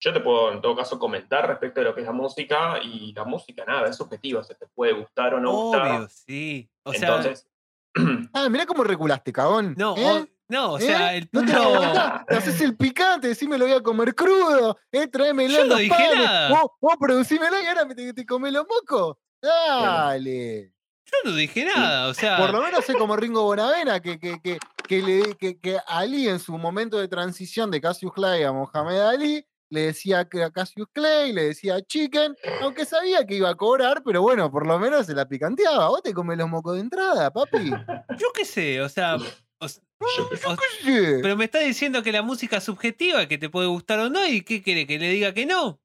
yo 0.00 0.12
te 0.12 0.20
puedo, 0.20 0.52
en 0.52 0.60
todo 0.60 0.76
caso, 0.76 0.98
comentar 0.98 1.46
respecto 1.48 1.80
a 1.80 1.84
lo 1.84 1.94
que 1.94 2.02
es 2.02 2.06
la 2.06 2.12
música. 2.12 2.78
Y 2.82 3.12
la 3.14 3.24
música, 3.24 3.64
nada, 3.66 3.88
es 3.88 3.96
subjetiva. 3.96 4.42
Se 4.44 4.54
te 4.54 4.66
puede 4.66 4.92
gustar 4.92 5.34
o 5.34 5.40
no 5.40 5.52
gustar. 5.52 5.96
obvio, 5.96 6.08
sí. 6.08 6.70
O 6.84 6.92
sea, 6.92 7.08
Entonces, 7.16 7.48
Ah, 8.32 8.48
mirá 8.48 8.66
cómo 8.66 8.84
reculaste, 8.84 9.32
cagón. 9.32 9.74
no, 9.76 9.96
¿eh? 9.96 10.04
o- 10.06 10.26
no, 10.50 10.72
o 10.72 10.78
sea, 10.80 11.14
¿Eh? 11.14 11.18
el 11.18 11.28
¿No 11.30 11.44
te 11.44 11.52
punto. 11.52 11.82
haces 12.28 12.58
el 12.62 12.74
picante, 12.74 13.28
decime 13.28 13.58
lo 13.58 13.66
voy 13.66 13.74
a 13.74 13.82
comer 13.82 14.14
crudo, 14.14 14.78
eh, 14.90 15.06
tráeme 15.06 15.46
Yo 15.46 15.66
no 15.66 15.76
dije 15.76 15.94
panes, 15.94 16.24
nada. 16.24 16.48
Vos, 16.48 16.70
vos 16.80 16.94
producímelo 16.98 17.60
y 17.62 17.66
ahora 17.66 17.84
me 17.84 17.94
te, 17.94 18.14
te 18.14 18.24
comés 18.24 18.54
los 18.54 18.64
mocos. 18.66 19.18
Dale. 19.42 20.72
Yo 21.04 21.30
no 21.30 21.36
dije 21.36 21.64
nada, 21.64 22.08
o 22.08 22.14
sea. 22.14 22.36
Por 22.38 22.52
lo 22.52 22.62
menos 22.62 22.84
sé 22.84 22.94
como 22.94 23.16
Ringo 23.16 23.42
Bonavena, 23.44 24.00
que, 24.00 24.18
que, 24.18 24.40
que, 24.42 24.58
que, 24.86 25.02
le, 25.02 25.34
que, 25.36 25.58
que 25.58 25.78
Ali 25.86 26.28
en 26.28 26.38
su 26.38 26.56
momento 26.58 26.98
de 26.98 27.08
transición 27.08 27.70
de 27.70 27.80
Cassius 27.80 28.12
Clay 28.12 28.42
a 28.44 28.52
Mohamed 28.52 29.00
Ali, 29.00 29.46
le 29.70 29.82
decía 29.82 30.26
que 30.28 30.42
a 30.42 30.50
Cassius 30.50 30.88
Clay, 30.92 31.32
le 31.32 31.44
decía 31.44 31.80
chicken, 31.82 32.34
aunque 32.62 32.84
sabía 32.84 33.26
que 33.26 33.34
iba 33.34 33.50
a 33.50 33.54
cobrar, 33.54 34.02
pero 34.04 34.22
bueno, 34.22 34.50
por 34.50 34.66
lo 34.66 34.78
menos 34.78 35.06
se 35.06 35.14
la 35.14 35.28
picanteaba. 35.28 35.88
Vos 35.88 36.02
te 36.02 36.14
comés 36.14 36.38
los 36.38 36.48
mocos 36.48 36.74
de 36.74 36.80
entrada, 36.80 37.30
papi. 37.32 37.70
Yo 38.18 38.28
qué 38.34 38.44
sé, 38.44 38.80
o 38.80 38.88
sea. 38.88 39.16
o 39.60 39.66
s- 39.66 39.80
yo 40.16 40.28
qué 40.30 40.36
sé. 40.36 40.46
o- 40.46 40.56
Sí. 40.82 40.96
pero 41.22 41.36
me 41.36 41.44
está 41.46 41.58
diciendo 41.58 42.02
que 42.02 42.12
la 42.12 42.22
música 42.22 42.58
es 42.58 42.64
subjetiva, 42.64 43.26
que 43.26 43.36
te 43.38 43.50
puede 43.50 43.66
gustar 43.66 43.98
o 44.00 44.08
no, 44.08 44.24
y 44.26 44.42
¿qué 44.42 44.62
quiere? 44.62 44.86
¿Que 44.86 44.98
le 44.98 45.08
diga 45.10 45.34
que 45.34 45.44
no? 45.46 45.80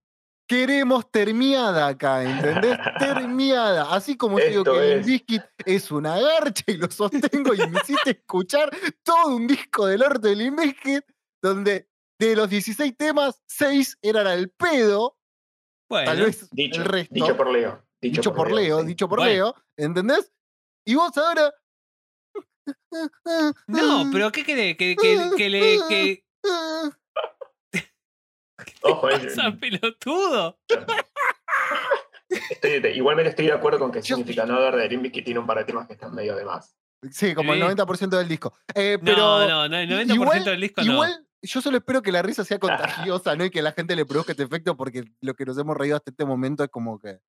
Queremos 0.48 1.10
termiada 1.10 1.88
acá, 1.88 2.22
¿entendés? 2.24 2.78
Termiada. 3.00 3.94
Así 3.96 4.18
como 4.18 4.40
yo 4.40 4.46
digo 4.46 4.60
Esto 4.62 4.74
que 4.74 4.92
el. 4.94 5.04
Biscuit 5.04 5.42
es 5.66 5.90
una 5.90 6.20
garcha 6.20 6.64
y 6.68 6.78
lo 6.78 6.92
sostengo 6.92 7.54
y 7.54 7.60
me 7.70 7.80
hiciste 7.80 8.12
escuchar 8.12 8.70
todo 9.04 9.36
un 9.38 9.48
disco 9.48 9.88
del 9.88 10.04
orto 10.04 10.28
del 10.28 10.40
Limbiskit, 10.40 11.04
donde 11.42 11.88
de 12.30 12.36
los 12.36 12.50
16 12.50 12.96
temas, 12.98 13.42
6 13.48 13.98
eran 14.02 14.28
al 14.28 14.50
pedo, 14.50 15.18
Bueno, 15.90 16.06
tal 16.12 16.22
vez 16.26 16.50
dicho, 16.52 16.82
el 16.82 16.86
resto. 16.88 17.14
dicho 17.14 17.36
por 17.38 17.52
Leo. 17.52 17.86
Dicho, 18.02 18.22
dicho 18.22 18.34
por 18.34 18.52
Leo, 18.52 18.82
sí. 18.82 18.88
dicho 18.88 19.08
por 19.10 19.20
Bueno. 19.20 19.32
Leo, 19.32 19.56
¿entendés? 19.78 20.32
Y 20.86 20.96
vos 20.96 21.16
ahora. 21.18 21.54
no, 23.68 24.10
pero 24.12 24.32
¿qué 24.32 24.44
quiere? 24.44 24.76
Que, 24.78 24.96
que, 24.96 25.30
que 25.38 25.50
le. 25.50 25.80
Que, 25.90 26.24
Ojo, 28.82 29.08
¿Qué 29.10 29.16
eh, 29.16 29.20
pasa, 29.36 29.52
pelotudo? 29.60 30.60
estoy 32.50 32.80
de- 32.82 32.94
igualmente 32.96 33.30
estoy 33.30 33.46
de 33.48 33.54
acuerdo 33.54 33.80
con 33.80 33.92
que 33.92 34.02
Yo- 34.02 34.16
Significant 34.16 34.52
Other 34.52 34.76
de 34.76 34.90
Limbic 34.90 35.14
que 35.14 35.22
tiene 35.22 35.40
un 35.40 35.48
par 35.48 35.58
de 35.60 35.66
temas 35.66 35.88
que 35.88 35.94
están 35.94 36.14
medio 36.14 36.36
de 36.36 36.46
más. 36.46 36.76
Sí, 37.12 37.34
como 37.36 37.54
el 37.54 37.60
Sí. 37.60 37.66
90% 37.66 38.10
del 38.18 38.28
disco. 38.30 38.54
Eh, 38.74 38.98
pero 39.04 39.18
no, 39.18 39.48
no, 39.48 39.68
no, 39.70 39.78
el 39.78 39.90
90% 39.90 40.14
igual- 40.16 40.44
del 40.46 40.62
disco 40.62 40.82
no. 40.84 40.94
Igual, 40.94 41.28
yo 41.44 41.62
solo 41.62 41.78
espero 41.78 42.02
que 42.02 42.12
la 42.12 42.22
risa 42.22 42.44
sea 42.44 42.60
contagiosa, 42.60 43.36
¿no? 43.36 43.46
Y 43.46 43.50
que 43.50 43.62
la 43.62 43.72
gente 43.74 43.96
le 43.96 44.06
produzca 44.06 44.32
este 44.32 44.44
efecto, 44.44 44.76
porque 44.78 45.04
lo 45.22 45.34
que 45.36 45.46
nos 45.46 45.58
hemos 45.58 45.76
reído 45.78 45.96
hasta 45.98 46.12
este 46.12 46.26
momento 46.26 46.64
es 46.64 46.70
como 46.70 47.00
que. 47.00 47.20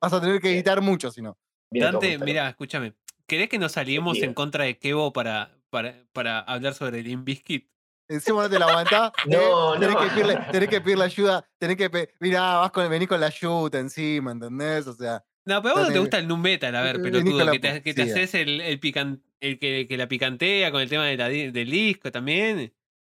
Vas 0.00 0.12
a 0.12 0.20
tener 0.20 0.40
que 0.40 0.50
editar 0.50 0.80
mucho, 0.80 1.10
si 1.10 1.22
no. 1.22 1.38
Dante, 1.70 2.18
mira, 2.18 2.48
escúchame. 2.48 2.94
¿Querés 3.26 3.48
que 3.48 3.58
nos 3.58 3.74
Diga. 3.74 4.02
en 4.24 4.34
contra 4.34 4.64
de 4.64 4.78
Kevo 4.78 5.12
para, 5.12 5.50
para, 5.70 6.04
para 6.12 6.38
hablar 6.40 6.74
sobre 6.74 7.00
el 7.00 7.08
Inviskit? 7.08 7.68
Encima 8.08 8.42
no 8.42 8.48
te 8.50 8.58
la 8.58 8.66
aguantás. 8.66 9.10
No, 9.26 9.74
eh, 9.74 9.80
tenés, 9.80 9.94
no. 9.96 10.00
Que 10.00 10.06
pedirle, 10.10 10.38
tenés 10.52 10.68
que 10.68 10.80
pedirle 10.80 11.04
ayuda. 11.04 11.44
Tenés 11.58 11.76
que. 11.76 11.90
pe- 11.90 12.14
Mirá, 12.20 12.58
vas 12.58 12.70
con, 12.70 12.88
venís 12.88 13.08
con 13.08 13.18
la 13.20 13.26
ayuda 13.26 13.80
encima, 13.80 14.30
¿entendés? 14.30 14.86
O 14.86 14.92
sea. 14.94 15.24
No, 15.44 15.60
pero 15.62 15.74
a 15.74 15.78
vos 15.78 15.88
no 15.88 15.92
te 15.92 15.98
gusta 16.00 16.18
el 16.18 16.28
nu 16.28 16.36
metal, 16.36 16.74
a 16.74 16.82
ver, 16.82 17.00
pelotudo, 17.02 17.50
que 17.52 17.58
te, 17.60 17.82
que 17.82 17.94
te 17.94 18.04
sí, 18.04 18.10
haces 18.10 18.34
el, 18.34 18.60
el, 18.60 18.80
pican- 18.80 19.22
el 19.40 19.58
que, 19.58 19.86
que 19.88 19.96
la 19.96 20.06
picantea 20.08 20.70
con 20.72 20.80
el 20.82 20.88
tema 20.88 21.06
de 21.06 21.16
la 21.16 21.28
del 21.28 21.70
disco 21.70 22.10
también. 22.12 22.72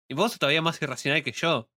Y 0.09 0.15
vos 0.15 0.33
sos 0.33 0.39
todavía 0.39 0.63
más 0.63 0.81
irracional 0.81 1.23
que 1.23 1.33
yo. 1.33 1.69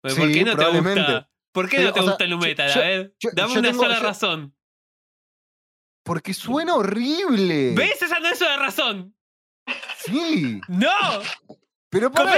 Pues, 0.00 0.14
¿Por 0.14 0.26
Sí, 0.28 0.34
qué 0.34 0.44
no 0.44 0.56
te 0.56 0.64
gusta? 0.80 1.30
¿Por 1.52 1.68
qué 1.68 1.76
Pero, 1.76 1.88
no 1.88 1.94
te 1.94 2.00
sea, 2.00 2.08
gusta 2.08 2.24
el 2.24 2.36
metal? 2.38 2.74
yo- 2.74 2.80
a 2.80 2.84
ver, 2.84 3.14
yo- 3.20 3.30
dame 3.34 3.54
yo 3.54 3.60
una 3.60 3.68
tengo- 3.70 3.82
sola 3.84 3.98
razón. 4.00 4.56
Porque 6.04 6.34
suena 6.34 6.74
horrible. 6.74 7.74
¿Ves? 7.76 8.02
Esa 8.02 8.18
no 8.18 8.28
es 8.28 8.40
una 8.40 8.56
razón. 8.56 9.14
Sí. 9.98 10.60
¡No! 10.68 10.88
Pero 11.92 12.10
para. 12.10 12.32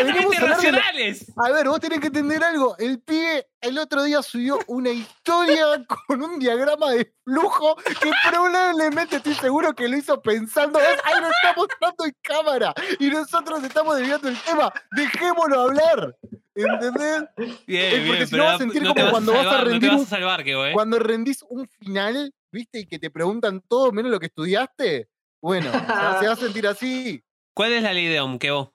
A 1.36 1.50
ver, 1.52 1.68
vos 1.68 1.78
tenés 1.78 2.00
que 2.00 2.08
entender 2.08 2.42
algo. 2.42 2.76
El 2.76 2.98
pibe 3.00 3.46
el 3.60 3.78
otro 3.78 4.02
día 4.02 4.20
subió 4.20 4.58
una 4.66 4.90
historia 4.90 5.64
con 6.08 6.20
un 6.22 6.40
diagrama 6.40 6.90
de 6.90 7.14
flujo 7.24 7.76
que 7.76 8.10
probablemente 8.28 9.16
estoy 9.16 9.34
seguro 9.34 9.72
que 9.72 9.86
lo 9.88 9.96
hizo 9.96 10.20
pensando. 10.20 10.80
"Es- 10.80 11.00
Ahí 11.04 11.20
lo 11.20 11.28
está 11.28 11.54
mostrando 11.56 12.04
en 12.04 12.16
cámara 12.20 12.74
y 12.98 13.08
nosotros 13.10 13.62
estamos 13.62 13.96
desviando 13.96 14.28
el 14.28 14.36
tema. 14.40 14.72
Dejémoslo 14.90 15.60
hablar. 15.60 16.16
¿Entendés? 16.56 17.22
Bien, 17.66 17.90
porque 18.06 18.12
bien, 18.12 18.26
si 18.26 18.36
no 18.36 18.44
vas 18.44 18.54
a 18.56 18.58
sentir 18.58 18.82
como 18.84 19.10
cuando 19.10 19.32
vas 19.32 19.40
a 19.40 19.44
salvar, 19.44 19.64
no 19.66 19.70
rendir 19.70 19.90
vas 19.92 20.02
a 20.02 20.06
salvar, 20.06 20.44
Kevo, 20.44 20.66
¿eh? 20.66 20.72
Cuando 20.72 20.98
rendís 20.98 21.44
un 21.48 21.68
final, 21.68 22.32
¿viste? 22.50 22.80
Y 22.80 22.86
que 22.86 22.98
te 22.98 23.10
preguntan 23.10 23.60
todo 23.68 23.92
menos 23.92 24.10
lo 24.10 24.18
que 24.18 24.26
estudiaste. 24.26 25.08
Bueno, 25.40 25.70
se 25.72 26.26
va- 26.26 26.32
a 26.32 26.36
sentir 26.36 26.66
así. 26.66 27.22
¿Cuál 27.54 27.72
es 27.74 27.82
la 27.84 27.92
ley 27.92 28.06
de 28.08 28.20
Ohm, 28.20 28.38
Kevo? 28.40 28.73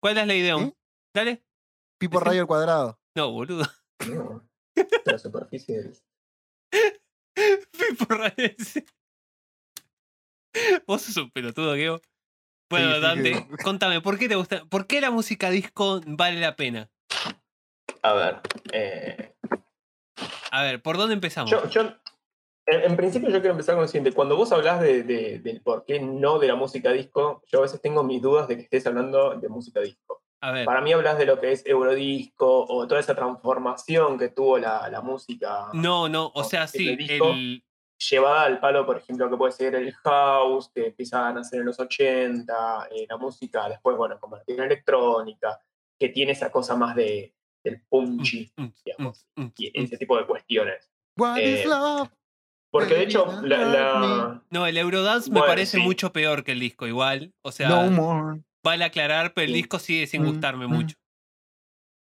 ¿Cuál 0.00 0.18
es 0.18 0.26
la 0.26 0.54
Ohm? 0.56 0.62
¿Eh? 0.64 0.74
Dale. 1.14 1.44
Tipo 1.98 2.18
Ese- 2.18 2.24
radio 2.26 2.40
al 2.42 2.46
cuadrado. 2.46 3.00
No, 3.16 3.30
boludo. 3.32 3.64
No. 4.08 4.46
La 5.06 5.18
superficie 5.18 5.78
del- 5.82 5.98
Pipo 7.72 8.14
Reyes. 8.14 8.82
Vos 10.86 11.02
sos 11.02 11.16
un 11.18 11.30
pelotudo, 11.30 11.74
Kevo. 11.74 12.00
Bueno, 12.70 12.88
Sí, 12.88 12.94
sí, 12.96 13.00
Dante, 13.02 13.46
contame, 13.64 14.00
¿por 14.00 14.18
qué 14.18 14.28
te 14.28 14.34
gusta? 14.36 14.64
¿Por 14.64 14.86
qué 14.86 15.00
la 15.00 15.10
música 15.10 15.50
disco 15.50 16.00
vale 16.06 16.40
la 16.40 16.56
pena? 16.56 16.90
A 18.02 18.12
ver. 18.14 18.40
eh, 18.72 19.34
A 20.50 20.62
ver, 20.62 20.82
¿por 20.82 20.96
dónde 20.96 21.14
empezamos? 21.14 21.50
yo, 21.50 21.68
yo- 21.68 21.96
en, 22.66 22.82
en 22.90 22.96
principio 22.96 23.28
yo 23.30 23.40
quiero 23.40 23.52
empezar 23.52 23.74
con 23.74 23.82
lo 23.82 23.88
siguiente. 23.88 24.12
Cuando 24.12 24.36
vos 24.36 24.52
hablas 24.52 24.80
de, 24.80 25.02
de- 25.02 25.38
del 25.38 25.60
por 25.62 25.84
qué 25.84 26.00
no 26.00 26.38
de 26.38 26.48
la 26.48 26.54
música 26.56 26.92
disco, 26.92 27.42
yo 27.46 27.60
a 27.60 27.62
veces 27.62 27.80
tengo 27.80 28.02
mis 28.02 28.20
dudas 28.22 28.48
de 28.48 28.56
que 28.56 28.62
estés 28.62 28.86
hablando 28.86 29.34
de 29.36 29.48
música 29.48 29.80
disco. 29.80 30.22
A 30.42 30.52
ver, 30.52 30.66
Para 30.66 30.80
mí 30.82 30.92
hablas 30.92 31.16
de 31.18 31.24
lo 31.26 31.40
que 31.40 31.52
es 31.52 31.64
Eurodisco 31.66 32.66
o 32.68 32.86
toda 32.86 33.00
esa 33.00 33.14
transformación 33.14 34.18
que 34.18 34.28
tuvo 34.28 34.58
la, 34.58 34.88
la 34.90 35.00
música 35.00 35.68
no, 35.72 36.08
no, 36.08 36.30
o 36.34 36.44
sea, 36.44 36.66
sí, 36.66 36.94
disco. 36.94 37.30
el, 37.30 37.64
llevada 38.10 38.42
al 38.44 38.60
palo, 38.60 38.84
por 38.84 38.98
ejemplo, 38.98 39.30
que 39.30 39.36
puede 39.38 39.52
ser 39.52 39.74
el 39.74 39.92
house, 39.94 40.70
que 40.74 40.88
empieza 40.88 41.26
a 41.26 41.32
nacer 41.32 41.60
en 41.60 41.66
los 41.66 41.80
80, 41.80 42.88
eh, 42.90 43.06
la 43.08 43.16
música 43.16 43.66
después, 43.68 43.96
bueno, 43.96 44.18
convertida 44.20 44.58
en 44.58 44.64
electrónica, 44.72 45.58
que 45.98 46.10
tiene 46.10 46.32
esa 46.32 46.50
cosa 46.52 46.76
más 46.76 46.94
de, 46.94 47.34
del 47.64 47.80
punchy, 47.88 48.52
mm, 48.56 48.66
digamos, 48.84 49.26
mm, 49.36 49.42
mm, 49.42 49.52
y 49.56 49.66
mm. 49.80 49.84
ese 49.84 49.96
tipo 49.96 50.18
de 50.18 50.26
cuestiones. 50.26 50.90
What 51.16 51.38
is 51.38 51.60
Eh, 51.64 51.66
love? 51.66 52.10
Porque 52.78 52.94
de 52.94 53.02
hecho, 53.04 53.26
la, 53.42 54.42
No, 54.50 54.66
el 54.66 54.76
Eurodance 54.78 55.30
me 55.30 55.40
parece 55.40 55.78
sí. 55.78 55.82
mucho 55.82 56.12
peor 56.12 56.44
que 56.44 56.52
el 56.52 56.60
disco, 56.60 56.86
igual. 56.86 57.32
O 57.42 57.52
sea, 57.52 57.68
no 57.68 57.90
more. 57.90 58.40
vale 58.64 58.84
aclarar, 58.84 59.32
pero 59.34 59.44
el 59.46 59.52
Sí. 59.52 59.56
disco 59.56 59.78
sigue 59.78 60.06
sin 60.06 60.22
Mm, 60.22 60.26
gustarme 60.26 60.66
mm. 60.66 60.70
mucho. 60.70 60.96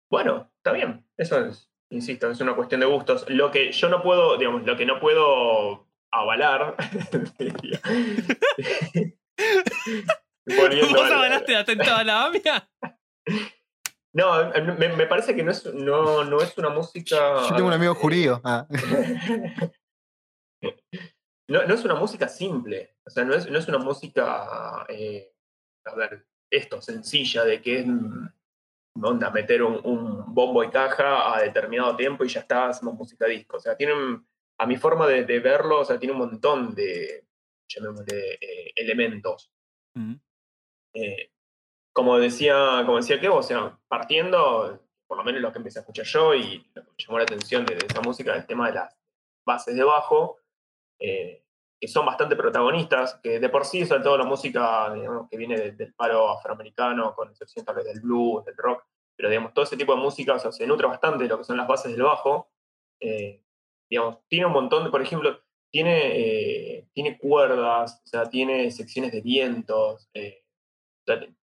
Bueno, 0.09 0.51
está 0.57 0.71
bien. 0.73 1.05
Eso 1.17 1.39
es, 1.45 1.69
insisto, 1.89 2.29
es 2.29 2.39
una 2.41 2.53
cuestión 2.55 2.81
de 2.81 2.88
gustos. 2.88 3.25
Lo 3.29 3.49
que 3.51 3.71
yo 3.71 3.89
no 3.89 4.01
puedo, 4.03 4.38
digamos, 4.38 4.63
lo 4.65 4.75
que 4.75 4.85
no 4.85 4.99
puedo 4.99 5.88
avalar. 6.11 6.75
¿Vos 10.45 11.01
al- 11.01 11.13
avalaste 11.13 11.55
atentado 11.55 11.97
a 11.97 12.03
la 12.03 12.25
AMIA? 12.25 12.69
No, 14.13 14.51
me, 14.77 14.89
me 14.89 15.05
parece 15.07 15.33
que 15.35 15.43
no 15.43 15.51
es, 15.51 15.65
no, 15.73 16.25
no 16.25 16.41
es 16.41 16.57
una 16.57 16.69
música. 16.69 17.15
Yo 17.49 17.55
tengo 17.55 17.67
un 17.69 17.73
amigo 17.73 17.95
judío. 17.95 18.41
Ah. 18.43 18.67
no, 21.49 21.65
no 21.65 21.73
es 21.73 21.83
una 21.85 21.95
música 21.95 22.27
simple. 22.27 22.95
O 23.05 23.09
sea, 23.09 23.23
no 23.23 23.33
es, 23.33 23.49
no 23.49 23.57
es 23.57 23.67
una 23.67 23.77
música. 23.79 24.85
eh, 24.89 25.33
a 25.85 25.95
ver, 25.95 26.25
esto, 26.51 26.81
sencilla, 26.81 27.43
de 27.43 27.61
que 27.61 27.79
es. 27.79 27.88
mm, 27.88 28.27
Onda, 29.03 29.29
meter 29.31 29.63
un, 29.63 29.79
un 29.85 30.33
bombo 30.35 30.61
y 30.65 30.69
caja 30.69 31.33
a 31.33 31.41
determinado 31.41 31.95
tiempo 31.95 32.25
y 32.25 32.27
ya 32.27 32.41
está, 32.41 32.67
hacemos 32.67 32.93
música 32.95 33.25
disco. 33.25 33.55
O 33.55 33.59
sea, 33.59 33.77
tiene 33.77 33.93
un- 33.93 34.27
a 34.59 34.65
mi 34.67 34.75
forma 34.75 35.07
de, 35.07 35.23
de 35.23 35.39
verlo, 35.39 35.79
o 35.79 35.85
sea, 35.85 35.97
tiene 35.97 36.11
un 36.11 36.19
montón 36.19 36.75
de, 36.75 37.25
llamémosle, 37.69 38.33
eh, 38.33 38.71
elementos. 38.75 39.49
Mm. 39.95 40.15
Eh, 40.93 41.31
como 41.95 42.17
decía, 42.19 42.83
como 42.85 42.97
decía 42.97 43.19
Kevo, 43.19 43.38
o 43.38 43.43
sea, 43.43 43.79
partiendo, 43.88 44.85
por 45.07 45.17
lo 45.17 45.23
menos 45.23 45.41
lo 45.41 45.53
que 45.53 45.59
empecé 45.59 45.79
a 45.79 45.83
escuchar 45.83 46.05
yo 46.05 46.35
y 46.35 46.57
lo 46.75 46.83
que 46.83 46.89
me 46.91 46.95
llamó 46.97 47.17
la 47.17 47.23
atención 47.23 47.65
de, 47.65 47.75
de 47.75 47.85
esa 47.88 48.01
música, 48.01 48.35
el 48.35 48.45
tema 48.45 48.67
de 48.67 48.73
las 48.75 48.93
bases 49.47 49.73
de 49.75 49.85
bajo, 49.85 50.40
eh, 51.02 51.44
que 51.80 51.88
son 51.88 52.06
bastante 52.06 52.36
protagonistas, 52.36 53.19
que 53.23 53.40
de 53.40 53.49
por 53.49 53.65
sí, 53.65 53.86
sobre 53.86 54.03
todo 54.03 54.18
la 54.18 54.23
música 54.23 54.94
que 55.30 55.38
viene 55.38 55.57
de- 55.57 55.72
del 55.72 55.94
palo 55.95 56.30
afroamericano, 56.30 57.14
con 57.15 57.30
excepción 57.32 57.65
tal 57.65 57.76
vez 57.76 57.86
del 57.86 58.02
blues, 58.02 58.45
del 58.45 58.56
rock, 58.56 58.86
pero 59.18 59.30
digamos, 59.30 59.53
todo 59.53 59.65
ese 59.65 59.78
tipo 59.78 59.95
de 59.95 60.02
música 60.02 60.38
se 60.40 60.68
nutre 60.68 60.88
bastante 60.88 61.23
de 61.23 61.30
lo 61.30 61.40
que 61.40 61.44
son 61.44 61.57
las 61.57 61.68
bases 61.68 61.91
del 61.91 62.03
bajo. 62.03 62.52
Eh, 62.99 63.44
digamos, 63.90 64.19
tiene 64.28 64.45
un 64.45 64.53
montón 64.53 64.84
de, 64.84 64.90
por 64.91 65.02
ejemplo, 65.02 65.41
tiene, 65.72 66.78
eh, 66.78 66.88
tiene 66.94 67.18
cuerdas, 67.18 68.02
o 68.06 68.07
sea, 68.07 68.30
tiene 68.30 68.69
secciones 68.72 69.11
de 69.11 69.22
vientos, 69.22 70.10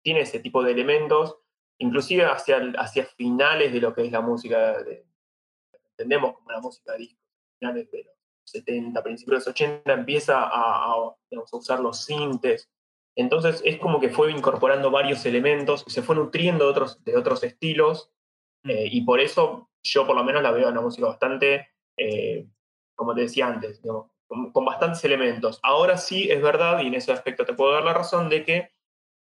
tiene 0.03 0.21
ese 0.21 0.41
tipo 0.41 0.63
de 0.63 0.73
elementos, 0.73 1.39
inclusive 1.79 2.25
hacia, 2.25 2.59
hacia 2.79 3.05
finales 3.07 3.73
de 3.73 3.81
lo 3.81 3.95
que 3.95 4.05
es 4.07 4.13
la 4.13 4.21
música, 4.21 4.83
de, 4.83 5.05
entendemos 5.91 6.35
como 6.35 6.51
la 6.53 6.61
música 6.61 6.95
disco, 6.95 7.21
finales 7.59 7.91
de 7.91 8.05
los 8.05 8.15
70, 8.51 9.03
principios 9.03 9.33
de 9.33 9.39
los 9.39 9.49
80, 9.49 9.93
empieza 9.93 10.43
a, 10.43 10.93
a, 10.93 11.15
digamos, 11.31 11.53
a 11.53 11.57
usar 11.57 11.81
los 11.81 12.05
sintes. 12.05 12.69
Entonces 13.17 13.61
es 13.65 13.79
como 13.79 14.01
que 14.01 14.11
fue 14.11 14.31
incorporando 14.31 14.91
varios 14.91 15.27
elementos, 15.27 15.85
se 15.89 16.03
fue 16.03 16.17
nutriendo 16.17 16.65
de 16.65 16.71
otros, 16.71 17.05
de 17.05 17.17
otros 17.17 17.43
estilos, 17.43 18.13
Mm. 18.65 18.71
eh, 18.71 18.89
y 18.91 19.01
por 19.03 19.21
eso 19.21 19.71
yo 19.83 20.07
por 20.07 20.17
lo 20.17 20.25
menos 20.25 20.43
la 20.43 20.51
veo 20.51 20.69
una 20.69 20.81
música 20.81 21.07
bastante, 21.07 21.69
eh, 21.97 22.47
como 22.95 23.15
te 23.15 23.23
decía 23.23 23.47
antes, 23.47 23.81
digamos, 23.83 24.11
con, 24.27 24.53
con 24.53 24.65
bastantes 24.65 25.05
elementos. 25.05 25.61
Ahora 25.63 25.97
sí 25.97 26.31
es 26.31 26.43
verdad, 26.43 26.81
y 26.83 26.89
en 26.89 26.95
ese 26.95 27.13
aspecto 27.13 27.45
te 27.45 27.55
puedo 27.55 27.73
dar 27.73 27.85
la 27.85 27.95
razón, 27.95 28.29
de 28.29 28.45
que, 28.45 28.73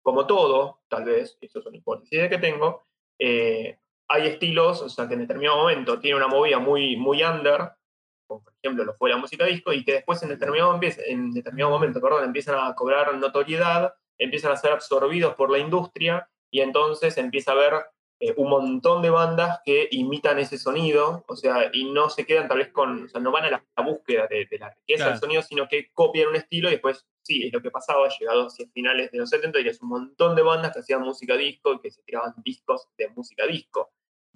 como 0.02 0.26
todo, 0.26 0.80
tal 0.88 1.04
vez, 1.04 1.36
y 1.40 1.46
esto 1.46 1.60
es 1.60 1.66
una 1.66 1.76
hipótesis 1.76 2.28
que 2.28 2.38
tengo, 2.38 2.84
eh, 3.18 3.78
hay 4.08 4.26
estilos, 4.26 4.82
o 4.82 4.88
sea, 4.88 5.06
que 5.06 5.14
en 5.14 5.20
determinado 5.20 5.58
momento 5.58 6.00
tiene 6.00 6.16
una 6.16 6.26
movida 6.26 6.58
muy, 6.58 6.96
muy 6.96 7.22
under, 7.22 7.72
como 8.30 8.44
por 8.44 8.52
ejemplo 8.62 8.84
lo 8.84 8.94
fue 8.94 9.10
la 9.10 9.16
música 9.16 9.44
disco, 9.44 9.72
y 9.72 9.84
que 9.84 9.92
después 9.94 10.22
en 10.22 10.28
determinado, 10.28 10.72
empieza- 10.72 11.02
en 11.04 11.32
determinado 11.32 11.72
momento 11.72 12.00
perdón, 12.00 12.24
empiezan 12.24 12.56
a 12.64 12.74
cobrar 12.74 13.12
notoriedad, 13.16 13.92
empiezan 14.18 14.52
a 14.52 14.56
ser 14.56 14.70
absorbidos 14.72 15.34
por 15.34 15.50
la 15.50 15.58
industria, 15.58 16.28
y 16.52 16.60
entonces 16.60 17.16
empieza 17.18 17.50
a 17.52 17.54
haber 17.54 17.74
eh, 18.22 18.34
un 18.36 18.50
montón 18.50 19.00
de 19.00 19.08
bandas 19.08 19.60
que 19.64 19.88
imitan 19.92 20.38
ese 20.38 20.58
sonido, 20.58 21.24
o 21.26 21.36
sea, 21.36 21.70
y 21.72 21.90
no 21.90 22.10
se 22.10 22.26
quedan 22.26 22.48
tal 22.48 22.58
vez 22.58 22.68
con, 22.68 23.04
o 23.04 23.08
sea, 23.08 23.18
no 23.18 23.32
van 23.32 23.44
a 23.46 23.50
la, 23.50 23.64
la 23.74 23.82
búsqueda 23.82 24.26
de, 24.28 24.44
de 24.44 24.58
la 24.58 24.68
riqueza 24.68 25.04
Claro. 25.04 25.10
del 25.12 25.20
sonido, 25.20 25.42
sino 25.42 25.66
que 25.68 25.90
copian 25.94 26.28
un 26.28 26.36
estilo 26.36 26.68
y 26.68 26.72
después, 26.72 27.06
sí, 27.22 27.46
es 27.46 27.52
lo 27.52 27.62
que 27.62 27.70
pasaba, 27.70 28.08
llegado 28.18 28.46
hacia 28.48 28.68
finales 28.74 29.10
de 29.10 29.18
los 29.20 29.30
70, 29.30 29.60
y 29.60 29.68
es 29.68 29.80
un 29.80 29.88
montón 29.88 30.36
de 30.36 30.42
bandas 30.42 30.72
que 30.74 30.80
hacían 30.80 31.00
música 31.00 31.34
disco 31.36 31.72
y 31.72 31.80
que 31.80 31.90
se 31.90 32.02
tiraban 32.02 32.34
discos 32.44 32.88
de 32.98 33.08
música 33.08 33.46
disco. 33.46 33.90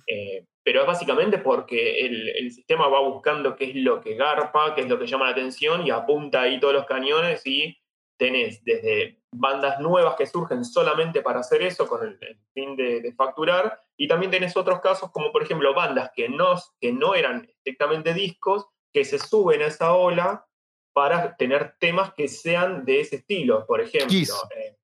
Eh, 0.07 0.45
pero 0.63 0.81
es 0.81 0.87
básicamente 0.87 1.39
porque 1.39 2.01
el, 2.01 2.29
el 2.31 2.51
sistema 2.51 2.89
va 2.89 3.01
buscando 3.01 3.57
qué 3.57 3.67
es 3.71 3.77
lo 3.77 4.01
que 4.01 4.15
garpa, 4.15 4.75
qué 4.75 4.83
es 4.83 4.89
lo 4.89 4.99
que 4.99 5.07
llama 5.07 5.27
la 5.27 5.33
atención 5.33 5.87
y 5.87 5.91
apunta 5.91 6.43
ahí 6.43 6.59
todos 6.59 6.75
los 6.75 6.87
cañones 6.87 7.47
y 7.47 7.77
tenés 8.17 8.63
desde 8.65 9.21
bandas 9.33 9.81
nuevas 9.81 10.15
que 10.17 10.27
surgen 10.27 10.65
solamente 10.65 11.21
para 11.21 11.41
hacer 11.41 11.63
eso 11.63 11.87
con 11.87 12.07
el, 12.07 12.19
el 12.21 12.39
fin 12.55 12.77
de, 12.77 13.01
de 13.01 13.13
facturar 13.13 13.81
y 13.97 14.07
también 14.07 14.31
tenés 14.31 14.57
otros 14.57 14.81
casos 14.81 15.11
como 15.11 15.33
por 15.33 15.43
ejemplo 15.43 15.75
bandas 15.75 16.11
que 16.15 16.29
no, 16.29 16.55
que 16.81 16.93
no 16.93 17.15
eran 17.15 17.45
estrictamente 17.49 18.15
discos 18.15 18.67
que 18.93 19.05
se 19.05 19.19
suben 19.19 19.63
a 19.63 19.67
esa 19.67 19.95
ola 19.95 20.47
para 20.95 21.37
tener 21.37 21.75
temas 21.81 22.15
que 22.15 22.29
sean 22.29 22.85
de 22.85 23.01
ese 23.01 23.17
estilo. 23.17 23.67
Por 23.67 23.81
ejemplo, 23.81 24.09
Kiss. 24.09 24.33
eh, 24.57 24.77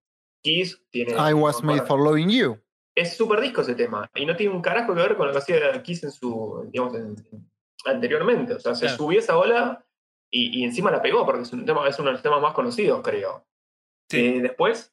Kiss 0.42 0.82
tiene... 0.90 1.12
I 1.12 1.32
was 1.32 1.62
made 1.62 1.86
for 1.86 1.98
loving 1.98 2.28
you. 2.28 2.58
Es 2.94 3.16
súper 3.16 3.40
disco 3.40 3.60
ese 3.62 3.74
tema 3.74 4.10
y 4.14 4.26
no 4.26 4.36
tiene 4.36 4.54
un 4.54 4.62
carajo 4.62 4.94
que 4.94 5.00
ver 5.02 5.16
con 5.16 5.26
lo 5.26 5.32
que 5.32 5.38
hacía 5.38 5.82
Kiss 5.82 6.04
en 6.04 6.10
su, 6.12 6.68
digamos, 6.70 6.94
en- 6.94 7.16
en- 7.32 7.50
anteriormente. 7.86 8.54
O 8.54 8.60
sea, 8.60 8.74
se 8.74 8.86
Claro. 8.86 8.96
subió 8.96 9.18
esa 9.20 9.38
ola 9.38 9.84
y, 10.30 10.60
y 10.60 10.64
encima 10.64 10.90
la 10.90 11.00
pegó 11.02 11.24
porque 11.24 11.42
es, 11.42 11.52
un 11.52 11.64
tema, 11.64 11.88
es 11.88 11.98
uno 11.98 12.08
de 12.08 12.12
los 12.14 12.22
temas 12.22 12.40
más 12.42 12.52
conocidos, 12.54 13.00
creo. 13.02 13.46
Sí. 14.10 14.26
Eh, 14.36 14.40
después, 14.42 14.92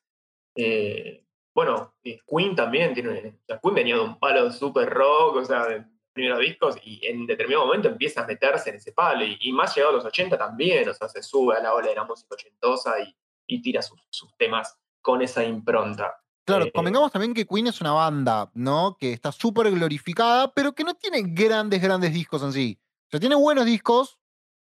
eh, 0.56 1.26
bueno, 1.54 1.96
eh, 2.04 2.20
Queen 2.28 2.56
también 2.56 2.94
tiene. 2.94 3.10
o 3.42 3.46
sea, 3.46 3.60
Queen 3.60 3.76
venía 3.76 3.96
de 3.96 4.02
un 4.02 4.20
palo 4.20 4.52
súper 4.52 4.90
rock, 4.90 5.38
o 5.38 5.46
sea, 5.46 5.66
de 5.66 5.86
primeros 6.14 6.40
discos, 6.40 6.78
y 6.84 7.06
en 7.06 7.28
determinado 7.28 7.66
momento 7.68 7.88
empieza 7.90 8.24
a 8.24 8.28
meterse 8.28 8.70
en 8.72 8.78
ese 8.78 8.92
palo. 8.92 9.24
Y, 9.26 9.38
y 9.42 9.52
más 9.52 9.76
llegado 9.76 9.94
a 9.94 9.98
los 9.98 10.06
80 10.06 10.38
también, 10.38 10.88
o 10.90 10.94
sea, 10.94 11.08
se 11.10 11.22
sube 11.22 11.56
a 11.56 11.62
la 11.62 11.74
ola 11.74 11.88
de 11.90 11.96
la 11.96 12.04
música 12.06 12.34
ochentosa 12.36 13.00
y, 13.02 13.16
y 13.48 13.62
tira 13.62 13.82
sus, 13.82 14.02
sus 14.10 14.36
temas 14.38 14.80
con 15.02 15.22
esa 15.22 15.44
impronta. 15.44 16.16
Claro, 16.48 16.66
Eh, 16.66 16.72
convengamos 16.74 17.12
también 17.12 17.34
que 17.34 17.46
Queen 17.46 17.68
es 17.68 17.80
una 17.82 17.92
banda, 17.92 18.50
¿no? 18.56 18.96
Que 19.00 19.12
está 19.14 19.32
súper 19.32 19.70
glorificada, 19.70 20.52
pero 20.54 20.74
que 20.74 20.84
no 20.84 20.96
tiene 20.96 21.22
grandes, 21.24 21.82
grandes 21.82 22.14
discos 22.14 22.42
en 22.42 22.54
sí. 22.54 22.80
O 23.08 23.10
sea, 23.12 23.20
tiene 23.20 23.36
buenos 23.36 23.66
discos, 23.66 24.18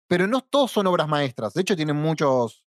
pero 0.08 0.26
no 0.26 0.42
todos 0.42 0.72
son 0.72 0.88
obras 0.88 1.08
maestras. 1.08 1.54
De 1.54 1.62
hecho, 1.62 1.76
tiene 1.76 1.94
muchas 1.94 2.64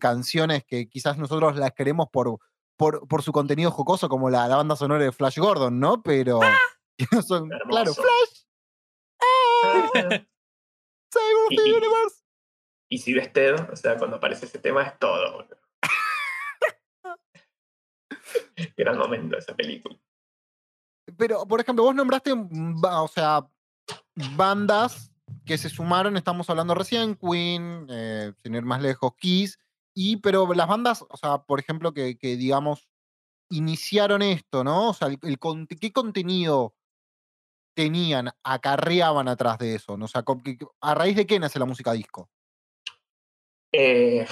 canciones 0.00 0.64
que 0.64 0.88
quizás 0.88 1.16
nosotros 1.18 1.54
las 1.56 1.72
queremos 1.72 2.08
por, 2.10 2.38
por, 2.76 3.06
por 3.06 3.22
su 3.22 3.30
contenido 3.30 3.70
jocoso, 3.70 4.08
como 4.08 4.28
la, 4.30 4.48
la 4.48 4.56
banda 4.56 4.74
sonora 4.74 5.04
de 5.04 5.12
Flash 5.12 5.38
Gordon, 5.38 5.78
¿no? 5.78 6.02
Pero 6.02 6.40
que 6.98 7.06
no 7.12 7.22
son. 7.22 7.48
Claro, 7.48 7.92
Hermoso. 7.92 8.02
Flash, 8.02 8.44
Cyber 11.12 11.36
of 11.46 11.50
Y- 11.50 11.56
the 11.56 11.68
y- 11.68 11.72
Universe. 11.72 12.16
Y 12.92 12.98
si 12.98 13.12
ves 13.14 13.32
Ted, 13.32 13.54
o 13.72 13.76
sea, 13.76 13.96
cuando 13.98 14.16
aparece 14.16 14.46
ese 14.46 14.58
tema 14.58 14.82
es 14.82 14.98
todo. 14.98 15.32
boludo. 15.32 15.56
Gran 18.76 18.98
momento 18.98 19.36
esa 19.36 19.54
película. 19.54 19.96
Pero, 21.16 21.46
por 21.46 21.60
ejemplo, 21.60 21.84
vos 21.84 21.94
nombraste, 21.94 22.32
o 22.32 23.08
sea, 23.08 23.48
bandas 24.36 25.12
que 25.44 25.58
se 25.58 25.68
sumaron, 25.68 26.16
estamos 26.16 26.48
hablando 26.50 26.74
recién, 26.74 27.16
Queen, 27.16 27.86
eh, 27.90 28.32
sin 28.42 28.54
ir 28.54 28.62
más 28.62 28.80
lejos, 28.80 29.12
Kiss, 29.16 29.58
y, 29.94 30.18
pero 30.18 30.52
las 30.54 30.68
bandas, 30.68 31.04
o 31.08 31.16
sea, 31.16 31.38
por 31.38 31.58
ejemplo, 31.58 31.92
que, 31.92 32.16
que, 32.16 32.36
digamos, 32.36 32.88
iniciaron 33.50 34.22
esto, 34.22 34.64
¿no? 34.64 34.90
O 34.90 34.94
sea, 34.94 35.08
el, 35.08 35.38
¿qué 35.80 35.92
contenido 35.92 36.74
tenían, 37.74 38.30
acarreaban 38.42 39.28
atrás 39.28 39.58
de 39.58 39.74
eso? 39.74 39.96
¿no? 39.96 40.04
O 40.06 40.08
sea, 40.08 40.24
¿a 40.80 40.94
raíz 40.94 41.16
de 41.16 41.26
qué 41.26 41.38
nace 41.38 41.58
la 41.58 41.64
música 41.66 41.92
disco? 41.92 42.30
Eh, 43.72 44.26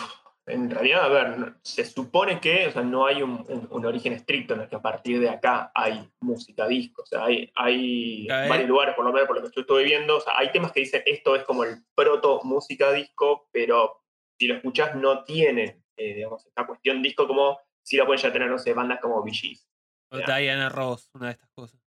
en 0.49 0.70
realidad, 0.70 1.05
a 1.05 1.09
ver, 1.09 1.55
se 1.62 1.85
supone 1.85 2.41
que 2.41 2.66
o 2.69 2.70
sea, 2.73 2.83
no 2.83 3.07
hay 3.07 3.23
un, 3.23 3.45
un- 3.49 3.69
un 3.70 3.87
origen 3.87 4.12
estricto 4.12 4.55
en 4.55 4.61
el 4.62 4.69
que 4.69 4.77
a 4.77 4.83
partir 4.83 5.20
de 5.20 5.29
acá 5.29 5.70
hay 5.75 6.09
música 6.20 6.66
disco. 6.66 7.03
O 7.03 7.07
sea, 7.07 7.25
hay, 7.25 7.51
hay 7.55 8.29
A 8.31 8.41
ver. 8.41 8.49
varios 8.49 8.69
lugares, 8.69 8.95
por 8.95 9.05
lo 9.05 9.12
menos 9.12 9.27
por 9.27 9.37
lo 9.37 9.43
que 9.49 9.55
yo 9.55 9.61
estuve 9.61 9.85
viendo. 9.85 10.16
O 10.16 10.20
sea, 10.20 10.39
hay 10.39 10.51
temas 10.53 10.73
que 10.73 10.81
dicen 10.81 11.03
esto 11.07 11.37
es 11.37 11.45
como 11.45 11.65
el 11.65 11.77
proto 11.95 12.41
música 12.45 12.93
disco, 12.93 13.49
pero 13.53 14.03
si 14.39 14.47
lo 14.47 14.55
escuchás 14.57 14.95
no 14.95 15.25
tienen, 15.25 15.85
eh, 15.97 16.15
digamos, 16.15 16.45
esta 16.47 16.66
cuestión 16.66 17.03
disco 17.03 17.27
como 17.27 17.59
si 17.83 17.97
la 17.97 18.07
pueden 18.07 18.23
ya 18.23 18.33
tener, 18.33 18.49
no 18.51 18.59
sé, 18.59 18.73
bandas 18.75 19.01
como 19.01 19.25
Gees. 19.25 19.69
O 20.11 20.19
Ya. 20.19 20.37
Diana 20.39 20.69
Ross, 20.69 21.11
una 21.15 21.27
de 21.27 21.33
estas 21.33 21.51
cosas. 21.51 21.81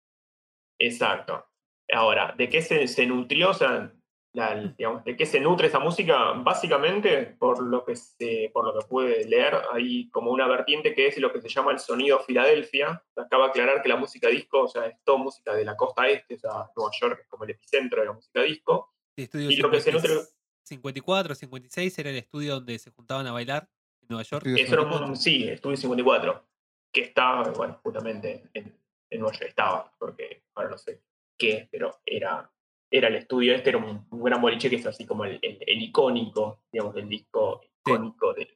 Exacto. 0.79 1.47
Ahora, 1.93 2.35
¿de 2.37 2.49
qué 2.49 2.63
se, 2.63 2.87
se 2.89 3.07
nutrió? 3.07 3.51
O 3.51 3.55
sea, 3.55 3.93
la- 4.33 4.75
digamos, 4.79 5.03
¿de 5.05 5.17
qué 5.17 5.27
se 5.27 5.41
nutre 5.41 5.67
esa 5.67 5.79
música? 5.81 6.33
Básicamente, 6.33 7.27
por 7.39 7.63
lo 7.63 7.85
que 7.85 7.97
se, 7.97 8.51
por 8.53 8.65
lo 8.65 8.79
que 8.79 8.87
pude 8.87 9.25
leer, 9.25 9.55
hay 9.73 10.09
como 10.11 10.31
una 10.31 10.47
vertiente 10.47 10.95
que 10.95 11.09
es 11.09 11.19
lo 11.19 11.33
que 11.33 11.41
se 11.41 11.49
llama 11.49 11.73
el 11.73 11.79
sonido 11.81 12.21
Filadelfia. 12.21 13.03
Acaba 13.17 13.45
de 13.45 13.51
aclarar 13.51 13.83
que 13.83 13.89
la 13.89 13.97
música 13.97 14.29
disco, 14.29 14.63
o 14.63 14.69
sea, 14.69 14.87
es 14.87 14.97
toda 15.05 15.19
música 15.19 15.53
de 15.55 15.65
la 15.65 15.77
costa 15.77 16.09
este, 16.09 16.35
o 16.35 16.39
sea, 16.39 16.51
Nueva 16.77 16.93
York 17.01 17.19
es 17.23 17.27
como 17.29 17.45
el 17.45 17.51
epicentro 17.51 18.01
de 18.01 18.07
la 18.07 18.13
música 18.13 18.43
disco. 18.43 18.95
Sí, 19.17 19.23
estudio 19.25 19.51
Y 19.51 19.57
lo 19.57 19.71
que 19.71 19.81
se 19.81 19.93
nutre- 19.93 20.29
54, 20.65 21.35
56 21.35 21.99
era 21.99 22.11
el 22.11 22.17
estudio 22.17 22.55
donde 22.55 22.79
se 22.79 22.91
juntaban 22.93 23.27
a 23.27 23.33
bailar 23.33 23.69
en 24.03 24.09
Nueva 24.09 24.23
York. 24.23 24.47
Eso 24.47 24.53
era 24.55 24.83
54. 24.83 25.07
un, 25.09 25.17
sí, 25.17 25.49
Estudio 25.49 25.77
54, 25.77 26.47
que 26.93 27.01
está, 27.03 27.43
bueno, 27.57 27.81
justamente 27.83 28.49
en, 28.55 28.79
en 29.11 29.21
Nueva 29.21 29.33
York 29.37 29.49
estaba, 29.49 29.93
porque 29.99 30.45
ahora 30.55 30.71
no 30.71 30.79
sé 30.79 31.03
qué, 31.37 31.69
pero 31.73 31.99
era, 32.07 32.49
era 32.91 33.09
el 33.09 33.15
estudio 33.17 33.55
este, 33.55 33.71
era 33.71 33.79
un, 33.79 34.07
un 34.11 34.23
gran 34.23 34.41
boliche 34.41 34.69
que 34.69 34.77
es 34.77 34.87
así 34.87 35.07
como 35.07 35.25
el, 35.25 35.39
el- 35.43 35.59
el 35.67 35.83
icónico, 35.83 36.63
digamos, 36.73 36.97
el 36.97 37.09
disco 37.09 37.61
icónico 37.87 38.35
de, 38.35 38.47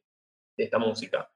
de 0.57 0.65
esta 0.65 0.79
música. 0.79 1.31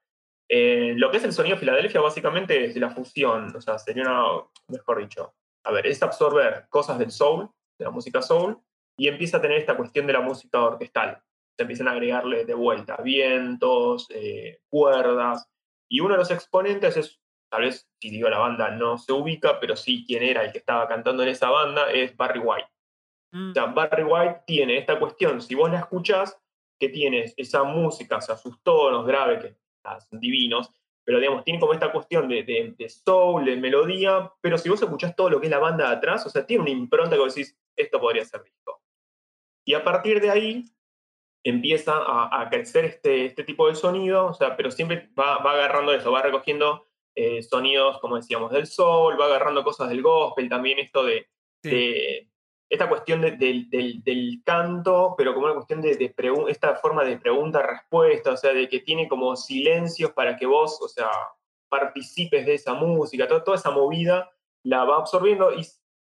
Eh, 0.49 0.93
lo 0.97 1.11
que 1.11 1.17
es 1.17 1.23
el 1.23 1.31
sonido 1.33 1.55
de 1.55 1.59
Filadelfia 1.59 2.01
básicamente 2.01 2.65
es 2.65 2.75
la 2.77 2.89
fusión, 2.89 3.55
o 3.55 3.61
sea, 3.61 3.77
sería 3.77 4.03
una, 4.03 4.23
mejor 4.67 4.99
dicho, 4.99 5.33
a 5.63 5.71
ver, 5.71 5.85
es 5.87 6.01
absorber 6.01 6.65
cosas 6.69 6.97
del 6.97 7.11
soul, 7.11 7.49
de 7.77 7.85
la 7.85 7.91
música 7.91 8.21
soul, 8.21 8.57
y 8.97 9.07
empieza 9.07 9.37
a 9.37 9.41
tener 9.41 9.57
esta 9.59 9.77
cuestión 9.77 10.07
de 10.07 10.13
la 10.13 10.21
música 10.21 10.59
orquestal. 10.61 11.21
Se 11.55 11.63
empiezan 11.63 11.87
a 11.87 11.91
agregarle 11.91 12.45
de 12.45 12.53
vuelta 12.53 12.97
vientos, 12.97 14.07
eh, 14.09 14.59
cuerdas, 14.69 15.47
y 15.89 15.99
uno 15.99 16.13
de 16.15 16.17
los 16.19 16.31
exponentes 16.31 16.97
es, 16.97 17.21
tal 17.51 17.61
vez, 17.61 17.87
si 18.01 18.09
digo 18.09 18.27
la 18.29 18.39
banda 18.39 18.71
no 18.71 18.97
se 18.97 19.13
ubica, 19.13 19.59
pero 19.59 19.75
sí 19.75 20.03
quién 20.07 20.23
era 20.23 20.43
el 20.43 20.51
que 20.51 20.57
estaba 20.57 20.87
cantando 20.87 21.23
en 21.23 21.29
esa 21.29 21.49
banda, 21.49 21.91
es 21.91 22.15
Barry 22.17 22.39
White. 22.39 22.67
Mm, 23.31 23.51
O 23.51 23.53
sea, 23.53 23.65
Barry 23.67 24.03
White 24.03 24.41
tiene 24.47 24.77
esta 24.77 24.97
cuestión, 24.99 25.41
si 25.41 25.55
vos 25.55 25.69
la 25.71 25.79
escuchás, 25.79 26.39
que 26.79 26.89
tiene 26.89 27.31
esa 27.37 27.63
música, 27.63 28.17
o 28.17 28.21
sea, 28.21 28.37
sus 28.37 28.61
tonos 28.63 29.05
graves, 29.05 29.43
que 29.43 29.55
ah, 29.83 29.99
son 29.99 30.19
divinos, 30.19 30.71
pero 31.03 31.19
digamos, 31.19 31.43
tiene 31.43 31.59
como 31.59 31.73
esta 31.73 31.91
cuestión 31.91 32.27
de, 32.27 32.43
de, 32.43 32.73
de 32.77 32.89
soul, 32.89 33.45
de 33.45 33.57
melodía, 33.57 34.31
pero 34.41 34.57
si 34.57 34.69
vos 34.69 34.81
escuchás 34.81 35.15
todo 35.15 35.29
lo 35.29 35.39
que 35.39 35.47
es 35.47 35.51
la 35.51 35.59
banda 35.59 35.89
de 35.89 35.95
atrás, 35.97 36.25
o 36.25 36.29
sea, 36.29 36.45
tiene 36.45 36.61
una 36.63 36.71
impronta 36.71 37.15
que 37.15 37.21
vos 37.21 37.35
decís, 37.35 37.57
esto 37.75 37.99
podría 37.99 38.23
ser 38.25 38.43
disco. 38.43 38.81
Y 39.65 39.73
a 39.73 39.83
partir 39.83 40.21
de 40.21 40.29
ahí 40.29 40.65
empieza 41.43 41.97
a, 41.97 42.41
a 42.41 42.49
crecer 42.49 42.85
este, 42.85 43.25
este 43.25 43.43
tipo 43.43 43.67
de 43.67 43.75
sonido, 43.75 44.27
o 44.27 44.33
sea, 44.33 44.55
pero 44.55 44.71
siempre 44.71 45.09
va, 45.17 45.37
va 45.39 45.53
agarrando 45.53 45.93
eso, 45.93 46.11
va 46.11 46.21
recogiendo 46.21 46.87
eh, 47.15 47.41
sonidos, 47.43 47.99
como 47.99 48.15
decíamos, 48.17 48.51
del 48.51 48.67
soul, 48.67 49.19
va 49.19 49.25
agarrando 49.25 49.63
cosas 49.63 49.89
del 49.89 50.01
gospel, 50.01 50.47
también 50.49 50.79
esto 50.79 51.03
de, 51.03 51.27
Sí. 51.63 51.69
de- 51.69 52.29
esta 52.69 52.87
cuestión 52.87 53.21
de- 53.21 53.31
del, 53.31 53.69
del- 53.69 54.41
canto, 54.45 55.15
pero 55.17 55.33
como 55.33 55.45
una 55.45 55.55
cuestión 55.55 55.81
de, 55.81 55.95
de 55.95 56.13
esta 56.49 56.75
forma 56.75 57.03
de 57.03 57.17
pregunta-respuesta, 57.17 58.31
o 58.33 58.37
sea, 58.37 58.53
de 58.53 58.67
que 58.69 58.79
tiene 58.79 59.07
como 59.07 59.35
silencios 59.35 60.11
para 60.11 60.37
que 60.37 60.45
vos, 60.45 60.79
o 60.81 60.87
sea, 60.87 61.09
participes 61.69 62.45
de 62.45 62.53
esa 62.55 62.73
música, 62.73 63.27
to- 63.27 63.43
toda 63.43 63.57
esa 63.57 63.71
movida 63.71 64.29
la 64.63 64.83
va 64.85 64.97
absorbiendo 64.97 65.53
y 65.53 65.65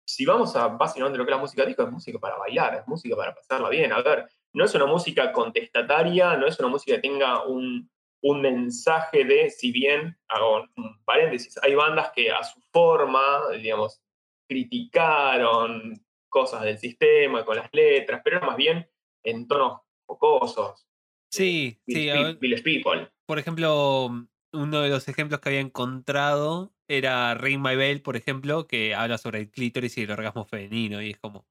si 0.08 0.24
vamos 0.24 0.54
a 0.56 0.68
básicamente 0.68 1.18
lo 1.18 1.24
que 1.24 1.30
es 1.32 1.36
la 1.36 1.40
música 1.42 1.64
disco, 1.66 1.82
es 1.82 1.90
música 1.90 2.18
para 2.18 2.36
bailar, 2.38 2.74
es 2.76 2.86
música 2.86 3.16
para 3.16 3.34
pasarla 3.34 3.68
bien. 3.68 3.92
A 3.92 4.00
ver, 4.02 4.26
no 4.52 4.64
es 4.64 4.74
una 4.74 4.86
música 4.86 5.32
contestataria, 5.32 6.36
no 6.36 6.46
es 6.46 6.58
una 6.60 6.68
música 6.68 6.94
que 6.96 7.02
tenga 7.02 7.42
un, 7.44 7.90
un 8.22 8.40
mensaje 8.40 9.24
de, 9.24 9.50
si 9.50 9.72
bien, 9.72 10.16
hago 10.28 10.64
un 10.76 11.04
paréntesis, 11.04 11.58
hay 11.62 11.74
bandas 11.74 12.12
que 12.12 12.30
a 12.30 12.42
su 12.44 12.60
forma, 12.72 13.40
digamos, 13.60 14.00
criticaron 14.48 15.94
cosas 16.28 16.62
del 16.62 16.78
sistema 16.78 17.44
con 17.44 17.56
las 17.56 17.68
letras, 17.72 18.20
pero 18.24 18.38
era 18.38 18.46
más 18.46 18.56
bien 18.56 18.88
en 19.24 19.46
tonos 19.48 19.80
jocosos. 20.06 20.86
Sí, 21.30 21.80
sí. 21.86 21.94
Village 21.94 22.22
ver, 22.24 22.36
Village 22.38 22.62
People. 22.62 23.10
por 23.26 23.38
ejemplo, 23.38 24.10
uno 24.52 24.80
de 24.80 24.88
los 24.88 25.08
ejemplos 25.08 25.40
que 25.40 25.48
había 25.48 25.60
encontrado 25.60 26.72
era 26.88 27.34
Ring 27.34 27.60
My 27.60 27.74
Bell, 27.76 28.00
por 28.02 28.16
ejemplo, 28.16 28.66
que 28.66 28.94
habla 28.94 29.18
sobre 29.18 29.40
el 29.40 29.50
clítoris 29.50 29.98
y 29.98 30.02
el 30.02 30.10
orgasmo 30.12 30.44
femenino. 30.44 31.02
Y 31.02 31.10
es 31.10 31.18
como, 31.18 31.46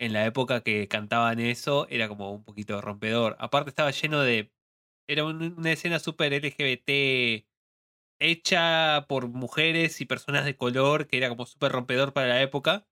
en 0.00 0.12
la 0.12 0.26
época 0.26 0.62
que 0.62 0.88
cantaban 0.88 1.38
eso, 1.38 1.86
era 1.88 2.08
como 2.08 2.32
un 2.32 2.42
poquito 2.44 2.80
rompedor. 2.80 3.36
Aparte 3.38 3.70
estaba 3.70 3.90
lleno 3.92 4.20
de... 4.20 4.52
Era 5.08 5.24
un- 5.24 5.54
una 5.56 5.72
escena 5.72 5.98
súper 6.00 6.32
LGBT 6.32 7.46
hecha 8.20 9.06
por 9.08 9.28
mujeres 9.28 10.00
y 10.00 10.06
personas 10.06 10.44
de 10.44 10.56
color, 10.56 11.06
que 11.06 11.16
era 11.16 11.28
como 11.28 11.46
súper 11.46 11.72
rompedor 11.72 12.12
para 12.12 12.28
la 12.28 12.42
época. 12.42 12.86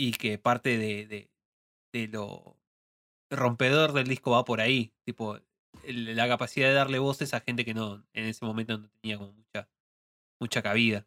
Y 0.00 0.12
que 0.12 0.38
parte 0.38 0.78
de, 0.78 1.28
de, 1.92 2.08
lo 2.08 2.56
rompedor 3.30 3.92
del 3.92 4.06
disco 4.06 4.30
va 4.30 4.46
por 4.46 4.62
ahí. 4.62 4.94
Tipo, 5.04 5.38
la 5.84 6.26
capacidad 6.26 6.68
de 6.68 6.74
darle 6.74 6.98
voces 6.98 7.34
a 7.34 7.40
gente 7.40 7.66
que 7.66 7.74
no 7.74 8.02
en 8.14 8.24
ese 8.24 8.46
momento 8.46 8.78
no 8.78 8.88
tenía 9.02 9.18
como 9.18 9.32
mucha 9.32 9.68
mucha 10.40 10.62
cabida. 10.62 11.06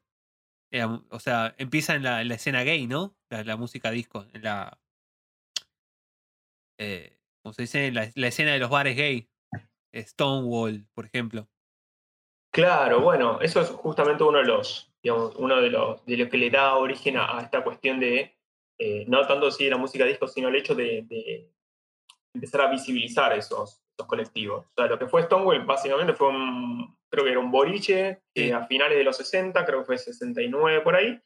O 1.09 1.19
sea, 1.19 1.55
empieza 1.57 1.95
en 1.95 2.03
la, 2.03 2.21
en 2.21 2.27
la 2.27 2.35
escena 2.35 2.63
gay, 2.63 2.85
¿no? 2.85 3.15
La, 3.29 3.57
música 3.57 3.89
disco, 3.89 4.27
en 4.31 4.43
la 4.43 4.79
eh, 6.77 7.17
¿cómo 7.41 7.53
se 7.53 7.63
dice? 7.63 7.91
La, 7.91 8.11
la 8.13 8.27
escena 8.27 8.53
de 8.53 8.59
los 8.59 8.69
bares 8.69 8.95
gay. 8.95 9.27
Stonewall, 9.95 10.87
por 10.93 11.05
ejemplo. 11.05 11.47
Claro, 12.51 13.01
bueno, 13.01 13.41
eso 13.41 13.61
es 13.61 13.69
justamente 13.69 14.23
uno 14.23 14.37
de 14.37 14.45
los, 14.45 14.91
digamos, 15.01 15.35
uno 15.37 15.59
de 15.59 15.69
los, 15.71 16.05
de 16.05 16.17
lo 16.17 16.29
que 16.29 16.37
le 16.37 16.51
da 16.51 16.75
origen 16.75 17.17
a 17.17 17.41
esta 17.41 17.63
cuestión 17.63 17.99
de, 17.99 18.35
eh, 18.77 19.05
no 19.07 19.25
tanto 19.27 19.49
de 19.49 19.69
la 19.69 19.77
música 19.77 20.05
disco, 20.05 20.27
sino 20.27 20.47
el 20.49 20.55
hecho 20.55 20.75
de, 20.75 21.03
de 21.07 21.51
empezar 22.33 22.61
a 22.61 22.71
visibilizar 22.71 23.33
esos, 23.33 23.81
esos 23.97 24.07
colectivos. 24.07 24.65
O 24.65 24.73
sea, 24.75 24.87
lo 24.87 24.97
que 24.97 25.07
fue 25.07 25.23
Stonewall 25.23 25.65
básicamente 25.65 26.13
fue 26.13 26.29
un, 26.29 26.97
creo 27.09 27.23
que 27.23 27.31
era 27.31 27.39
un 27.39 27.51
boliche 27.51 28.21
Sí. 28.35 28.51
a 28.51 28.65
finales 28.65 28.97
de 28.97 29.03
los 29.03 29.17
60, 29.17 29.65
creo 29.65 29.79
que 29.79 29.85
fue 29.85 29.97
69 29.97 30.81
por 30.81 30.95
ahí, 30.95 31.19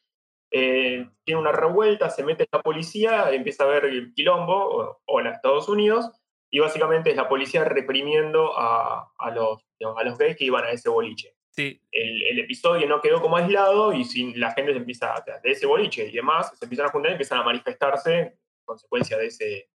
eh, 0.52 1.10
tiene 1.26 1.42
una 1.42 1.52
revuelta, 1.52 2.10
se 2.10 2.24
mete 2.24 2.48
la 2.52 2.62
policía, 2.62 3.32
empieza 3.32 3.64
a 3.64 3.68
ver 3.68 3.86
el 3.86 4.14
quilombo, 4.14 4.56
o, 4.56 5.02
o 5.06 5.20
en 5.20 5.28
Estados 5.28 5.70
Unidos, 5.70 6.10
y 6.50 6.60
básicamente 6.60 7.10
es 7.12 7.16
la 7.18 7.28
policía 7.28 7.64
reprimiendo 7.64 8.58
a, 8.58 9.12
a 9.18 9.32
los, 9.32 9.66
digamos, 9.80 10.00
a 10.02 10.06
los 10.06 10.18
gays 10.18 10.38
que 10.38 10.46
iban 10.46 10.64
a 10.64 10.72
ese 10.72 10.90
boliche. 10.90 11.34
Sí, 11.58 11.82
El, 11.92 12.22
el 12.22 12.40
episodio 12.40 12.88
no 12.88 13.02
quedó 13.02 13.20
como 13.20 13.36
aislado 13.36 13.92
y 13.92 14.06
sin, 14.06 14.40
la 14.40 14.52
gente 14.54 14.74
se 14.74 14.78
empieza, 14.78 15.16
a- 15.16 15.24
de 15.44 15.52
ese 15.52 15.66
boliche 15.66 16.08
y 16.08 16.12
demás, 16.12 16.52
se 16.56 16.66
empiezan 16.66 16.86
a 16.86 16.92
juntar 16.92 17.10
y 17.10 17.14
empiezan 17.14 17.40
a 17.40 17.44
manifestarse 17.44 18.20
en 18.20 18.40
consecuencia 18.64 19.18
de 19.18 19.26
ese, 19.26 19.72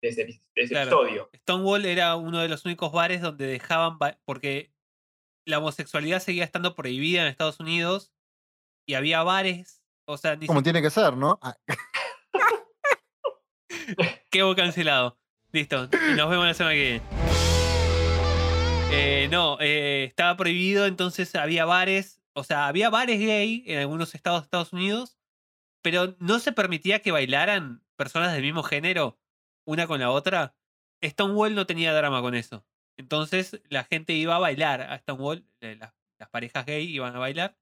de 0.00 0.08
ese, 0.08 0.24
de 0.24 0.40
ese 0.54 0.68
Claro. 0.70 1.02
episodio. 1.02 1.30
Stonewall 1.36 1.84
era 1.84 2.16
uno 2.16 2.40
de 2.40 2.48
los 2.48 2.64
únicos 2.64 2.90
bares 2.90 3.20
donde 3.20 3.46
dejaban, 3.46 3.98
ba- 3.98 4.18
porque 4.24 4.72
la 5.44 5.58
homosexualidad 5.58 6.20
seguía 6.20 6.44
estando 6.44 6.74
prohibida 6.74 7.20
en 7.20 7.28
Estados 7.28 7.60
Unidos 7.60 8.14
y 8.86 8.94
había 8.94 9.22
bares, 9.22 9.82
o 10.06 10.16
sea, 10.16 10.36
ni 10.36 10.46
Como 10.46 10.62
tiene 10.62 10.80
que 10.80 10.88
ser, 10.90 11.18
¿no? 11.18 11.38
Ah, 11.42 11.54
quedó 14.30 14.56
cancelado. 14.56 15.18
Listo, 15.52 15.88
nos 16.16 16.30
vemos 16.30 16.46
la 16.46 16.54
semana 16.54 16.74
que 16.74 16.80
viene. 16.82 17.15
Eh, 18.90 19.28
no, 19.30 19.58
eh, 19.60 20.04
estaba 20.04 20.36
prohibido, 20.36 20.86
entonces 20.86 21.34
había 21.34 21.64
bares, 21.64 22.20
o 22.34 22.44
sea, 22.44 22.68
había 22.68 22.90
bares 22.90 23.18
gay 23.18 23.64
en 23.66 23.78
algunos 23.80 24.14
estados 24.14 24.42
de 24.42 24.44
Estados 24.44 24.72
Unidos, 24.72 25.18
pero 25.82 26.16
no 26.20 26.38
se 26.38 26.52
permitía 26.52 27.02
que 27.02 27.12
bailaran 27.12 27.84
personas 27.96 28.32
del 28.32 28.42
mismo 28.42 28.62
género 28.62 29.18
una 29.66 29.86
con 29.86 30.00
la 30.00 30.10
otra. 30.10 30.56
Stonewall 31.04 31.54
no 31.54 31.66
tenía 31.66 31.92
drama 31.94 32.22
con 32.22 32.34
eso. 32.34 32.64
Entonces 32.96 33.60
la 33.68 33.84
gente 33.84 34.14
iba 34.14 34.36
a 34.36 34.38
bailar 34.38 34.82
a 34.82 34.98
Stonewall, 34.98 35.46
eh, 35.60 35.76
las, 35.76 35.92
parejas 36.30 36.66
gay 36.66 36.88
iban 36.88 37.14
a 37.16 37.18
bailar. 37.18 37.58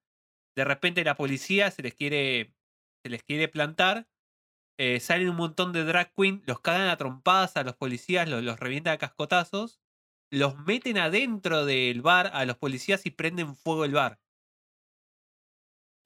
De 0.56 0.64
repente 0.64 1.04
la 1.04 1.16
policía 1.16 1.70
se 1.70 1.82
les 1.82 1.94
quiere, 1.94 2.54
se 3.02 3.10
les 3.10 3.22
quiere 3.22 3.48
plantar. 3.48 4.08
eh, 4.78 5.00
salen 5.00 5.30
un 5.30 5.36
montón 5.36 5.72
de 5.72 5.84
drag 5.84 6.12
queen, 6.14 6.42
los 6.46 6.60
cagan 6.60 6.88
a 6.88 6.96
trompadas 6.96 7.56
a 7.56 7.64
los 7.64 7.76
policías, 7.76 8.28
los, 8.28 8.42
los 8.42 8.58
revientan 8.60 8.94
a 8.94 8.98
cascotazos, 8.98 9.80
los 10.34 10.56
meten 10.58 10.98
adentro 10.98 11.64
del 11.64 12.02
bar 12.02 12.30
a 12.34 12.44
los 12.44 12.56
policías 12.56 13.06
y 13.06 13.10
prenden 13.10 13.54
fuego 13.56 13.84
el 13.84 13.92
bar. 13.92 14.20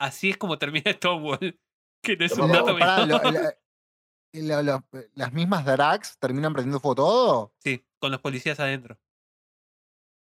Así 0.00 0.30
es 0.30 0.36
como 0.36 0.58
termina 0.58 0.92
Stonewall. 0.92 1.58
Que 2.02 2.16
no 2.16 2.24
es 2.24 2.32
un 2.38 2.52
dato 2.52 2.72
lo- 2.72 2.78
lo- 3.06 4.62
la- 4.62 4.84
las 5.14 5.32
mismas 5.32 5.64
drags 5.64 6.18
terminan 6.18 6.52
prendiendo 6.52 6.78
fuego 6.80 6.94
todo. 6.94 7.54
Sí, 7.58 7.84
con 7.98 8.12
los 8.12 8.20
policías 8.20 8.60
adentro. 8.60 8.98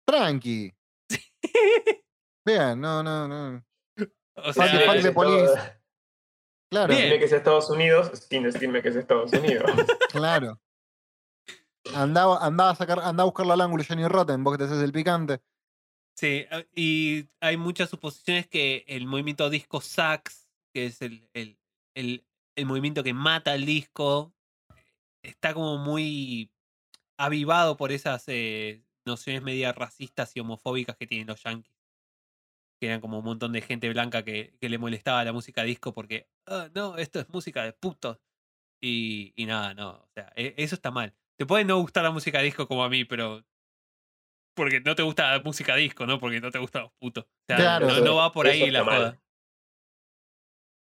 Tranqui. 0.06 0.72
Bien, 2.46 2.80
no, 2.80 3.02
no, 3.02 3.28
no. 3.28 3.64
O 4.36 4.52
sea, 4.52 4.66
Claro. 6.70 6.94
Decime 6.94 7.18
que 7.18 7.24
es 7.24 7.32
Estados 7.32 7.70
Unidos 7.70 8.10
sin 8.28 8.42
decirme 8.42 8.82
que 8.82 8.90
es 8.90 8.96
Estados 8.96 9.32
Unidos. 9.32 9.70
claro. 10.10 10.60
Andaba, 11.94 12.44
andaba 12.44 12.70
a 12.70 12.74
sacar, 12.74 13.00
andaba 13.00 13.32
a 13.34 13.42
al 13.52 13.60
ángulo 13.60 13.84
Johnny 13.86 14.06
Rotten, 14.06 14.44
vos 14.44 14.54
que 14.54 14.58
te 14.58 14.64
haces 14.64 14.82
el 14.82 14.92
picante. 14.92 15.40
Sí, 16.16 16.46
ah, 16.50 16.64
y 16.74 17.28
hay 17.40 17.56
muchas 17.56 17.90
suposiciones 17.90 18.48
que 18.48 18.84
el 18.88 19.06
movimiento 19.06 19.48
disco 19.50 19.80
sax, 19.80 20.48
que 20.74 20.86
es 20.86 21.00
el, 21.02 21.28
el, 21.32 21.58
el, 21.94 22.26
el 22.56 22.66
movimiento 22.66 23.04
que 23.04 23.14
mata 23.14 23.52
al 23.52 23.64
disco, 23.64 24.34
está 25.22 25.54
como 25.54 25.78
muy 25.78 26.50
avivado 27.18 27.76
por 27.76 27.92
esas 27.92 28.24
eh, 28.28 28.84
nociones 29.06 29.42
media 29.42 29.72
racistas 29.72 30.36
y 30.36 30.40
homofóbicas 30.40 30.96
que 30.96 31.06
tienen 31.06 31.28
los 31.28 31.42
yankees. 31.42 31.76
Que 32.80 32.86
eran 32.86 33.00
como 33.00 33.18
un 33.18 33.24
montón 33.24 33.52
de 33.52 33.60
gente 33.60 33.88
blanca 33.90 34.24
que, 34.24 34.56
que 34.60 34.68
le 34.68 34.78
molestaba 34.78 35.24
la 35.24 35.32
música 35.32 35.64
disco 35.64 35.92
porque, 35.92 36.28
"Ah, 36.46 36.68
no, 36.74 36.96
esto 36.96 37.18
es 37.20 37.28
música 37.28 37.64
de 37.64 37.72
putos. 37.72 38.18
Y, 38.80 39.32
y 39.36 39.46
nada, 39.46 39.74
no, 39.74 39.90
o 39.90 40.08
sea, 40.14 40.32
e- 40.36 40.54
eso 40.58 40.76
está 40.76 40.92
mal. 40.92 41.17
Te 41.38 41.46
puede 41.46 41.64
no 41.64 41.78
gustar 41.80 42.02
la 42.04 42.10
música 42.10 42.40
disco 42.40 42.66
como 42.66 42.82
a 42.84 42.88
mí, 42.88 43.04
pero 43.04 43.44
porque 44.54 44.80
no 44.80 44.94
te 44.96 45.02
gusta 45.04 45.30
la 45.36 45.40
música 45.42 45.76
disco, 45.76 46.04
¿no? 46.04 46.18
Porque 46.18 46.40
no 46.40 46.50
te 46.50 46.58
gustan 46.58 46.82
los 46.82 46.92
putos. 46.94 47.24
O 47.24 47.28
sea, 47.46 47.56
Claro. 47.56 47.86
no, 47.86 48.00
no 48.00 48.16
va 48.16 48.32
por 48.32 48.46
ahí 48.48 48.70
la 48.70 48.82
mal. 48.82 48.96
joda. 48.96 49.20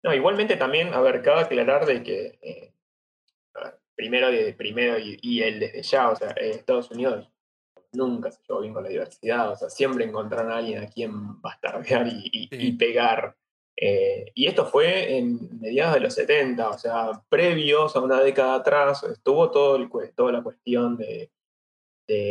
No, 0.05 0.14
igualmente 0.14 0.56
también, 0.56 0.93
a 0.94 1.01
ver, 1.01 1.22
cabe 1.22 1.40
aclarar 1.40 1.86
de 1.86 2.02
que 2.02 2.39
eh, 2.43 2.72
ver, 3.55 3.81
primero, 3.97 4.31
de- 4.31 4.52
primero 4.55 4.98
y, 4.98 5.18
y 5.22 5.43
el 5.43 5.59
desde 5.60 5.82
ya, 5.82 6.10
o 6.10 6.14
sea, 6.16 6.31
eh, 6.32 6.51
Estados 6.51 6.90
Unidos 6.90 7.28
nunca 7.93 8.31
se 8.31 8.40
llevó 8.47 8.60
bien 8.60 8.74
con 8.74 8.82
la 8.85 8.90
diversidad, 8.90 9.51
o 9.51 9.56
sea, 9.56 9.70
siempre 9.70 10.05
encontraron 10.05 10.52
a 10.52 10.59
alguien 10.59 10.85
a 10.85 10.89
quien 10.89 11.40
bastardear 11.40 12.06
y, 12.06 12.28
y- 12.32 12.48
Sí. 12.48 12.56
y 12.68 12.72
pegar. 12.72 13.36
Eh, 13.76 14.30
y 14.34 14.46
esto 14.46 14.66
fue 14.66 15.16
en 15.16 15.60
mediados 15.60 15.94
de 15.94 16.01
los 16.01 16.14
70, 16.14 16.68
o 16.68 16.78
sea, 16.78 17.22
previos 17.28 17.96
a 17.96 18.01
una 18.01 18.20
década 18.20 18.56
atrás, 18.56 19.02
estuvo 19.05 19.51
todo 19.51 19.76
el, 19.76 19.90
toda 20.14 20.32
la 20.32 20.42
cuestión 20.42 20.96
de, 20.96 21.30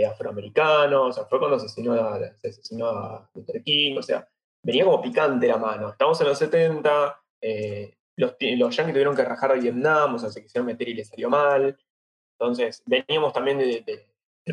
afroamericanos, 0.09 1.09
o 1.09 1.11
sea, 1.11 1.25
fue 1.25 1.39
cuando 1.39 1.59
se 1.59 1.65
asesinó 1.65 1.93
a, 1.93 2.19
se 2.35 2.49
asesinó 2.49 2.87
a 2.87 3.29
Luther 3.33 3.63
King, 3.63 3.97
o 3.97 4.03
sea, 4.03 4.27
venía 4.63 4.85
como 4.85 5.01
picante 5.01 5.47
la 5.47 5.57
mano. 5.57 5.89
Estamos 5.89 6.21
en 6.21 6.27
los 6.27 6.37
70, 6.37 7.21
eh, 7.41 7.95
los, 8.15 8.35
los 8.39 8.75
yankees 8.75 8.93
tuvieron 8.93 9.15
que 9.15 9.25
rajar 9.25 9.53
de 9.53 9.61
Vietnam, 9.61 10.15
o 10.15 10.19
sea, 10.19 10.29
se 10.29 10.43
quisieron 10.43 10.67
meter 10.67 10.87
y 10.89 10.93
les 10.93 11.09
salió 11.09 11.29
mal. 11.29 11.77
Entonces, 12.39 12.83
veníamos 12.85 13.33
también 13.33 13.57
de 13.57 14.07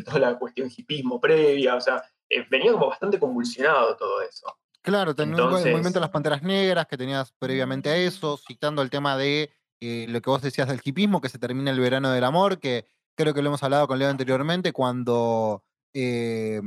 toda 0.05 0.19
la 0.19 0.39
cuestión 0.39 0.69
hipismo 0.75 1.19
previa, 1.21 1.75
o 1.75 1.81
sea, 1.81 2.03
eh, 2.31 2.45
venía 2.49 2.71
como 2.71 2.87
bastante 2.87 3.19
convulsionado 3.19 3.97
todo 3.97 4.21
eso. 4.21 4.57
Claro, 4.83 5.11
el 5.11 5.29
Entonces- 5.29 5.71
movimiento 5.71 5.99
de 5.99 5.99
las 6.01 6.09
Panteras 6.09 6.41
Negras 6.43 6.87
que 6.87 6.97
tenías 6.97 7.31
previamente 7.37 7.89
a 7.89 7.97
eso, 7.97 8.37
citando 8.37 8.81
el 8.81 8.89
tema 8.89 9.15
de 9.17 9.51
eh, 9.79 10.05
lo 10.09 10.21
que 10.21 10.29
vos 10.29 10.41
decías 10.41 10.67
del 10.67 10.81
hipismo, 10.83 11.21
que 11.21 11.29
se 11.29 11.39
termina 11.39 11.71
el 11.71 11.79
verano 11.79 12.11
del 12.11 12.23
amor, 12.23 12.59
que 12.59 12.85
creo 13.15 13.33
que 13.33 13.41
lo 13.41 13.49
hemos 13.49 13.63
hablado 13.63 13.87
con 13.87 13.97
Leo 13.99 14.09
anteriormente, 14.09 14.73
cuando 14.73 15.63
eh, 15.93 16.61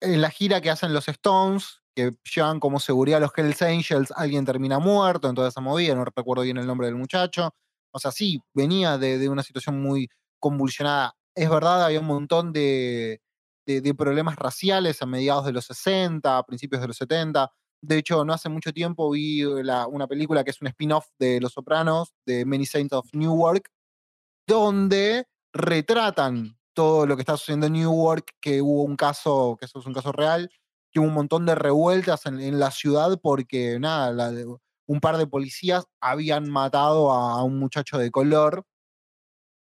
en 0.00 0.20
la 0.22 0.30
gira 0.30 0.60
que 0.60 0.70
hacen 0.70 0.92
los 0.92 1.08
Stones, 1.08 1.80
que 1.94 2.12
llevan 2.34 2.58
como 2.60 2.80
seguridad 2.80 3.18
a 3.18 3.20
los 3.20 3.30
Hells 3.36 3.62
Angels, 3.62 4.12
alguien 4.16 4.44
termina 4.44 4.78
muerto 4.78 5.28
en 5.28 5.34
toda 5.34 5.48
esa 5.48 5.60
movida, 5.60 5.94
no 5.94 6.04
recuerdo 6.04 6.42
bien 6.42 6.56
el 6.56 6.66
nombre 6.66 6.86
del 6.88 6.96
muchacho. 6.96 7.54
O 7.92 7.98
sea, 8.00 8.10
sí, 8.10 8.42
venía 8.52 8.98
de, 8.98 9.18
de 9.18 9.28
una 9.28 9.42
situación 9.44 9.80
muy 9.80 10.08
convulsionada. 10.40 11.14
Es 11.36 11.48
verdad, 11.48 11.84
había 11.84 12.00
un 12.00 12.06
montón 12.06 12.52
de, 12.52 13.20
de- 13.66 13.94
problemas 13.94 14.36
raciales 14.36 15.00
a 15.02 15.06
mediados 15.06 15.46
de 15.46 15.52
los 15.52 15.66
60, 15.66 16.38
a 16.38 16.42
principios 16.44 16.80
de 16.82 16.88
los 16.88 16.96
70. 16.96 17.50
De 17.82 17.98
hecho, 17.98 18.24
no 18.24 18.32
hace 18.32 18.48
mucho 18.48 18.72
tiempo 18.72 19.10
vi 19.10 19.42
la- 19.62 19.86
una 19.86 20.06
película 20.06 20.44
que 20.44 20.50
es 20.50 20.60
un 20.60 20.68
spin-off 20.68 21.06
de 21.18 21.40
Los 21.40 21.52
Sopranos, 21.52 22.14
de 22.26 22.44
Many 22.44 22.66
Saints 22.66 22.92
of 22.94 23.08
Newark, 23.12 23.68
donde 24.46 25.26
retratan 25.52 26.58
todo 26.74 27.06
lo 27.06 27.16
que 27.16 27.22
está 27.22 27.36
sucediendo 27.36 27.66
en 27.66 27.74
Newark, 27.74 28.32
que 28.40 28.60
hubo 28.60 28.82
un 28.82 28.96
caso, 28.96 29.56
que 29.58 29.66
eso 29.66 29.78
es 29.78 29.86
un 29.86 29.94
caso 29.94 30.12
real, 30.12 30.50
que 30.92 31.00
hubo 31.00 31.06
un 31.08 31.14
montón 31.14 31.46
de 31.46 31.54
revueltas 31.54 32.26
en, 32.26 32.58
la 32.58 32.70
ciudad 32.70 33.18
porque, 33.22 33.78
nada, 33.78 34.34
un 34.86 35.00
par 35.00 35.16
de 35.16 35.26
policías 35.26 35.84
habían 36.00 36.50
matado 36.50 37.12
a 37.12 37.42
un 37.44 37.58
muchacho 37.58 37.98
de 37.98 38.10
color. 38.10 38.64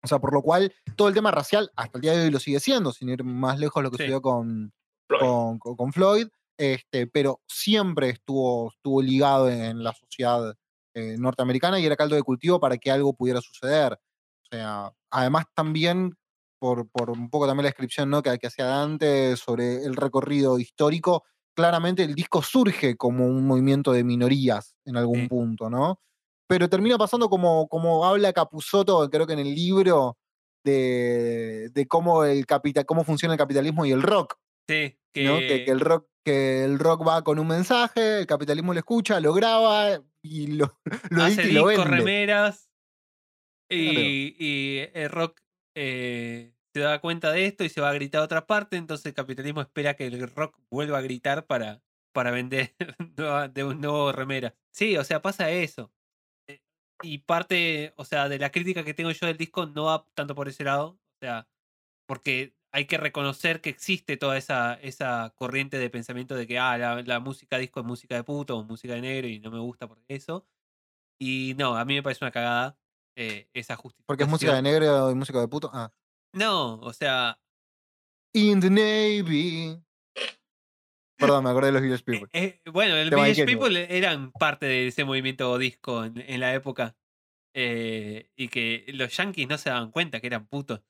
O 0.04 0.08
sea, 0.08 0.20
por 0.20 0.34
lo 0.34 0.42
cual 0.42 0.74
todo 0.96 1.08
el 1.10 1.14
tema 1.14 1.32
racial 1.32 1.72
hasta 1.76 1.98
el 1.98 2.02
día 2.02 2.14
de 2.14 2.26
hoy 2.26 2.32
lo 2.32 2.40
sigue 2.40 2.60
siendo, 2.60 2.92
sin 2.92 3.10
ir 3.10 3.24
más 3.24 3.60
lejos 3.60 3.84
lo 3.84 3.92
que 3.92 3.98
Sí. 3.98 4.04
sucedió 4.04 4.22
con, 4.22 4.72
Floyd. 5.08 5.20
con, 5.22 5.60
con- 5.60 5.76
con 5.76 5.94
Floyd, 5.94 6.28
este, 6.58 7.08
pero 7.08 7.42
siempre 7.48 8.10
estuvo, 8.10 8.70
estuvo 8.72 9.02
ligado 9.02 9.50
en 9.50 9.84
la 9.84 9.94
sociedad 9.94 10.54
eh, 10.96 11.16
norteamericana 11.20 11.80
y 11.80 11.86
era 11.86 11.96
caldo 11.96 12.16
de 12.16 12.24
cultivo 12.24 12.60
para 12.60 12.78
que 12.78 12.92
algo 12.92 13.14
pudiera 13.14 13.42
suceder. 13.42 13.94
O 13.94 14.48
sea, 14.52 14.92
además 15.12 15.46
también, 15.56 16.16
por, 16.60 16.90
por 16.90 17.12
un 17.12 17.30
poco 17.30 17.46
también 17.48 17.64
la 17.66 17.70
descripción 17.70 18.10
¿no? 18.10 18.22
que, 18.24 18.38
que 18.40 18.48
hacía 18.48 18.66
Dante 18.66 19.38
sobre 19.38 19.84
el 19.84 19.96
recorrido 19.96 20.60
histórico, 20.60 21.24
claramente 21.56 22.04
el 22.04 22.16
disco 22.16 22.42
surge 22.42 22.96
como 22.98 23.28
un 23.28 23.46
movimiento 23.46 23.92
de 23.92 24.04
minorías 24.04 24.76
en 24.86 24.98
algún 24.98 25.22
Sí. 25.22 25.28
punto, 25.28 25.70
¿no? 25.70 26.00
Pero 26.50 26.68
termina 26.68 26.98
pasando 26.98 27.30
como, 27.30 27.68
como 27.68 28.06
habla 28.06 28.34
Capusotto, 28.34 29.08
creo 29.12 29.28
que 29.28 29.34
en 29.34 29.40
el 29.40 29.54
libro, 29.54 30.18
de, 30.66 31.70
de 31.72 31.88
cómo, 31.88 32.26
el 32.26 32.48
capital, 32.48 32.88
cómo 32.88 33.04
funciona 33.04 33.36
el 33.36 33.38
capitalismo 33.38 33.86
y 33.86 33.92
el 33.92 34.02
rock. 34.02 34.36
Sí, 34.68 34.98
que, 35.14 35.24
¿no? 35.24 35.38
Que, 35.38 35.64
que 35.64 35.72
el 35.72 35.80
rock, 35.80 36.08
que 36.26 36.64
el 36.64 36.80
rock 36.80 37.08
va 37.08 37.24
con 37.24 37.38
un 37.38 37.48
mensaje, 37.48 38.20
el 38.20 38.26
capitalismo 38.26 38.74
lo 38.74 38.80
escucha, 38.80 39.20
lo 39.20 39.34
graba 39.34 40.02
y 40.24 40.48
lo, 40.48 40.80
lo 41.12 41.24
hace 41.24 41.50
y 41.50 41.52
lo 41.52 41.66
vende. 41.66 41.84
remeras. 41.84 42.72
Claro. 43.70 44.00
Y, 44.00 44.36
y 44.40 44.80
el 44.96 45.10
rock 45.12 45.42
eh, 45.76 46.56
se 46.74 46.80
da 46.80 47.00
cuenta 47.00 47.32
de 47.32 47.46
esto 47.46 47.64
y 47.64 47.70
se 47.70 47.82
va 47.82 47.90
a 47.90 47.94
gritar 47.94 48.22
a 48.22 48.26
otra 48.26 48.48
parte. 48.48 48.76
Entonces 48.76 49.06
el 49.06 49.14
capitalismo 49.14 49.62
espera 49.62 49.94
que 49.94 50.08
el 50.08 50.28
rock 50.36 50.58
vuelva 50.72 50.98
a 50.98 51.02
gritar 51.02 51.46
para, 51.46 51.84
para 52.12 52.32
vender 52.32 52.74
de 53.54 53.64
un 53.64 53.82
nuevo 53.82 54.12
remera. 54.12 54.56
Sí, 54.72 54.98
o 54.98 55.04
sea, 55.04 55.22
pasa 55.22 55.52
eso. 55.52 55.92
Y 57.02 57.20
parte, 57.20 57.94
o 57.96 58.06
sea, 58.06 58.30
de 58.30 58.40
la 58.40 58.52
crítica 58.52 58.84
que 58.84 58.94
tengo 58.94 59.12
yo 59.12 59.28
del 59.28 59.38
disco 59.38 59.66
no 59.66 59.86
va 59.86 60.06
tanto 60.14 60.36
por 60.36 60.48
ese 60.48 60.64
lado. 60.64 60.88
O 60.90 61.18
sea, 61.22 61.48
porque 62.08 62.56
hay 62.72 62.86
que 62.86 62.98
reconocer 62.98 63.62
que 63.62 63.70
existe 63.70 64.18
toda 64.18 64.38
esa, 64.38 64.76
esa 64.76 65.34
corriente 65.36 65.78
de 65.78 65.90
pensamiento 65.90 66.36
de 66.36 66.46
que 66.46 66.60
ah, 66.60 66.78
la, 66.78 67.02
la 67.02 67.20
música 67.20 67.58
disco 67.58 67.80
es 67.80 67.86
música 67.86 68.16
de 68.16 68.24
puto 68.24 68.58
o 68.58 68.64
música 68.64 68.94
de 68.94 69.02
negro 69.02 69.28
y 69.28 69.40
no 69.40 69.52
me 69.52 69.60
gusta 69.60 69.88
por 69.88 70.00
eso. 70.08 70.48
Y 71.20 71.56
no, 71.58 71.76
a 71.76 71.86
mí 71.86 71.96
me 71.96 72.04
parece 72.04 72.24
una 72.24 72.32
cagada 72.32 72.78
eh, 73.16 73.50
esa 73.54 73.76
justificación. 73.76 74.06
Porque 74.06 74.24
es 74.24 74.30
música 74.30 74.56
de 74.56 74.62
negro 74.62 75.12
y 75.12 75.16
música 75.16 75.40
de 75.40 75.48
puto. 75.48 75.70
Ah. 75.74 75.92
No, 76.34 76.76
o 76.76 76.94
sea, 76.94 77.40
In 78.34 78.60
the 78.60 78.70
Navy. 78.70 79.82
Perdón, 81.20 81.44
me 81.44 81.50
acordé 81.52 81.68
de 81.68 81.74
los 81.74 81.82
Village 81.82 82.02
eh, 82.02 82.06
People. 82.06 82.30
eh, 82.34 82.62
bueno, 82.72 82.96
de 82.96 83.04
Village 83.10 83.46
People 83.46 83.96
eran 83.98 84.32
parte 84.32 84.66
de 84.66 84.88
ese 84.88 85.04
movimiento 85.04 85.58
disco 85.58 86.06
en, 86.06 86.18
en 86.26 86.40
la 86.40 86.54
época. 86.54 86.96
eh, 87.54 88.30
y 88.36 88.48
que 88.48 88.86
los 88.94 89.16
yankees 89.16 89.48
no 89.48 89.58
se 89.58 89.70
daban 89.70 89.92
cuenta 89.92 90.20
que 90.20 90.28
eran 90.28 90.46
putos. 90.48 90.82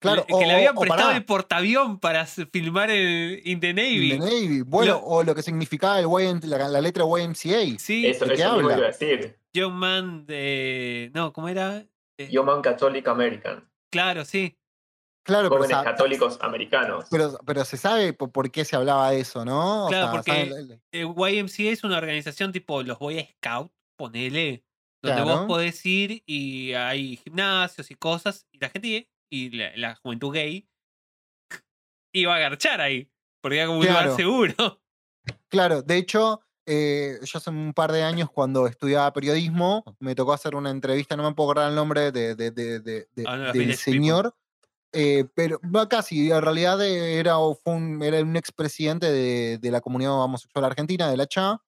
Claro, 0.00 0.24
que 0.26 0.46
le 0.46 0.52
habían 0.54 0.76
prestado 0.76 1.10
el 1.10 1.24
portaavión 1.24 1.98
para 1.98 2.24
filmar 2.26 2.88
el 2.90 3.40
In 3.44 3.58
the 3.58 3.74
Navy. 3.74 4.12
In 4.12 4.20
the 4.20 4.24
Navy. 4.26 4.60
Bueno, 4.62 4.92
Lo- 4.92 5.00
o 5.00 5.22
lo 5.24 5.34
que 5.34 5.42
significaba 5.42 5.98
el 5.98 6.06
YM 6.06 6.40
la, 6.44 6.68
la 6.68 6.80
letra 6.80 7.04
YMCA. 7.04 7.78
Sí, 7.80 8.06
Eso, 8.06 8.26
¿de 8.26 8.34
qué 8.36 8.42
eso 8.42 8.50
habla? 8.52 8.76
iba 8.76 8.84
a 8.86 8.90
decir. 8.90 9.36
Young 9.52 9.72
Man 9.72 10.26
de. 10.26 11.10
No, 11.14 11.32
¿cómo 11.32 11.48
era? 11.48 11.84
Eh, 12.16 12.28
Yo 12.30 12.44
Man 12.44 12.62
Catholic 12.62 13.08
American. 13.08 13.68
Claro, 13.90 14.24
sí. 14.24 14.56
Claro, 15.28 15.50
Jóvenes 15.50 15.76
católicos 15.76 16.38
americanos. 16.40 17.04
pero, 17.10 17.38
pero 17.44 17.62
se 17.66 17.76
sabe 17.76 18.14
por, 18.14 18.32
por 18.32 18.50
qué 18.50 18.64
se 18.64 18.76
hablaba 18.76 19.10
de 19.10 19.20
eso, 19.20 19.44
¿no? 19.44 19.84
O 19.84 19.88
Claro, 19.88 20.22
sea, 20.22 20.34
porque- 20.40 20.78
Eh, 20.90 21.04
YMCA 21.04 21.70
es 21.70 21.84
una 21.84 21.98
organización 21.98 22.50
tipo 22.50 22.82
los 22.82 22.98
Boy 22.98 23.22
Scout, 23.36 23.70
ponele, 23.98 24.64
donde 25.02 25.22
vos 25.22 25.44
podés 25.46 25.84
ir 25.84 26.22
y 26.26 26.72
hay 26.72 27.16
gimnasios 27.18 27.90
y 27.90 27.94
cosas, 27.94 28.46
y 28.52 28.58
la 28.58 28.70
gente 28.70 29.10
y 29.30 29.50
la, 29.50 29.70
la 29.76 29.94
juventud 29.96 30.32
gay 30.32 30.66
iba 32.14 32.34
a 32.34 32.38
garchar 32.38 32.80
ahí, 32.80 33.10
porque 33.42 33.58
era 33.58 33.66
como 33.66 33.80
un 33.80 33.84
Claro. 33.86 34.00
lugar 34.02 34.16
seguro. 34.16 34.80
Claro, 35.50 35.82
de 35.82 35.96
hecho, 35.98 36.40
eh, 36.66 37.18
yo 37.22 37.36
hace 37.38 37.50
un 37.50 37.72
par 37.74 37.92
de 37.92 38.02
años 38.02 38.30
cuando 38.30 38.66
estudiaba 38.66 39.12
periodismo, 39.12 39.84
me 40.00 40.14
tocó 40.14 40.32
hacer 40.32 40.54
una 40.54 40.70
entrevista, 40.70 41.16
no 41.16 41.22
me 41.28 41.34
puedo 41.34 41.50
acordar 41.50 41.68
el 41.68 41.74
nombre 41.76 42.12
de, 42.12 42.34
de- 42.34 42.50
de- 42.50 42.80
de- 42.80 43.08
de- 43.14 43.26
A 43.26 43.34
uno 43.34 43.40
de 43.42 43.46
los 43.46 43.52
del 43.54 43.66
People. 43.66 44.30
Eh, 44.92 45.24
pero 45.34 45.60
va 45.74 45.88
casi, 45.88 46.30
en 46.30 46.42
realidad 46.42 46.80
eh, 46.84 47.18
era, 47.18 47.34
fue 47.62 47.74
un, 47.74 48.02
era 48.02 48.20
un 48.22 48.36
expresidente 48.36 49.10
de, 49.10 49.58
de 49.58 49.70
la 49.70 49.80
comunidad 49.80 50.12
homosexual 50.22 50.64
argentina, 50.64 51.10
de 51.10 51.16
la 51.16 51.26
CHA, 51.26 51.62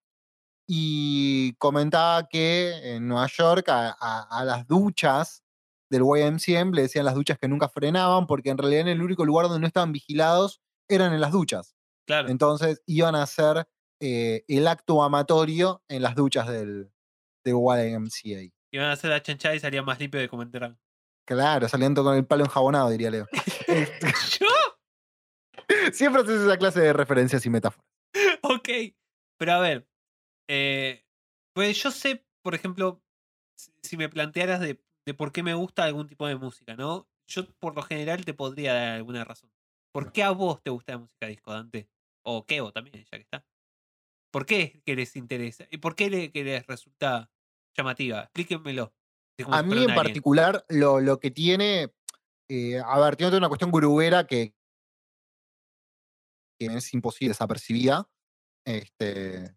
y 0.67 1.55
comentaba 1.55 2.29
que 2.29 2.95
en 2.97 3.09
Nueva 3.09 3.27
York 3.27 3.69
a, 3.69 3.97
a- 3.99 4.29
a 4.41 4.45
las 4.45 4.67
duchas 4.67 5.43
del 5.91 6.03
YMCM 6.03 6.73
le 6.73 6.83
decían 6.83 7.05
las 7.05 7.15
duchas 7.17 7.39
que 7.39 7.49
nunca 7.49 7.69
frenaban, 7.69 8.27
porque 8.27 8.51
en 8.51 8.59
realidad 8.59 8.83
en 8.83 8.89
el 8.89 9.03
único 9.03 9.25
lugar 9.25 9.47
donde 9.47 9.61
no 9.61 9.67
estaban 9.67 9.93
vigilados 9.93 10.61
eran 10.89 11.13
en 11.13 11.21
las 11.21 11.33
duchas. 11.33 11.75
Claro. 12.07 12.29
Entonces 12.29 12.81
iban 12.87 13.17
a 13.17 13.23
hacer 13.25 13.67
eh, 14.01 14.45
el 14.47 14.69
acto 14.69 15.03
amatorio 15.03 15.83
en 15.89 16.03
las 16.03 16.15
duchas 16.15 16.47
del, 16.49 16.93
del 17.45 17.55
YMCA. 17.55 18.53
Iban 18.73 18.87
a 18.87 18.93
hacer 18.93 19.11
la 19.11 19.21
chanchada 19.23 19.57
y 19.57 19.61
salía 19.61 19.83
más 19.83 19.99
limpio 19.99 20.21
de 20.21 20.29
como 20.29 20.43
entraron. 20.43 20.79
Claro, 21.31 21.69
saliendo 21.69 22.03
con 22.03 22.17
el 22.17 22.27
palo 22.27 22.45
enjabonado, 22.45 22.91
diría 22.91 23.11
Leo. 23.11 23.27
Este, 23.69 24.07
¿Yo? 24.41 24.49
Siempre 25.93 26.23
haces 26.23 26.41
esa 26.41 26.57
clase 26.59 26.81
de 26.81 26.93
referencias 26.93 27.47
y 27.47 27.51
metáforas. 27.51 27.87
ok. 28.43 28.69
Pero 29.39 29.53
a 29.53 29.61
ver. 29.61 29.89
eh, 30.49 31.07
pues 31.55 31.81
yo 31.83 31.91
sé, 31.93 32.27
por 32.43 32.55
ejemplo, 32.55 33.03
si- 33.83 33.97
me 33.97 34.09
plantearas 34.09 34.59
de, 34.61 34.83
de 35.07 35.15
por 35.15 35.31
qué 35.33 35.43
me 35.45 35.55
gusta 35.55 35.85
algún 35.85 36.09
tipo 36.09 36.27
de 36.27 36.35
música, 36.37 36.75
¿no? 36.75 37.09
Yo 37.29 37.47
por 37.61 37.77
lo 37.77 37.83
general 37.83 38.25
te 38.25 38.35
podría 38.35 38.75
dar 38.75 38.89
alguna 38.97 39.25
razón. 39.25 39.53
¿Por 39.93 40.11
qué 40.13 40.23
a 40.25 40.31
vos 40.31 40.61
te 40.63 40.71
gusta 40.71 40.93
la 40.93 40.99
música 40.99 41.27
disco, 41.29 41.53
Dante? 41.53 41.89
O 42.25 42.45
Kevo 42.45 42.73
también, 42.73 43.05
ya 43.05 43.11
que 43.19 43.23
está. 43.23 43.45
¿Por 44.33 44.47
qué 44.47 44.83
que 44.85 44.97
les 44.97 45.15
interesa? 45.17 45.67
¿Y 45.71 45.79
por 45.79 45.95
qué 45.95 46.11
le- 46.11 46.33
que 46.33 46.43
les 46.43 46.67
resulta 46.67 47.31
llamativa? 47.77 48.23
Explíquenmelo. 48.25 48.93
A 49.49 49.63
mí 49.63 49.85
en 49.85 49.95
particular, 49.95 50.65
lo, 50.69 51.01
lo 51.01 51.21
que 51.21 51.31
tiene, 51.31 51.93
eh, 52.49 52.81
a 52.85 52.99
ver, 53.01 53.17
tiene 53.17 53.37
una 53.37 53.49
cuestión 53.49 53.71
grubera 53.71 54.27
que, 54.27 54.55
que 56.59 56.67
es 56.67 56.95
imposible 56.95 57.31
desapercibida. 57.31 58.09
Este, 58.67 59.57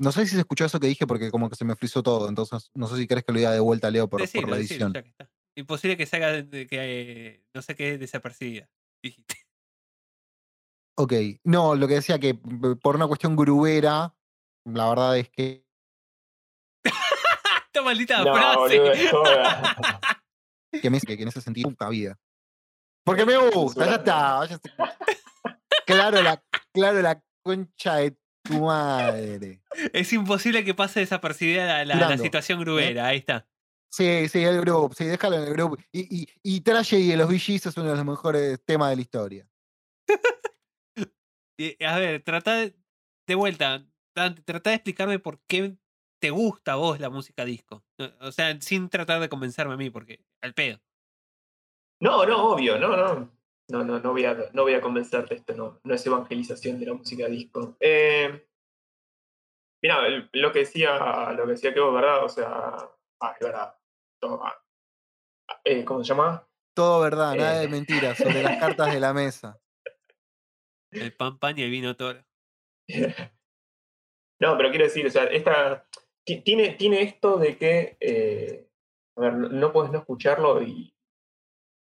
no 0.00 0.12
sé 0.12 0.26
si 0.26 0.34
se 0.34 0.40
escuchó 0.40 0.64
eso 0.64 0.80
que 0.80 0.88
dije 0.88 1.06
porque 1.06 1.30
como 1.30 1.48
que 1.48 1.56
se 1.56 1.64
me 1.64 1.76
frizó 1.76 2.02
todo, 2.02 2.28
entonces 2.28 2.70
no 2.74 2.88
sé 2.88 2.96
si 2.96 3.06
querés 3.06 3.24
que 3.24 3.32
lo 3.32 3.38
diga 3.38 3.52
de 3.52 3.60
vuelta, 3.60 3.90
Leo, 3.90 4.08
por, 4.08 4.20
la 4.20 4.56
edición. 4.56 4.92
que. 4.92 5.14
Imposible 5.56 5.96
que 5.96 6.06
salga 6.06 6.42
de, 6.42 6.66
que 6.66 6.78
eh, 6.80 7.44
no 7.54 7.62
sé 7.62 7.76
qué 7.76 7.96
desapercibida. 7.96 8.68
Dijiste. 9.02 9.36
Ok, 10.96 11.12
no, 11.44 11.74
lo 11.76 11.86
que 11.86 11.94
decía 11.94 12.18
que 12.18 12.34
p- 12.34 12.76
por 12.76 12.96
una 12.96 13.06
cuestión 13.06 13.36
grubera, 13.36 14.16
la 14.64 14.88
verdad 14.88 15.18
es 15.18 15.28
que 15.30 15.63
Esta 17.74 17.82
maldita 17.82 18.22
No, 18.22 18.32
frase. 18.36 18.78
boludo, 18.78 18.92
que, 20.80 20.90
me, 20.90 21.00
que 21.00 21.14
en 21.14 21.26
ese 21.26 21.40
sentido, 21.40 21.70
puta 21.70 21.88
vida. 21.88 22.16
Porque 23.04 23.26
me 23.26 23.36
gusta, 23.36 23.84
ya 23.84 23.96
está. 23.96 24.48
Claro, 25.84 26.22
la, 26.22 26.40
claro, 26.72 27.02
la 27.02 27.20
concha 27.42 27.96
de 27.96 28.16
tu 28.44 28.60
madre. 28.60 29.60
Es 29.92 30.12
imposible 30.12 30.64
que 30.64 30.72
pase 30.72 31.00
desapercibida 31.00 31.84
la, 31.84 31.96
la- 31.96 32.16
situación 32.16 32.60
grubera. 32.60 33.08
Ahí 33.08 33.18
está. 33.18 33.44
Sí, 33.92 34.28
sí, 34.28 34.44
el 34.44 34.60
grupo, 34.60 34.94
sí, 34.94 35.04
déjalo 35.06 35.36
en 35.36 35.42
el 35.42 35.52
grupo. 35.52 35.76
Y, 35.92 36.22
y, 36.22 36.28
y 36.44 36.60
Tragedy 36.60 37.08
de 37.08 37.16
los 37.16 37.28
VGs 37.28 37.66
es 37.66 37.76
uno 37.76 37.90
de 37.90 37.96
los 37.96 38.04
mejores 38.04 38.64
temas 38.64 38.90
de 38.90 38.96
la 38.96 39.02
historia. 39.02 39.48
A 41.88 41.98
ver, 41.98 42.22
trata 42.22 42.54
de, 42.54 42.76
de 43.28 43.34
vuelta, 43.34 43.84
trata 44.14 44.70
de 44.70 44.76
explicarme 44.76 45.18
por 45.18 45.40
qué 45.48 45.76
te 46.24 46.30
gusta 46.30 46.72
a 46.72 46.76
vos 46.76 47.00
la 47.00 47.10
música 47.10 47.44
disco. 47.44 47.84
O 48.22 48.32
sea, 48.32 48.58
sin 48.58 48.88
tratar 48.88 49.20
de 49.20 49.28
convencerme 49.28 49.74
a 49.74 49.76
mí, 49.76 49.90
porque 49.90 50.24
al 50.40 50.54
pedo. 50.54 50.80
No, 52.00 52.24
no, 52.24 52.50
obvio, 52.50 52.78
no, 52.78 52.96
no. 52.96 53.30
No, 53.68 53.84
no, 53.84 54.00
no 54.00 54.12
voy 54.12 54.24
a, 54.24 54.34
no 54.54 54.62
voy 54.62 54.72
a 54.72 54.80
convencerte, 54.80 55.34
esto 55.34 55.54
no, 55.54 55.80
no 55.84 55.94
es 55.94 56.06
evangelización 56.06 56.80
de 56.80 56.86
la 56.86 56.94
música 56.94 57.26
disco. 57.26 57.76
Eh, 57.78 58.48
mira, 59.82 60.08
lo 60.32 60.50
que 60.50 60.60
decía, 60.60 61.30
lo 61.32 61.44
que 61.44 61.50
decía 61.50 61.74
que 61.74 61.80
vos, 61.80 61.94
¿verdad? 61.94 62.24
O 62.24 62.28
sea, 62.30 62.48
ah, 63.20 63.32
es 63.38 63.46
verdad. 63.46 63.74
Todo, 64.18 64.42
ah, 64.46 64.64
eh, 65.62 65.84
¿Cómo 65.84 66.02
se 66.02 66.08
llama? 66.08 66.48
Todo 66.74 67.02
verdad, 67.02 67.34
nada 67.34 67.58
de 67.58 67.66
Eh. 67.66 67.68
mentiras, 67.68 68.16
sobre 68.16 68.42
las 68.42 68.58
cartas 68.58 68.94
de 68.94 69.00
la 69.00 69.12
mesa. 69.12 69.60
El 70.90 71.14
pan 71.14 71.38
pan 71.38 71.58
y 71.58 71.62
el 71.64 71.70
vino 71.70 71.94
toro. 71.94 72.24
No, 74.40 74.56
pero 74.56 74.70
quiero 74.70 74.84
decir, 74.84 75.06
o 75.06 75.10
sea, 75.10 75.24
esta 75.24 75.86
tiene, 76.24 76.70
tiene 76.70 77.02
esto 77.02 77.36
de 77.36 77.56
que, 77.56 77.96
eh, 78.00 78.68
a 79.16 79.20
ver, 79.20 79.34
no, 79.34 79.72
puedes 79.72 79.92
no 79.92 79.98
escucharlo 79.98 80.62
y, 80.62 80.94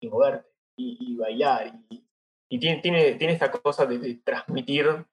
y 0.01 0.09
moverte 0.09 0.49
y, 0.77 1.13
y 1.13 1.17
bailar. 1.17 1.73
Y, 1.91 2.05
y 2.51 2.59
tiene, 2.59 2.83
tiene, 2.83 3.15
tiene 3.15 3.33
esta 3.33 3.51
cosa 3.51 3.87
de, 3.87 3.99
de 3.99 4.17
transmitir 4.17 5.07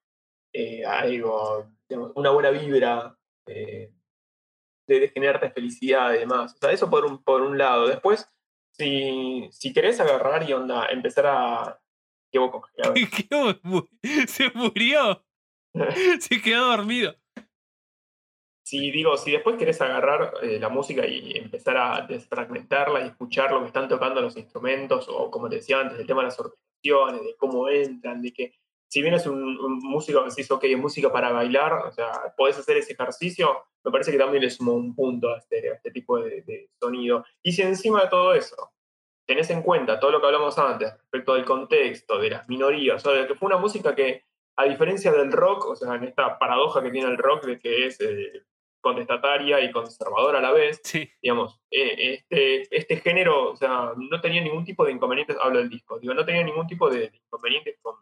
eh, 0.53 0.84
algo, 0.85 1.72
digamos, 1.88 2.11
una 2.15 2.31
buena 2.31 2.49
vibra, 2.49 3.18
eh, 3.47 3.93
de, 4.88 4.99
de 4.99 5.10
generarte 5.10 5.51
felicidad 5.51 6.14
y 6.14 6.19
demás. 6.19 6.56
O 6.56 6.57
sea, 6.57 6.72
eso 6.72 6.89
por 6.89 7.06
un, 7.06 7.23
por 7.23 7.41
un 7.41 7.57
lado. 7.57 7.88
Después, 7.88 8.27
si, 8.72 9.47
si 9.51 9.73
querés 9.73 9.99
agarrar 9.99 10.49
y 10.49 10.53
onda, 10.53 10.88
empezar 10.88 11.27
a... 11.27 11.80
¿Qué? 12.31 12.39
¿Qué 14.03 14.27
Se 14.27 14.51
murió. 14.53 15.26
Se 16.19 16.41
quedó 16.41 16.68
dormido. 16.68 17.15
Si 18.70 18.91
digo, 18.91 19.18
si 19.18 19.32
después 19.32 19.58
querés 19.58 19.82
agarrar 19.82 20.32
eh, 20.44 20.60
la 20.60 20.70
música 20.70 21.04
y 21.08 21.36
empezar 21.36 21.76
a 21.76 22.06
desfragmentarla 22.08 23.02
y 23.02 23.08
escuchar 23.08 23.52
lo 23.52 23.62
que 23.62 23.66
están 23.66 23.90
tocando 23.90 24.22
los 24.22 24.38
instrumentos, 24.38 25.10
o 25.10 25.32
como 25.32 25.50
te 25.50 25.56
decía 25.56 25.80
antes, 25.80 25.98
el 25.98 26.06
tema 26.06 26.22
de 26.22 26.26
las 26.26 26.40
orquestaciones, 26.40 27.24
de 27.24 27.36
cómo 27.36 27.68
entran, 27.68 28.22
de 28.22 28.32
que 28.32 28.54
si 28.88 29.02
bien 29.02 29.16
es 29.16 29.26
un, 29.26 29.41
un 29.41 29.80
músico 29.80 30.24
que 30.24 30.30
decís, 30.30 30.52
ok, 30.52 30.66
es 30.66 30.78
música 30.78 31.12
para 31.12 31.32
bailar, 31.32 31.74
o 31.88 31.91
sea, 31.91 32.12
podés 32.38 32.60
hacer 32.60 32.78
ese 32.78 32.94
ejercicio, 32.94 33.58
me 33.84 33.91
parece 33.91 34.12
que 34.12 34.20
también 34.20 34.44
le 34.44 34.52
suma 34.52 34.74
un 34.74 34.94
punto 34.94 35.34
a 35.34 35.40
este, 35.40 35.72
a 35.72 35.74
este 35.74 35.90
tipo 35.90 36.20
de, 36.20 36.44
de 36.44 36.70
sonido. 36.80 37.26
Y 37.41 37.54
si 37.54 37.64
encima 37.64 38.04
de 38.04 38.10
todo 38.10 38.36
eso 38.36 38.70
tenés 39.26 39.50
en 39.50 39.64
cuenta 39.64 40.00
todo 40.00 40.12
lo 40.12 40.22
que 40.22 40.28
hablamos 40.28 40.60
antes 40.60 40.94
respecto 40.94 41.34
del 41.34 41.44
contexto, 41.44 42.20
de 42.20 42.30
las 42.30 42.48
minorías, 42.48 43.04
o 43.04 43.10
sea, 43.10 43.20
de 43.20 43.28
que 43.28 43.34
fue 43.34 43.48
una 43.48 43.58
música 43.58 43.96
que, 43.96 44.26
a 44.58 44.66
diferencia 44.66 45.12
del 45.12 45.32
rock, 45.32 45.66
o 45.66 45.76
sea, 45.76 45.96
en 45.96 46.04
esta 46.04 46.38
paradoja 46.38 46.84
que 46.84 46.91
tiene 46.91 47.10
el 47.10 47.18
rock 47.18 47.46
de 47.46 47.58
que 47.58 47.88
es 47.88 48.00
eh, 48.02 48.44
contestataria 48.81 49.60
y 49.61 49.72
conservadora 49.72 50.39
a 50.39 50.41
la 50.41 50.51
vez, 50.51 50.80
Sí. 50.84 51.10
digamos, 51.22 51.60
eh, 51.72 52.14
este, 52.30 52.76
este 52.76 52.97
género, 52.97 53.51
o 53.51 53.56
sea, 53.56 53.93
no 53.97 54.22
tenía 54.22 54.41
ningún 54.41 54.64
tipo 54.65 54.85
de 54.85 54.91
inconvenientes, 54.91 55.38
hablo 55.41 55.60
del 55.60 55.69
disco, 55.69 55.99
digo, 55.99 56.14
no 56.14 56.26
tenía 56.26 56.43
ningún 56.43 56.68
tipo 56.68 56.89
de, 56.89 57.10
de 57.10 57.18
inconvenientes 57.18 57.77
con, 57.81 57.95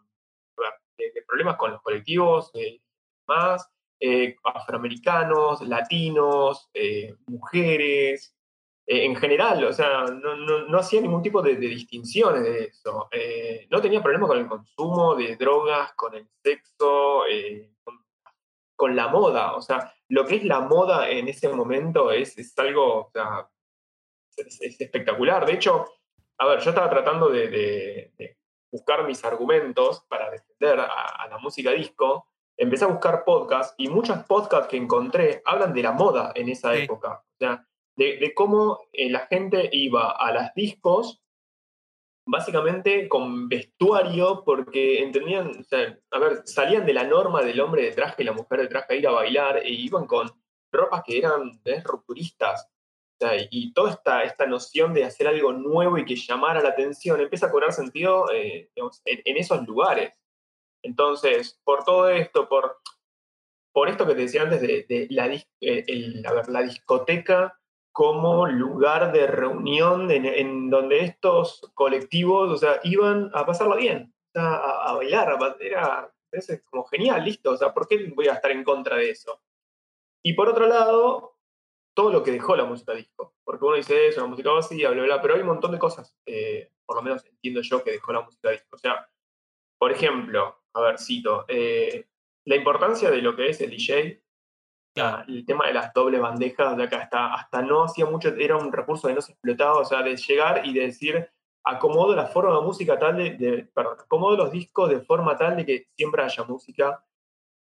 de, 0.96 1.10
de 1.12 1.22
problemas 1.22 1.56
con 1.56 1.72
los 1.72 1.82
colectivos, 1.82 2.50
eh, 2.54 2.80
más, 3.26 3.68
eh, 4.00 4.36
afroamericanos, 4.44 5.60
latinos, 5.62 6.68
eh, 6.74 7.14
mujeres, 7.26 8.34
en 8.90 9.16
general, 9.16 9.62
o 9.64 9.72
sea, 9.74 10.04
no, 10.04 10.34
no, 10.34 10.60
no 10.66 10.78
hacía 10.78 11.02
ningún 11.02 11.20
tipo 11.22 11.42
de, 11.42 11.56
de 11.56 11.66
distinciones 11.68 12.42
de 12.42 12.64
eso. 12.64 13.06
Eh, 13.10 13.66
no 13.70 13.82
tenía 13.82 14.02
problemas 14.02 14.28
con 14.30 14.38
el 14.38 14.46
consumo 14.46 15.14
de 15.14 15.36
drogas, 15.36 15.92
con 15.92 16.14
el 16.14 16.26
sexo, 16.42 17.26
eh, 17.26 17.70
con, 17.84 17.98
con 18.74 18.96
la 18.96 19.08
moda, 19.08 19.54
o 19.56 19.60
sea, 19.60 19.92
lo 20.08 20.24
que 20.26 20.36
es 20.36 20.44
la 20.44 20.60
moda 20.60 21.08
en 21.10 21.28
ese 21.28 21.48
momento 21.48 22.10
es, 22.10 22.36
es 22.38 22.58
algo, 22.58 23.06
o 23.06 23.10
sea, 23.12 23.48
es, 24.36 24.60
es 24.60 24.80
espectacular. 24.80 25.44
De 25.46 25.52
hecho, 25.54 25.84
a 26.38 26.46
ver, 26.46 26.60
yo 26.60 26.70
estaba 26.70 26.88
tratando 26.90 27.28
de, 27.28 27.48
de- 27.48 28.12
de 28.16 28.38
buscar 28.70 29.04
mis 29.06 29.24
argumentos 29.24 30.04
para 30.08 30.30
defender 30.30 30.80
a, 30.80 30.84
a 30.86 31.28
la 31.28 31.38
música 31.38 31.70
disco. 31.72 32.26
Empecé 32.56 32.84
a 32.84 32.88
buscar 32.88 33.24
podcasts 33.24 33.74
y 33.78 33.88
muchos 33.88 34.18
podcasts 34.24 34.68
que 34.68 34.76
encontré 34.76 35.42
hablan 35.44 35.72
de 35.72 35.82
la 35.82 35.92
moda 35.92 36.32
en 36.34 36.48
esa 36.48 36.74
Sí. 36.74 36.82
época. 36.82 37.22
O 37.24 37.36
sea, 37.38 37.66
de, 37.96 38.18
de 38.18 38.34
cómo 38.34 38.80
eh, 38.92 39.10
la 39.10 39.26
gente 39.26 39.68
iba 39.72 40.10
a 40.12 40.32
las 40.32 40.54
discos 40.54 41.22
básicamente 42.28 43.08
con 43.08 43.48
vestuario 43.48 44.42
porque 44.44 45.02
entendían, 45.02 45.48
o 45.48 46.16
a 46.16 46.18
ver, 46.18 46.42
salían 46.44 46.84
de 46.84 46.92
la 46.92 47.04
norma 47.04 47.42
del 47.42 47.60
hombre 47.60 47.82
de 47.82 47.92
traje 47.92 48.22
y 48.22 48.26
la 48.26 48.32
mujer 48.32 48.60
de 48.60 48.68
traje 48.68 48.92
a 48.92 48.96
ir 48.96 49.08
a 49.08 49.12
bailar 49.12 49.56
e 49.58 49.70
iban 49.70 50.06
con 50.06 50.30
ropas 50.70 51.02
que 51.06 51.18
eran 51.18 51.60
¿ves? 51.64 51.82
rupturistas. 51.84 52.68
Y- 53.50 53.72
toda 53.72 53.92
esta, 53.92 54.22
esta 54.22 54.46
noción 54.46 54.94
de 54.94 55.04
hacer 55.04 55.26
algo 55.26 55.52
nuevo 55.52 55.98
y 55.98 56.04
que 56.04 56.14
llamara 56.14 56.62
la 56.62 56.68
atención 56.68 57.20
empieza 57.20 57.46
a 57.46 57.50
cobrar 57.50 57.72
sentido 57.72 58.30
eh, 58.32 58.70
en, 58.76 59.36
esos 59.36 59.66
lugares. 59.66 60.12
Entonces, 60.82 61.58
por 61.64 61.82
todo 61.82 62.10
esto, 62.10 62.48
por, 62.48 62.76
por 63.72 63.88
esto 63.88 64.06
que 64.06 64.14
te 64.14 64.20
decía 64.20 64.42
antes 64.42 64.60
de, 64.60 65.08
la, 65.10 65.26
eh, 65.60 66.22
la 66.48 66.62
discoteca 66.62 67.58
como 67.98 68.46
lugar 68.46 69.10
de 69.10 69.26
reunión 69.26 70.08
en, 70.12 70.24
en 70.24 70.70
donde 70.70 71.00
estos 71.00 71.68
colectivos, 71.74 72.48
o 72.48 72.56
sea, 72.56 72.78
iban 72.84 73.28
a 73.34 73.44
pasarlo 73.44 73.76
bien, 73.76 74.14
a, 74.36 74.88
a 74.88 74.92
bailar, 74.92 75.30
a 75.30 75.56
era 75.58 76.14
es 76.30 76.62
como 76.70 76.84
genial, 76.84 77.24
listo, 77.24 77.50
o 77.50 77.56
sea, 77.56 77.74
¿por 77.74 77.88
qué 77.88 78.12
voy 78.14 78.28
a 78.28 78.34
estar 78.34 78.52
en 78.52 78.62
contra 78.62 78.94
de 78.98 79.10
eso? 79.10 79.42
Y 80.22 80.34
por 80.34 80.48
otro 80.48 80.68
lado, 80.68 81.40
todo 81.92 82.12
lo 82.12 82.22
que 82.22 82.30
dejó 82.30 82.54
la 82.54 82.66
música 82.66 82.94
disco, 82.94 83.34
porque 83.42 83.64
uno 83.64 83.74
dice 83.74 84.06
eso, 84.06 84.20
la 84.20 84.28
música 84.28 84.52
vacía, 84.52 84.90
bla, 84.90 85.02
bla, 85.02 85.20
pero 85.20 85.34
hay 85.34 85.40
un 85.40 85.48
montón 85.48 85.72
de 85.72 85.80
cosas, 85.80 86.16
eh, 86.24 86.70
por 86.86 86.98
lo 86.98 87.02
menos 87.02 87.26
entiendo 87.26 87.62
yo, 87.62 87.82
que 87.82 87.90
dejó 87.90 88.12
la 88.12 88.20
música 88.20 88.52
disco, 88.52 88.76
o 88.76 88.78
sea, 88.78 89.08
por 89.76 89.90
ejemplo, 89.90 90.56
a 90.72 90.82
ver, 90.82 91.00
cito, 91.00 91.46
eh, 91.48 92.06
la 92.44 92.54
importancia 92.54 93.10
de 93.10 93.22
lo 93.22 93.34
que 93.34 93.48
es 93.48 93.60
el 93.60 93.70
DJ, 93.70 94.22
El 95.28 95.44
tema 95.46 95.66
de 95.66 95.74
las 95.74 95.92
dobles 95.92 96.20
bandejas, 96.20 96.76
de 96.76 96.84
acá 96.84 96.98
hasta, 96.98 97.34
hasta 97.34 97.62
no 97.62 97.84
hacía 97.84 98.06
mucho, 98.06 98.28
era 98.36 98.56
un 98.56 98.72
recurso 98.72 99.08
que 99.08 99.14
no 99.14 99.20
se 99.20 99.32
explotaba, 99.32 99.78
o 99.78 99.84
sea, 99.84 100.02
de 100.02 100.16
llegar 100.16 100.66
y 100.66 100.72
de 100.72 100.80
decir, 100.86 101.28
acomodo 101.64 102.14
la 102.16 102.26
forma 102.26 102.54
de 102.56 102.62
música 102.62 102.98
tal 102.98 103.16
de, 103.16 103.30
de- 103.36 103.64
perdón, 103.74 103.96
acomodo 104.00 104.36
los 104.36 104.50
discos 104.50 104.88
de 104.90 105.00
forma 105.00 105.36
tal 105.36 105.56
de 105.56 105.66
que 105.66 105.86
siempre 105.96 106.22
haya 106.22 106.44
música, 106.44 107.04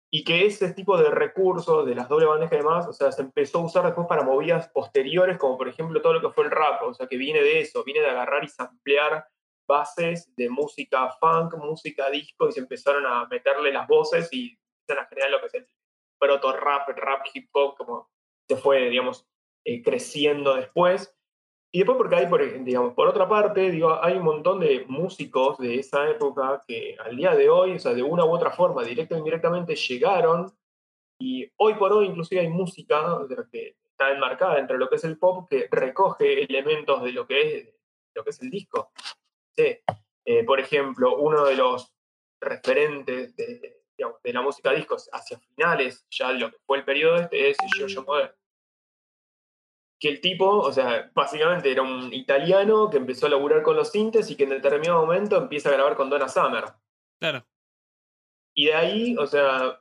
y 0.08 0.22
que 0.24 0.46
ese 0.46 0.72
tipo 0.72 0.96
de 0.96 1.10
recursos, 1.10 1.84
de 1.84 1.94
las 1.94 2.08
dobles 2.08 2.28
bandejas 2.28 2.52
y 2.54 2.56
demás, 2.58 2.86
o 2.86 2.92
sea, 2.92 3.10
se 3.10 3.22
empezó 3.22 3.58
a 3.58 3.64
usar 3.64 3.84
después 3.84 4.06
para 4.06 4.22
movidas 4.22 4.68
posteriores, 4.68 5.36
como 5.36 5.58
por 5.58 5.68
ejemplo 5.68 6.00
todo 6.00 6.12
lo 6.14 6.20
que 6.20 6.30
fue 6.30 6.44
el 6.44 6.50
rap, 6.52 6.82
o 6.84 6.94
sea, 6.94 7.06
que 7.08 7.16
viene 7.16 7.40
de 7.42 7.60
eso, 7.60 7.82
viene 7.84 8.00
de 8.00 8.10
agarrar 8.10 8.44
y 8.44 8.48
samplear 8.48 9.26
bases 9.68 10.32
de 10.36 10.48
música 10.48 11.10
funk, 11.20 11.54
música 11.56 12.08
disco, 12.08 12.48
y 12.48 12.52
se 12.52 12.60
empezaron 12.60 13.04
a 13.04 13.26
meterle 13.26 13.72
las 13.72 13.88
voces 13.88 14.28
y 14.32 14.56
empiezan 14.80 15.04
a 15.04 15.08
generar 15.08 15.30
lo 15.32 15.40
que 15.40 15.46
es 15.46 15.54
el 15.54 15.66
proto 16.18 16.52
rap, 16.56 16.88
rap 16.88 17.26
hip 17.32 17.48
hop, 17.52 17.76
como 17.76 18.10
se 18.48 18.56
fue, 18.56 18.88
digamos, 18.90 19.26
eh, 19.64 19.82
creciendo 19.82 20.54
después. 20.54 21.12
Y 21.72 21.80
después 21.80 21.98
porque 21.98 22.16
hay, 22.16 22.26
por, 22.26 22.40
ej- 22.40 22.64
digamos, 22.64 22.94
por 22.94 23.08
otra 23.08 23.28
parte, 23.28 23.70
digo, 23.70 24.02
hay 24.02 24.16
un 24.16 24.24
montón 24.24 24.60
de 24.60 24.84
músicos 24.88 25.58
de 25.58 25.80
esa 25.80 26.08
época 26.08 26.62
que 26.66 26.96
al 26.98 27.16
día 27.16 27.34
de 27.34 27.50
hoy, 27.50 27.72
o 27.74 27.78
sea, 27.78 27.92
de 27.92 28.02
una 28.02 28.24
u 28.24 28.30
otra 28.30 28.50
forma, 28.50 28.82
directa 28.82 29.14
o 29.14 29.18
indirectamente, 29.18 29.74
llegaron 29.74 30.52
y 31.18 31.50
hoy 31.56 31.74
por 31.74 31.92
hoy 31.92 32.06
inclusive 32.06 32.42
hay 32.42 32.48
música 32.48 33.18
de 33.28 33.36
que 33.50 33.76
está 33.90 34.12
enmarcada 34.12 34.58
entre 34.58 34.78
lo 34.78 34.88
que 34.88 34.96
es 34.96 35.04
el 35.04 35.18
pop 35.18 35.48
que 35.50 35.68
recoge 35.70 36.44
elementos 36.44 37.02
de 37.02 37.12
lo 37.12 37.26
que 37.26 37.56
es, 37.58 37.74
lo 38.14 38.22
que 38.22 38.30
es 38.30 38.42
el 38.42 38.50
disco. 38.50 38.90
Sí. 39.56 39.78
Eh, 40.24 40.44
por 40.44 40.60
ejemplo, 40.60 41.16
uno 41.16 41.44
de 41.44 41.56
los 41.56 41.94
referentes 42.40 43.34
de, 43.36 43.75
digamos, 43.96 44.22
de 44.22 44.32
la 44.32 44.42
música 44.42 44.72
disco 44.72 44.96
hacia 45.12 45.38
finales, 45.38 46.06
ya 46.10 46.32
lo 46.32 46.50
que 46.50 46.58
fue 46.66 46.78
el 46.78 46.84
periodo 46.84 47.16
este, 47.16 47.50
es 47.50 47.56
Giorgio 47.76 48.02
Moroder. 48.02 48.36
Que 49.98 50.08
el 50.10 50.20
tipo, 50.20 50.46
o 50.46 50.72
sea, 50.72 51.10
básicamente 51.14 51.72
era 51.72 51.82
un 51.82 52.12
italiano 52.12 52.90
que 52.90 52.98
empezó 52.98 53.26
a 53.26 53.30
laburar 53.30 53.62
con 53.62 53.76
los 53.76 53.90
sintes 53.90 54.30
y 54.30 54.36
que 54.36 54.44
en 54.44 54.50
determinado 54.50 55.00
momento 55.00 55.36
empieza 55.36 55.70
a 55.70 55.72
grabar 55.72 55.96
con 55.96 56.10
Donna 56.10 56.28
Summer. 56.28 56.64
Claro. 57.18 57.46
Y 58.54 58.66
de 58.66 58.74
ahí, 58.74 59.16
o 59.16 59.26
sea, 59.26 59.80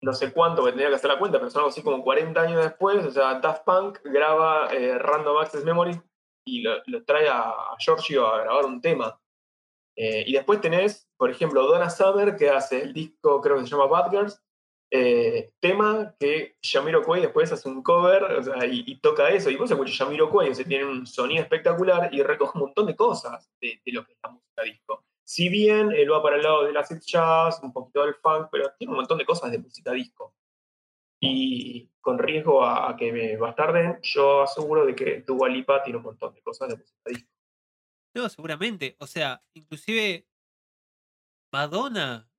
no 0.00 0.12
sé 0.12 0.32
cuánto, 0.32 0.64
que 0.64 0.70
tendría 0.70 0.88
que 0.88 0.96
hacer 0.96 1.10
la 1.10 1.18
cuenta, 1.18 1.38
pero 1.38 1.50
son 1.50 1.60
algo 1.60 1.70
así 1.70 1.82
como 1.82 2.02
40 2.02 2.40
años 2.40 2.64
después, 2.64 3.04
o 3.04 3.10
sea, 3.10 3.40
Daft 3.40 3.64
Punk 3.64 4.00
graba 4.04 4.68
eh, 4.72 4.98
Random 4.98 5.38
Access 5.38 5.64
Memory 5.64 6.00
y 6.44 6.62
lo, 6.62 6.82
lo 6.86 7.04
trae 7.04 7.28
a, 7.28 7.50
a 7.50 7.76
Giorgio 7.78 8.26
a 8.26 8.42
grabar 8.42 8.64
un 8.66 8.80
tema. 8.80 9.20
Eh, 10.00 10.22
y 10.28 10.32
después 10.34 10.60
tenés, 10.60 11.10
por 11.16 11.28
ejemplo, 11.28 11.66
Donna 11.66 11.90
Summer, 11.90 12.36
que 12.36 12.48
hace 12.48 12.82
el 12.82 12.92
disco, 12.92 13.40
creo 13.40 13.56
que 13.56 13.64
se 13.64 13.70
llama 13.70 13.86
Bad 13.86 14.12
Girls, 14.12 14.40
eh, 14.92 15.50
tema 15.58 16.14
que 16.20 16.56
Jamiroquai 16.62 17.20
después 17.20 17.50
hace 17.50 17.68
un 17.68 17.82
cover 17.82 18.42
y, 18.70 19.00
toca 19.00 19.28
eso. 19.30 19.50
Y 19.50 19.56
vos 19.56 19.68
escuchas 19.68 19.98
Jamiroquai, 19.98 20.50
o 20.50 20.54
sea, 20.54 20.64
tiene 20.64 20.84
un 20.84 21.04
sonido 21.04 21.42
espectacular 21.42 22.14
y 22.14 22.22
recoge 22.22 22.56
un 22.56 22.66
montón 22.66 22.86
de 22.86 22.94
cosas 22.94 23.50
de, 23.60 23.80
lo 23.86 24.04
que 24.04 24.12
es 24.12 24.18
la 24.22 24.30
música 24.30 24.62
disco. 24.62 25.04
Si 25.24 25.48
bien 25.48 25.90
él 25.90 26.12
va 26.12 26.22
para 26.22 26.36
el 26.36 26.44
lado 26.44 26.62
del 26.62 26.76
acid 26.76 27.00
jazz, 27.04 27.60
un 27.64 27.72
poquito 27.72 28.04
del 28.04 28.14
funk, 28.14 28.50
pero 28.52 28.72
tiene 28.78 28.92
un 28.92 28.98
montón 28.98 29.18
de 29.18 29.26
cosas 29.26 29.50
de 29.50 29.58
música 29.58 29.90
disco. 29.90 30.32
Y 31.20 31.90
con 32.00 32.20
riesgo 32.20 32.64
a, 32.64 32.88
a 32.88 32.96
que 32.96 33.12
me 33.12 33.36
bastarden, 33.36 33.98
yo 34.02 34.42
aseguro 34.42 34.86
de 34.86 34.94
que 34.94 35.22
Dua 35.26 35.48
Lipa 35.48 35.82
tiene 35.82 35.96
un 35.96 36.04
montón 36.04 36.32
de 36.34 36.40
cosas 36.40 36.68
de 36.68 36.76
música 36.76 37.10
disco. 37.10 37.37
No, 38.14 38.28
seguramente. 38.28 38.96
O 39.00 39.06
sea, 39.06 39.42
inclusive 39.54 40.26
Madonna. 41.52 42.30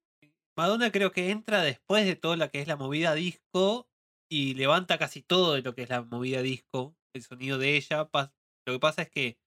Madonna 0.55 0.91
creo 0.91 1.11
que 1.11 1.31
entra 1.31 1.61
después 1.63 2.05
de 2.05 2.15
toda 2.15 2.37
la 2.37 2.49
que 2.49 2.61
es 2.61 2.67
la 2.67 2.75
movida 2.75 3.15
disco 3.15 3.89
y 4.29 4.53
levanta 4.53 4.97
casi 4.97 5.21
todo 5.21 5.53
de 5.53 5.61
lo 5.61 5.73
que 5.73 5.83
es 5.83 5.89
la 5.89 6.03
movida 6.03 6.41
disco, 6.41 6.95
el 7.13 7.23
sonido 7.23 7.57
de 7.57 7.75
ella. 7.75 8.09
Lo 8.65 8.73
que 8.73 8.79
pasa 8.79 9.01
es 9.03 9.09
que 9.09 9.39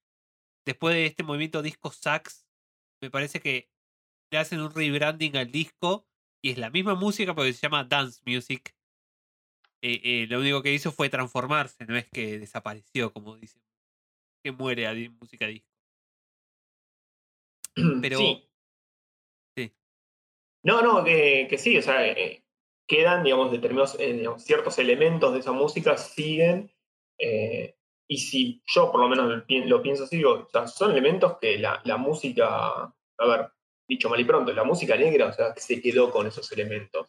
después 0.66 0.94
de 0.94 1.06
este 1.06 1.22
movimiento 1.22 1.62
disco 1.62 1.92
sax, 1.92 2.48
me 3.00 3.10
parece 3.10 3.40
que 3.40 3.70
le 4.32 4.38
hacen 4.38 4.60
un 4.60 4.74
rebranding 4.74 5.36
al 5.36 5.52
disco 5.52 6.08
y 6.42 6.50
es 6.50 6.58
la 6.58 6.70
misma 6.70 6.94
música 6.94 7.34
pero 7.34 7.52
se 7.52 7.60
llama 7.60 7.84
dance 7.84 8.20
music. 8.26 8.74
Eh, 9.82 10.00
eh, 10.04 10.26
lo 10.28 10.40
único 10.40 10.62
que 10.62 10.72
hizo 10.72 10.92
fue 10.92 11.10
transformarse, 11.10 11.84
no 11.86 11.96
es 11.96 12.08
que 12.08 12.38
desapareció, 12.38 13.12
como 13.12 13.36
dicen, 13.36 13.62
que 14.44 14.52
muere 14.52 14.86
a 14.86 14.94
música 15.20 15.46
disco. 15.46 15.71
Pero 18.02 18.18
Sí. 18.18 18.48
Sí. 19.56 19.72
No, 20.64 20.82
no, 20.82 21.04
que, 21.04 21.46
que 21.48 21.58
sí, 21.58 21.76
o 21.78 21.82
sea, 21.82 22.06
eh, 22.06 22.44
quedan, 22.86 23.24
digamos, 23.24 23.50
determinados, 23.52 23.98
eh, 23.98 24.12
digamos, 24.12 24.44
ciertos 24.44 24.78
elementos 24.78 25.32
de 25.32 25.40
esa 25.40 25.52
música 25.52 25.96
siguen, 25.96 26.70
eh, 27.18 27.76
y 28.08 28.18
si 28.18 28.62
yo 28.66 28.90
por 28.90 29.00
lo 29.00 29.08
menos 29.08 29.28
lo, 29.30 29.46
pi- 29.46 29.64
lo 29.64 29.82
pienso 29.82 30.04
así, 30.04 30.16
digo, 30.18 30.46
o 30.46 30.48
sea, 30.50 30.66
son 30.66 30.90
elementos 30.92 31.38
que 31.40 31.58
la, 31.58 31.80
la 31.84 31.96
música, 31.96 32.46
a 32.48 33.26
ver, 33.26 33.48
dicho 33.88 34.08
mal 34.08 34.20
y 34.20 34.24
pronto, 34.24 34.52
la 34.52 34.64
música 34.64 34.96
negra, 34.96 35.26
o 35.26 35.32
sea, 35.32 35.52
que 35.54 35.60
se 35.60 35.80
quedó 35.80 36.10
con 36.10 36.26
esos 36.26 36.50
elementos. 36.52 37.08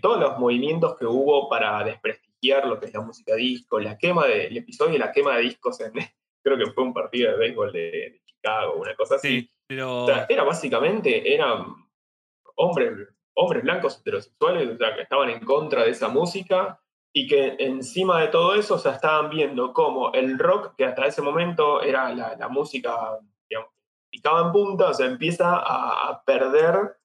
Todos 0.00 0.18
los 0.18 0.38
movimientos 0.38 0.96
que 0.98 1.04
hubo 1.06 1.48
para 1.48 1.84
desprestigiar 1.84 2.66
lo 2.66 2.80
que 2.80 2.86
es 2.86 2.94
la 2.94 3.00
música 3.02 3.34
disco, 3.34 3.78
la 3.78 3.98
quema 3.98 4.26
de, 4.26 4.46
el 4.46 4.56
episodio 4.56 4.92
de 4.94 4.98
la 4.98 5.12
quema 5.12 5.36
de 5.36 5.42
discos 5.42 5.80
en, 5.80 5.92
creo 6.42 6.56
que 6.58 6.70
fue 6.72 6.84
un 6.84 6.94
partido 6.94 7.30
de 7.32 7.36
béisbol 7.38 7.72
de, 7.72 7.80
de 7.80 8.22
Chicago, 8.24 8.74
una 8.80 8.94
cosa 8.96 9.16
así. 9.16 9.40
sí, 9.42 9.52
pero 9.72 10.02
O 10.02 10.06
sea, 10.06 10.26
era 10.28 10.44
básicamente, 10.44 11.34
eran 11.34 11.74
hombres, 12.56 13.08
hombres 13.34 13.62
blancos 13.62 13.98
heterosexuales, 13.98 14.68
o 14.68 14.76
sea, 14.76 14.94
que 14.94 15.02
estaban 15.02 15.30
en 15.30 15.40
contra 15.40 15.84
de 15.84 15.90
esa 15.90 16.08
música 16.08 16.78
y 17.14 17.26
que 17.26 17.56
encima 17.58 18.20
de 18.20 18.28
todo 18.28 18.54
eso, 18.54 18.74
o 18.74 18.76
estaban 18.76 19.30
viendo 19.30 19.72
cómo 19.72 20.12
el 20.12 20.38
rock, 20.38 20.74
que 20.76 20.84
hasta 20.84 21.06
ese 21.06 21.22
momento 21.22 21.82
era 21.82 22.12
la, 22.12 22.36
la 22.36 22.48
música, 22.48 23.18
digamos, 23.48 23.70
picaba 24.10 24.46
en 24.46 24.52
punta, 24.52 24.90
o 24.90 25.02
empieza 25.02 25.56
a, 25.56 26.10
a 26.10 26.22
perder 26.22 26.96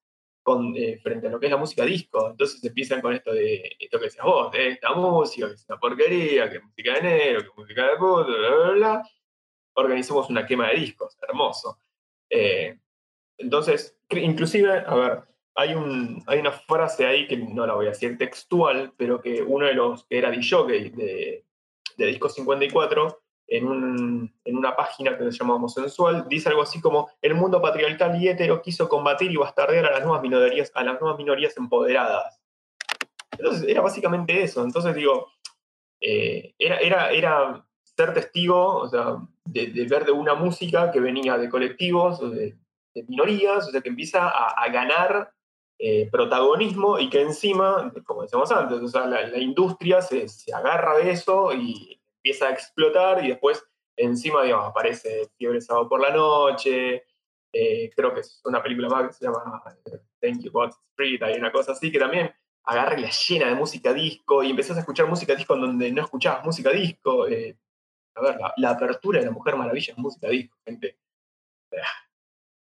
con, 0.44 0.74
eh, 0.76 1.00
frente 1.02 1.28
a 1.28 1.30
lo 1.30 1.40
que 1.40 1.46
es 1.46 1.52
la 1.52 1.58
música 1.58 1.86
disco. 1.86 2.30
Entonces 2.32 2.62
empiezan 2.66 3.00
con 3.00 3.14
esto 3.14 3.32
de, 3.32 3.78
esto 3.80 3.98
que 3.98 4.06
decías 4.06 4.26
vos, 4.26 4.52
de 4.52 4.70
esta 4.70 4.94
música, 4.94 5.48
que 5.48 5.54
es 5.54 5.66
una 5.70 5.80
porquería, 5.80 6.50
que 6.50 6.58
es 6.58 6.64
música 6.64 6.94
de 6.96 7.02
negro, 7.02 7.42
que 7.42 7.48
es 7.48 7.58
música 7.58 7.88
de 7.88 7.96
puto, 7.96 8.26
bla, 8.26 8.56
bla, 8.56 8.72
bla. 8.72 9.10
Organizamos 9.74 10.30
una 10.30 10.46
quema 10.46 10.68
de 10.68 10.76
discos, 10.76 11.18
hermoso. 11.22 11.80
Eh, 12.30 12.78
entonces, 13.38 13.98
inclusive, 14.12 14.84
a 14.86 14.96
ver, 14.96 15.24
hay, 15.56 15.76
un, 15.76 16.24
hay 16.28 16.40
una 16.40 16.52
frase 16.52 17.06
ahí 17.06 17.28
que 17.28 17.38
no 17.38 17.66
la 17.66 17.74
voy 17.74 17.88
a 17.88 17.90
decir 17.90 18.18
textual, 18.18 18.94
pero 18.98 19.22
que 19.22 19.42
uno 19.42 19.66
de 19.66 19.74
los 19.74 20.06
que 20.06 20.18
era 20.18 20.32
DJ 20.32 20.66
de, 20.66 21.46
de 21.98 22.06
Disco 22.06 22.30
54, 22.30 23.22
en, 23.48 24.34
en 24.44 24.58
una 24.58 24.76
página 24.76 25.18
que 25.18 25.24
se 25.32 25.38
llama 25.38 25.56
Homosensual, 25.56 26.28
dice 26.28 26.50
algo 26.50 26.62
así 26.62 26.82
como, 26.82 27.10
el 27.22 27.34
mundo 27.34 27.62
patriarcal 27.62 28.22
y 28.22 28.28
hetero 28.28 28.62
quiso 28.62 28.90
combatir 28.90 29.32
y 29.32 29.38
bastardear 29.38 29.86
a 29.86 29.92
las 29.92 30.04
nuevas 30.04 30.22
minorías, 30.22 30.72
a 30.76 30.84
las 30.84 31.00
nuevas 31.00 31.18
minorías 31.18 31.56
empoderadas. 31.58 32.42
Entonces, 33.32 33.68
era 33.68 33.82
básicamente 33.82 34.42
eso. 34.42 34.64
Entonces, 34.64 34.96
digo, 34.96 35.28
eh, 36.02 36.54
era, 36.60 36.78
era, 36.78 37.12
era 37.12 37.66
ser 37.84 38.14
testigo, 38.14 38.78
o 38.78 38.88
sea, 38.88 39.18
de, 39.48 39.88
ver 39.90 40.06
de 40.06 40.12
una 40.12 40.36
música 40.36 40.92
que 40.92 41.00
venía 41.00 41.38
de 41.38 41.50
colectivos, 41.50 42.20
de, 42.20 42.56
de 42.94 43.04
minorías, 43.04 43.68
o 43.68 43.72
sea, 43.72 43.82
que 43.82 43.90
empieza 43.90 44.28
a, 44.28 44.68
ganar 44.70 45.32
eh, 45.80 46.10
protagonismo 46.12 47.00
y 47.00 47.10
que 47.10 47.22
encima, 47.22 47.92
como 48.06 48.24
decíamos 48.24 48.52
antes, 48.52 48.82
o 48.82 48.88
sea, 48.88 49.06
la, 49.06 49.38
industria 49.38 50.02
se, 50.02 50.28
se 50.28 50.54
agarra 50.54 50.98
de 50.98 51.12
eso 51.12 51.54
y 51.54 52.02
empieza 52.18 52.48
a 52.48 52.52
explotar 52.52 53.24
y 53.24 53.30
después 53.30 53.64
encima, 53.96 54.44
digamos, 54.44 54.68
aparece 54.68 55.30
Fiebre 55.38 55.62
Sábado 55.62 55.90
por 55.90 56.02
la 56.02 56.12
Noche, 56.12 57.04
eh, 57.54 57.92
creo 57.96 58.14
que 58.14 58.22
es 58.22 58.42
una 58.46 58.62
película 58.62 58.90
más 58.90 59.08
que 59.08 59.14
se 59.14 59.26
llama 59.26 59.62
eh, 59.86 60.00
Thank 60.22 60.44
You 60.44 60.52
God 60.52 60.70
Street, 60.92 61.22
hay 61.24 61.38
una 61.38 61.52
cosa 61.52 61.72
así 61.72 61.92
que 61.92 62.00
también 62.00 62.32
agarra 62.64 63.00
y 63.00 63.02
la 63.02 63.10
llena 63.10 63.48
de 63.48 63.56
música 63.56 63.94
disco 63.94 64.44
y 64.44 64.52
empezás 64.52 64.78
a 64.78 64.82
escuchar 64.82 65.08
música 65.08 65.34
disco 65.34 65.56
donde 65.56 65.92
no 65.92 66.04
escuchabas 66.04 66.46
música 66.46 66.70
disco. 66.72 67.26
A 68.18 68.22
ver, 68.22 68.40
la, 68.40 68.54
la 68.58 68.70
apertura 68.72 69.20
de 69.20 69.26
la 69.26 69.32
Mujer 69.32 69.56
Maravilla 69.56 69.94
es 69.94 69.98
música 69.98 70.28
disco, 70.28 70.58
gente. 70.66 70.98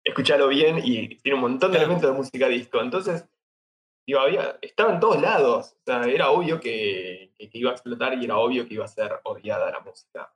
Escuchalo 0.03 0.47
bien 0.47 0.79
y 0.83 1.15
tiene 1.17 1.35
un 1.35 1.41
montón 1.41 1.71
de 1.71 1.77
elementos 1.77 2.09
de 2.09 2.15
música 2.15 2.47
disco. 2.47 2.81
Entonces, 2.81 3.27
digo, 4.05 4.19
había, 4.19 4.57
estaba 4.61 4.93
en 4.93 4.99
todos 4.99 5.21
lados. 5.21 5.73
O 5.73 5.83
sea, 5.85 6.03
era 6.05 6.31
obvio 6.31 6.59
que, 6.59 7.33
iba 7.37 7.71
a 7.71 7.73
explotar 7.73 8.13
y 8.13 8.25
era 8.25 8.37
obvio 8.37 8.67
que 8.67 8.75
iba 8.75 8.85
a 8.85 8.89
ser 8.89 9.19
odiada 9.23 9.71
la 9.71 9.79
música. 9.81 10.33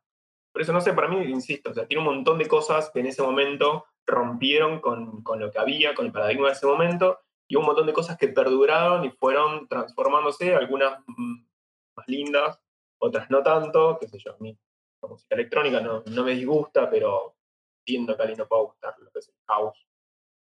Por 0.52 0.62
eso, 0.62 0.74
no 0.74 0.82
sé, 0.82 0.94
para 0.94 1.08
mí, 1.08 1.18
insisto, 1.30 1.72
o 1.72 1.74
sea, 1.74 1.86
tiene 1.86 2.02
un 2.02 2.14
montón 2.14 2.38
de 2.38 2.48
cosas 2.48 2.90
que 2.90 3.00
en 3.00 3.08
ese 3.08 3.22
momento 3.22 3.86
rompieron 4.06 4.82
con, 4.82 5.24
con 5.24 5.40
lo 5.40 5.50
que 5.50 5.60
había, 5.60 5.96
con 5.96 6.06
el 6.08 6.12
paradigma 6.12 6.48
de 6.48 6.54
ese 6.54 6.66
momento, 6.66 7.20
y 7.48 7.56
un 7.56 7.66
montón 7.66 7.88
de 7.88 7.94
cosas 7.94 8.18
que 8.18 8.28
perduraron 8.28 9.06
y 9.06 9.12
fueron 9.12 9.70
transformándose, 9.70 10.54
algunas 10.54 11.00
más 11.08 12.08
lindas, 12.08 12.60
otras 12.98 13.30
no 13.30 13.42
tanto, 13.42 13.98
qué 14.00 14.10
sé 14.10 14.20
yo, 14.20 14.34
a 14.34 14.38
mí 14.40 14.58
la 15.02 15.10
música 15.10 15.36
electrónica 15.36 15.82
no, 15.82 16.04
no 16.06 16.24
me 16.24 16.34
disgusta, 16.34 16.90
pero 16.90 17.36
entiendo 17.80 18.16
que 18.16 18.22
a 18.22 18.24
alguien 18.24 18.40
no 18.40 18.48
pueda 18.48 18.64
gustar 18.64 18.96
lo 19.00 19.12
que 19.12 19.20
es 19.20 19.30
el 19.30 19.36
house, 19.48 19.88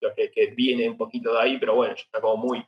lo 0.00 0.14
que, 0.14 0.30
que 0.30 0.46
viene 0.48 0.88
un 0.88 0.96
poquito 0.96 1.32
de 1.32 1.40
ahí, 1.40 1.58
pero 1.58 1.74
bueno, 1.74 1.94
ya 1.94 2.02
está 2.02 2.20
como 2.20 2.36
muy, 2.36 2.66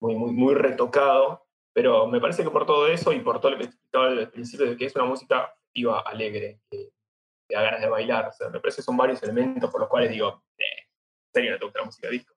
muy, 0.00 0.14
muy, 0.14 0.54
retocado, 0.54 1.46
pero 1.72 2.06
me 2.06 2.20
parece 2.20 2.42
que 2.42 2.50
por 2.50 2.66
todo 2.66 2.86
eso 2.86 3.12
y 3.12 3.20
por 3.20 3.40
todo 3.40 3.52
lo 3.52 3.58
que 3.58 3.64
explicaba 3.64 4.06
al 4.08 4.30
principio 4.30 4.66
de 4.66 4.76
que 4.76 4.86
es 4.86 4.94
una 4.94 5.04
música 5.04 5.54
festiva, 5.56 6.00
alegre, 6.00 6.60
que 6.70 6.90
te 7.48 7.54
da 7.54 7.62
ganas 7.62 7.80
de 7.80 7.88
bailar, 7.88 8.28
o 8.28 8.50
me 8.50 8.60
parece 8.60 8.76
que 8.76 8.82
son 8.82 8.96
varios 8.96 9.22
elementos 9.22 9.70
por 9.70 9.80
los 9.80 9.88
cuales 9.88 10.10
digo, 10.10 10.42
eh, 10.58 10.64
en 10.88 11.32
serio 11.32 11.52
no 11.52 11.58
te 11.58 11.64
gusta 11.64 11.80
la 11.80 11.86
música 11.86 12.08
disco 12.08 12.36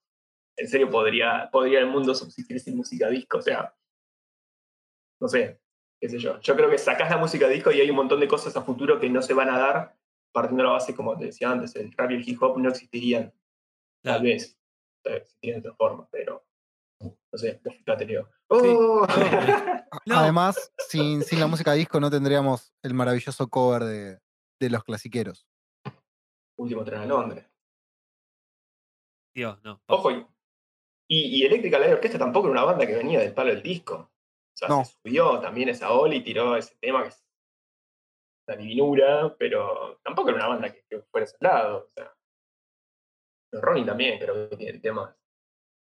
en 0.60 0.68
serio 0.68 0.90
podría, 0.90 1.50
podría 1.52 1.80
el 1.80 1.88
mundo 1.88 2.14
subsistir 2.14 2.60
sin 2.60 2.76
música 2.76 3.08
disco, 3.08 3.38
o 3.38 3.42
sea, 3.42 3.74
no 5.22 5.28
sé, 5.28 5.62
qué 6.00 6.10
sé 6.10 6.20
yo. 6.20 6.40
Yo 6.40 6.56
creo 6.56 6.70
que 6.70 6.78
sacás 6.78 7.10
la 7.10 7.18
música 7.18 7.48
disco 7.48 7.72
y 7.72 7.82
hay 7.82 7.90
un 7.90 7.96
montón 7.96 8.20
de 8.20 8.28
cosas 8.28 8.56
a 8.56 8.62
futuro 8.62 9.00
que 9.00 9.10
no 9.10 9.22
se 9.22 9.34
van 9.34 9.50
a 9.50 9.58
dar, 9.58 9.98
partiendo 10.32 10.64
de 10.64 10.68
la 10.70 10.74
base, 10.74 10.96
como 10.96 11.18
te 11.18 11.26
decía 11.26 11.52
antes, 11.52 11.76
el 11.76 11.92
rap 11.94 12.12
y 12.12 12.16
el 12.16 12.28
hip 12.28 12.42
hop 12.42 12.58
no 12.58 12.70
existirían, 12.70 13.34
tal 14.02 14.24
vez, 14.24 14.58
existirían 15.04 15.62
de 15.62 15.70
otra 15.70 15.78
forma, 15.78 16.08
pero, 16.12 16.46
no 17.02 17.38
sé, 17.38 17.62
Leo. 18.08 18.30
¡Oh! 18.48 19.06
No. 20.06 20.20
Además, 20.20 20.72
sin, 20.88 21.24
sin 21.24 21.40
la 21.40 21.48
música 21.48 21.74
disco 21.74 22.00
no 22.00 22.12
tendríamos 22.12 22.74
el 22.84 22.94
maravilloso 22.94 23.48
cover 23.48 23.84
de, 23.84 24.20
de 24.60 24.70
los 24.70 24.84
clasiqueros. 24.84 25.48
Último 26.58 26.84
tren 26.84 27.02
a 27.02 27.06
Londres. 27.06 27.46
Dios, 29.34 29.60
no. 29.64 29.82
Ojo, 29.88 30.12
y, 30.12 30.26
y 31.08 31.44
Electrical 31.44 31.82
Light 31.82 31.94
Orchestra 31.94 32.20
tampoco 32.20 32.48
era 32.48 32.62
una 32.62 32.72
banda 32.72 32.86
que 32.86 32.96
venía 32.96 33.20
del 33.20 33.34
palo 33.34 33.50
del 33.50 33.64
disco. 33.64 34.12
O 34.62 34.68
sea, 34.68 34.68
No. 34.68 34.84
se 34.84 34.94
subió 35.02 35.40
también 35.40 35.70
esa 35.70 35.92
ola 35.92 36.16
y 36.16 36.24
tiró 36.24 36.56
ese 36.58 36.76
tema 36.82 37.04
que 37.04 37.10
es 37.10 37.24
una 38.48 38.58
divinura, 38.58 39.36
pero 39.38 40.00
tampoco 40.04 40.30
era 40.30 40.38
una 40.40 40.48
banda 40.48 40.74
que, 40.74 40.84
que 40.90 41.02
fuera 41.12 41.26
ese 41.26 41.38
lado. 41.40 41.86
O 41.86 41.88
sea, 41.90 42.14
Ronnie 43.54 43.86
también 43.86 44.20
creo 44.20 44.50
que 44.50 44.58
tiene 44.58 44.80
temas. 44.80 45.16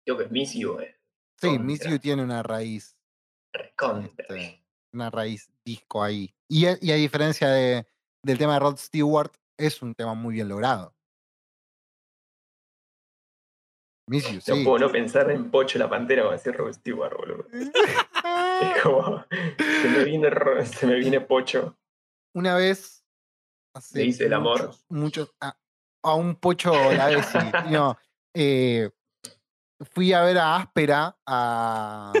Creo 0.05 0.17
que 0.17 0.23
es 0.25 0.31
Miss 0.31 0.53
You, 0.53 0.79
eh, 0.79 0.95
Sí. 1.41 1.57
Miss 1.57 1.87
You 1.87 1.97
tiene 1.99 2.23
una 2.23 2.43
raíz, 2.43 2.97
recontra. 3.53 4.25
este, 4.25 4.65
una 4.93 5.09
raíz 5.09 5.49
disco 5.65 6.03
ahí. 6.03 6.33
Y, 6.49 6.65
a- 6.65 6.77
y 6.81 6.91
a 6.91 6.95
diferencia 6.95 7.49
de, 7.49 7.87
del 8.23 8.37
tema 8.37 8.53
de 8.55 8.59
Rod 8.59 8.77
Stewart, 8.77 9.31
es 9.57 9.81
un 9.81 9.93
tema 9.95 10.13
muy 10.13 10.33
bien 10.35 10.47
logrado. 10.49 10.93
Miss 14.09 14.25
You, 14.27 14.35
No 14.47 14.55
sí. 14.55 14.63
puedo 14.65 14.79
no 14.79 14.91
pensar 14.91 15.29
en 15.29 15.51
Pocho 15.51 15.77
la 15.77 15.87
Pantera 15.89 16.23
cuando 16.23 16.37
decía 16.37 16.51
Rob 16.53 16.73
Stewart, 16.73 17.15
boludo. 17.15 17.45
Es 18.61 18.81
como, 18.83 19.23
se 19.29 19.89
me 19.89 20.03
viene, 20.03 20.29
se 20.65 20.85
me 20.87 20.95
viene 20.95 21.21
Pocho. 21.21 21.77
Una 22.35 22.55
vez, 22.55 23.05
hace 23.73 23.99
Le 23.99 24.05
hice 24.05 24.25
el 24.25 24.33
amor. 24.33 24.61
muchos, 24.67 24.85
muchos- 24.89 25.35
a, 25.39 25.55
a 26.03 26.13
un 26.15 26.35
pocho 26.35 26.73
la 26.93 27.07
vez 27.07 27.25
sí, 27.27 27.37
no, 27.71 27.97
eh, 28.33 28.89
fui 29.91 30.11
a 30.13 30.23
ver 30.23 30.37
a 30.39 30.57
Áspera 30.57 31.17
a, 31.25 32.13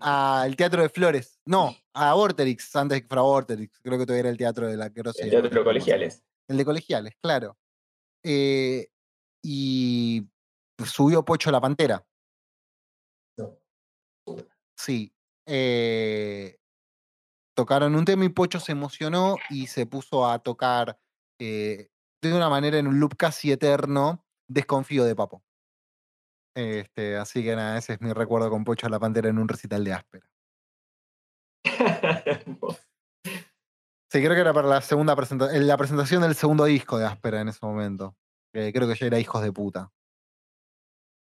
al 0.00 0.56
Teatro 0.56 0.82
de 0.82 0.88
Flores. 0.88 1.40
No, 1.46 1.74
a 1.94 2.14
Vorterix, 2.14 2.74
antes 2.76 3.00
que 3.02 3.08
fuera 3.08 3.22
Vorterix. 3.22 3.80
Creo 3.82 3.98
que 3.98 4.04
todavía 4.06 4.20
era 4.20 4.30
el 4.30 4.36
teatro 4.36 4.66
de 4.68 4.76
la 4.76 4.90
que 4.90 5.00
El 5.00 5.12
teatro 5.30 5.50
llama. 5.50 5.64
colegiales. 5.64 6.22
El 6.48 6.56
de 6.58 6.64
colegiales, 6.64 7.14
claro. 7.20 7.56
Eh, 8.24 8.88
y 9.48 10.28
subió 10.84 11.24
Pocho 11.24 11.52
la 11.52 11.60
Pantera. 11.60 12.04
No. 13.38 13.56
Sí. 14.76 15.12
eh, 15.46 16.58
tocaron 17.56 17.94
un 17.94 18.04
tema 18.04 18.24
y 18.24 18.28
Pocho 18.28 18.58
se 18.58 18.72
emocionó 18.72 19.36
y 19.48 19.68
se 19.68 19.86
puso 19.86 20.28
a 20.28 20.40
tocar 20.40 20.98
eh, 21.38 21.90
de 22.20 22.34
una 22.34 22.48
manera 22.48 22.76
en 22.78 22.88
un 22.88 22.98
loop 22.98 23.16
casi 23.16 23.52
eterno, 23.52 24.26
Desconfío 24.48 25.04
de 25.04 25.14
Papo. 25.14 25.44
Este, 26.56 27.16
así 27.16 27.44
que 27.44 27.54
nada, 27.54 27.78
ese 27.78 27.92
es 27.92 28.00
mi 28.00 28.12
recuerdo 28.12 28.50
con 28.50 28.64
Pocho 28.64 28.88
la 28.88 28.98
Pantera 28.98 29.28
en 29.28 29.38
un 29.38 29.46
recital 29.46 29.84
de 29.84 29.92
áspera. 29.92 30.28
Sí, 34.08 34.20
creo 34.20 34.34
que 34.34 34.40
era 34.40 34.54
para 34.54 34.68
la 34.68 34.80
segunda 34.80 35.16
presentación, 35.16 35.66
la 35.66 35.76
presentación 35.76 36.22
del 36.22 36.36
segundo 36.36 36.64
disco 36.64 36.96
de 36.96 37.06
áspera 37.06 37.40
en 37.40 37.48
ese 37.48 37.58
momento. 37.66 38.16
Que 38.64 38.72
creo 38.72 38.88
que 38.88 38.94
ya 38.94 39.06
era 39.06 39.18
Hijos 39.18 39.42
de 39.42 39.52
Puta. 39.52 39.92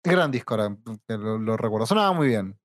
Gran 0.04 0.32
disco, 0.32 0.54
ahora 0.54 0.76
que 1.08 1.18
lo, 1.18 1.38
lo 1.38 1.58
recuerdo. 1.58 1.86
Sonaba 1.88 2.14
muy 2.14 2.28
bien. 2.28 2.60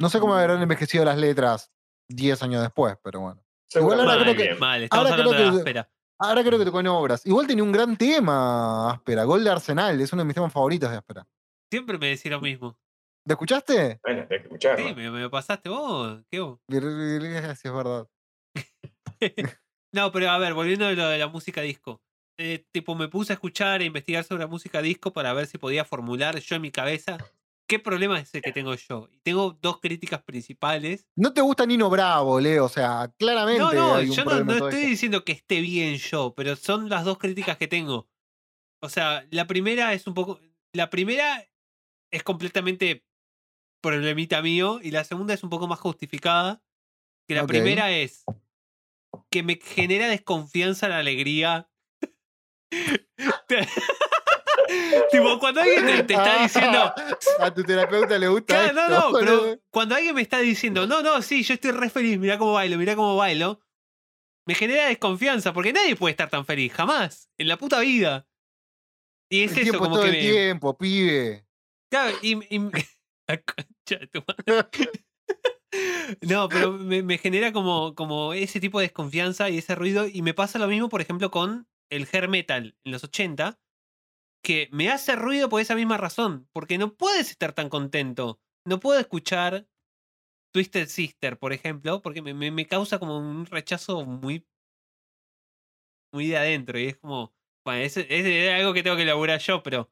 No 0.00 0.08
sé 0.08 0.20
cómo 0.20 0.34
habrán 0.34 0.62
envejecido 0.62 1.04
las 1.04 1.18
letras 1.18 1.70
10 2.08 2.42
años 2.42 2.62
después, 2.62 2.96
pero 3.02 3.20
bueno. 3.20 3.44
Igual 3.74 4.00
ahora 4.00 4.22
creo 4.22 4.36
que- 4.36 4.42
bien. 4.44 4.58
Mal, 4.58 4.82
estamos 4.84 5.04
Ahora 5.10 5.14
hablando 5.14 5.30
creo 5.32 5.46
de 5.46 5.52
que- 5.52 5.58
áspera. 5.58 5.90
Ahora 6.22 6.44
creo 6.44 6.58
que 6.58 6.64
tocó 6.66 6.80
en 6.80 6.86
obras. 6.88 7.24
Igual 7.24 7.46
tenía 7.46 7.64
un 7.64 7.72
gran 7.72 7.96
tema, 7.96 8.90
Áspera. 8.92 9.24
Gol 9.24 9.42
de 9.42 9.50
Arsenal. 9.50 9.98
Es 10.00 10.12
uno 10.12 10.20
de 10.20 10.26
mis 10.26 10.34
temas 10.34 10.52
favoritos 10.52 10.90
de 10.90 10.98
Áspera. 10.98 11.26
Siempre 11.72 11.96
me 11.98 12.08
decís 12.08 12.30
lo 12.30 12.40
mismo. 12.42 12.78
¿Lo 13.26 13.32
escuchaste? 13.32 14.00
Bueno, 14.02 14.22
hay 14.22 14.28
que 14.28 14.36
escucharlo. 14.36 14.86
Sí, 14.88 14.94
me, 14.94 15.10
me 15.10 15.20
lo 15.20 15.30
pasaste 15.30 15.68
vos. 15.70 16.20
¿Qué 16.30 16.40
vos? 16.40 16.58
Sí, 16.68 16.76
es 16.76 17.72
verdad. 17.72 18.06
No, 19.92 20.12
pero 20.12 20.30
a 20.30 20.38
ver, 20.38 20.54
volviendo 20.54 20.86
a 20.86 20.92
lo 20.92 21.08
de 21.08 21.18
la 21.18 21.26
música 21.26 21.62
disco. 21.62 22.00
Eh, 22.42 22.64
tipo, 22.72 22.94
me 22.94 23.08
puse 23.08 23.32
a 23.32 23.34
escuchar 23.34 23.82
e 23.82 23.84
investigar 23.84 24.24
sobre 24.24 24.44
la 24.44 24.46
música 24.46 24.80
disco 24.80 25.12
para 25.12 25.34
ver 25.34 25.46
si 25.46 25.58
podía 25.58 25.84
formular 25.84 26.38
yo 26.38 26.56
en 26.56 26.62
mi 26.62 26.70
cabeza 26.70 27.18
qué 27.70 27.78
problema 27.78 28.18
es 28.18 28.34
el 28.34 28.42
que 28.42 28.50
tengo 28.50 28.74
yo. 28.74 29.08
Y 29.12 29.20
tengo 29.20 29.56
dos 29.62 29.78
críticas 29.78 30.24
principales. 30.24 31.06
No 31.14 31.32
te 31.32 31.40
gusta 31.40 31.64
Nino 31.66 31.88
Bravo, 31.88 32.40
Leo. 32.40 32.64
O 32.64 32.68
sea, 32.68 33.12
claramente. 33.16 33.60
No, 33.60 33.72
no, 33.72 33.94
hay 33.94 34.08
un 34.08 34.16
yo 34.16 34.24
no, 34.24 34.42
no 34.42 34.52
estoy 34.52 34.80
esto. 34.80 34.90
diciendo 34.90 35.24
que 35.24 35.30
esté 35.30 35.60
bien 35.60 35.94
yo, 35.94 36.34
pero 36.34 36.56
son 36.56 36.88
las 36.88 37.04
dos 37.04 37.18
críticas 37.18 37.58
que 37.58 37.68
tengo. 37.68 38.08
O 38.82 38.88
sea, 38.88 39.24
la 39.30 39.46
primera 39.46 39.92
es 39.92 40.08
un 40.08 40.14
poco. 40.14 40.40
La 40.72 40.90
primera 40.90 41.46
es 42.10 42.22
completamente 42.24 43.06
problemita 43.80 44.42
mío 44.42 44.80
y 44.82 44.90
la 44.90 45.04
segunda 45.04 45.34
es 45.34 45.44
un 45.44 45.50
poco 45.50 45.68
más 45.68 45.78
justificada. 45.78 46.64
Que 47.28 47.36
la 47.36 47.46
primera 47.46 47.92
es 47.92 48.24
que 49.30 49.44
me 49.44 49.60
genera 49.62 50.08
desconfianza 50.08 50.88
la 50.88 50.98
alegría. 50.98 51.69
tipo, 55.10 55.38
cuando 55.38 55.60
alguien 55.60 55.86
te, 55.86 56.02
te 56.04 56.14
está 56.14 56.42
diciendo. 56.42 56.92
A 57.38 57.52
tu 57.52 57.62
terapeuta 57.64 58.18
le 58.18 58.28
gusta 58.28 58.54
Claro, 58.54 58.68
esto. 58.68 58.88
no, 58.90 59.10
no, 59.12 59.18
pero 59.18 59.58
cuando 59.70 59.94
alguien 59.96 60.14
me 60.14 60.22
está 60.22 60.38
diciendo, 60.38 60.86
no, 60.86 61.02
no, 61.02 61.20
sí, 61.22 61.42
yo 61.42 61.54
estoy 61.54 61.72
re 61.72 61.90
feliz, 61.90 62.18
mirá 62.18 62.38
cómo 62.38 62.52
bailo, 62.52 62.76
mirá 62.78 62.94
cómo 62.96 63.16
bailo, 63.16 63.60
me 64.46 64.54
genera 64.54 64.86
desconfianza, 64.86 65.52
porque 65.52 65.72
nadie 65.72 65.96
puede 65.96 66.12
estar 66.12 66.30
tan 66.30 66.46
feliz, 66.46 66.72
jamás, 66.72 67.30
en 67.38 67.48
la 67.48 67.56
puta 67.56 67.80
vida. 67.80 68.26
Y 69.32 69.44
es 69.44 69.56
el 69.56 69.68
eso, 69.68 69.78
como 69.78 69.94
todo 69.96 70.02
que 70.04 70.08
el 70.10 70.14
me. 70.16 70.20
tiempo, 70.20 70.76
pibe. 70.76 71.46
Claro, 71.90 72.16
y, 72.22 72.34
y- 72.56 72.60
la 73.28 73.36
concha 73.42 73.98
de 74.00 74.06
tu 74.08 74.22
madre. 74.26 74.68
No, 76.22 76.48
pero 76.48 76.72
me, 76.72 77.02
me 77.04 77.16
genera 77.18 77.52
como, 77.52 77.94
como 77.94 78.32
ese 78.34 78.58
tipo 78.58 78.80
de 78.80 78.86
desconfianza 78.86 79.48
y 79.50 79.58
ese 79.58 79.76
ruido. 79.76 80.06
Y 80.08 80.22
me 80.22 80.34
pasa 80.34 80.58
lo 80.58 80.66
mismo, 80.66 80.88
por 80.88 81.00
ejemplo, 81.00 81.30
con 81.30 81.68
el 81.90 82.08
hair 82.12 82.28
metal 82.28 82.76
en 82.84 82.92
los 82.92 83.04
80, 83.04 83.60
que 84.42 84.68
me 84.72 84.88
hace 84.90 85.16
ruido 85.16 85.48
por 85.48 85.60
esa 85.60 85.74
misma 85.74 85.96
razón. 85.98 86.48
Porque 86.52 86.78
no 86.78 86.94
puedes 86.94 87.30
estar 87.30 87.52
tan 87.52 87.68
contento. 87.68 88.40
No 88.66 88.80
puedo 88.80 88.98
escuchar 89.00 89.66
Twisted 90.52 90.88
Sister, 90.88 91.38
por 91.38 91.52
ejemplo, 91.52 92.00
porque 92.02 92.22
me, 92.22 92.32
me- 92.34 92.50
me 92.50 92.66
causa 92.66 92.98
como 92.98 93.18
un 93.18 93.46
rechazo 93.46 94.04
muy. 94.06 94.46
muy 96.12 96.28
de 96.28 96.36
adentro. 96.38 96.78
Y 96.78 96.86
es 96.86 96.96
como. 96.96 97.34
Bueno, 97.64 97.82
es, 97.82 97.96
es 97.96 98.52
algo 98.54 98.72
que 98.72 98.82
tengo 98.82 98.96
que 98.96 99.02
elaborar 99.02 99.38
yo, 99.40 99.62
pero 99.62 99.90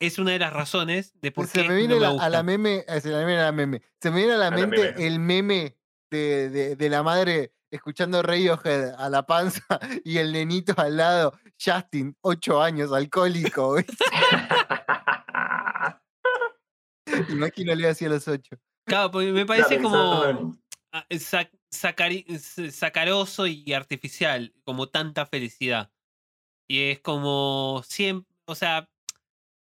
es 0.00 0.18
una 0.18 0.30
de 0.32 0.38
las 0.38 0.52
razones 0.52 1.12
de 1.20 1.32
por 1.32 1.46
se 1.48 1.62
qué 1.62 1.68
me 1.68 1.74
viene 1.76 1.94
no 1.94 2.00
me 2.00 2.08
gusta. 2.08 2.24
a 2.24 2.28
la 2.30 2.42
meme, 2.42 2.84
eh, 2.86 3.00
se 3.00 3.10
me 3.10 3.24
viene 3.26 3.40
a 3.40 3.44
la 3.46 3.52
meme. 3.52 3.82
Se 4.00 4.10
me 4.10 4.16
viene 4.18 4.32
a 4.34 4.36
la 4.38 4.46
A 4.46 4.50
la 4.50 4.56
mente 4.56 4.92
meme. 4.92 5.06
el 5.06 5.18
meme 5.18 5.76
de, 6.10 6.48
de- 6.50 6.76
de 6.76 6.88
la 6.88 7.02
madre 7.02 7.52
escuchando 7.70 8.22
Radiohead 8.22 8.94
a 8.98 9.08
la 9.08 9.24
panza 9.26 9.62
y 10.04 10.18
el 10.18 10.32
nenito 10.32 10.74
al 10.76 10.96
lado, 10.96 11.38
Justin, 11.62 12.16
8 12.22 12.62
años, 12.62 12.92
alcohólico. 12.92 13.76
Imagínale 17.28 17.88
así 17.88 18.04
a 18.04 18.08
los 18.10 18.26
8. 18.28 18.56
Claro, 18.86 19.10
porque 19.10 19.32
me 19.32 19.46
parece 19.46 19.80
como 19.80 20.56
ah, 20.92 21.06
sac- 21.10 21.50
sacari- 21.72 22.24
s- 22.28 22.70
sacaroso 22.72 23.46
y 23.46 23.72
artificial, 23.72 24.52
como 24.64 24.88
tanta 24.88 25.26
felicidad. 25.26 25.90
Y 26.68 26.90
es 26.90 27.00
como 27.00 27.82
siempre, 27.84 28.32
o 28.46 28.54
sea, 28.54 28.88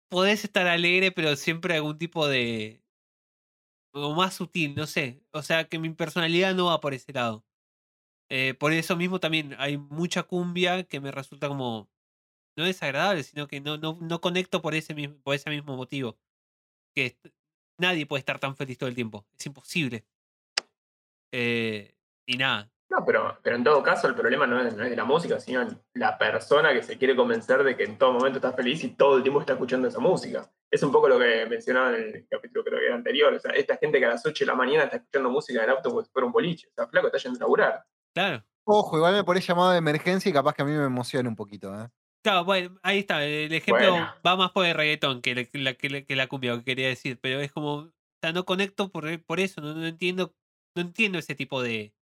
podés 0.09 0.43
estar 0.43 0.67
alegre, 0.67 1.11
pero 1.11 1.35
siempre 1.35 1.75
algún 1.75 1.97
tipo 1.97 2.27
de... 2.27 2.81
o 3.93 4.13
más 4.13 4.35
sutil, 4.35 4.75
no 4.75 4.85
sé. 4.87 5.21
O 5.31 5.41
sea, 5.41 5.65
que 5.67 5.79
mi 5.79 5.89
personalidad 5.91 6.53
no 6.53 6.65
va 6.65 6.79
por 6.81 6.93
ese 6.93 7.13
lado. 7.13 7.45
Eh, 8.29 8.53
por 8.53 8.73
eso 8.73 8.95
mismo 8.95 9.19
también 9.19 9.55
hay 9.57 9.77
mucha 9.77 10.23
cumbia 10.23 10.83
que 10.83 10.99
me 10.99 11.11
resulta 11.11 11.47
como... 11.47 11.89
No 12.57 12.65
desagradable, 12.65 13.21
sino 13.21 13.47
que 13.47 13.61
no, 13.61 13.77
no, 13.77 13.99
no 14.01 14.19
conecto 14.19 14.63
por 14.63 14.73
ese, 14.73 14.95
mismo, 14.95 15.17
por 15.21 15.35
ese 15.35 15.51
mismo 15.51 15.75
motivo. 15.77 16.17
Que 16.95 17.15
nadie 17.77 18.07
puede 18.07 18.19
estar 18.19 18.39
tan 18.39 18.55
feliz 18.55 18.79
todo 18.79 18.89
el 18.89 18.95
tiempo. 18.95 19.27
Es 19.37 19.45
imposible. 19.45 20.05
Eh, 21.31 21.95
y 22.25 22.37
nada. 22.37 22.71
No, 22.89 23.05
pero, 23.05 23.37
pero 23.43 23.57
en 23.57 23.63
todo 23.63 23.83
caso 23.83 24.07
el 24.07 24.15
problema 24.15 24.47
no 24.47 24.61
es, 24.61 24.75
no 24.75 24.83
es 24.83 24.89
de 24.89 24.95
la 24.95 25.03
música, 25.03 25.39
sino 25.39 25.67
la 25.93 26.17
persona 26.17 26.73
que 26.73 26.83
se 26.83 26.97
quiere 26.97 27.15
convencer 27.15 27.63
de 27.63 27.75
que 27.75 27.83
en 27.83 27.97
todo 27.97 28.13
momento 28.13 28.37
está 28.37 28.53
feliz 28.53 28.83
y 28.83 28.89
todo 28.89 29.17
el 29.17 29.23
tiempo 29.23 29.41
está 29.41 29.53
escuchando 29.53 29.87
esa 29.87 29.99
música. 29.99 30.49
Es 30.71 30.83
un 30.83 30.91
poco 30.91 31.09
lo 31.09 31.19
que 31.19 31.45
mencionaba 31.47 31.95
en 31.95 32.15
el 32.15 32.27
capítulo 32.29 32.63
creo 32.63 32.79
que 32.79 32.85
era 32.85 32.95
anterior. 32.95 33.33
O 33.33 33.39
sea, 33.39 33.51
esta 33.51 33.77
gente 33.77 33.99
que 33.99 34.05
a 34.05 34.09
las 34.09 34.25
8 34.25 34.45
de 34.45 34.47
la 34.47 34.55
mañana 34.55 34.85
está 34.85 34.97
escuchando 34.97 35.29
música 35.29 35.59
en 35.59 35.65
el 35.65 35.75
auto 35.75 35.89
como 35.89 36.01
si 36.01 36.09
fuera 36.11 36.25
un 36.25 36.31
boliche. 36.31 36.67
O 36.69 36.73
sea, 36.73 36.87
flaco, 36.87 37.07
está 37.07 37.19
yendo 37.19 37.37
a 37.37 37.41
laburar. 37.41 37.85
Claro. 38.17 38.43
Ojo, 38.65 38.97
igual 38.97 39.13
me 39.13 39.23
pones 39.23 39.45
llamado 39.45 39.71
de 39.71 39.77
emergencia 39.77 40.27
y 40.29 40.33
capaz 40.33 40.53
que 40.55 40.63
a 40.63 40.65
mí 40.65 40.71
me 40.71 40.83
emociona 40.85 41.29
un 41.29 41.35
poquito. 41.35 41.71
¿eh? 41.79 41.87
Claro, 42.23 42.43
bueno, 42.45 42.77
ahí 42.81 42.99
está. 42.99 43.23
El 43.23 43.53
ejemplo 43.53 43.91
Bueno. 43.91 44.13
va 44.25 44.35
más 44.35 44.51
por 44.51 44.65
el 44.65 44.73
reggaetón 44.75 45.21
que 45.21 45.35
la, 45.35 45.43
que 45.45 45.57
la, 45.59 45.73
que 45.75 45.89
la- 45.89 46.01
que 46.01 46.15
la 46.15 46.27
cumbia, 46.27 46.57
que 46.57 46.63
quería 46.63 46.87
decir. 46.87 47.19
Pero 47.21 47.39
es 47.41 47.51
como. 47.51 47.73
O 47.75 47.93
sea, 48.21 48.31
no 48.33 48.43
conecto 48.45 48.89
por, 48.91 49.23
por 49.23 49.39
eso. 49.39 49.61
No, 49.61 49.75
no 49.75 49.85
entiendo. 49.85 50.35
No 50.75 50.81
entiendo 50.81 51.19
ese 51.19 51.35
tipo 51.35 51.61
de, 51.61 51.93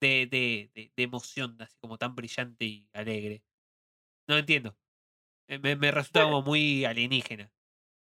de, 0.00 0.26
de, 0.30 0.70
de- 0.74 0.92
de 0.94 1.02
emoción, 1.02 1.56
así 1.60 1.76
como 1.80 1.96
tan 1.98 2.14
brillante 2.14 2.64
y 2.66 2.88
alegre. 2.92 3.42
No 4.28 4.36
entiendo. 4.36 4.76
Eh, 5.48 5.58
Me, 5.58 5.76
me 5.76 5.90
resulta 5.90 6.24
como 6.24 6.42
muy 6.42 6.84
alienígena. 6.84 7.50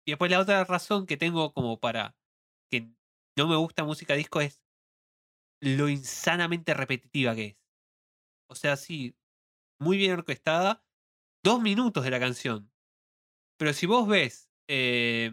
Y 0.06 0.12
después 0.12 0.30
la 0.30 0.40
otra 0.40 0.64
razón 0.64 1.06
que 1.06 1.16
tengo 1.16 1.52
como 1.54 1.80
para 1.80 2.16
que 2.70 2.90
no 3.36 3.48
me 3.48 3.56
gusta 3.56 3.84
música 3.84 4.14
disco 4.14 4.40
es 4.40 4.62
lo 5.60 5.88
insanamente 5.88 6.74
repetitiva 6.74 7.34
que 7.34 7.46
es. 7.46 7.56
O 8.48 8.54
sea, 8.54 8.76
sí, 8.76 9.14
muy 9.78 9.96
bien 9.96 10.12
orquestada, 10.12 10.84
dos 11.44 11.60
minutos 11.60 12.04
de 12.04 12.10
la 12.10 12.18
canción. 12.20 12.70
Pero 13.58 13.72
si 13.72 13.86
vos 13.86 14.08
ves, 14.08 14.50
eh, 14.68 15.32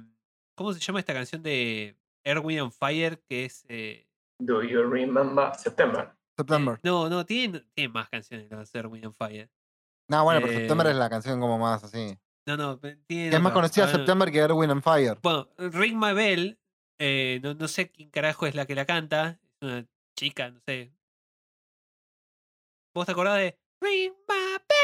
¿cómo 0.56 0.74
se 0.74 0.80
llama 0.80 1.00
esta 1.00 1.14
canción 1.14 1.42
de 1.42 1.98
Erwin 2.24 2.60
on 2.62 2.72
Fire? 2.72 3.22
Que 3.28 3.46
es... 3.46 3.66
eh, 3.70 4.08
Do 4.40 4.62
you 4.62 4.84
remember 4.84 5.56
September? 5.56 6.14
September. 6.36 6.76
eh, 6.76 6.80
no, 6.84 7.10
no, 7.10 7.26
tiene, 7.26 7.62
tiene 7.74 7.92
más 7.92 8.10
canciones 8.10 8.52
las 8.52 8.72
de 8.72 8.80
Erwin 8.80 9.06
on 9.08 9.14
Fire. 9.14 9.50
No, 10.10 10.24
bueno, 10.24 10.42
pero 10.42 10.54
September 10.54 10.88
es 10.88 10.96
la 10.96 11.10
canción 11.10 11.40
como 11.40 11.58
más 11.58 11.84
así. 11.84 12.18
No, 12.46 12.56
no, 12.56 12.80
tiene 12.80 13.36
Es 13.36 13.42
más 13.42 13.52
conocida 13.52 13.84
A 13.86 13.88
ver, 13.88 13.96
September 13.98 14.32
que 14.32 14.38
Erwin 14.40 14.70
and 14.72 14.84
Fire. 14.84 15.18
Bueno, 15.22 15.50
Ring 15.58 15.98
My 15.98 16.14
Bell, 16.14 16.60
eh, 16.98 17.42
no, 17.44 17.56
no 17.56 17.68
sé 17.68 17.92
quién 17.92 18.10
carajo 18.10 18.46
es 18.48 18.56
la 18.56 18.66
que 18.66 18.76
la 18.76 18.86
canta. 18.86 19.40
Es 19.42 19.62
una 19.62 19.86
chica, 20.18 20.50
no 20.50 20.60
sé. 20.68 20.92
¿Vos 22.94 23.06
te 23.06 23.12
acordás 23.12 23.38
de 23.38 23.58
Ring 23.82 24.12
My 24.28 24.58
Bell? 24.68 24.78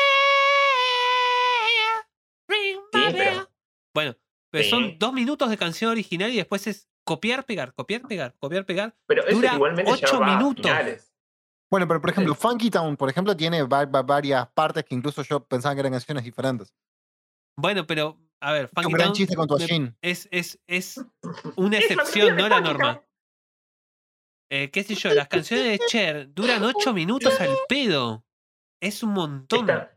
Ring 2.47 2.79
Sí, 2.93 3.03
pero-. 3.11 3.49
Bueno, 3.93 4.15
pero 4.51 4.63
Sí. 4.63 4.69
son 4.69 4.97
dos 4.99 5.13
minutos 5.13 5.49
de 5.49 5.57
canción 5.57 5.91
original 5.91 6.31
y 6.31 6.37
después 6.37 6.67
es 6.67 6.87
copiar, 7.05 7.45
pegar, 7.45 7.73
copiar, 7.73 8.03
pegar, 8.03 8.35
copiar, 8.39 8.65
pegar. 8.65 8.95
Pero 9.07 9.23
eso 9.25 9.35
Dura 9.35 9.55
igualmente 9.55 9.91
ocho 9.91 10.21
minutos. 10.23 10.65
finales. 10.65 11.09
Bueno, 11.71 11.87
pero 11.87 11.99
por 12.01 12.11
Sí. 12.11 12.13
ejemplo, 12.13 12.35
Funky 12.35 12.69
Town, 12.69 12.95
por 12.95 13.09
ejemplo, 13.09 13.35
tiene 13.35 13.63
va- 13.63 13.85
va- 13.85 14.03
varias 14.03 14.47
partes 14.49 14.83
que 14.85 14.93
incluso 14.93 15.23
yo 15.23 15.43
pensaba 15.43 15.73
que 15.73 15.79
eran 15.79 15.91
canciones 15.93 16.23
diferentes. 16.23 16.71
Bueno, 17.57 17.87
pero, 17.87 18.19
a 18.39 18.51
ver, 18.53 18.65
Es 18.65 18.71
un 18.77 18.83
Funky 18.83 18.93
gran 18.93 19.07
Town 19.07 19.15
chiste 19.15 19.35
con 19.35 19.47
tu 19.47 19.57
me- 19.57 19.95
es, 20.01 20.27
es, 20.31 20.59
es 20.67 21.03
una 21.57 21.77
Es 21.79 21.89
la 21.89 21.93
excepción, 22.03 22.35
no 22.35 22.47
la 22.47 22.57
Funky 22.57 22.69
norma. 22.69 23.03
Eh, 24.55 24.69
qué 24.69 24.83
sé 24.83 24.93
yo, 24.93 25.11
las 25.15 25.27
canciones 25.27 25.65
de 25.65 25.79
Cher 25.87 26.31
duran 26.31 26.61
8 26.75 26.93
minutos 26.93 27.39
al 27.41 27.55
pedo. 27.67 28.23
Es 28.79 29.01
un 29.01 29.13
montón. 29.13 29.61
Está- 29.61 29.89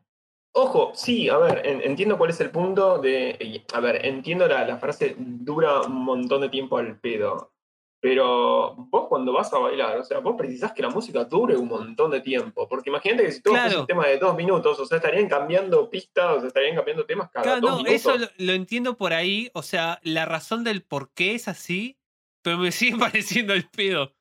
Ojo, 0.59 0.93
sí, 0.95 1.29
a 1.29 1.37
ver, 1.37 1.67
en- 1.67 1.83
entiendo 1.83 2.17
cuál 2.17 2.31
es 2.31 2.41
el 2.41 2.51
punto 2.51 2.99
de. 2.99 3.63
A 3.75 3.81
ver, 3.81 4.07
entiendo 4.07 4.49
la, 4.49 4.65
la 4.67 4.79
frase 4.79 5.15
dura 5.19 5.83
un 5.83 6.03
montón 6.05 6.41
de 6.41 6.49
tiempo 6.49 6.79
al 6.79 6.99
pedo. 6.99 7.53
Pero 8.01 8.75
vos 8.77 9.07
cuando 9.09 9.33
vas 9.35 9.53
a 9.53 9.59
bailar, 9.59 9.99
o 9.99 10.05
sea, 10.05 10.21
vos 10.21 10.35
precisás 10.39 10.73
que 10.73 10.81
la 10.81 10.89
música 10.89 11.25
dure 11.25 11.57
un 11.57 11.69
montón 11.69 12.11
de 12.11 12.21
tiempo. 12.23 12.67
Porque 12.69 12.89
imagínate 12.89 13.25
que 13.25 13.33
si 13.33 13.43
todo 13.43 13.53
fuese 13.55 13.69
Claro. 13.69 13.81
un 13.83 13.87
tema 13.87 14.07
de 14.07 14.19
dos 14.19 14.35
minutos, 14.37 14.79
o 14.81 14.87
sea, 14.87 14.97
estarían 14.97 15.29
cambiando 15.29 15.91
pistas, 15.91 16.37
o 16.37 16.41
sea, 16.41 16.49
estarían 16.49 16.77
cambiando 16.77 17.05
temas 17.05 17.31
cada 17.31 17.43
Claro, 17.45 17.61
dos 17.61 17.71
no, 17.73 17.77
minutos. 17.79 17.95
eso 17.95 18.17
lo, 18.17 18.29
lo 18.39 18.53
entiendo 18.53 18.97
por 18.97 19.13
ahí. 19.13 19.51
O 19.53 19.63
sea, 19.63 19.99
la 20.05 20.25
razón 20.25 20.65
del 20.65 20.83
por 20.83 21.11
qué 21.13 21.35
es 21.35 21.49
así, 21.49 21.99
pero 22.43 22.57
me 22.57 22.71
sigue 22.73 22.97
pareciendo 22.97 23.53
el 23.53 23.69
pedo. 23.69 24.15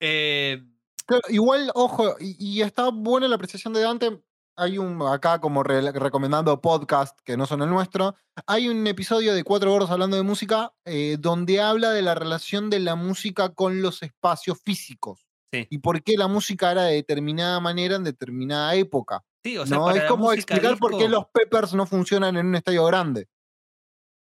Eh, 0.00 0.62
Claro, 1.08 1.22
igual, 1.28 1.70
ojo, 1.76 2.16
y, 2.18 2.34
y 2.58 2.62
está 2.62 2.88
buena 2.90 3.28
la 3.28 3.36
apreciación 3.36 3.72
de 3.72 3.80
Dante. 3.80 4.20
Hay 4.56 4.76
un, 4.76 5.00
acá 5.02 5.40
como 5.40 5.62
re- 5.62 5.92
recomendando 5.92 6.60
podcast 6.60 7.16
que 7.22 7.36
no 7.36 7.46
son 7.46 7.62
el 7.62 7.68
nuestro, 7.68 8.16
hay 8.44 8.68
un 8.68 8.84
episodio 8.88 9.32
de 9.32 9.44
Cuatro 9.44 9.70
Gordos 9.70 9.90
hablando 9.92 10.16
de 10.16 10.24
música 10.24 10.72
eh, 10.84 11.16
donde 11.20 11.60
habla 11.60 11.90
de 11.90 12.02
la 12.02 12.16
relación 12.16 12.70
de 12.70 12.80
la 12.80 12.96
música 12.96 13.50
con 13.54 13.82
los 13.82 14.02
espacios 14.02 14.58
físicos. 14.64 15.28
Sí. 15.52 15.68
Y 15.70 15.78
por 15.78 16.02
qué 16.02 16.16
la 16.16 16.26
música 16.26 16.72
era 16.72 16.82
de 16.84 16.94
determinada 16.94 17.60
manera 17.60 17.94
en 17.94 18.02
determinada 18.02 18.74
época. 18.74 19.22
sí, 19.44 19.56
o 19.58 19.64
sea, 19.64 19.76
no 19.76 19.90
es 19.92 20.02
como 20.04 20.32
explicar 20.32 20.76
por 20.78 20.98
qué 20.98 21.08
los 21.08 21.26
Peppers 21.26 21.72
no 21.74 21.86
funcionan 21.86 22.36
en 22.36 22.46
un 22.46 22.56
estadio 22.56 22.84
grande. 22.86 23.28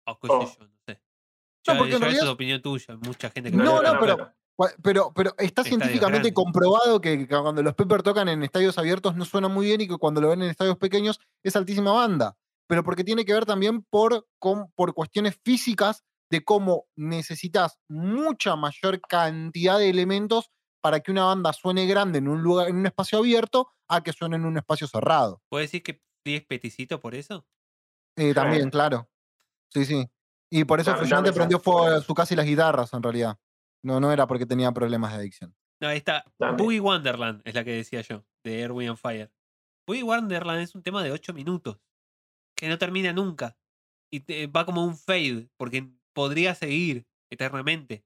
Oh, 0.08 0.18
Oh. 0.24 0.28
yo, 0.28 0.40
no 0.40 0.48
sé. 0.88 1.02
No, 1.68 1.74
Ya- 1.74 1.78
porque 1.78 1.84
en 1.84 1.90
ya 1.92 1.96
eso 1.98 2.00
realidad- 2.00 2.24
es 2.24 2.30
opinión 2.32 2.62
tuya, 2.64 2.96
mucha 3.06 3.30
gente 3.30 3.52
que 3.52 3.58
No, 3.58 3.80
pero- 4.00 4.34
Pero, 4.84 5.12
pero 5.16 5.32
está 5.32 5.62
Estadios 5.62 5.68
científicamente 5.68 6.30
grandes. 6.30 6.34
comprobado 6.34 7.02
que, 7.02 7.28
cuando 7.28 7.64
los 7.64 7.74
Pepper 7.74 8.04
tocan 8.04 8.30
en 8.30 8.44
estadios 8.44 8.78
abiertos 8.78 9.16
no 9.16 9.26
suena 9.26 9.48
muy 9.48 9.66
bien 9.66 9.82
y 9.82 9.88
que 9.88 9.98
cuando 9.98 10.22
lo 10.22 10.30
ven 10.30 10.44
en 10.44 10.50
estadios 10.50 10.78
pequeños 10.78 11.20
es 11.44 11.56
altísima 11.56 11.92
banda. 11.92 12.38
Pero 12.68 12.84
porque 12.84 13.04
tiene 13.04 13.26
que 13.26 13.34
ver 13.34 13.46
también 13.46 13.84
por, 13.84 14.28
con- 14.40 14.72
por 14.76 14.94
cuestiones 14.94 15.40
físicas 15.44 16.04
de 16.30 16.44
cómo 16.44 16.86
necesitas 16.96 17.80
mucha 17.90 18.56
mayor 18.56 19.02
cantidad 19.02 19.78
de 19.80 19.90
elementos 19.90 20.50
para 20.82 21.00
que 21.00 21.12
una 21.12 21.26
banda 21.26 21.54
suene 21.54 21.86
grande 21.88 22.20
en 22.20 22.28
un 22.28 22.42
lugar, 22.42 22.70
en 22.70 22.78
un 22.78 22.86
espacio 22.86 23.20
abierto, 23.20 23.70
a 23.88 24.02
que 24.02 24.14
suene 24.14 24.36
en 24.36 24.46
un 24.46 24.58
espacio 24.58 24.88
cerrado. 24.88 25.42
¿Puedes 25.50 25.70
decir 25.72 25.84
que 25.84 26.02
es 26.26 26.46
peticito 26.46 27.00
por 27.00 27.16
eso? 27.16 27.46
Eh, 28.16 28.34
también, 28.34 28.70
claro. 28.70 29.10
Sí, 29.70 29.86
sí. 29.86 30.10
Y 30.52 30.66
por 30.66 30.80
eso 30.80 30.94
dame 31.10 31.32
prendió 31.32 31.60
fuego 31.60 31.86
a 31.86 32.02
su 32.02 32.14
casa 32.14 32.34
y 32.34 32.38
las 32.38 32.46
guitarras, 32.46 32.94
en 32.94 33.02
realidad. 33.02 33.38
No, 33.84 34.00
no 34.00 34.12
era 34.12 34.28
porque 34.28 34.46
tenía 34.46 34.72
problemas 34.72 35.12
de 35.12 35.18
adicción. 35.20 35.56
No, 35.82 35.90
ahí 35.90 35.98
está. 35.98 36.24
Boogie 36.58 36.80
Wonderland 36.80 37.42
es 37.46 37.54
la 37.54 37.64
que 37.64 37.72
decía 37.74 38.02
yo, 38.02 38.24
de 38.44 38.62
Air, 38.62 38.72
Wind 38.72 38.92
and 38.92 39.00
Fire. 39.00 39.32
Boogie 39.86 40.04
Wonderland 40.04 40.62
es 40.62 40.76
un 40.76 40.82
tema 40.84 41.04
de 41.04 41.12
8 41.12 41.34
minutos, 41.34 41.80
que 42.58 42.70
no 42.70 42.78
termina 42.78 43.12
nunca. 43.12 43.58
Y 44.12 44.22
te- 44.22 44.48
va 44.48 44.66
como 44.66 44.86
un 44.86 44.96
fade, 44.96 45.50
porque 45.58 45.90
podría 46.14 46.56
seguir 46.56 47.06
eternamente. 47.32 48.06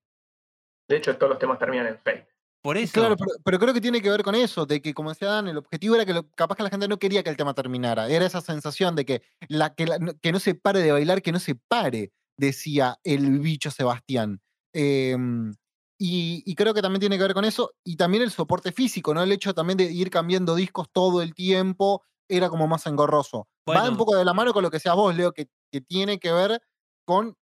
De 0.89 0.97
hecho, 0.97 1.15
todos 1.17 1.31
los 1.31 1.39
temas 1.39 1.59
terminan 1.59 1.87
en 1.87 1.99
fade. 1.99 2.27
Por 2.63 2.77
eso. 2.77 2.93
Claro, 2.93 3.15
pero, 3.15 3.31
pero 3.43 3.59
creo 3.59 3.73
que 3.73 3.81
tiene 3.81 4.01
que 4.01 4.09
ver 4.09 4.23
con 4.23 4.33
eso, 4.33 4.65
de 4.65 4.81
que 4.81 4.93
como 4.93 5.09
decía 5.09 5.27
Dan, 5.27 5.47
el 5.47 5.57
objetivo 5.57 5.95
era 5.95 6.05
que 6.05 6.13
lo- 6.13 6.29
capaz 6.31 6.55
que 6.55 6.63
la 6.63 6.69
gente 6.69 6.87
no 6.87 6.97
quería 6.97 7.23
que 7.23 7.29
el 7.29 7.37
tema 7.37 7.53
terminara. 7.53 8.09
Era 8.09 8.25
esa 8.25 8.41
sensación 8.41 8.95
de 8.95 9.05
que, 9.05 9.21
la, 9.49 9.75
que, 9.75 9.85
la- 9.85 9.99
que 10.21 10.31
no 10.31 10.39
se 10.39 10.55
pare 10.55 10.79
de 10.81 10.91
bailar, 10.91 11.21
que 11.21 11.31
no 11.31 11.39
se 11.39 11.55
pare, 11.55 12.11
decía 12.37 12.97
el 13.03 13.39
bicho 13.39 13.69
Sebastián. 13.69 14.41
Em, 14.73 15.53
y, 15.97 16.43
y 16.45 16.55
creo 16.55 16.73
que 16.73 16.81
también 16.81 16.99
tiene 16.99 17.17
que 17.17 17.23
ver 17.23 17.33
con 17.33 17.45
eso. 17.45 17.71
Y 17.83 17.95
también 17.97 18.23
el 18.23 18.31
soporte 18.31 18.71
físico, 18.71 19.13
¿no? 19.13 19.23
El 19.23 19.31
hecho 19.31 19.53
también 19.53 19.77
de 19.77 19.85
ir 19.91 20.09
cambiando 20.09 20.55
discos 20.55 20.87
todo 20.91 21.21
el 21.21 21.33
tiempo 21.33 22.03
era 22.29 22.49
como 22.49 22.67
más 22.67 22.85
engorroso. 22.87 23.47
Va 23.69 23.81
un 23.81 23.81
Bueno. 23.81 23.97
poco 23.97 24.15
de 24.15 24.25
la 24.25 24.33
mano 24.33 24.53
con 24.53 24.63
lo 24.63 24.69
que 24.69 24.77
decías 24.77 24.95
vos, 24.95 25.15
Leo, 25.15 25.31
que, 25.33 25.49
que 25.71 25.81
tiene 25.81 26.19
que 26.19 26.31
ver 26.31 26.61
con 27.05 27.35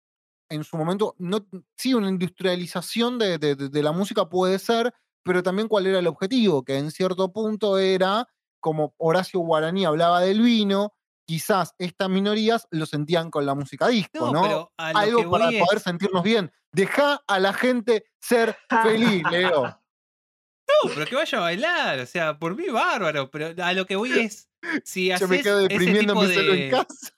en 0.51 0.65
su 0.65 0.77
momento, 0.77 1.15
no, 1.19 1.47
sí, 1.77 1.95
una 1.95 2.09
industrialización 2.11 3.19
de, 3.19 3.39
de- 3.39 3.55
de- 3.57 3.69
de 3.71 3.83
la 3.83 3.93
música 3.93 4.29
puede 4.29 4.59
ser, 4.59 4.93
pero 5.25 5.43
también 5.43 5.69
cuál 5.69 5.87
era 5.87 5.99
el 5.99 6.07
objetivo, 6.07 6.63
que 6.65 6.77
en 6.77 6.91
cierto 6.91 7.33
punto 7.33 7.79
era, 7.79 8.27
como 8.61 8.95
Horacio 8.99 9.41
Guaraní 9.41 9.85
hablaba 9.87 10.21
del 10.21 10.43
vino, 10.43 10.93
quizás 11.27 11.75
estas 11.79 12.09
minorías 12.09 12.67
lo 12.71 12.87
sentían 12.87 13.31
con 13.31 13.47
la 13.47 13.55
música 13.55 13.89
disco, 13.89 14.33
no, 14.33 14.73
Algo 14.77 15.31
para 15.31 15.47
poder 15.47 15.81
sentirnos 15.81 16.23
bien. 16.23 16.53
Deja 16.73 17.23
a 17.27 17.39
la 17.39 17.53
gente 17.53 18.05
ser 18.21 18.57
feliz, 18.83 19.23
Leo. 19.31 19.63
No, 19.63 20.91
pero 20.95 21.07
que 21.07 21.17
vaya 21.17 21.39
a 21.39 21.41
bailar, 21.43 22.01
o 22.01 22.07
sea, 22.07 22.39
por 22.39 22.57
mí 22.57 22.69
bárbaro, 22.69 23.31
pero 23.31 23.55
a 23.63 23.73
lo 23.73 23.87
que 23.87 23.97
voy 23.97 24.13
es, 24.13 24.49
si 24.85 25.09
Yo 25.09 25.15
haces 25.17 25.29
me 25.29 25.43
quedo 25.43 25.61
ese 25.61 25.69
deprimiendo 25.69 26.15
tipo 26.15 26.27
solo 26.27 26.55
en 26.55 26.61
de... 26.61 26.71
casa. 26.71 27.17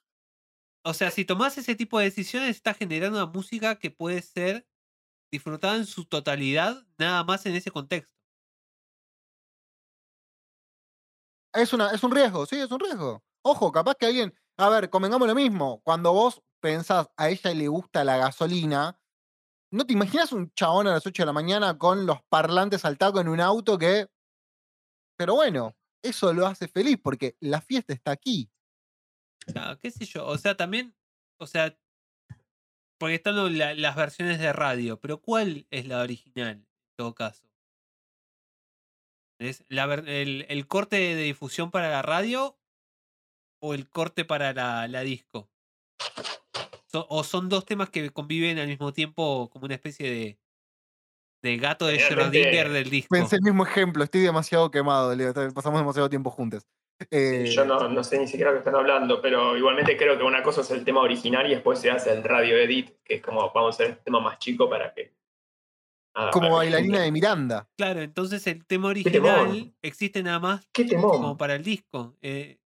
O 0.87 0.93
sea, 0.93 1.11
si 1.11 1.25
tomás 1.25 1.57
ese 1.57 1.75
tipo 1.75 1.99
de 1.99 2.07
decisiones, 2.07 2.51
estás 2.51 2.77
generando 2.77 3.19
una 3.19 3.33
música 3.33 3.79
que 3.79 3.91
puede 3.91 4.21
ser 4.21 4.67
disfrutada 5.33 5.77
en 5.77 5.87
su 5.87 6.05
totalidad, 6.05 6.85
nada 6.99 7.25
más 7.25 7.47
en 7.47 7.55
ese 7.55 7.71
contexto. 7.71 8.13
Es, 11.55 11.73
una, 11.73 11.91
es 11.91 12.03
un 12.03 12.11
riesgo, 12.11 12.45
sí, 12.47 12.57
es 12.57 12.71
un 12.71 12.81
riesgo. 12.81 13.25
Ojo, 13.47 13.71
capaz 13.73 13.97
que 13.97 14.07
alguien. 14.07 14.35
A 14.57 14.71
ver, 14.71 14.89
convengamos 14.89 15.29
lo 15.29 15.35
mismo. 15.35 15.83
Cuando 15.85 16.15
vos 16.15 16.43
pensás 16.61 17.11
a 17.17 17.29
ella 17.29 17.53
le 17.53 17.69
gusta 17.69 18.03
la 18.03 18.17
gasolina, 18.17 18.99
¿no 19.71 19.85
te 19.85 19.93
imaginas 19.93 20.33
un 20.33 20.51
chabón 20.55 20.87
a 20.87 20.93
las 20.93 21.07
8 21.07 21.23
de 21.23 21.27
la 21.27 21.33
mañana 21.35 21.77
con 21.77 22.07
los 22.07 22.23
parlantes 22.31 22.87
al 22.87 22.97
taco 22.97 23.21
en 23.21 23.29
un 23.29 23.41
auto 23.41 23.77
que. 23.77 24.09
Pero 25.17 25.35
bueno, 25.35 25.77
eso 26.03 26.33
lo 26.33 26.47
hace 26.47 26.69
feliz 26.69 26.99
porque 27.03 27.37
la 27.41 27.61
fiesta 27.61 27.93
está 27.93 28.13
aquí. 28.13 28.51
Qué 29.83 29.91
sé 29.91 30.07
yo, 30.07 30.27
o 30.27 30.39
sea, 30.39 30.57
también, 30.57 30.97
o 31.39 31.47
sea, 31.47 31.77
porque 32.99 33.17
están 33.17 33.37
las 33.59 33.97
versiones 33.97 34.39
de 34.39 34.55
radio, 34.55 34.99
pero 34.99 35.21
¿cuál 35.21 35.67
es 35.71 35.87
la 35.87 36.01
original 36.01 36.49
en 36.49 36.69
todo 36.97 37.15
caso? 37.15 37.45
¿Es 39.39 39.65
la 39.69 39.85
el 39.85 40.67
corte 40.67 40.97
de 40.97 41.23
difusión 41.25 41.71
para 41.71 41.91
la 41.91 42.01
radio 42.01 42.59
o 43.65 43.73
el 43.73 43.89
corte 43.89 44.25
para 44.27 44.53
la, 44.53 44.87
la 44.89 45.01
disco? 45.01 45.49
So- 46.87 47.07
¿O 47.09 47.25
son 47.25 47.49
dos 47.49 47.65
temas 47.65 47.89
que 47.91 48.11
conviven 48.11 48.59
al 48.59 48.69
mismo 48.69 48.93
tiempo 48.93 49.49
como 49.51 49.65
una 49.65 49.75
especie 49.75 50.11
de, 50.11 50.39
de 51.43 51.57
gato 51.57 51.87
de 51.87 51.99
Schrödinger 51.99 52.69
del 52.69 52.91
disco? 52.91 53.15
Pensé 53.15 53.37
el 53.37 53.43
mismo 53.43 53.65
ejemplo, 53.65 54.05
estoy 54.05 54.21
demasiado 54.21 54.71
quemado, 54.71 55.15
Leo. 55.17 55.33
Pasamos 55.55 55.81
demasiado 55.81 56.11
tiempo 56.11 56.31
juntos. 56.31 56.67
Eh, 57.11 57.51
Yo 57.53 57.65
no, 57.65 57.89
no 57.89 58.05
sé 58.05 58.19
ni 58.19 58.29
siquiera 58.29 58.51
lo 58.51 58.57
que 58.57 58.61
están 58.61 58.77
hablando, 58.77 59.21
pero 59.21 59.57
igualmente 59.57 59.97
creo 59.97 60.17
que 60.17 60.25
una 60.25 60.43
cosa 60.43 60.61
es 60.61 60.71
el 60.71 60.85
tema 60.85 61.01
original 61.01 61.47
y 61.47 61.55
después 61.55 61.81
se 61.81 61.91
hace 61.91 62.13
el 62.13 62.23
radio 62.23 62.57
edit, 62.57 62.91
que 63.03 63.15
es 63.15 63.23
como 63.23 63.51
vamos 63.53 63.75
a 63.75 63.75
hacer 63.75 63.91
este 63.93 64.05
tema 64.05 64.21
más 64.21 64.39
chico 64.39 64.71
para 64.71 64.95
que. 64.95 65.13
como 66.15 66.31
para 66.33 66.41
que 66.43 66.51
bailarina 66.51 67.01
de 67.01 67.11
Miranda. 67.11 67.69
Claro, 67.77 68.01
entonces 68.03 68.47
el 68.47 68.65
tema 68.65 68.89
original 68.89 69.75
existe 69.83 70.23
nada 70.23 70.39
más 70.39 70.69
¿Qué 70.73 70.87
como 70.95 71.37
para 71.37 71.57
el 71.57 71.65
disco. 71.65 72.15
eh, 72.23 72.59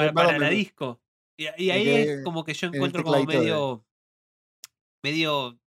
para, 0.00 0.12
para 0.12 0.38
la 0.38 0.48
disco. 0.50 1.00
Y, 1.36 1.44
y 1.62 1.70
ahí 1.70 1.88
es 1.88 2.24
como 2.24 2.44
que 2.44 2.54
yo 2.54 2.68
encuentro 2.68 3.02
como 3.04 3.16
de- 3.16 3.26
medio. 3.26 3.84
medio. 5.02 5.58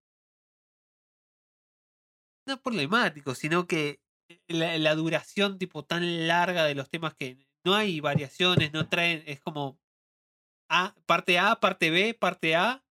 No 2.48 2.62
problemático, 2.62 3.36
sino 3.36 3.68
que 3.68 4.02
la, 4.48 4.78
la 4.78 4.96
duración 4.96 5.58
tipo 5.58 5.86
tan 5.86 6.28
larga 6.28 6.66
de 6.66 6.76
los 6.76 6.90
temas 6.90 7.14
que 7.14 7.38
no 7.64 7.76
hay 7.76 8.00
variaciones, 8.00 8.74
no 8.74 8.90
traen, 8.90 9.24
es 9.28 9.40
como 9.40 9.80
A, 10.70 10.96
parte 11.06 11.38
A, 11.38 11.56
parte 11.60 11.90
B, 11.92 12.14
parte 12.14 12.56
A. 12.56 12.84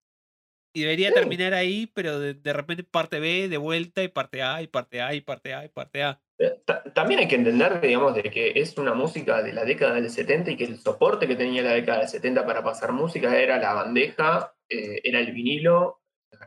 Y 0.73 0.83
debería 0.83 1.09
Sí. 1.09 1.15
terminar 1.15 1.53
ahí, 1.53 1.89
pero 1.89 2.21
de, 2.21 2.35
de 2.35 2.53
repente 2.53 2.85
parte 2.85 3.19
B 3.19 3.49
de 3.49 3.57
vuelta 3.57 4.05
y 4.05 4.09
parte 4.09 4.43
A 4.43 4.63
y 4.63 4.69
parte 4.69 5.03
A 5.03 5.15
y 5.15 5.21
parte 5.21 5.53
A 5.53 5.65
y 5.65 5.69
parte 5.69 6.05
A. 6.05 6.23
Eh, 6.43 6.63
ta- 6.65 6.83
También 6.95 7.21
hay 7.21 7.29
que 7.29 7.35
entender, 7.37 7.81
digamos, 7.83 8.15
de 8.15 8.23
que 8.23 8.53
es 8.57 8.77
una 8.79 8.95
música 8.95 9.43
de 9.43 9.53
la 9.53 9.65
década 9.65 9.95
del 9.95 10.09
70 10.09 10.51
y 10.53 10.57
que 10.57 10.65
el 10.65 10.79
soporte 10.79 11.29
que 11.29 11.37
tenía 11.37 11.63
la 11.63 11.73
década 11.75 11.99
del 11.99 12.09
70 12.09 12.47
para 12.47 12.65
pasar 12.65 12.93
música 12.93 13.39
era 13.39 13.59
la 13.59 13.75
bandeja, 13.75 14.55
eh, 14.69 15.01
era 15.05 15.21
el 15.21 15.33
vinilo 15.33 16.01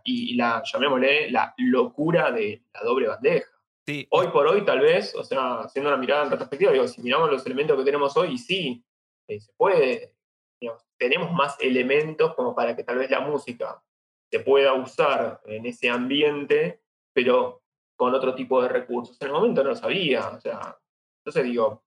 y, 0.03 0.31
y 0.31 0.35
la, 0.35 0.63
llamémosle, 0.65 1.29
la 1.29 1.53
locura 1.57 2.31
de 2.31 2.63
la 2.73 2.81
doble 2.81 3.07
bandeja. 3.07 3.47
Sí, 3.85 4.07
Hoy 4.11 4.27
por 4.29 4.47
hoy, 4.47 4.63
tal 4.65 4.79
vez, 4.79 5.13
o 5.13 5.23
sea, 5.23 5.59
haciendo 5.59 5.89
una 5.89 5.97
mirada 5.97 6.23
en 6.23 6.31
retrospectiva, 6.31 6.71
digo, 6.71 6.87
si 6.87 7.01
miramos 7.01 7.29
los 7.29 7.45
elementos 7.45 7.77
que 7.77 7.83
tenemos 7.83 8.15
hoy, 8.17 8.37
sí, 8.37 8.83
eh, 9.27 9.39
se 9.39 9.51
puede, 9.57 10.15
digamos, 10.59 10.83
tenemos 10.97 11.31
más 11.33 11.57
elementos 11.59 12.33
como 12.33 12.55
para 12.55 12.75
que 12.75 12.83
tal 12.83 12.97
vez 12.97 13.11
la 13.11 13.19
música 13.19 13.83
se 14.31 14.39
pueda 14.39 14.73
usar 14.73 15.41
en 15.45 15.65
ese 15.65 15.89
ambiente, 15.89 16.81
pero 17.13 17.62
con 17.95 18.13
otro 18.13 18.35
tipo 18.35 18.61
de 18.61 18.69
recursos. 18.69 19.19
En 19.21 19.27
el 19.27 19.33
momento 19.33 19.63
no 19.63 19.69
lo 19.69 19.75
sabía, 19.75 20.29
o 20.29 20.39
sea, 20.39 20.77
entonces 21.19 21.43
digo, 21.43 21.83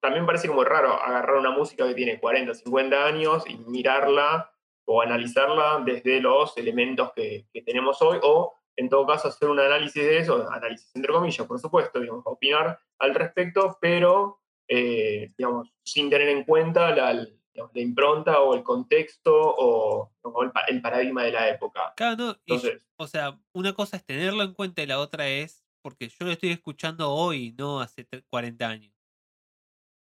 también 0.00 0.26
parece 0.26 0.48
como 0.48 0.64
raro 0.64 0.92
agarrar 0.92 1.36
una 1.36 1.50
música 1.50 1.86
que 1.86 1.94
tiene 1.94 2.18
40, 2.20 2.54
50 2.54 3.06
años 3.06 3.44
y 3.48 3.56
mirarla 3.56 4.50
o 4.84 5.00
analizarla 5.00 5.82
desde 5.84 6.20
los 6.20 6.56
elementos 6.56 7.12
que, 7.14 7.46
que 7.52 7.62
tenemos 7.62 8.00
hoy 8.02 8.18
o 8.22 8.54
en 8.76 8.88
todo 8.88 9.06
caso 9.06 9.28
hacer 9.28 9.48
un 9.48 9.60
análisis 9.60 10.02
de 10.02 10.18
eso, 10.18 10.50
análisis 10.50 10.90
entre 10.94 11.12
comillas, 11.12 11.46
por 11.46 11.58
supuesto, 11.58 12.00
digamos, 12.00 12.22
opinar 12.26 12.78
al 12.98 13.14
respecto, 13.14 13.76
pero 13.80 14.40
eh, 14.68 15.30
digamos, 15.36 15.72
sin 15.84 16.08
tener 16.08 16.28
en 16.28 16.44
cuenta 16.44 16.94
la, 16.94 17.26
la 17.54 17.80
impronta 17.80 18.40
o 18.40 18.54
el 18.54 18.62
contexto 18.62 19.32
o, 19.34 20.12
o 20.22 20.42
el, 20.42 20.50
pa- 20.52 20.64
el 20.68 20.80
paradigma 20.80 21.24
de 21.24 21.32
la 21.32 21.48
época. 21.48 21.92
Claro, 21.96 22.16
no, 22.16 22.30
y 22.46 22.54
Entonces, 22.54 22.82
o 22.96 23.06
sea, 23.06 23.38
una 23.52 23.72
cosa 23.74 23.96
es 23.96 24.04
tenerlo 24.04 24.42
en 24.42 24.54
cuenta 24.54 24.82
y 24.82 24.86
la 24.86 24.98
otra 24.98 25.28
es 25.28 25.64
porque 25.82 26.08
yo 26.08 26.24
lo 26.26 26.30
estoy 26.32 26.50
escuchando 26.50 27.10
hoy, 27.10 27.54
no 27.58 27.80
hace 27.80 28.06
tre- 28.08 28.24
40 28.30 28.68
años. 28.68 28.92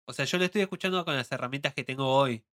O 0.06 0.12
sea, 0.12 0.24
yo 0.24 0.38
lo 0.38 0.44
estoy 0.44 0.60
escuchando 0.62 1.04
con 1.04 1.14
las 1.16 1.30
herramientas 1.32 1.72
que 1.74 1.84
tengo 1.84 2.06
hoy. 2.06 2.44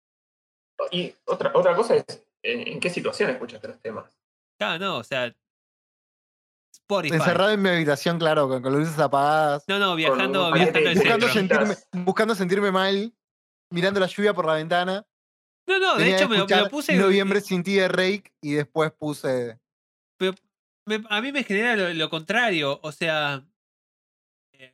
y 0.91 1.13
otra, 1.25 1.51
otra 1.53 1.75
cosa 1.75 1.95
es, 1.95 2.05
¿en, 2.43 2.67
en 2.67 2.79
qué 2.79 2.89
situación 2.89 3.29
escuchaste 3.31 3.67
los 3.67 3.79
temas? 3.79 4.17
Claro, 4.59 4.79
no, 4.79 4.97
o 4.97 5.03
sea, 5.03 5.35
Spotify. 6.71 7.15
Encerrado 7.15 7.51
en 7.51 7.61
mi 7.61 7.69
habitación, 7.69 8.17
claro, 8.19 8.47
con, 8.47 8.61
con 8.61 8.71
las 8.73 8.81
luces 8.81 8.99
apagadas. 8.99 9.63
No, 9.67 9.79
no, 9.79 9.95
viajando, 9.95 10.51
viajando 10.51 10.51
paquete 10.51 10.77
al 10.77 10.83
de 10.83 10.99
Buscando, 11.01 11.27
sentirme, 11.29 11.75
buscando 12.05 12.35
sentirme 12.35 12.71
mal, 12.71 13.13
mirando 13.71 13.99
la 13.99 14.07
lluvia 14.07 14.33
por 14.33 14.45
la 14.45 14.53
ventana. 14.53 15.05
No, 15.67 15.79
no, 15.79 15.97
de 15.97 16.15
hecho 16.15 16.29
me 16.29 16.37
lo, 16.37 16.47
me 16.47 16.55
lo 16.55 16.69
puse. 16.69 16.95
Noviembre 16.95 17.41
sin 17.41 17.63
ti 17.63 17.75
de 17.75 17.87
Rake 17.87 18.31
y 18.41 18.53
después 18.53 18.91
puse. 18.93 19.59
Pero 20.17 20.33
me- 20.87 21.03
a 21.09 21.21
mí 21.21 21.31
me 21.31 21.43
genera 21.43 21.75
lo, 21.75 21.93
lo 21.93 22.09
contrario. 22.09 22.79
O 22.83 22.91
sea, 22.91 23.45
eh, 24.53 24.73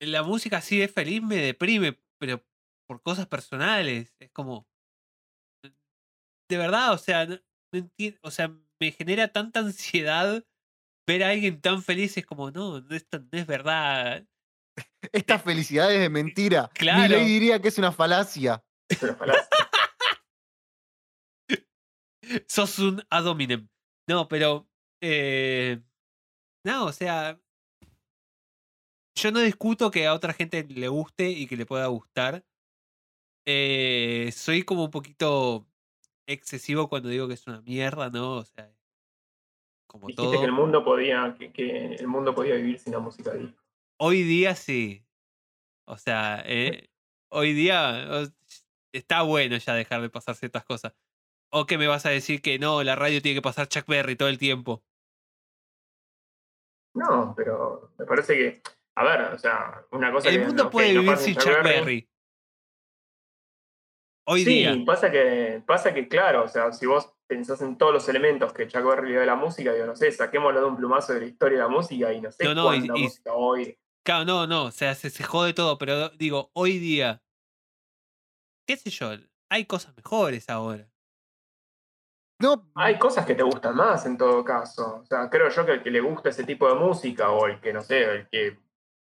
la 0.00 0.22
música 0.22 0.58
así 0.58 0.78
de 0.78 0.88
feliz 0.88 1.22
me 1.22 1.36
deprime, 1.36 1.98
pero 2.18 2.44
por 2.88 3.02
cosas 3.02 3.26
personales. 3.26 4.14
Es 4.20 4.30
como. 4.30 4.68
De 6.48 6.56
verdad, 6.58 6.92
o 6.92 6.98
sea, 6.98 7.26
no, 7.26 7.36
no 7.72 7.78
enti- 7.80 8.18
o 8.22 8.30
sea, 8.30 8.48
me 8.80 8.92
genera 8.92 9.28
tanta 9.32 9.60
ansiedad 9.60 10.44
ver 11.06 11.24
a 11.24 11.30
alguien 11.30 11.60
tan 11.60 11.82
feliz. 11.82 12.16
Es 12.16 12.26
como, 12.26 12.50
no, 12.50 12.80
no 12.80 12.94
es, 12.94 13.08
tan- 13.08 13.28
no 13.32 13.38
es 13.38 13.46
verdad. 13.46 14.26
Esta 15.10 15.38
felicidad 15.38 15.92
es 15.92 16.00
de 16.00 16.08
mentira. 16.08 16.70
Claro. 16.74 17.02
Mi 17.02 17.08
ley 17.08 17.24
diría 17.26 17.60
que 17.60 17.68
es 17.68 17.78
una 17.78 17.90
falacia. 17.92 18.62
Es 18.88 19.02
una 19.02 19.14
falacia. 19.14 19.48
Sos 22.48 22.78
un 22.78 23.02
ad 23.10 23.26
hominem. 23.26 23.68
No, 24.08 24.28
pero. 24.28 24.68
eh, 25.02 25.80
no, 26.64 26.86
o 26.86 26.92
sea. 26.92 27.38
Yo 29.14 29.30
no 29.30 29.40
discuto 29.40 29.90
que 29.90 30.06
a 30.06 30.14
otra 30.14 30.32
gente 30.32 30.64
le 30.64 30.88
guste 30.88 31.28
y 31.30 31.46
que 31.46 31.56
le 31.56 31.66
pueda 31.66 31.86
gustar. 31.88 32.44
Eh, 33.46 34.30
soy 34.32 34.62
como 34.62 34.84
un 34.84 34.90
poquito 34.90 35.66
excesivo 36.26 36.88
cuando 36.88 37.08
digo 37.08 37.26
que 37.28 37.34
es 37.34 37.46
una 37.46 37.60
mierda, 37.62 38.08
¿no? 38.10 38.36
O 38.36 38.44
sea. 38.44 38.72
Como 39.86 40.06
Dijiste 40.06 40.22
todo. 40.22 40.40
que 40.40 40.46
el 40.46 40.52
mundo 40.52 40.82
podía, 40.84 41.34
que, 41.38 41.52
que 41.52 41.94
el 41.96 42.06
mundo 42.08 42.34
podía 42.34 42.54
vivir 42.54 42.78
sin 42.78 42.94
la 42.94 43.00
música 43.00 43.32
disco. 43.34 43.61
Hoy 44.04 44.24
día 44.24 44.56
sí. 44.56 45.06
O 45.86 45.96
sea, 45.96 46.42
eh, 46.44 46.90
hoy 47.30 47.52
día 47.52 48.24
está 48.92 49.22
bueno 49.22 49.56
ya 49.58 49.74
dejar 49.74 50.02
de 50.02 50.10
pasar 50.10 50.34
ciertas 50.34 50.64
cosas. 50.64 50.92
O 51.52 51.66
que 51.66 51.78
me 51.78 51.86
vas 51.86 52.04
a 52.04 52.10
decir 52.10 52.42
que 52.42 52.58
no, 52.58 52.82
la 52.82 52.96
radio 52.96 53.22
tiene 53.22 53.36
que 53.36 53.42
pasar 53.42 53.68
Chuck 53.68 53.86
Berry 53.86 54.16
todo 54.16 54.28
el 54.28 54.38
tiempo. 54.38 54.82
No, 56.94 57.32
pero 57.36 57.92
me 57.96 58.04
parece 58.04 58.34
que, 58.34 58.62
a 58.96 59.04
ver, 59.04 59.20
o 59.34 59.38
sea, 59.38 59.86
una 59.92 60.10
cosa 60.10 60.30
El 60.30 60.40
que 60.40 60.46
mundo 60.46 60.64
no- 60.64 60.70
puede 60.70 60.98
vivir 60.98 61.16
sin 61.18 61.36
Chuck 61.36 61.62
Berry. 61.62 62.08
Hoy 64.26 64.44
sí, 64.44 64.50
día. 64.50 64.74
pasa 64.84 65.12
que, 65.12 65.62
pasa 65.64 65.94
que, 65.94 66.08
claro, 66.08 66.42
o 66.44 66.48
sea, 66.48 66.72
si 66.72 66.86
vos 66.86 67.12
pensás 67.28 67.60
en 67.62 67.78
todos 67.78 67.92
los 67.92 68.08
elementos 68.08 68.52
que 68.52 68.66
Chuck 68.66 68.84
Berry 68.84 69.06
le 69.06 69.12
dio 69.12 69.22
a 69.22 69.26
la 69.26 69.36
música, 69.36 69.72
digo, 69.72 69.86
no 69.86 69.94
sé, 69.94 70.10
saquémoslo 70.10 70.60
de 70.60 70.66
un 70.66 70.76
plumazo 70.76 71.14
de 71.14 71.20
la 71.20 71.26
historia 71.26 71.58
de 71.58 71.64
la 71.64 71.68
música 71.70 72.12
y 72.12 72.20
no 72.20 72.32
sé 72.32 72.44
No, 72.44 72.54
no, 72.54 72.64
cuánta 72.64 72.98
y- 72.98 73.02
música 73.04 73.32
hoy. 73.34 73.78
Claro, 74.04 74.24
no, 74.24 74.46
no, 74.48 74.64
o 74.64 74.70
sea, 74.72 74.94
se, 74.94 75.10
se 75.10 75.22
jode 75.22 75.54
todo, 75.54 75.78
pero 75.78 76.08
digo, 76.10 76.50
hoy 76.54 76.78
día, 76.78 77.22
qué 78.66 78.76
sé 78.76 78.90
yo, 78.90 79.10
hay 79.48 79.64
cosas 79.66 79.96
mejores 79.96 80.48
ahora. 80.50 80.88
No, 82.40 82.68
Hay 82.74 82.98
cosas 82.98 83.24
que 83.24 83.36
te 83.36 83.44
gustan 83.44 83.76
más 83.76 84.04
en 84.04 84.18
todo 84.18 84.44
caso. 84.44 84.96
O 85.02 85.06
sea, 85.06 85.30
creo 85.30 85.48
yo 85.48 85.64
que 85.64 85.74
el 85.74 85.82
que 85.84 85.92
le 85.92 86.00
gusta 86.00 86.30
ese 86.30 86.42
tipo 86.42 86.68
de 86.68 86.74
música 86.74 87.30
o 87.30 87.46
el 87.46 87.60
que, 87.60 87.72
no 87.72 87.80
sé, 87.82 88.02
el 88.02 88.28
que 88.28 88.58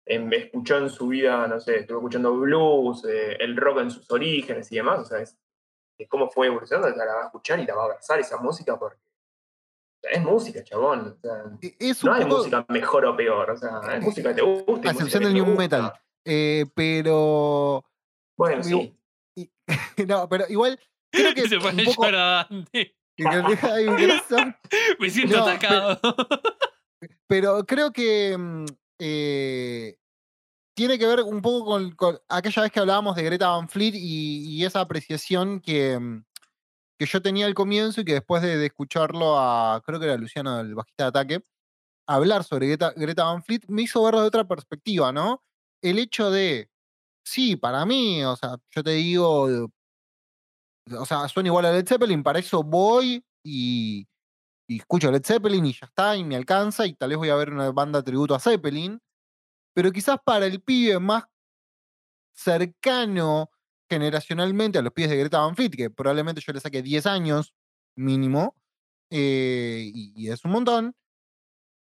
em, 0.05 0.31
escuchó 0.31 0.77
en 0.77 0.89
su 0.89 1.07
vida, 1.09 1.45
no 1.45 1.59
sé, 1.59 1.79
estuvo 1.79 1.97
escuchando 1.97 2.33
blues, 2.33 3.03
eh, 3.03 3.35
el 3.41 3.57
rock 3.57 3.79
en 3.79 3.91
sus 3.91 4.09
orígenes 4.09 4.71
y 4.71 4.77
demás, 4.77 4.99
o 4.99 5.05
sea, 5.05 5.19
es, 5.19 5.37
es 5.97 6.07
cómo 6.07 6.29
fue 6.29 6.47
evolucionando, 6.47 6.95
la 6.95 7.05
va 7.05 7.23
a 7.23 7.25
escuchar 7.25 7.59
y 7.59 7.65
la 7.65 7.75
va 7.75 7.81
a 7.81 7.85
abrazar 7.85 8.19
esa 8.21 8.37
música 8.37 8.79
porque 8.79 9.04
es 10.11 10.21
música, 10.23 10.63
chabón. 10.63 11.17
O 11.17 11.21
sea, 11.21 11.43
e- 11.61 11.75
es 11.79 12.03
no 12.03 12.13
hay 12.13 12.25
música 12.25 12.65
mejor 12.69 13.05
o 13.05 13.15
peor, 13.15 13.49
o 13.51 13.57
sea, 13.57 13.79
hay 13.83 13.99
música 14.01 14.29
que 14.29 14.35
te 14.35 14.41
gusta. 14.41 14.89
A 14.89 14.91
excepción 14.91 15.23
del 15.23 15.33
new 15.33 15.45
metal. 15.45 15.93
eh, 16.25 16.65
pero. 16.75 17.83
Bueno, 18.37 18.63
sí. 18.63 18.97
No, 20.07 20.27
pero 20.29 20.45
igual. 20.49 20.79
Creo 21.11 21.33
que 21.33 21.47
se 21.49 21.57
pone 21.59 21.83
poco. 21.85 22.03
corazón. 22.03 22.67
Me 24.99 25.09
siento 25.09 25.37
No, 25.37 25.45
atacado. 25.45 25.99
Pero 27.27 27.65
creo 27.65 27.91
que 27.91 28.37
mm, 28.37 28.65
eh, 28.99 29.97
tiene 30.75 30.99
que 30.99 31.07
ver 31.07 31.21
un 31.21 31.41
poco 31.41 31.65
con, 31.65 31.91
con 31.95 32.19
aquella 32.29 32.61
vez 32.63 32.71
que 32.71 32.79
hablábamos 32.79 33.15
de 33.15 33.23
Greta 33.23 33.49
Van 33.49 33.69
Fleet 33.69 33.93
y, 33.95 34.57
y 34.57 34.65
esa 34.65 34.81
apreciación 34.81 35.59
que, 35.61 35.97
mm, 35.97 36.23
que 36.97 37.05
yo 37.05 37.21
tenía 37.21 37.45
al 37.45 37.53
comienzo 37.53 38.01
y 38.01 38.05
que 38.05 38.13
después 38.13 38.41
de, 38.41 38.65
escucharlo 38.65 39.37
a, 39.37 39.81
creo 39.85 39.99
que 39.99 40.05
era 40.05 40.17
Luciano, 40.17 40.59
el 40.59 40.75
bajista 40.75 41.05
de 41.05 41.09
ataque, 41.09 41.43
hablar 42.07 42.43
sobre 42.43 42.67
Greta, 42.67 43.23
Van 43.23 43.43
Fleet 43.43 43.61
me 43.67 43.83
hizo 43.83 44.03
verlo 44.03 44.21
de 44.21 44.27
otra 44.27 44.47
perspectiva, 44.47 45.11
¿no? 45.11 45.43
El 45.81 45.99
hecho 45.99 46.31
de, 46.31 46.69
sí, 47.23 47.55
para 47.55 47.85
mí, 47.85 48.23
o 48.23 48.35
sea, 48.35 48.57
yo 48.71 48.83
te 48.83 48.91
digo, 48.91 49.69
o 50.91 51.05
sea, 51.05 51.27
suena 51.27 51.49
igual 51.49 51.65
a 51.65 51.71
Led 51.71 51.87
Zeppelin, 51.87 52.23
para 52.23 52.39
eso 52.39 52.63
voy 52.63 53.23
y, 53.43 54.07
y 54.67 54.77
escucho 54.79 55.11
Led 55.11 55.23
Zeppelin 55.25 55.65
y 55.65 55.73
ya 55.73 55.87
está, 55.87 56.15
y 56.15 56.23
me 56.23 56.35
alcanza, 56.35 56.85
y 56.85 56.93
tal 56.93 57.09
vez 57.09 57.17
voy 57.17 57.29
a 57.29 57.35
ver 57.35 57.51
una 57.51 57.71
banda 57.71 58.03
tributo 58.03 58.35
a 58.35 58.39
Zeppelin, 58.39 58.99
pero 59.73 59.91
quizás 59.91 60.17
para 60.23 60.45
el 60.45 60.61
pibe 60.61 60.99
más 60.99 61.25
cercano 62.33 63.49
generacionalmente 63.89 64.79
a 64.79 64.81
los 64.81 64.93
pies 64.93 65.09
de 65.09 65.17
Greta 65.17 65.39
Van 65.39 65.55
Fleet, 65.55 65.71
que 65.71 65.89
probablemente 65.89 66.41
yo 66.41 66.53
le 66.53 66.59
saque 66.59 66.81
10 66.81 67.05
años 67.05 67.53
mínimo, 67.95 68.55
eh, 69.09 69.91
y, 69.93 70.29
es 70.29 70.43
un 70.45 70.51
montón, 70.51 70.95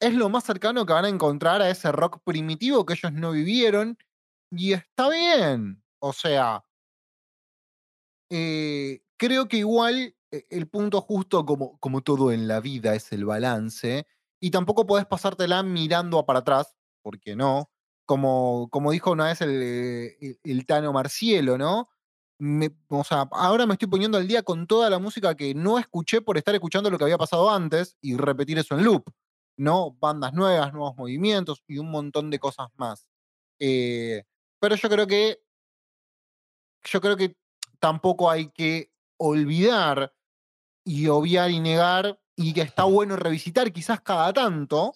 es 0.00 0.14
lo 0.14 0.28
más 0.28 0.44
cercano 0.44 0.84
que 0.86 0.92
van 0.92 1.04
a 1.04 1.08
encontrar 1.08 1.62
a 1.62 1.70
ese 1.70 1.92
rock 1.92 2.20
primitivo 2.24 2.84
que 2.84 2.94
ellos 2.94 3.12
no 3.12 3.32
vivieron, 3.32 3.98
y 4.50 4.72
está 4.72 5.08
bien, 5.08 5.82
o 6.00 6.12
sea, 6.12 6.64
eh, 8.30 9.02
creo 9.18 9.46
que 9.48 9.58
igual 9.58 10.14
eh, 10.32 10.46
el 10.50 10.66
punto 10.68 11.00
justo, 11.02 11.44
como, 11.46 11.78
como 11.78 12.00
todo 12.02 12.32
en 12.32 12.48
la 12.48 12.60
vida, 12.60 12.94
es 12.94 13.12
el 13.12 13.24
balance. 13.24 14.06
Y 14.40 14.50
tampoco 14.50 14.86
podés 14.86 15.06
pasártela 15.06 15.62
mirando 15.62 16.24
para 16.26 16.40
atrás, 16.40 16.74
porque 17.02 17.36
no. 17.36 17.70
Como, 18.06 18.68
como 18.70 18.90
dijo 18.92 19.12
una 19.12 19.26
vez 19.26 19.40
el, 19.42 19.62
eh, 19.62 20.16
el- 20.20 20.40
el 20.44 20.66
Tano 20.66 20.92
Marcielo, 20.92 21.56
¿no? 21.58 21.88
Me- 22.38 22.70
o 22.88 23.04
sea, 23.04 23.28
ahora 23.32 23.66
me 23.66 23.74
estoy 23.74 23.88
poniendo 23.88 24.18
al 24.18 24.26
día 24.28 24.42
con 24.42 24.66
toda 24.66 24.90
la 24.90 24.98
música 24.98 25.34
que 25.36 25.54
no 25.54 25.78
escuché 25.78 26.20
por 26.22 26.36
estar 26.38 26.54
escuchando 26.54 26.90
lo 26.90 26.98
que 26.98 27.04
había 27.04 27.18
pasado 27.18 27.50
antes 27.50 27.96
y 28.00 28.16
repetir 28.16 28.58
eso 28.58 28.76
en 28.76 28.84
loop. 28.84 29.04
¿No? 29.58 29.92
Bandas 30.00 30.32
nuevas, 30.34 30.72
nuevos 30.72 30.96
movimientos 30.96 31.62
y 31.68 31.78
un 31.78 31.90
montón 31.90 32.30
de 32.30 32.38
cosas 32.40 32.68
más. 32.76 33.06
Eh, 33.60 34.24
pero 34.60 34.76
yo 34.76 34.88
creo 34.90 35.06
que. 35.06 35.40
Yo 36.84 37.00
creo 37.00 37.16
que 37.16 37.36
tampoco 37.78 38.30
hay 38.30 38.50
que 38.50 38.92
olvidar 39.18 40.14
y 40.84 41.08
obviar 41.08 41.50
y 41.50 41.60
negar 41.60 42.20
y 42.36 42.54
que 42.54 42.62
está 42.62 42.84
bueno 42.84 43.16
revisitar 43.16 43.72
quizás 43.72 44.00
cada 44.00 44.32
tanto, 44.32 44.94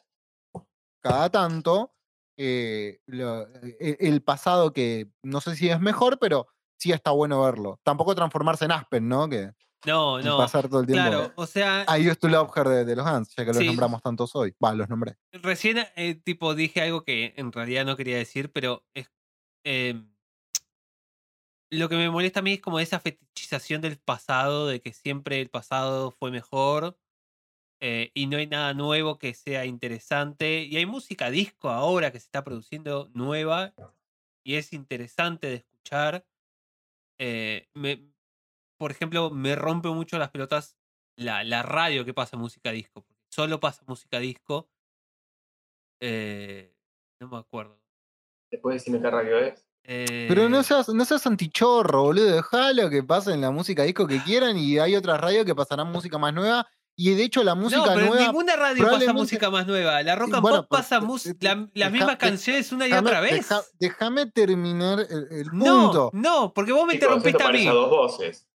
cada 1.02 1.30
tanto, 1.30 1.94
eh, 2.36 3.00
lo- 3.06 3.46
e- 3.62 3.96
el 4.00 4.22
pasado 4.22 4.72
que 4.72 5.08
no 5.22 5.40
sé 5.40 5.56
si 5.56 5.68
es 5.68 5.80
mejor, 5.80 6.18
pero 6.18 6.46
sí 6.78 6.92
está 6.92 7.10
bueno 7.10 7.42
verlo. 7.42 7.80
Tampoco 7.82 8.14
transformarse 8.14 8.64
en 8.66 8.72
Aspen, 8.72 9.08
¿no? 9.08 9.28
Que 9.28 9.52
No, 9.86 10.20
no. 10.20 10.36
pasar 10.36 10.68
todo 10.68 10.80
el 10.80 10.86
tiempo. 10.86 11.08
Claro, 11.08 11.32
o 11.36 11.46
sea, 11.46 11.84
I 11.88 12.06
used 12.08 12.18
to 12.18 12.28
love 12.28 12.50
her 12.56 12.68
de, 12.68 12.84
de 12.84 12.96
los 12.96 13.06
Ants, 13.06 13.34
ya 13.36 13.44
que 13.44 13.48
los 13.52 13.58
Sí. 13.58 13.66
nombramos 13.66 14.02
tantos 14.02 14.34
hoy. 14.36 14.54
Va, 14.62 14.74
los 14.74 14.88
nombré. 14.88 15.16
recién 15.32 15.78
eh, 15.96 16.14
tipo 16.14 16.54
dije 16.54 16.82
algo 16.82 17.04
que 17.04 17.32
en 17.36 17.52
realidad 17.52 17.84
no 17.86 17.96
quería 17.96 18.16
decir, 18.18 18.52
pero 18.52 18.84
es 18.94 19.10
em, 19.64 20.12
lo 21.70 21.88
que 21.88 21.96
me 21.96 22.10
molesta 22.10 22.40
a 22.40 22.42
mí 22.42 22.54
es 22.54 22.60
como 22.60 22.78
esa 22.80 23.00
fetichización 23.00 23.80
del 23.80 23.98
pasado, 23.98 24.66
de 24.68 24.80
que 24.80 24.92
siempre 24.92 25.40
el 25.40 25.50
pasado 25.50 26.12
fue 26.12 26.30
mejor 26.30 26.98
eh, 27.80 28.10
y 28.14 28.26
no 28.26 28.38
hay 28.38 28.46
nada 28.46 28.74
nuevo 28.74 29.18
que 29.18 29.34
sea 29.34 29.64
interesante. 29.66 30.62
Y 30.62 30.76
hay 30.76 30.86
música 30.86 31.30
disco 31.30 31.70
ahora 31.70 32.10
que 32.12 32.20
se 32.20 32.26
está 32.26 32.44
produciendo 32.44 33.10
nueva 33.14 33.74
y 34.44 34.54
es 34.56 34.72
interesante 34.72 35.48
de 35.48 35.54
escuchar. 35.56 36.26
Eh, 37.18 37.68
me- 37.74 38.12
por 38.78 38.90
ejemplo, 38.90 39.30
me 39.30 39.56
rompe 39.56 39.88
mucho 39.88 40.18
las 40.18 40.30
pelotas 40.30 40.76
la, 41.16 41.44
la 41.44 41.62
radio 41.62 42.04
que 42.04 42.14
pasa 42.14 42.36
música 42.36 42.72
disco. 42.72 43.02
Porque 43.04 43.24
solo 43.30 43.60
pasa 43.60 43.84
música 43.86 44.18
disco 44.18 44.70
Eh, 46.00 46.74
no 47.20 47.28
me 47.28 47.38
acuerdo. 47.38 47.80
Después 48.50 48.74
decime 48.76 49.00
qué 49.00 49.10
radio 49.10 49.38
es. 49.38 49.66
Pero 50.28 50.48
no 50.48 50.62
seas, 50.62 50.88
no 50.88 51.04
seas 51.04 51.26
antichorro, 51.26 52.02
boludo. 52.02 52.34
Dejalo 52.36 52.90
que 52.90 53.02
pasen 53.02 53.40
la 53.40 53.50
música 53.50 53.84
disco 53.84 54.06
que 54.06 54.22
quieran 54.22 54.56
y 54.56 54.78
hay 54.78 54.96
otras 54.96 55.20
radios 55.20 55.44
que 55.44 55.54
pasarán 55.54 55.92
música 55.92 56.18
más 56.18 56.34
nueva. 56.34 56.66
Y 56.98 57.14
de 57.14 57.24
hecho 57.24 57.44
la 57.44 57.54
música 57.54 57.82
no, 57.84 57.94
pero 57.94 58.06
nueva. 58.06 58.22
ninguna 58.26 58.56
radio 58.56 58.84
pasa 58.88 59.12
música 59.12 59.50
más 59.50 59.66
nueva. 59.66 60.02
La 60.02 60.16
rock 60.16 60.32
and 60.32 60.42
bueno, 60.42 60.56
pop 60.62 60.66
pero 60.70 60.78
pasa 60.82 60.98
la- 61.00 61.54
deja- 61.54 61.70
las 61.74 61.92
mismas 61.92 62.10
de- 62.12 62.18
canciones 62.18 62.72
una 62.72 62.88
y 62.88 62.92
otra 62.92 63.20
vez. 63.20 63.32
deja- 63.34 63.62
déjame 63.78 64.26
terminar 64.30 65.00
el, 65.00 65.28
el 65.30 65.46
no, 65.52 65.64
punto. 65.82 66.10
no, 66.14 66.54
porque 66.54 66.72
vos 66.72 66.86
me 66.86 66.94
interrumpiste 66.94 67.42
a 67.42 67.46
mí. 67.48 67.52
parece 67.52 67.68
a 67.68 67.72
dos 67.72 67.90
voces. 67.90 68.48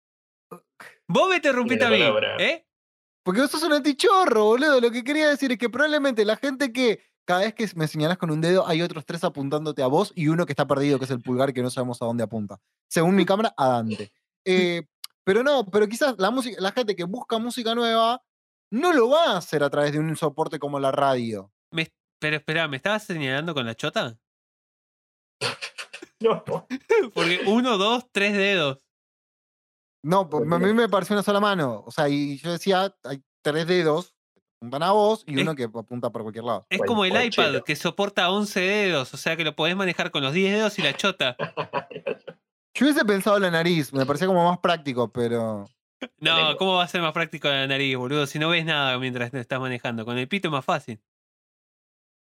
Vos 1.07 1.29
me 1.29 1.35
interrumpiste 1.35 1.85
a 1.85 1.89
mí. 1.89 2.01
¿Eh? 2.39 2.65
Porque 3.23 3.41
vos 3.41 3.51
sos 3.51 3.63
un 3.63 3.73
antichorro, 3.73 4.45
boludo. 4.45 4.81
Lo 4.81 4.89
que 4.91 5.03
quería 5.03 5.29
decir 5.29 5.51
es 5.51 5.57
que 5.57 5.69
probablemente 5.69 6.25
la 6.25 6.37
gente 6.37 6.71
que 6.73 6.99
cada 7.25 7.41
vez 7.41 7.53
que 7.53 7.69
me 7.75 7.87
señalas 7.87 8.17
con 8.17 8.31
un 8.31 8.41
dedo 8.41 8.67
hay 8.67 8.81
otros 8.81 9.05
tres 9.05 9.23
apuntándote 9.23 9.83
a 9.83 9.87
vos 9.87 10.11
y 10.15 10.27
uno 10.29 10.45
que 10.47 10.53
está 10.53 10.65
perdido, 10.65 10.97
que 10.97 11.05
es 11.05 11.11
el 11.11 11.21
pulgar, 11.21 11.53
que 11.53 11.61
no 11.61 11.69
sabemos 11.69 12.01
a 12.01 12.05
dónde 12.05 12.23
apunta. 12.23 12.59
Según 12.87 13.15
mi 13.15 13.25
cámara, 13.25 13.53
a 13.55 13.67
Dante. 13.67 14.11
Eh, 14.45 14.81
pero 15.23 15.43
no, 15.43 15.65
pero 15.69 15.87
quizás 15.87 16.15
la, 16.17 16.31
música, 16.31 16.59
la 16.59 16.71
gente 16.71 16.95
que 16.95 17.03
busca 17.03 17.37
música 17.37 17.75
nueva 17.75 18.23
no 18.71 18.93
lo 18.93 19.09
va 19.09 19.33
a 19.33 19.37
hacer 19.37 19.63
a 19.63 19.69
través 19.69 19.91
de 19.93 19.99
un 19.99 20.15
soporte 20.15 20.57
como 20.59 20.79
la 20.79 20.91
radio. 20.91 21.51
Me- 21.71 21.91
pero 22.19 22.37
espera, 22.37 22.67
¿me 22.67 22.77
estabas 22.77 23.03
señalando 23.03 23.53
con 23.53 23.65
la 23.65 23.75
chota? 23.75 24.17
No, 26.19 26.43
Porque 27.15 27.41
uno, 27.47 27.79
dos, 27.79 28.05
tres 28.11 28.37
dedos. 28.37 28.85
No, 30.05 30.29
pues, 30.29 30.43
a 30.51 30.59
mí 30.59 30.71
me 30.73 30.87
pareció 30.87 31.15
una 31.15 31.23
sola 31.23 31.39
mano. 31.39 31.83
O 31.85 31.91
sea, 31.91 32.09
y 32.09 32.37
yo 32.37 32.51
decía, 32.51 32.95
hay 33.03 33.23
tres 33.43 33.65
dedos 33.65 34.13
que 34.35 34.41
apuntan 34.59 34.83
a 34.83 34.91
vos 34.91 35.23
y 35.25 35.35
Es- 35.35 35.41
uno 35.41 35.55
que 35.55 35.63
apunta 35.63 36.11
por 36.11 36.21
cualquier 36.21 36.45
lado. 36.45 36.67
Es 36.69 36.79
como 36.85 37.05
el 37.05 37.25
iPad 37.25 37.63
que 37.63 37.75
soporta 37.75 38.29
11 38.31 38.59
dedos, 38.59 39.13
o 39.15 39.17
sea 39.17 39.35
que 39.35 39.43
lo 39.43 39.55
podés 39.55 39.75
manejar 39.75 40.11
con 40.11 40.21
los 40.21 40.33
10 40.33 40.53
dedos 40.53 40.77
y 40.77 40.83
la 40.83 40.93
chota. 40.95 41.35
Yo 42.75 42.85
hubiese 42.85 43.03
pensado 43.03 43.37
la 43.39 43.49
nariz, 43.51 43.91
me 43.91 44.05
parecía 44.05 44.27
como 44.27 44.47
más 44.47 44.59
práctico, 44.59 45.11
pero. 45.11 45.65
No. 46.19 46.57
¿cómo 46.57 46.75
va 46.75 46.83
a 46.83 46.87
ser 46.87 47.01
más 47.01 47.13
práctico 47.13 47.47
la 47.47 47.67
nariz, 47.67 47.95
boludo? 47.97 48.25
Si 48.27 48.39
no 48.39 48.49
ves 48.49 48.65
nada 48.65 48.97
mientras 48.99 49.31
te 49.31 49.39
estás 49.39 49.59
manejando. 49.59 50.05
Con 50.05 50.17
el 50.17 50.27
pito 50.27 50.47
es 50.47 50.51
más 50.51 50.65
fácil. 50.65 50.99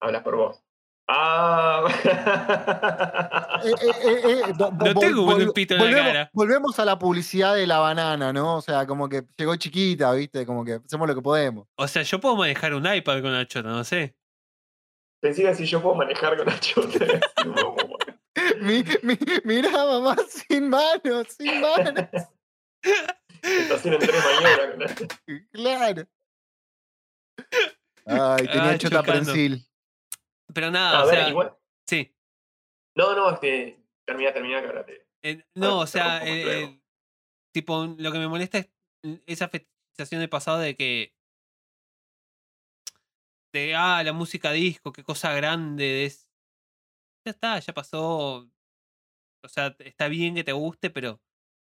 Hablas 0.02 0.24
por 0.24 0.36
vos. 0.36 0.64
Ah. 1.10 1.86
Eh, 3.64 3.70
eh, 3.70 3.94
eh, 4.04 4.22
eh, 4.26 4.54
vo- 4.54 4.72
No 4.94 5.00
tengo 5.00 5.24
un 5.26 5.52
pito 5.54 5.76
en 5.76 5.84
la 5.92 6.04
cara. 6.04 6.30
volvemos 6.34 6.78
a 6.80 6.86
la 6.86 7.00
publicidad 7.00 7.56
de 7.56 7.66
la 7.66 7.80
banana, 7.80 8.34
¿no? 8.34 8.58
O 8.58 8.62
sea, 8.62 8.86
como 8.86 9.08
que 9.10 9.24
llegó 9.38 9.56
chiquita, 9.56 10.12
¿viste? 10.12 10.46
Como 10.46 10.64
que 10.66 10.74
hacemos 10.86 11.08
lo 11.08 11.16
que 11.16 11.22
podemos. 11.22 11.68
O 11.76 11.88
sea, 11.88 12.02
yo 12.04 12.20
puedo 12.20 12.36
manejar 12.36 12.74
un 12.74 12.86
iPad 12.94 13.22
con 13.22 13.34
la 13.34 13.48
chota, 13.48 13.70
no 13.70 13.84
sé. 13.84 14.16
Pensé 15.22 15.44
que 15.44 15.56
si 15.56 15.66
yo 15.66 15.82
puedo 15.82 15.96
manejar 15.96 16.38
con 16.38 16.46
la 16.46 16.60
chota. 16.60 17.00
Mi, 18.62 18.84
mi, 19.02 19.18
mirá, 19.46 19.72
mamá, 19.72 20.16
sin 20.30 20.70
manos, 20.70 21.28
sin 21.38 21.60
manos. 21.62 22.06
Estación 23.42 23.94
en 23.96 24.00
mañana. 24.02 24.96
Claro. 25.52 26.08
Ay, 28.06 28.46
tenía 28.48 28.70
Ay, 28.70 28.78
chota 28.78 29.04
prensil. 29.04 29.66
Pero 30.54 30.72
nada, 30.72 31.00
A 31.00 31.04
o 31.04 31.08
ver, 31.08 31.16
sea, 31.16 31.30
igual. 31.30 31.58
sí. 31.88 32.16
No, 32.96 33.16
no, 33.16 33.30
es 33.32 33.40
que. 33.40 33.78
Termina, 34.06 34.34
termina, 34.34 34.62
que 34.62 34.68
ahora 34.68 34.86
te. 34.86 35.06
Eh, 35.24 35.44
no, 35.56 35.80
o 35.80 35.88
sea, 35.88 36.24
luego. 36.24 36.50
el- 36.50 36.82
tipo, 37.54 37.86
lo 37.98 38.12
que 38.12 38.20
me 38.20 38.28
molesta 38.30 38.60
es 38.60 38.70
esa 39.26 39.50
fetichización 39.50 40.22
del 40.22 40.30
pasado 40.30 40.60
de 40.60 40.76
que. 40.76 41.14
De, 43.54 43.76
ah, 43.76 44.02
la 44.04 44.14
música 44.14 44.52
disco, 44.52 44.92
qué 44.94 45.04
cosa 45.04 45.34
grande 45.34 46.06
es. 46.06 46.30
Ya 47.26 47.32
está, 47.32 47.60
ya 47.60 47.74
pasó. 47.74 48.50
O 49.44 49.50
sea, 49.50 49.76
está 49.80 50.08
bien 50.08 50.36
que 50.36 50.44
te 50.44 50.52
guste, 50.54 50.90
pero 50.90 51.22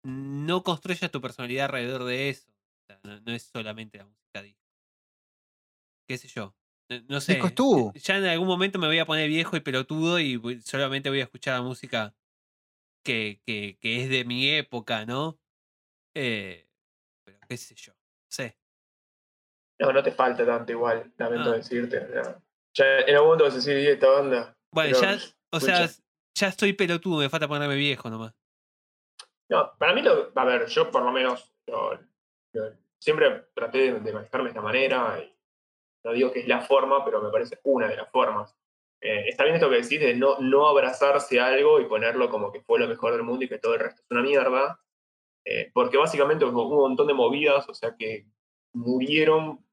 no 0.04 0.62
construyas 0.62 1.10
tu 1.10 1.20
personalidad 1.20 1.66
alrededor 1.66 2.04
de 2.04 2.30
eso. 2.30 2.48
O 2.50 2.86
sea, 2.86 3.00
no, 3.04 3.20
no 3.20 3.32
es 3.32 3.42
solamente 3.44 3.98
la 3.98 4.04
música 4.06 4.42
disco. 4.42 4.60
¿Qué 6.08 6.18
sé 6.18 6.28
yo? 6.28 6.54
No, 6.88 7.00
no 7.08 7.20
sé. 7.20 7.34
Disco 7.34 7.50
tú. 7.52 7.92
Ya 7.94 8.16
en 8.16 8.24
algún 8.24 8.48
momento 8.48 8.78
me 8.78 8.86
voy 8.86 8.98
a 8.98 9.06
poner 9.06 9.28
viejo 9.28 9.56
y 9.56 9.60
pelotudo 9.60 10.18
y 10.18 10.40
solamente 10.64 11.08
voy 11.08 11.20
a 11.20 11.24
escuchar 11.24 11.54
la 11.58 11.62
música 11.62 12.14
que, 13.04 13.40
que, 13.46 13.78
que 13.80 14.02
es 14.02 14.10
de 14.10 14.24
mi 14.24 14.48
época, 14.48 15.06
¿no? 15.06 15.38
Eh, 16.14 16.68
pero 17.24 17.38
qué 17.48 17.56
sé 17.56 17.74
yo. 17.76 17.92
No 17.92 17.98
sé. 18.30 18.56
No, 19.78 19.92
no 19.92 20.02
te 20.02 20.12
falta 20.12 20.44
tanto 20.44 20.72
igual, 20.72 21.12
lamento 21.16 21.52
Ah. 21.52 21.56
decirte. 21.56 21.98
o 21.98 22.08
sea, 22.12 22.42
Ya 22.76 22.98
en 23.00 23.14
algún 23.14 23.28
momento 23.28 23.44
vas 23.44 23.54
a 23.54 23.56
decir, 23.56 23.78
"Y 23.78 23.86
esta 23.86 24.08
banda. 24.08 24.56
Bueno, 24.72 24.96
pero, 25.00 25.16
ya, 25.16 25.24
o 25.52 25.60
sea, 25.60 25.88
ya 26.34 26.46
estoy 26.48 26.72
pelotudo, 26.72 27.18
me 27.18 27.28
falta 27.28 27.48
ponerme 27.48 27.74
viejo 27.76 28.08
nomás. 28.10 28.32
No, 29.50 29.72
para 29.78 29.92
mí, 29.92 30.02
a 30.34 30.44
ver, 30.44 30.66
yo 30.66 30.90
por 30.90 31.02
lo 31.02 31.10
menos 31.12 31.52
lo- 31.66 31.98
siempre 32.98 33.46
traté 33.54 33.92
de, 33.92 34.12
manejarme 34.12 34.44
de 34.44 34.50
esta 34.50 34.60
manera. 34.62 35.20
Y 35.20 35.34
no 36.04 36.12
digo 36.12 36.32
que 36.32 36.40
es 36.40 36.48
la 36.48 36.60
forma, 36.60 37.04
pero 37.04 37.20
me 37.20 37.30
parece 37.30 37.58
una 37.64 37.88
de 37.88 37.96
las 37.96 38.10
formas. 38.10 38.56
Eh, 39.02 39.24
está 39.28 39.44
bien 39.44 39.56
esto 39.56 39.68
que 39.70 39.76
decís 39.82 39.98
de 40.00 40.14
no, 40.14 40.38
no 40.38 40.68
abrazarse 40.68 41.40
a 41.40 41.46
algo 41.48 41.80
y 41.80 41.86
ponerlo 41.86 42.28
como 42.30 42.52
que 42.52 42.60
fue 42.60 42.78
lo 42.78 42.86
mejor 42.86 43.12
del 43.12 43.22
mundo 43.22 43.44
y 43.44 43.48
que 43.48 43.58
todo 43.58 43.74
el 43.74 43.80
resto 43.80 44.02
es 44.02 44.06
una 44.10 44.22
mierda. 44.22 44.80
Eh, 45.44 45.70
porque 45.72 45.96
básicamente 45.96 46.44
hubo 46.44 46.68
un 46.68 46.76
montón 46.90 47.06
de 47.06 47.14
movidas, 47.14 47.68
o 47.68 47.74
sea, 47.74 47.96
que 47.96 48.26
murieron 48.74 49.64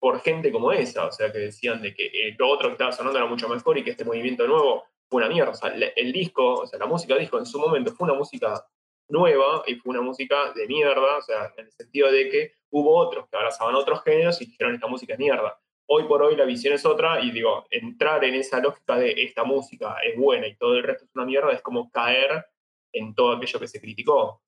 por 0.00 0.20
gente 0.20 0.50
como 0.50 0.72
esa, 0.72 1.06
o 1.06 1.12
sea, 1.12 1.30
que 1.30 1.38
decían 1.38 1.80
de 1.80 1.94
que 1.94 2.06
eh, 2.06 2.34
lo 2.38 2.48
otro 2.48 2.68
que 2.68 2.72
estaba 2.72 2.92
sonando 2.92 3.18
era 3.18 3.28
mucho 3.28 3.48
mejor 3.48 3.78
y 3.78 3.84
que 3.84 3.90
este 3.90 4.04
movimiento 4.04 4.46
nuevo 4.48 4.84
fue 5.08 5.18
una 5.22 5.28
mierda. 5.28 5.52
O 5.52 5.54
sea, 5.54 5.68
le- 5.70 5.92
el 5.96 6.12
disco, 6.12 6.54
o 6.62 6.66
sea, 6.66 6.78
la 6.78 6.86
música 6.86 7.14
disco 7.16 7.38
en 7.38 7.46
su 7.46 7.60
momento 7.60 7.92
fue 7.92 8.06
una 8.08 8.18
música 8.18 8.66
nueva 9.12 9.62
y 9.66 9.76
fue 9.76 9.90
una 9.90 10.00
música 10.00 10.52
de 10.54 10.66
mierda, 10.66 11.18
o 11.18 11.22
sea, 11.22 11.52
en 11.56 11.66
el 11.66 11.72
sentido 11.72 12.10
de 12.10 12.28
que 12.30 12.54
hubo 12.70 12.96
otros 12.96 13.28
que 13.28 13.36
abrazaban 13.36 13.74
otros 13.74 14.02
géneros 14.02 14.40
y 14.40 14.46
dijeron 14.46 14.74
esta 14.74 14.86
música 14.86 15.12
es 15.12 15.18
mierda. 15.18 15.60
Hoy 15.86 16.04
por 16.04 16.22
hoy 16.22 16.34
la 16.36 16.44
visión 16.44 16.72
es 16.72 16.86
otra 16.86 17.20
y 17.20 17.30
digo, 17.30 17.66
entrar 17.70 18.24
en 18.24 18.34
esa 18.34 18.60
lógica 18.60 18.96
de 18.96 19.12
esta 19.22 19.44
música 19.44 19.96
es 20.02 20.18
buena 20.18 20.46
y 20.46 20.56
todo 20.56 20.74
el 20.74 20.82
resto 20.82 21.04
es 21.04 21.10
una 21.14 21.26
mierda 21.26 21.52
es 21.52 21.60
como 21.60 21.90
caer 21.90 22.46
en 22.92 23.14
todo 23.14 23.32
aquello 23.32 23.60
que 23.60 23.68
se 23.68 23.80
criticó. 23.80 24.42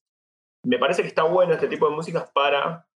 Me 0.63 0.79
parece 0.79 1.03
que 1.03 1.09
está 1.09 1.25
bueno 1.25 1.53
este 1.53 1.69
tipo 1.69 1.89
de 1.89 1.95
músicas 1.95 2.31
para, 2.33 2.89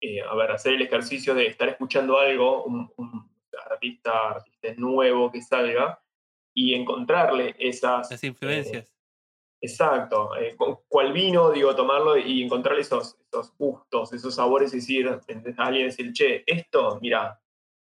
eh, 0.00 0.20
hacer 0.22 0.74
el 0.74 0.82
ejercicio 0.82 1.34
de 1.34 1.46
estar 1.46 1.68
escuchando 1.68 2.18
algo, 2.18 2.64
un, 2.64 2.90
artista, 3.70 4.30
artista 4.30 4.74
nuevo 4.76 5.30
que 5.30 5.40
salga 5.40 6.00
y 6.52 6.74
encontrarle 6.74 7.54
esas... 7.58 8.22
Influencias. 8.24 8.95
Exacto, 9.60 10.36
eh, 10.36 10.54
cual 10.86 11.12
vino, 11.12 11.50
digo, 11.50 11.74
tomarlo 11.74 12.16
y 12.18 12.42
encontrar 12.42 12.78
esos, 12.78 13.16
gustos, 13.58 14.12
esos 14.12 14.34
sabores 14.34 14.72
y 14.72 14.76
decir, 14.76 15.08
a 15.08 15.20
alguien 15.64 15.86
decir, 15.86 16.12
che, 16.12 16.44
esto, 16.46 16.98
mira, 17.00 17.40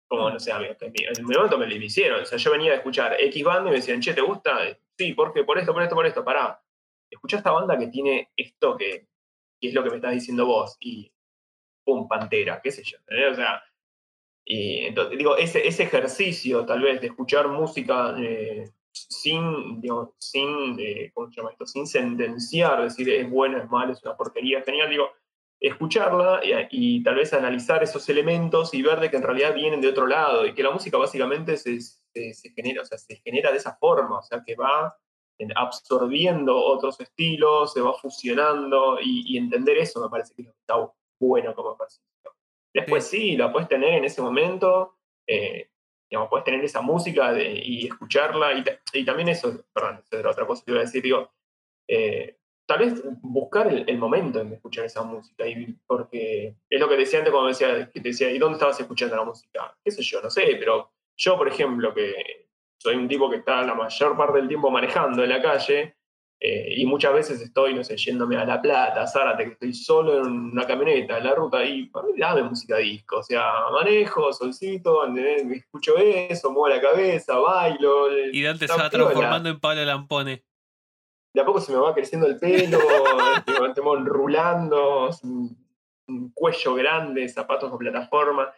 como 0.08 0.30
no 0.30 0.38
sé, 0.38 0.52
a 0.52 0.60
en 0.60 1.26
mi 1.26 1.34
momento 1.34 1.58
me 1.58 1.66
lo 1.66 1.74
hicieron, 1.74 2.22
o 2.22 2.24
sea, 2.24 2.38
yo 2.38 2.52
venía 2.52 2.72
a 2.72 2.76
escuchar 2.76 3.16
X 3.18 3.42
banda 3.44 3.70
y 3.70 3.72
me 3.72 3.78
decían, 3.78 4.00
che, 4.00 4.14
¿te 4.14 4.20
gusta? 4.20 4.56
Sí, 4.96 5.12
¿por 5.14 5.32
qué? 5.32 5.42
Por 5.42 5.58
esto, 5.58 5.72
por 5.72 5.82
esto, 5.82 5.94
por 5.96 6.06
esto, 6.06 6.24
pará. 6.24 6.62
Escuchá 7.10 7.38
esta 7.38 7.50
banda 7.50 7.76
que 7.76 7.88
tiene 7.88 8.30
esto 8.36 8.76
que, 8.76 9.08
es 9.60 9.74
lo 9.74 9.82
que 9.82 9.90
me 9.90 9.96
estás 9.96 10.12
diciendo 10.12 10.46
vos, 10.46 10.76
y 10.78 11.12
pum, 11.84 12.06
pantera, 12.06 12.60
qué 12.62 12.70
sé 12.70 12.84
yo, 12.84 12.98
¿entendés? 12.98 13.32
O 13.32 13.34
sea, 13.34 13.62
y 14.44 14.86
entonces, 14.86 15.18
digo, 15.18 15.36
ese, 15.36 15.66
ese 15.66 15.84
ejercicio 15.84 16.64
tal 16.66 16.82
vez 16.82 17.00
de 17.00 17.08
escuchar 17.08 17.48
música 17.48 18.14
eh, 18.18 18.70
sin, 18.94 19.80
digamos, 19.80 20.10
sin, 20.18 20.78
eh, 20.78 21.10
¿cómo 21.14 21.28
se 21.30 21.36
llama 21.36 21.50
esto? 21.50 21.66
Sin 21.66 21.86
sentenciar, 21.86 22.82
decir 22.82 23.08
es 23.10 23.28
bueno, 23.28 23.58
es 23.58 23.68
malo, 23.70 23.92
es 23.92 24.02
una 24.04 24.16
porquería, 24.16 24.60
es 24.60 24.64
genial, 24.64 24.88
digo, 24.88 25.10
escucharla 25.60 26.40
y, 26.44 26.52
y 26.70 27.02
tal 27.02 27.16
vez 27.16 27.32
analizar 27.32 27.82
esos 27.82 28.08
elementos 28.08 28.74
y 28.74 28.82
ver 28.82 29.00
de 29.00 29.10
que 29.10 29.16
en 29.16 29.22
realidad 29.22 29.54
vienen 29.54 29.80
de 29.80 29.88
otro 29.88 30.06
lado 30.06 30.46
y 30.46 30.54
que 30.54 30.62
la 30.62 30.70
música 30.70 30.98
básicamente 30.98 31.56
se, 31.56 31.80
se- 31.80 32.34
se 32.34 32.50
genera, 32.50 32.82
o 32.82 32.84
sea, 32.84 32.98
se 32.98 33.16
genera 33.16 33.50
de 33.50 33.58
esa 33.58 33.76
forma, 33.76 34.18
o 34.18 34.22
sea, 34.22 34.42
que 34.46 34.54
va 34.56 34.96
en- 35.38 35.56
absorbiendo 35.56 36.56
otros 36.56 37.00
estilos, 37.00 37.72
se 37.72 37.80
va 37.80 37.94
fusionando 37.94 38.98
y, 39.00 39.24
y 39.34 39.38
entender 39.38 39.78
eso 39.78 40.00
me 40.02 40.10
parece 40.10 40.34
que 40.34 40.42
es 40.42 40.48
lo 40.48 40.52
que 40.54 40.60
está 40.60 40.74
bueno 41.20 41.54
como 41.54 41.74
ejercicio. 41.74 42.04
Después 42.74 43.06
sí, 43.06 43.36
la 43.36 43.52
puedes 43.52 43.68
tener 43.68 43.94
en 43.94 44.04
ese 44.04 44.20
momento, 44.20 44.96
eh, 45.26 45.70
digamos, 46.14 46.30
puedes 46.30 46.44
tener 46.44 46.64
esa 46.64 46.80
música 46.80 47.32
de- 47.32 47.60
y 47.64 47.86
escucharla, 47.88 48.52
y, 48.52 48.64
y 48.92 49.04
también 49.04 49.28
eso, 49.28 49.64
perdón, 49.72 50.00
esa 50.04 50.18
era 50.20 50.30
otra 50.30 50.46
cosa 50.46 50.62
que 50.64 50.70
iba 50.70 50.80
a 50.80 50.84
decir, 50.84 51.02
digo, 51.02 51.30
eh, 51.88 52.36
tal 52.66 52.78
vez 52.78 53.02
buscar 53.20 53.66
el, 53.66 53.84
el 53.88 53.98
momento 53.98 54.40
en 54.40 54.52
escuchar 54.52 54.84
esa 54.84 55.02
música, 55.02 55.46
y, 55.46 55.74
porque 55.86 56.54
es 56.70 56.80
lo 56.80 56.88
que 56.88 56.96
decía 56.96 57.18
antes 57.18 57.32
cuando 57.32 57.48
decía, 57.48 57.90
que 57.92 58.00
decía, 58.00 58.30
¿y 58.30 58.38
dónde 58.38 58.54
estabas 58.54 58.78
escuchando 58.80 59.16
la 59.16 59.24
música? 59.24 59.76
¿Qué 59.84 59.90
sé 59.90 60.02
yo? 60.02 60.22
No 60.22 60.30
sé, 60.30 60.56
pero 60.58 60.92
yo, 61.16 61.36
por 61.36 61.48
ejemplo, 61.48 61.92
que 61.92 62.48
soy 62.78 62.96
un 62.96 63.08
tipo 63.08 63.28
que 63.28 63.36
está 63.36 63.62
la 63.66 63.74
mayor 63.74 64.16
parte 64.16 64.38
del 64.38 64.48
tiempo 64.48 64.70
manejando 64.70 65.22
en 65.24 65.28
la 65.30 65.42
calle, 65.42 65.96
Eh, 66.46 66.74
y 66.76 66.84
muchas 66.84 67.14
veces 67.14 67.40
estoy, 67.40 67.72
no 67.72 67.82
sé, 67.82 67.96
yéndome 67.96 68.36
a 68.36 68.44
La 68.44 68.60
Plata, 68.60 69.00
a 69.00 69.06
Zárate, 69.06 69.44
que 69.44 69.52
estoy 69.52 69.72
solo 69.72 70.18
en 70.18 70.30
una 70.52 70.66
camioneta, 70.66 71.16
en 71.16 71.24
la 71.24 71.34
ruta, 71.34 71.64
y 71.64 71.90
a 71.94 72.02
mí 72.02 72.12
dame 72.18 72.42
música 72.42 72.76
disco. 72.76 73.20
O 73.20 73.22
sea, 73.22 73.50
manejo, 73.72 74.30
solcito. 74.30 75.08
Me 75.08 75.56
escucho 75.56 75.96
eso, 75.96 76.50
muevo 76.50 76.68
la 76.68 76.82
cabeza, 76.82 77.38
bailo. 77.38 78.14
Y 78.30 78.42
Dante 78.42 78.68
se 78.68 78.76
va 78.76 78.90
transformando 78.90 79.48
en 79.48 79.58
Pablo 79.58 79.86
Lampone. 79.86 80.44
De 81.32 81.40
a 81.40 81.46
poco 81.46 81.62
se 81.62 81.72
me 81.72 81.78
va 81.78 81.94
creciendo 81.94 82.26
el 82.26 82.38
pelo, 82.38 82.78
tengo, 83.46 83.72
tengo 83.72 83.96
enrulando, 83.96 85.08
un, 85.22 86.30
cuello 86.34 86.74
grande, 86.74 87.26
zapatos 87.26 87.70
con 87.70 87.78
plataforma. 87.78 88.52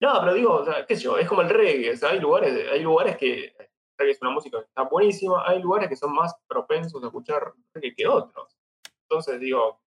No, 0.00 0.20
pero 0.20 0.32
digo, 0.32 0.54
o 0.54 0.64
sea, 0.64 0.86
qué 0.86 0.96
sé 0.96 1.02
yo, 1.02 1.18
es 1.18 1.28
como 1.28 1.42
el 1.42 1.50
reggae. 1.50 1.92
o 1.92 1.96
sea, 1.98 2.10
hay 2.12 2.18
lugares, 2.18 2.66
hay 2.72 2.80
lugares 2.80 3.18
que 3.18 3.54
reggae 3.98 4.12
es 4.12 4.22
una 4.22 4.30
música 4.30 4.58
que 4.58 4.66
está 4.66 4.82
buenísima, 4.82 5.42
hay 5.46 5.60
lugares 5.60 5.88
que 5.88 5.96
son 5.96 6.12
más 6.14 6.34
propensos 6.48 7.02
a 7.02 7.06
escuchar 7.06 7.52
reggae 7.74 7.94
que 7.94 8.06
otros. 8.06 8.56
Entonces, 9.02 9.40
digo, 9.40 9.80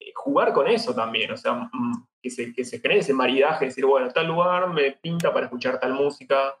eh, 0.00 0.12
jugar 0.14 0.52
con 0.52 0.68
eso 0.68 0.94
también, 0.94 1.30
o 1.32 1.36
sea, 1.36 1.54
mm, 1.54 2.06
que 2.22 2.30
se, 2.30 2.52
que 2.52 2.64
se 2.64 2.80
genere 2.80 3.00
ese 3.00 3.14
maridaje, 3.14 3.66
decir, 3.66 3.86
bueno, 3.86 4.10
tal 4.12 4.26
lugar 4.26 4.72
me 4.72 4.92
pinta 4.92 5.32
para 5.32 5.46
escuchar 5.46 5.80
tal 5.80 5.94
música, 5.94 6.56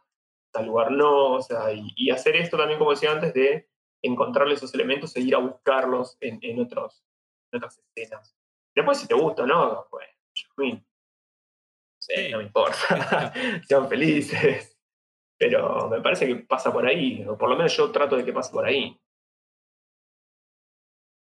tal 0.52 0.66
lugar 0.66 0.90
no, 0.90 1.34
o 1.34 1.42
sea, 1.42 1.72
y, 1.72 1.92
y 1.96 2.10
hacer 2.10 2.36
esto 2.36 2.56
también, 2.56 2.78
como 2.78 2.92
decía 2.92 3.12
antes, 3.12 3.34
de 3.34 3.68
encontrarle 4.02 4.54
esos 4.54 4.74
elementos 4.74 5.14
e 5.16 5.20
ir 5.20 5.34
a 5.34 5.38
buscarlos 5.38 6.16
en, 6.20 6.38
en 6.42 6.60
otros, 6.60 7.04
en 7.52 7.58
otras 7.58 7.78
escenas. 7.78 8.36
Después, 8.74 8.98
si 8.98 9.08
te 9.08 9.14
gusta 9.14 9.42
o 9.42 9.46
no, 9.46 9.86
pues, 9.90 10.06
no 10.56 10.64
no 12.30 12.38
me 12.38 12.44
importa, 12.44 13.32
sean 13.68 13.88
felices. 13.88 14.77
Pero 15.38 15.88
me 15.88 16.00
parece 16.00 16.26
que 16.26 16.36
pasa 16.36 16.72
por 16.72 16.84
ahí, 16.86 17.24
o 17.26 17.36
por 17.38 17.48
lo 17.48 17.56
menos 17.56 17.76
yo 17.76 17.90
trato 17.92 18.16
de 18.16 18.24
que 18.24 18.32
pase 18.32 18.50
por 18.52 18.64
ahí. 18.66 18.98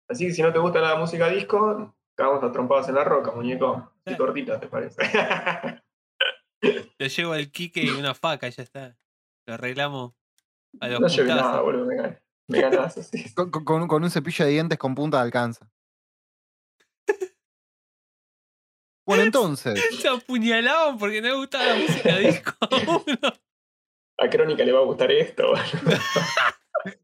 Así 0.09 0.27
que 0.27 0.33
si 0.33 0.41
no 0.43 0.53
te 0.53 0.59
gusta 0.59 0.81
la 0.81 0.97
música 0.97 1.29
disco, 1.29 1.95
cagamos 2.17 2.43
a 2.45 2.53
trompadas 2.53 2.89
en 2.89 2.95
la 2.95 3.05
roca, 3.05 3.33
muñeco. 3.33 3.93
Así 4.05 4.15
Sí. 4.15 4.17
cortita, 4.17 4.59
¿te 4.61 4.69
parece? 4.69 5.03
Le 6.99 7.09
llevo 7.09 7.35
el 7.35 7.51
Kike 7.53 7.83
y 7.83 7.91
una 7.91 8.15
faca 8.15 8.49
y 8.49 8.53
ya 8.53 8.63
está. 8.63 8.97
Lo 9.47 9.55
arreglamos 9.55 10.15
a 10.81 10.89
los 10.89 11.01
no 11.01 11.07
putazos. 11.09 11.27
nada, 11.27 11.61
boludo, 11.61 11.85
me 11.87 11.97
ganas. 11.97 12.23
Me 12.49 12.61
ganas 12.61 12.97
así. 12.99 13.35
Con, 13.35 13.51
con- 13.51 13.65
con- 13.65 13.89
con 13.89 14.03
un 14.05 14.11
cepillo 14.11 14.45
de 14.45 14.53
dientes 14.53 14.79
con 14.79 14.95
punta 14.95 15.19
de 15.19 15.23
alcanza. 15.25 15.71
Bueno, 19.07 19.23
entonces, 19.25 19.79
Se 20.01 20.09
apuñalaban 20.09 20.97
porque 20.99 21.21
no 21.21 21.29
le 21.29 21.35
gustaba 21.35 21.65
la 21.67 21.75
música 21.77 22.17
disco. 22.19 22.53
a 22.61 22.77
uno. 23.07 23.33
A 24.19 24.29
Crónica 24.31 24.65
le 24.65 24.73
va 24.73 24.81
a 24.81 24.85
gustar 24.85 25.11
esto. 25.13 25.53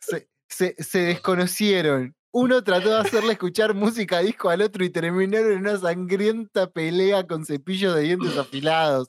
se, 0.00 0.28
se- 0.48 0.74
se 0.82 0.98
desconocieron. 1.00 2.14
Uno 2.34 2.62
trató 2.64 2.90
de 2.90 2.98
hacerle 2.98 3.32
escuchar 3.32 3.74
música 3.74 4.20
disco 4.20 4.48
al 4.48 4.62
otro 4.62 4.84
y 4.84 4.90
terminaron 4.90 5.52
en 5.52 5.58
una 5.58 5.76
sangrienta 5.76 6.70
pelea 6.70 7.26
con 7.26 7.44
cepillos 7.44 7.94
de 7.94 8.02
dientes 8.02 8.36
afilados. 8.38 9.08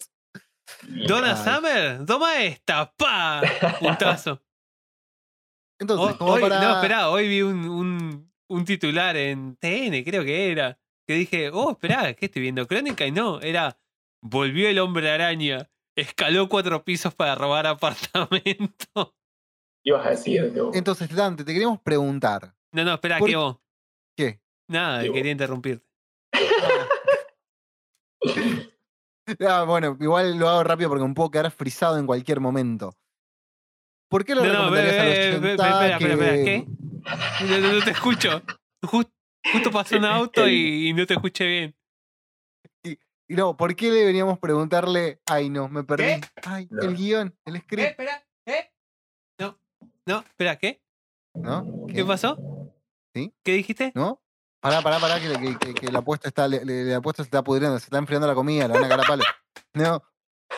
Donna 1.08 1.36
Ay. 1.38 1.44
Summer, 1.56 2.06
toma 2.06 2.44
esta, 2.44 2.92
pa, 2.94 3.42
puntazo. 3.80 4.42
Entonces, 5.80 6.12
Hoy- 6.12 6.18
como 6.18 6.34
hoy- 6.34 6.42
para. 6.42 6.60
No, 6.62 6.76
esperá, 6.76 7.10
hoy 7.10 7.28
vi 7.28 7.42
un, 7.42 7.68
un, 7.70 8.34
un 8.50 8.66
titular 8.66 9.16
en 9.18 9.56
TN, 9.58 10.04
creo 10.04 10.24
que 10.24 10.52
era, 10.52 10.78
que 11.08 11.16
dije, 11.16 11.50
oh, 11.52 11.72
esperá, 11.72 12.14
¿qué 12.14 12.26
estoy 12.26 12.42
viendo? 12.42 12.68
Crónica 12.68 13.06
y 13.06 13.12
no, 13.12 13.40
era, 13.42 13.78
volvió 14.22 14.68
el 14.70 14.80
hombre 14.80 15.10
araña, 15.12 15.70
escaló 15.96 16.48
cuatro 16.50 16.84
pisos 16.84 17.14
para 17.14 17.36
robar 17.36 17.68
apartamento. 17.68 19.16
Ibas 19.86 20.06
a 20.06 20.10
decir, 20.12 20.54
Entonces, 20.74 21.10
Dante, 21.14 21.44
te 21.44 21.52
queríamos 21.54 21.80
preguntar. 21.82 22.56
No, 22.72 22.84
no, 22.86 22.94
esperá, 22.94 23.18
¿Por 23.20 23.30
¿qué 23.30 23.36
vos? 23.36 23.58
¿Qué? 24.18 24.42
Nada, 24.70 25.02
¿Qué 25.02 25.10
vos? 25.10 25.16
quería 25.18 25.32
interrumpirte. 25.32 25.86
Ah, 29.40 29.64
bueno, 29.66 29.96
igual 30.02 30.38
lo 30.38 30.50
hago 30.50 30.64
rápido 30.66 30.90
porque 30.90 31.08
me 31.08 31.14
puedo 31.14 31.32
quedar 31.32 31.50
frisado 31.50 31.98
en 31.98 32.06
cualquier 32.06 32.42
momento. 32.42 32.94
¿Por 34.10 34.26
qué 34.26 34.36
lo 34.36 34.44
No, 34.44 34.52
no, 34.52 34.60
recomendarías 34.70 34.96
80 35.30 35.52
espera, 35.54 35.98
espera, 35.98 36.14
espera, 36.14 36.34
que- 36.36 36.44
¿qué? 36.44 37.46
No, 37.46 37.58
no, 37.60 37.74
no 37.74 37.84
te 37.86 37.92
escucho. 37.92 38.42
Jus- 38.84 39.10
justo 39.54 39.72
pasó 39.72 39.96
un 39.98 40.04
auto 40.06 40.48
y, 40.48 40.90
y 40.90 40.94
no 40.94 41.06
te 41.06 41.14
escuché 41.14 41.48
bien. 41.48 41.76
Y 43.28 43.36
no, 43.36 43.56
¿por 43.56 43.76
qué 43.76 43.90
le 43.90 44.06
veníamos 44.06 44.38
a 44.38 44.40
preguntarle? 44.40 45.22
Ay, 45.26 45.50
no, 45.50 45.68
me 45.70 45.84
perdí. 45.84 46.04
¿Qué? 46.04 46.22
Ay, 46.46 46.68
No. 46.70 46.82
el 46.84 46.96
guion, 46.96 47.36
el 47.46 47.62
script, 47.62 47.90
Espera, 47.90 48.24
¿qué? 48.46 48.72
No, 49.40 49.58
no, 50.06 50.20
espera, 50.20 50.58
¿qué? 50.58 50.82
¿no? 51.36 51.86
¿Qué 51.88 52.04
pasó? 52.06 52.38
¿Sí? 53.16 53.34
¿Qué 53.44 53.54
dijiste? 53.54 53.92
¿No? 53.96 54.22
Pará, 54.62 54.82
pará, 54.82 55.00
pará, 55.00 55.20
que, 55.20 55.30
que- 55.40 55.58
que- 55.58 55.74
que 55.74 55.92
la 55.92 56.00
apuesta 56.00 56.28
está, 56.28 56.48
le- 56.48 56.64
le- 56.64 56.86
la 56.86 56.98
apuesta 56.98 57.24
se 57.24 57.28
está 57.28 57.44
pudriendo, 57.44 57.78
se 57.80 57.86
está 57.86 57.98
enfriando 57.98 58.28
la 58.28 58.36
comida, 58.36 58.68
la 58.68 58.76
van 58.76 58.86
a 58.86 58.90
cagar 58.90 59.06
a 59.06 59.08
palo. 59.08 59.24
No. 59.74 60.04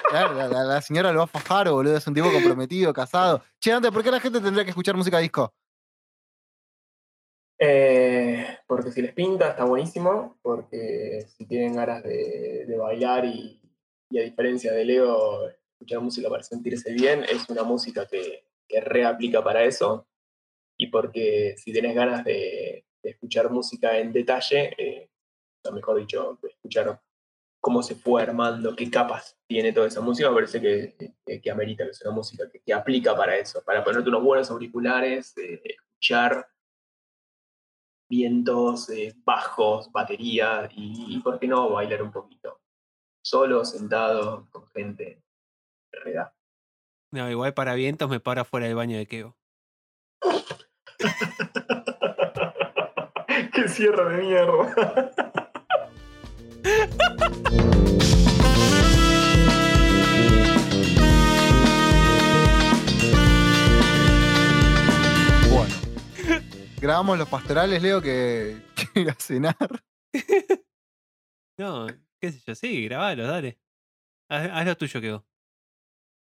Claro, 0.09 0.33
la, 0.33 0.47
la- 0.47 0.63
la 0.63 0.81
señora 0.81 1.11
lo 1.11 1.19
va 1.19 1.23
a 1.23 1.27
fajar, 1.27 1.69
boludo, 1.69 1.95
es 1.97 2.05
un 2.05 2.13
tipo 2.13 2.31
comprometido, 2.31 2.93
casado. 2.93 3.41
Che, 3.59 3.71
Dante, 3.71 3.91
¿por 3.91 4.03
qué 4.03 4.11
la 4.11 4.19
gente 4.19 4.41
tendría 4.41 4.63
que 4.63 4.71
escuchar 4.71 4.95
música 4.95 5.19
disco? 5.19 5.53
Eh, 7.57 8.45
porque 8.67 8.91
si 8.91 9.01
les 9.01 9.13
pinta 9.13 9.49
está 9.49 9.63
buenísimo, 9.63 10.37
porque 10.41 11.25
si 11.37 11.45
tienen 11.45 11.75
ganas 11.75 12.03
de, 12.03 12.75
bailar 12.77 13.25
y, 13.25 13.61
a 14.17 14.21
diferencia 14.21 14.73
de 14.73 14.85
Leo, 14.85 15.47
escuchar 15.49 16.01
música 16.01 16.29
para 16.29 16.43
sentirse 16.43 16.91
bien, 16.93 17.23
es 17.23 17.49
una 17.49 17.63
música 17.63 18.07
que, 18.07 18.43
reaplica 18.81 19.43
para 19.43 19.63
eso. 19.63 20.07
Y 20.77 20.87
porque 20.87 21.55
si 21.57 21.71
tienes 21.71 21.95
ganas 21.95 22.25
de, 22.25 22.85
escuchar 23.03 23.49
música 23.51 23.97
en 23.97 24.11
detalle, 24.11 24.73
eh, 24.77 25.09
o 25.63 25.71
mejor 25.71 25.97
dicho, 25.99 26.39
de 26.41 26.49
escuchar 26.49 26.99
cómo 27.61 27.81
se 27.83 27.95
fue 27.95 28.21
armando, 28.21 28.75
qué 28.75 28.89
capas 28.91 29.37
tiene 29.47 29.73
toda 29.73 29.87
esa 29.87 30.01
música, 30.01 30.29
me 30.29 30.35
parece 30.35 30.59
que, 30.61 30.95
que, 31.25 31.41
que 31.41 31.51
amerita, 31.51 31.83
que 31.85 31.91
es 31.91 32.01
una 32.01 32.11
música 32.11 32.49
que, 32.51 32.59
que 32.59 32.73
aplica 32.73 33.15
para 33.15 33.37
eso, 33.37 33.63
para 33.63 33.83
ponerte 33.83 34.09
unos 34.09 34.23
buenos 34.23 34.51
auriculares, 34.51 35.37
eh, 35.37 35.61
escuchar 35.63 36.47
vientos, 38.09 38.89
eh, 38.89 39.13
bajos, 39.23 39.91
batería 39.91 40.67
y, 40.75 41.15
y, 41.15 41.19
¿por 41.19 41.39
qué 41.39 41.47
no, 41.47 41.69
bailar 41.69 42.01
un 42.01 42.11
poquito? 42.11 42.59
Solo, 43.23 43.63
sentado, 43.65 44.47
con 44.51 44.67
gente. 44.67 45.21
No, 47.11 47.29
igual 47.29 47.53
para 47.53 47.73
vientos 47.73 48.09
me 48.09 48.19
paro 48.19 48.41
afuera 48.41 48.67
del 48.67 48.75
baño 48.75 48.97
de 48.97 49.07
Keo. 49.07 49.37
¡Qué 53.53 53.67
cierre 53.67 54.17
de 54.17 54.23
mierda! 54.23 55.11
Grabamos 66.81 67.17
los 67.17 67.27
pastorales, 67.29 67.81
Leo, 67.81 68.01
que 68.01 68.57
quiero 68.93 69.11
a 69.11 69.15
cenar. 69.15 69.55
No, 71.57 71.87
qué 72.19 72.33
sé 72.33 72.41
yo, 72.45 72.53
sí, 72.53 72.83
grabalo, 72.83 73.23
dale. 73.27 73.57
Haz, 74.29 74.49
haz 74.51 74.65
lo 74.65 74.75
tuyo, 74.75 74.99
Keo. 74.99 75.25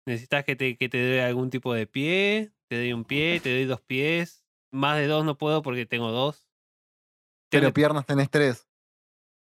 ¿Necesitas 0.06 0.44
que 0.44 0.58
te, 0.58 0.76
que 0.76 0.90
te 0.90 0.98
dé 0.98 1.22
algún 1.24 1.50
tipo 1.50 1.74
de 1.74 1.88
pie? 1.88 2.52
Te 2.70 2.76
doy 2.76 2.92
un 2.92 3.06
pie, 3.06 3.40
te 3.40 3.50
doy 3.50 3.64
dos 3.64 3.80
pies. 3.80 4.44
Más 4.74 4.98
de 4.98 5.08
dos 5.08 5.24
no 5.24 5.38
puedo 5.38 5.62
porque 5.62 5.86
tengo 5.86 6.12
dos. 6.12 6.50
Tengo 7.50 7.62
Pero 7.62 7.68
que- 7.70 7.74
piernas 7.76 8.06
tenés 8.06 8.30
tres. 8.30 8.68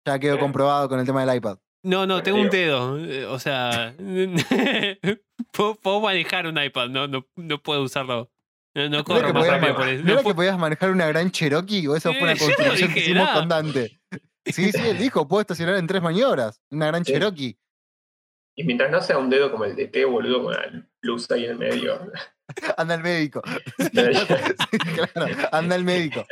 Ya 0.06 0.18
quedó 0.18 0.38
comprobado 0.38 0.90
con 0.90 1.00
el 1.00 1.06
tema 1.06 1.24
del 1.24 1.38
iPad. 1.38 1.58
No, 1.84 2.06
no, 2.06 2.22
tengo 2.22 2.38
un 2.42 2.50
dedo. 2.50 2.98
eh, 2.98 3.24
O 3.24 3.38
sea, 3.38 3.94
puedo, 5.52 5.74
puedo 5.76 6.00
manejar 6.02 6.46
un 6.46 6.62
iPad, 6.62 6.90
no, 6.90 7.08
no, 7.08 7.26
no 7.36 7.62
puedo 7.62 7.82
usarlo. 7.82 8.30
No, 8.74 8.82
no 8.84 8.88
¿No 8.88 8.94
era 8.96 9.04
corro 9.04 9.26
que 9.26 9.32
más 9.32 9.42
podías 9.42 9.54
rápido 9.60 9.72
ma- 9.74 9.78
por 9.78 9.88
eso. 9.88 10.04
¿no 10.04 10.12
era 10.14 10.22
que 10.22 10.34
podías 10.34 10.58
manejar 10.58 10.90
una 10.90 11.06
gran 11.06 11.30
Cherokee 11.30 11.86
o 11.88 11.96
esa 11.96 12.10
fue 12.12 12.22
una 12.22 12.34
no 12.34 12.38
construcción 12.40 12.92
que 12.94 13.00
hicimos 13.00 13.24
nada. 13.26 13.38
con 13.40 13.48
Dante? 13.48 14.00
Sí, 14.46 14.72
sí, 14.72 14.80
él 14.88 14.98
dijo, 14.98 15.28
puedo 15.28 15.40
estacionar 15.42 15.76
en 15.76 15.86
tres 15.86 16.02
maniobras. 16.02 16.60
Una 16.70 16.86
gran 16.86 17.04
Sí. 17.04 17.12
Cherokee. 17.12 17.58
Y 18.56 18.64
mientras 18.64 18.90
no 18.90 19.00
sea 19.00 19.18
un 19.18 19.30
dedo 19.30 19.50
como 19.50 19.64
el 19.64 19.76
de 19.76 19.88
T, 19.88 20.04
boludo, 20.04 20.42
con 20.44 20.54
el 20.54 20.86
plus 21.00 21.30
ahí 21.30 21.44
en 21.44 21.52
el 21.52 21.58
medio. 21.58 22.10
Anda 22.76 22.94
al 22.94 23.02
médico. 23.02 23.40
Sí, 23.78 24.78
claro, 24.78 25.26
anda 25.52 25.74
al 25.74 25.84
médico. 25.84 26.26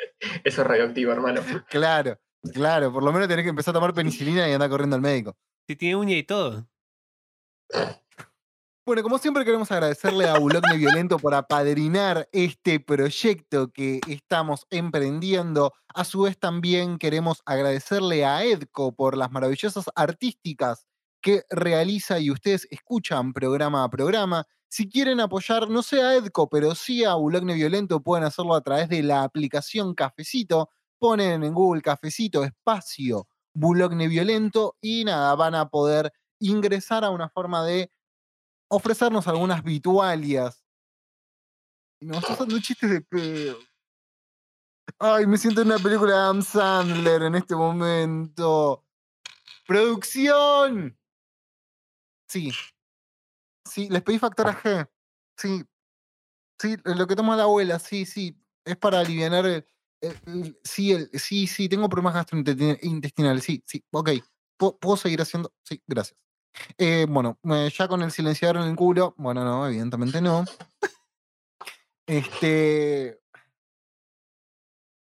Eso 0.45 0.61
es 0.63 0.67
radioactivo, 0.67 1.13
hermano. 1.13 1.41
Claro, 1.69 2.19
claro. 2.53 2.93
Por 2.93 3.03
lo 3.03 3.13
menos 3.13 3.27
tenés 3.29 3.45
que 3.45 3.51
empezar 3.51 3.73
a 3.73 3.77
tomar 3.79 3.95
penicilina 3.95 4.47
y 4.49 4.53
andar 4.53 4.69
corriendo 4.69 4.97
al 4.97 5.03
médico. 5.03 5.35
Si 5.67 5.77
tiene 5.77 5.97
uña 5.97 6.17
y 6.17 6.23
todo. 6.25 6.67
Bueno, 8.91 9.05
como 9.05 9.19
siempre 9.19 9.45
queremos 9.45 9.71
agradecerle 9.71 10.29
a 10.29 10.37
Bulogne 10.37 10.77
Violento 10.77 11.17
por 11.21 11.33
apadrinar 11.33 12.29
este 12.33 12.81
proyecto 12.81 13.71
que 13.71 14.01
estamos 14.09 14.67
emprendiendo. 14.69 15.73
A 15.95 16.03
su 16.03 16.23
vez 16.23 16.37
también 16.37 16.99
queremos 16.99 17.41
agradecerle 17.47 18.25
a 18.25 18.43
Edco 18.43 18.93
por 18.93 19.17
las 19.17 19.31
maravillosas 19.31 19.85
artísticas 19.95 20.89
que 21.23 21.45
realiza 21.51 22.19
y 22.19 22.33
ustedes 22.33 22.67
escuchan 22.73 23.33
programa 23.33 23.85
a 23.85 23.91
programa. 23.91 24.45
Si 24.69 24.89
quieren 24.89 25.21
apoyar, 25.21 25.71
no 25.71 25.85
sé 25.85 26.03
a 26.03 26.17
Edco, 26.17 26.49
pero 26.51 26.75
sí 26.75 27.05
a 27.05 27.15
Bulogne 27.15 27.55
Violento, 27.55 28.03
pueden 28.03 28.25
hacerlo 28.25 28.57
a 28.57 28.61
través 28.61 28.89
de 28.89 29.05
la 29.05 29.23
aplicación 29.23 29.95
Cafecito. 29.95 30.69
Ponen 30.99 31.45
en 31.45 31.55
Google 31.55 31.83
Cafecito 31.83 32.43
espacio 32.43 33.29
Bulogne 33.55 34.09
Violento 34.09 34.77
y 34.81 35.05
nada, 35.05 35.33
van 35.37 35.55
a 35.55 35.69
poder 35.69 36.13
ingresar 36.41 37.05
a 37.05 37.11
una 37.11 37.29
forma 37.29 37.65
de 37.65 37.93
ofrecernos 38.71 39.27
algunas 39.29 39.63
vitualias. 39.63 40.65
Y 42.01 42.07
me 42.07 42.17
estás 42.17 42.39
dando 42.39 42.59
chistes 42.61 42.89
de 42.89 43.01
pedo. 43.03 43.59
Ay, 44.99 45.27
me 45.27 45.37
siento 45.37 45.61
en 45.61 45.69
una 45.69 45.79
película 45.79 46.13
de 46.13 46.19
Adam 46.19 46.43
Sandler 46.43 47.23
en 47.23 47.35
este 47.35 47.55
momento. 47.55 48.85
¡Producción! 49.67 50.99
Sí. 52.29 52.51
Sí, 53.69 53.89
les 53.89 54.03
pedí 54.03 54.19
factor 54.19 54.47
G. 54.55 54.89
Sí. 55.37 55.65
Sí, 56.61 56.77
lo 56.85 57.07
que 57.07 57.17
toma 57.17 57.37
la 57.37 57.45
abuela, 57.45 57.79
sí, 57.79 58.05
sí. 58.07 58.37
Es 58.65 58.77
para 58.77 59.01
aliviar 59.01 59.47
el- 59.47 59.67
sí, 60.65 60.93
el, 60.93 61.11
sí, 61.19 61.47
sí, 61.47 61.69
tengo 61.69 61.89
problemas 61.89 62.15
gastrointestinales, 62.15 63.45
sí, 63.45 63.63
sí, 63.67 63.85
ok. 63.91 64.11
¿Puedo, 64.57 64.79
puedo 64.79 64.97
seguir 64.97 65.21
haciendo? 65.23 65.53
Sí, 65.63 65.83
gracias. 65.87 66.19
Eh, 66.79 67.07
bueno, 67.09 67.39
eh, 67.45 67.71
ya 67.77 67.89
con 67.89 68.03
el 68.03 68.11
silenciador 68.11 68.59
en 68.59 68.71
el 68.71 68.77
culo, 68.77 69.15
bueno, 69.17 69.45
no, 69.45 69.67
evidentemente 69.67 70.21
no. 70.21 70.45
Este. 72.07 73.21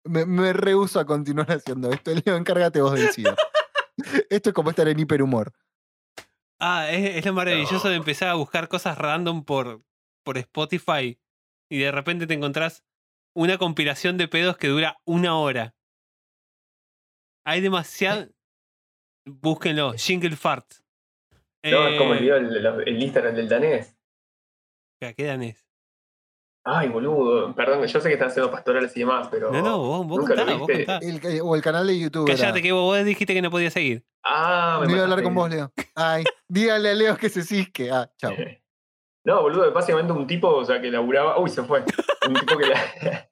Me, 0.03 0.25
me 0.25 0.51
rehuso 0.51 0.99
a 0.99 1.05
continuar 1.05 1.51
haciendo 1.51 1.91
esto. 1.91 2.11
Leo, 2.25 2.35
encárgate 2.35 2.81
vos 2.81 2.93
del 2.93 3.09
SIDA. 3.11 3.35
Esto 4.29 4.49
es 4.49 4.55
como 4.55 4.71
estar 4.71 4.87
en 4.87 4.99
hiperhumor. 4.99 5.53
Ah, 6.59 6.89
es, 6.89 7.17
es 7.17 7.25
lo 7.25 7.33
maravilloso 7.33 7.89
de 7.89 7.95
empezar 7.95 8.29
a 8.29 8.35
buscar 8.35 8.67
cosas 8.67 8.97
random 8.97 9.43
por, 9.45 9.83
por 10.23 10.37
Spotify 10.37 11.19
y 11.69 11.79
de 11.79 11.91
repente 11.91 12.27
te 12.27 12.33
encontrás 12.33 12.83
una 13.33 13.57
compilación 13.57 14.17
de 14.17 14.27
pedos 14.27 14.57
que 14.57 14.67
dura 14.67 14.99
una 15.05 15.37
hora. 15.37 15.75
Hay 17.45 17.61
demasiado. 17.61 18.29
Búsquenlo, 19.25 19.93
Jingle 19.93 20.35
Fart. 20.35 20.81
No, 21.63 21.87
es 21.87 21.97
como 21.97 22.13
el 22.13 22.19
Eh, 22.19 22.21
video 22.21 22.35
del 22.35 22.87
el 22.87 23.03
Instagram 23.03 23.35
del 23.35 23.47
danés. 23.49 23.95
espera, 24.95 25.13
¿Qué 25.13 25.23
danés? 25.25 25.65
Ay, 26.63 26.89
boludo. 26.89 27.55
Perdón, 27.55 27.85
yo 27.85 27.99
sé 27.99 28.07
que 28.07 28.13
están 28.13 28.29
haciendo 28.29 28.51
pastorales 28.51 28.95
y 28.95 28.99
demás, 28.99 29.27
pero. 29.31 29.51
No, 29.51 29.61
no, 29.61 29.77
vos, 29.79 30.05
vos 30.07 30.17
¿Nunca 30.19 30.35
lo 30.35 30.41
contá, 30.45 30.57
vos 30.57 30.67
contá. 30.69 30.97
El 31.01 31.41
o 31.41 31.55
el 31.55 31.61
canal 31.61 31.87
de 31.87 31.99
YouTube. 31.99 32.27
era- 32.29 32.37
Callate, 32.37 32.61
que 32.61 32.71
vos, 32.71 32.83
vos 32.83 33.03
dijiste 33.05 33.33
que 33.33 33.41
no 33.41 33.49
podías 33.51 33.73
seguir. 33.73 34.05
Ah, 34.23 34.77
me 34.81 34.85
No 34.87 34.91
iba 34.93 35.01
a 35.01 35.03
hablar 35.05 35.23
con 35.23 35.33
vos, 35.33 35.49
Leo. 35.49 35.71
Ay, 35.95 36.23
dígale 36.47 36.89
a 36.89 36.93
Leo 36.93 37.17
que 37.17 37.29
se 37.29 37.41
cisque. 37.43 37.89
Ah, 37.91 38.09
chao. 38.17 38.31
No, 39.23 39.39
boludo, 39.43 39.71
básicamente 39.71 40.11
un 40.13 40.25
tipo, 40.25 40.47
o 40.49 40.65
sea, 40.65 40.81
que 40.81 40.89
laburaba. 40.89 41.37
Uy, 41.39 41.47
se 41.47 41.61
fue. 41.61 41.83
Un 42.27 42.33
tipo 42.33 42.57
que 42.57 42.65
la- 42.65 43.29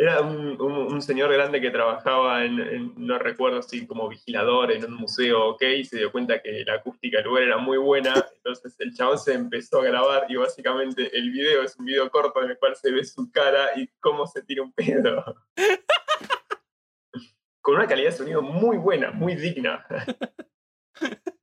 Era 0.00 0.20
un, 0.20 0.60
un- 0.60 0.92
un 0.92 1.02
señor 1.02 1.32
grande 1.32 1.60
que 1.60 1.72
trabajaba 1.72 2.44
en, 2.44 2.60
en- 2.60 2.92
no 2.96 3.18
recuerdo 3.18 3.62
si 3.62 3.84
como 3.84 4.08
vigilador 4.08 4.70
en 4.70 4.84
un 4.84 4.94
museo, 4.94 5.48
ok, 5.48 5.62
y 5.78 5.84
se 5.84 5.98
dio 5.98 6.12
cuenta 6.12 6.40
que 6.40 6.64
la 6.64 6.74
acústica 6.74 7.18
del 7.18 7.26
lugar 7.26 7.42
era 7.42 7.58
muy 7.58 7.78
buena, 7.78 8.14
entonces 8.36 8.76
el 8.78 8.94
chabón 8.94 9.18
se 9.18 9.34
empezó 9.34 9.80
a 9.80 9.84
grabar 9.84 10.26
y 10.28 10.36
básicamente 10.36 11.10
el 11.18 11.32
video 11.32 11.62
es 11.62 11.76
un 11.76 11.84
video 11.84 12.08
corto 12.10 12.40
en 12.44 12.50
el 12.50 12.58
cual 12.58 12.76
se 12.76 12.92
ve 12.92 13.04
su 13.04 13.28
cara 13.32 13.70
y 13.76 13.88
cómo 13.98 14.24
se 14.28 14.42
tira 14.44 14.62
un 14.62 14.72
pedo. 14.72 15.24
Con 17.60 17.74
una 17.74 17.88
calidad 17.88 18.10
de 18.12 18.16
sonido 18.16 18.40
muy 18.40 18.76
buena, 18.78 19.10
muy 19.10 19.34
digna. 19.34 19.84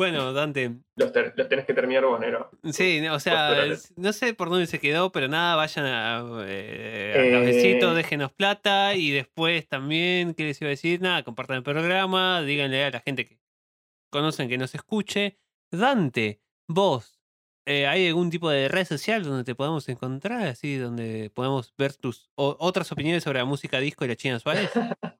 Bueno, 0.00 0.32
Dante, 0.32 0.76
Los, 0.96 1.12
ter- 1.12 1.34
los 1.36 1.46
tenés 1.48 1.66
que 1.66 1.74
terminar 1.74 2.06
vos, 2.06 2.18
Nero. 2.18 2.50
Sí, 2.72 3.06
o 3.06 3.20
sea, 3.20 3.66
no 3.96 4.12
sé 4.14 4.32
por 4.32 4.48
dónde 4.48 4.66
se 4.66 4.78
quedó, 4.78 5.12
pero 5.12 5.28
nada, 5.28 5.56
vayan 5.56 5.84
a, 5.84 6.24
eh, 6.46 7.14
a 7.14 7.22
Eh. 7.26 7.30
Cafecito, 7.32 7.92
déjenos 7.94 8.32
plata 8.32 8.94
y 8.94 9.10
después 9.10 9.68
también, 9.68 10.32
¿qué 10.32 10.44
les 10.44 10.60
iba 10.62 10.68
a 10.68 10.70
decir? 10.70 11.02
Nada, 11.02 11.22
compartan 11.22 11.58
el 11.58 11.62
programa, 11.62 12.40
díganle 12.40 12.82
a 12.84 12.90
la 12.90 13.00
gente 13.00 13.26
que 13.26 13.38
conocen 14.10 14.48
que 14.48 14.56
nos 14.56 14.74
escuche. 14.74 15.38
Dante, 15.70 16.40
vos, 16.66 17.20
eh, 17.66 17.86
¿hay 17.86 18.08
algún 18.08 18.30
tipo 18.30 18.48
de 18.48 18.68
red 18.68 18.86
social 18.86 19.22
donde 19.22 19.44
te 19.44 19.54
podamos 19.54 19.86
encontrar? 19.90 20.46
Así, 20.46 20.76
donde 20.78 21.30
podemos 21.34 21.74
ver 21.76 21.94
tus 21.94 22.30
o- 22.36 22.56
otras 22.58 22.90
opiniones 22.90 23.22
sobre 23.22 23.38
la 23.40 23.44
música 23.44 23.78
disco 23.80 24.04
y 24.04 24.08
la 24.08 24.16
China 24.16 24.38
Suárez. 24.40 24.70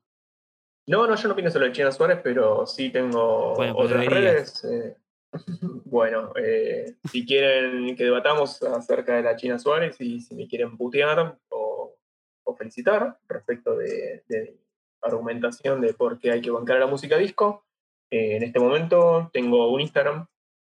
No, 0.90 1.06
no, 1.06 1.14
yo 1.14 1.28
no 1.28 1.34
opino 1.34 1.50
sobre 1.50 1.66
el 1.66 1.72
China 1.72 1.92
Suárez, 1.92 2.18
pero 2.22 2.66
sí 2.66 2.90
tengo 2.90 3.54
Bueno, 3.54 3.74
pues 3.74 3.90
otras 3.90 4.06
redes. 4.06 4.64
eh. 4.64 4.96
bueno, 5.84 6.32
eh, 6.36 6.96
si 7.10 7.24
quieren 7.24 7.94
que 7.96 8.04
debatamos 8.04 8.60
acerca 8.64 9.14
de 9.16 9.22
la 9.22 9.36
China 9.36 9.58
Suárez 9.58 10.00
y 10.00 10.20
si 10.20 10.34
me 10.34 10.48
quieren 10.48 10.76
putear 10.76 11.38
o, 11.50 11.96
o 12.44 12.56
felicitar 12.56 13.18
respecto 13.28 13.76
de, 13.76 14.24
de 14.26 14.58
argumentación 15.02 15.80
de 15.80 15.94
por 15.94 16.18
qué 16.18 16.32
hay 16.32 16.40
que 16.40 16.50
bancar 16.50 16.78
a 16.78 16.80
la 16.80 16.86
música 16.86 17.16
disco, 17.16 17.64
eh, 18.10 18.36
en 18.36 18.42
este 18.42 18.58
momento 18.58 19.30
tengo 19.32 19.70
un 19.72 19.80
Instagram, 19.80 20.26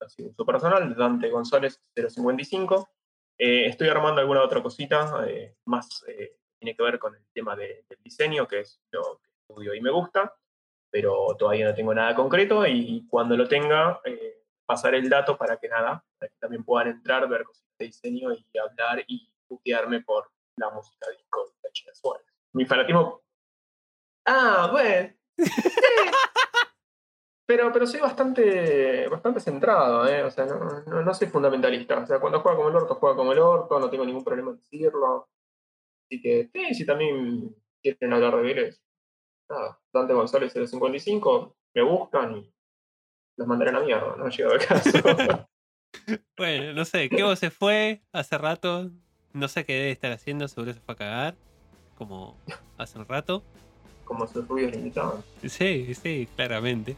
así 0.01 0.25
uso 0.25 0.45
personal, 0.45 0.97
Dante 0.97 1.31
González 1.31 1.81
055. 1.95 2.91
Eh, 3.39 3.67
estoy 3.67 3.89
armando 3.89 4.21
alguna 4.21 4.43
otra 4.43 4.61
cosita, 4.63 5.25
eh, 5.29 5.55
más 5.67 6.05
eh, 6.09 6.37
tiene 6.59 6.77
que 6.77 6.83
ver 6.83 6.99
con 6.99 7.15
el 7.15 7.23
tema 7.33 7.55
de- 7.57 7.85
del 7.89 7.99
diseño, 8.03 8.47
que 8.49 8.61
es 8.61 8.81
lo 8.91 9.21
que 9.23 9.30
estudio 9.51 9.75
y 9.75 9.81
me 9.81 9.91
gusta, 9.91 10.35
pero 10.91 11.37
todavía 11.39 11.69
no 11.69 11.75
tengo 11.75 11.95
nada 11.95 12.15
concreto 12.15 12.67
y 12.67 13.07
cuando 13.09 13.37
lo 13.37 13.49
tenga, 13.49 14.01
eh, 14.05 14.45
pasaré 14.65 14.99
el 14.99 15.09
dato 15.09 15.37
para 15.37 15.57
que 15.59 15.69
nada, 15.69 16.05
para 16.19 16.31
que 16.31 16.37
también 16.39 16.65
puedan 16.65 16.89
entrar, 16.89 17.29
ver 17.29 17.45
cositas 17.45 17.77
de 17.79 17.87
diseño 17.87 18.33
y 18.33 18.59
hablar 18.59 19.05
y 19.07 19.33
putearme 19.47 20.01
por 20.03 20.31
la 20.57 20.71
música 20.71 21.11
disco 21.11 21.55
de 21.63 21.71
China 21.73 21.93
Suárez. 21.95 22.27
Mi 22.53 22.65
fanatismo. 22.65 23.23
Ah, 24.27 24.69
bueno. 24.71 25.15
Pero, 27.47 27.73
pero 27.73 27.85
soy 27.85 27.99
bastante, 27.99 29.09
bastante 29.09 29.41
centrado, 29.41 30.07
¿eh? 30.07 30.23
O 30.23 30.31
sea, 30.31 30.47
no, 30.47 30.85
no, 30.87 31.03
no 31.03 31.15
soy 31.15 31.27
fundamentalista. 31.27 31.99
O 31.99 32.07
sea, 32.07 32.21
cuando 32.21 32.39
juega 32.39 32.57
como 32.57 32.69
el 32.69 32.77
orto, 32.77 32.95
juega 32.95 33.17
como 33.17 33.33
el 33.33 33.41
orto, 33.41 33.81
no 33.81 33.91
tengo 33.91 34.07
ningún 34.07 34.23
problema 34.23 34.53
en 34.53 34.59
decirlo. 34.59 35.29
Así 36.07 36.23
que, 36.23 36.49
sí, 36.53 36.75
si 36.75 36.87
también 36.87 37.53
quieren 37.83 38.13
hablar 38.13 38.37
de 38.37 38.43
Vélez, 38.43 38.81
nada, 39.51 39.79
Dante 39.93 40.15
González 40.15 40.53
055, 40.53 41.57
me 41.75 41.83
buscan 41.83 42.37
y 42.37 42.53
los 43.37 43.49
mandaré 43.49 43.71
a 43.71 43.75
la 43.75 43.81
mierda, 43.81 44.17
no 44.17 44.25
ha 44.27 44.31
llegado 44.31 44.55
el 44.55 44.67
caso. 44.67 44.91
Bueno, 46.37 46.73
no 46.73 46.85
sé, 46.85 47.09
Kevo 47.11 47.35
se 47.37 47.51
fue 47.51 48.01
hace 48.13 48.39
rato, 48.39 48.91
no 49.33 49.49
sé 49.49 49.65
qué 49.65 49.75
debe 49.75 49.91
estar 49.91 50.13
haciendo, 50.13 50.47
seguro 50.49 50.73
se 50.73 50.81
fue 50.81 50.95
a 50.95 50.97
cagar, 50.97 51.37
como 51.99 52.37
hace 52.79 52.99
un 52.99 53.07
rato. 53.07 53.43
como 54.05 54.27
sus 54.27 54.47
rubios 54.47 54.71
limitados. 54.71 55.25
Sí, 55.45 55.95
sí, 55.95 56.29
claramente. 56.37 56.97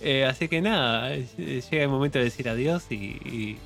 Eh, 0.00 0.24
así 0.24 0.48
que 0.48 0.60
nada, 0.60 1.14
llega 1.16 1.82
el 1.84 1.88
momento 1.88 2.18
de 2.18 2.24
decir 2.24 2.48
adiós 2.48 2.86
y, 2.90 2.94
y, 2.94 3.58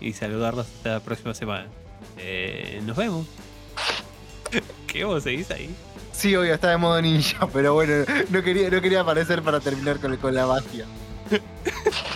y 0.00 0.12
saludarlos 0.12 0.66
hasta 0.66 0.94
la 0.94 1.00
próxima 1.00 1.34
semana. 1.34 1.68
Eh, 2.16 2.80
nos 2.86 2.96
vemos. 2.96 3.26
¿Qué 4.86 5.04
vos 5.04 5.24
seguís 5.24 5.50
ahí? 5.50 5.68
Sí, 6.12 6.36
obvio, 6.36 6.54
está 6.54 6.70
de 6.70 6.76
modo 6.76 7.00
ninja, 7.00 7.46
pero 7.52 7.74
bueno, 7.74 8.04
no 8.30 8.42
quería, 8.42 8.70
no 8.70 8.80
quería 8.80 9.00
aparecer 9.00 9.42
para 9.42 9.60
terminar 9.60 9.98
con, 9.98 10.34
la 10.34 10.46
magia. 10.46 10.84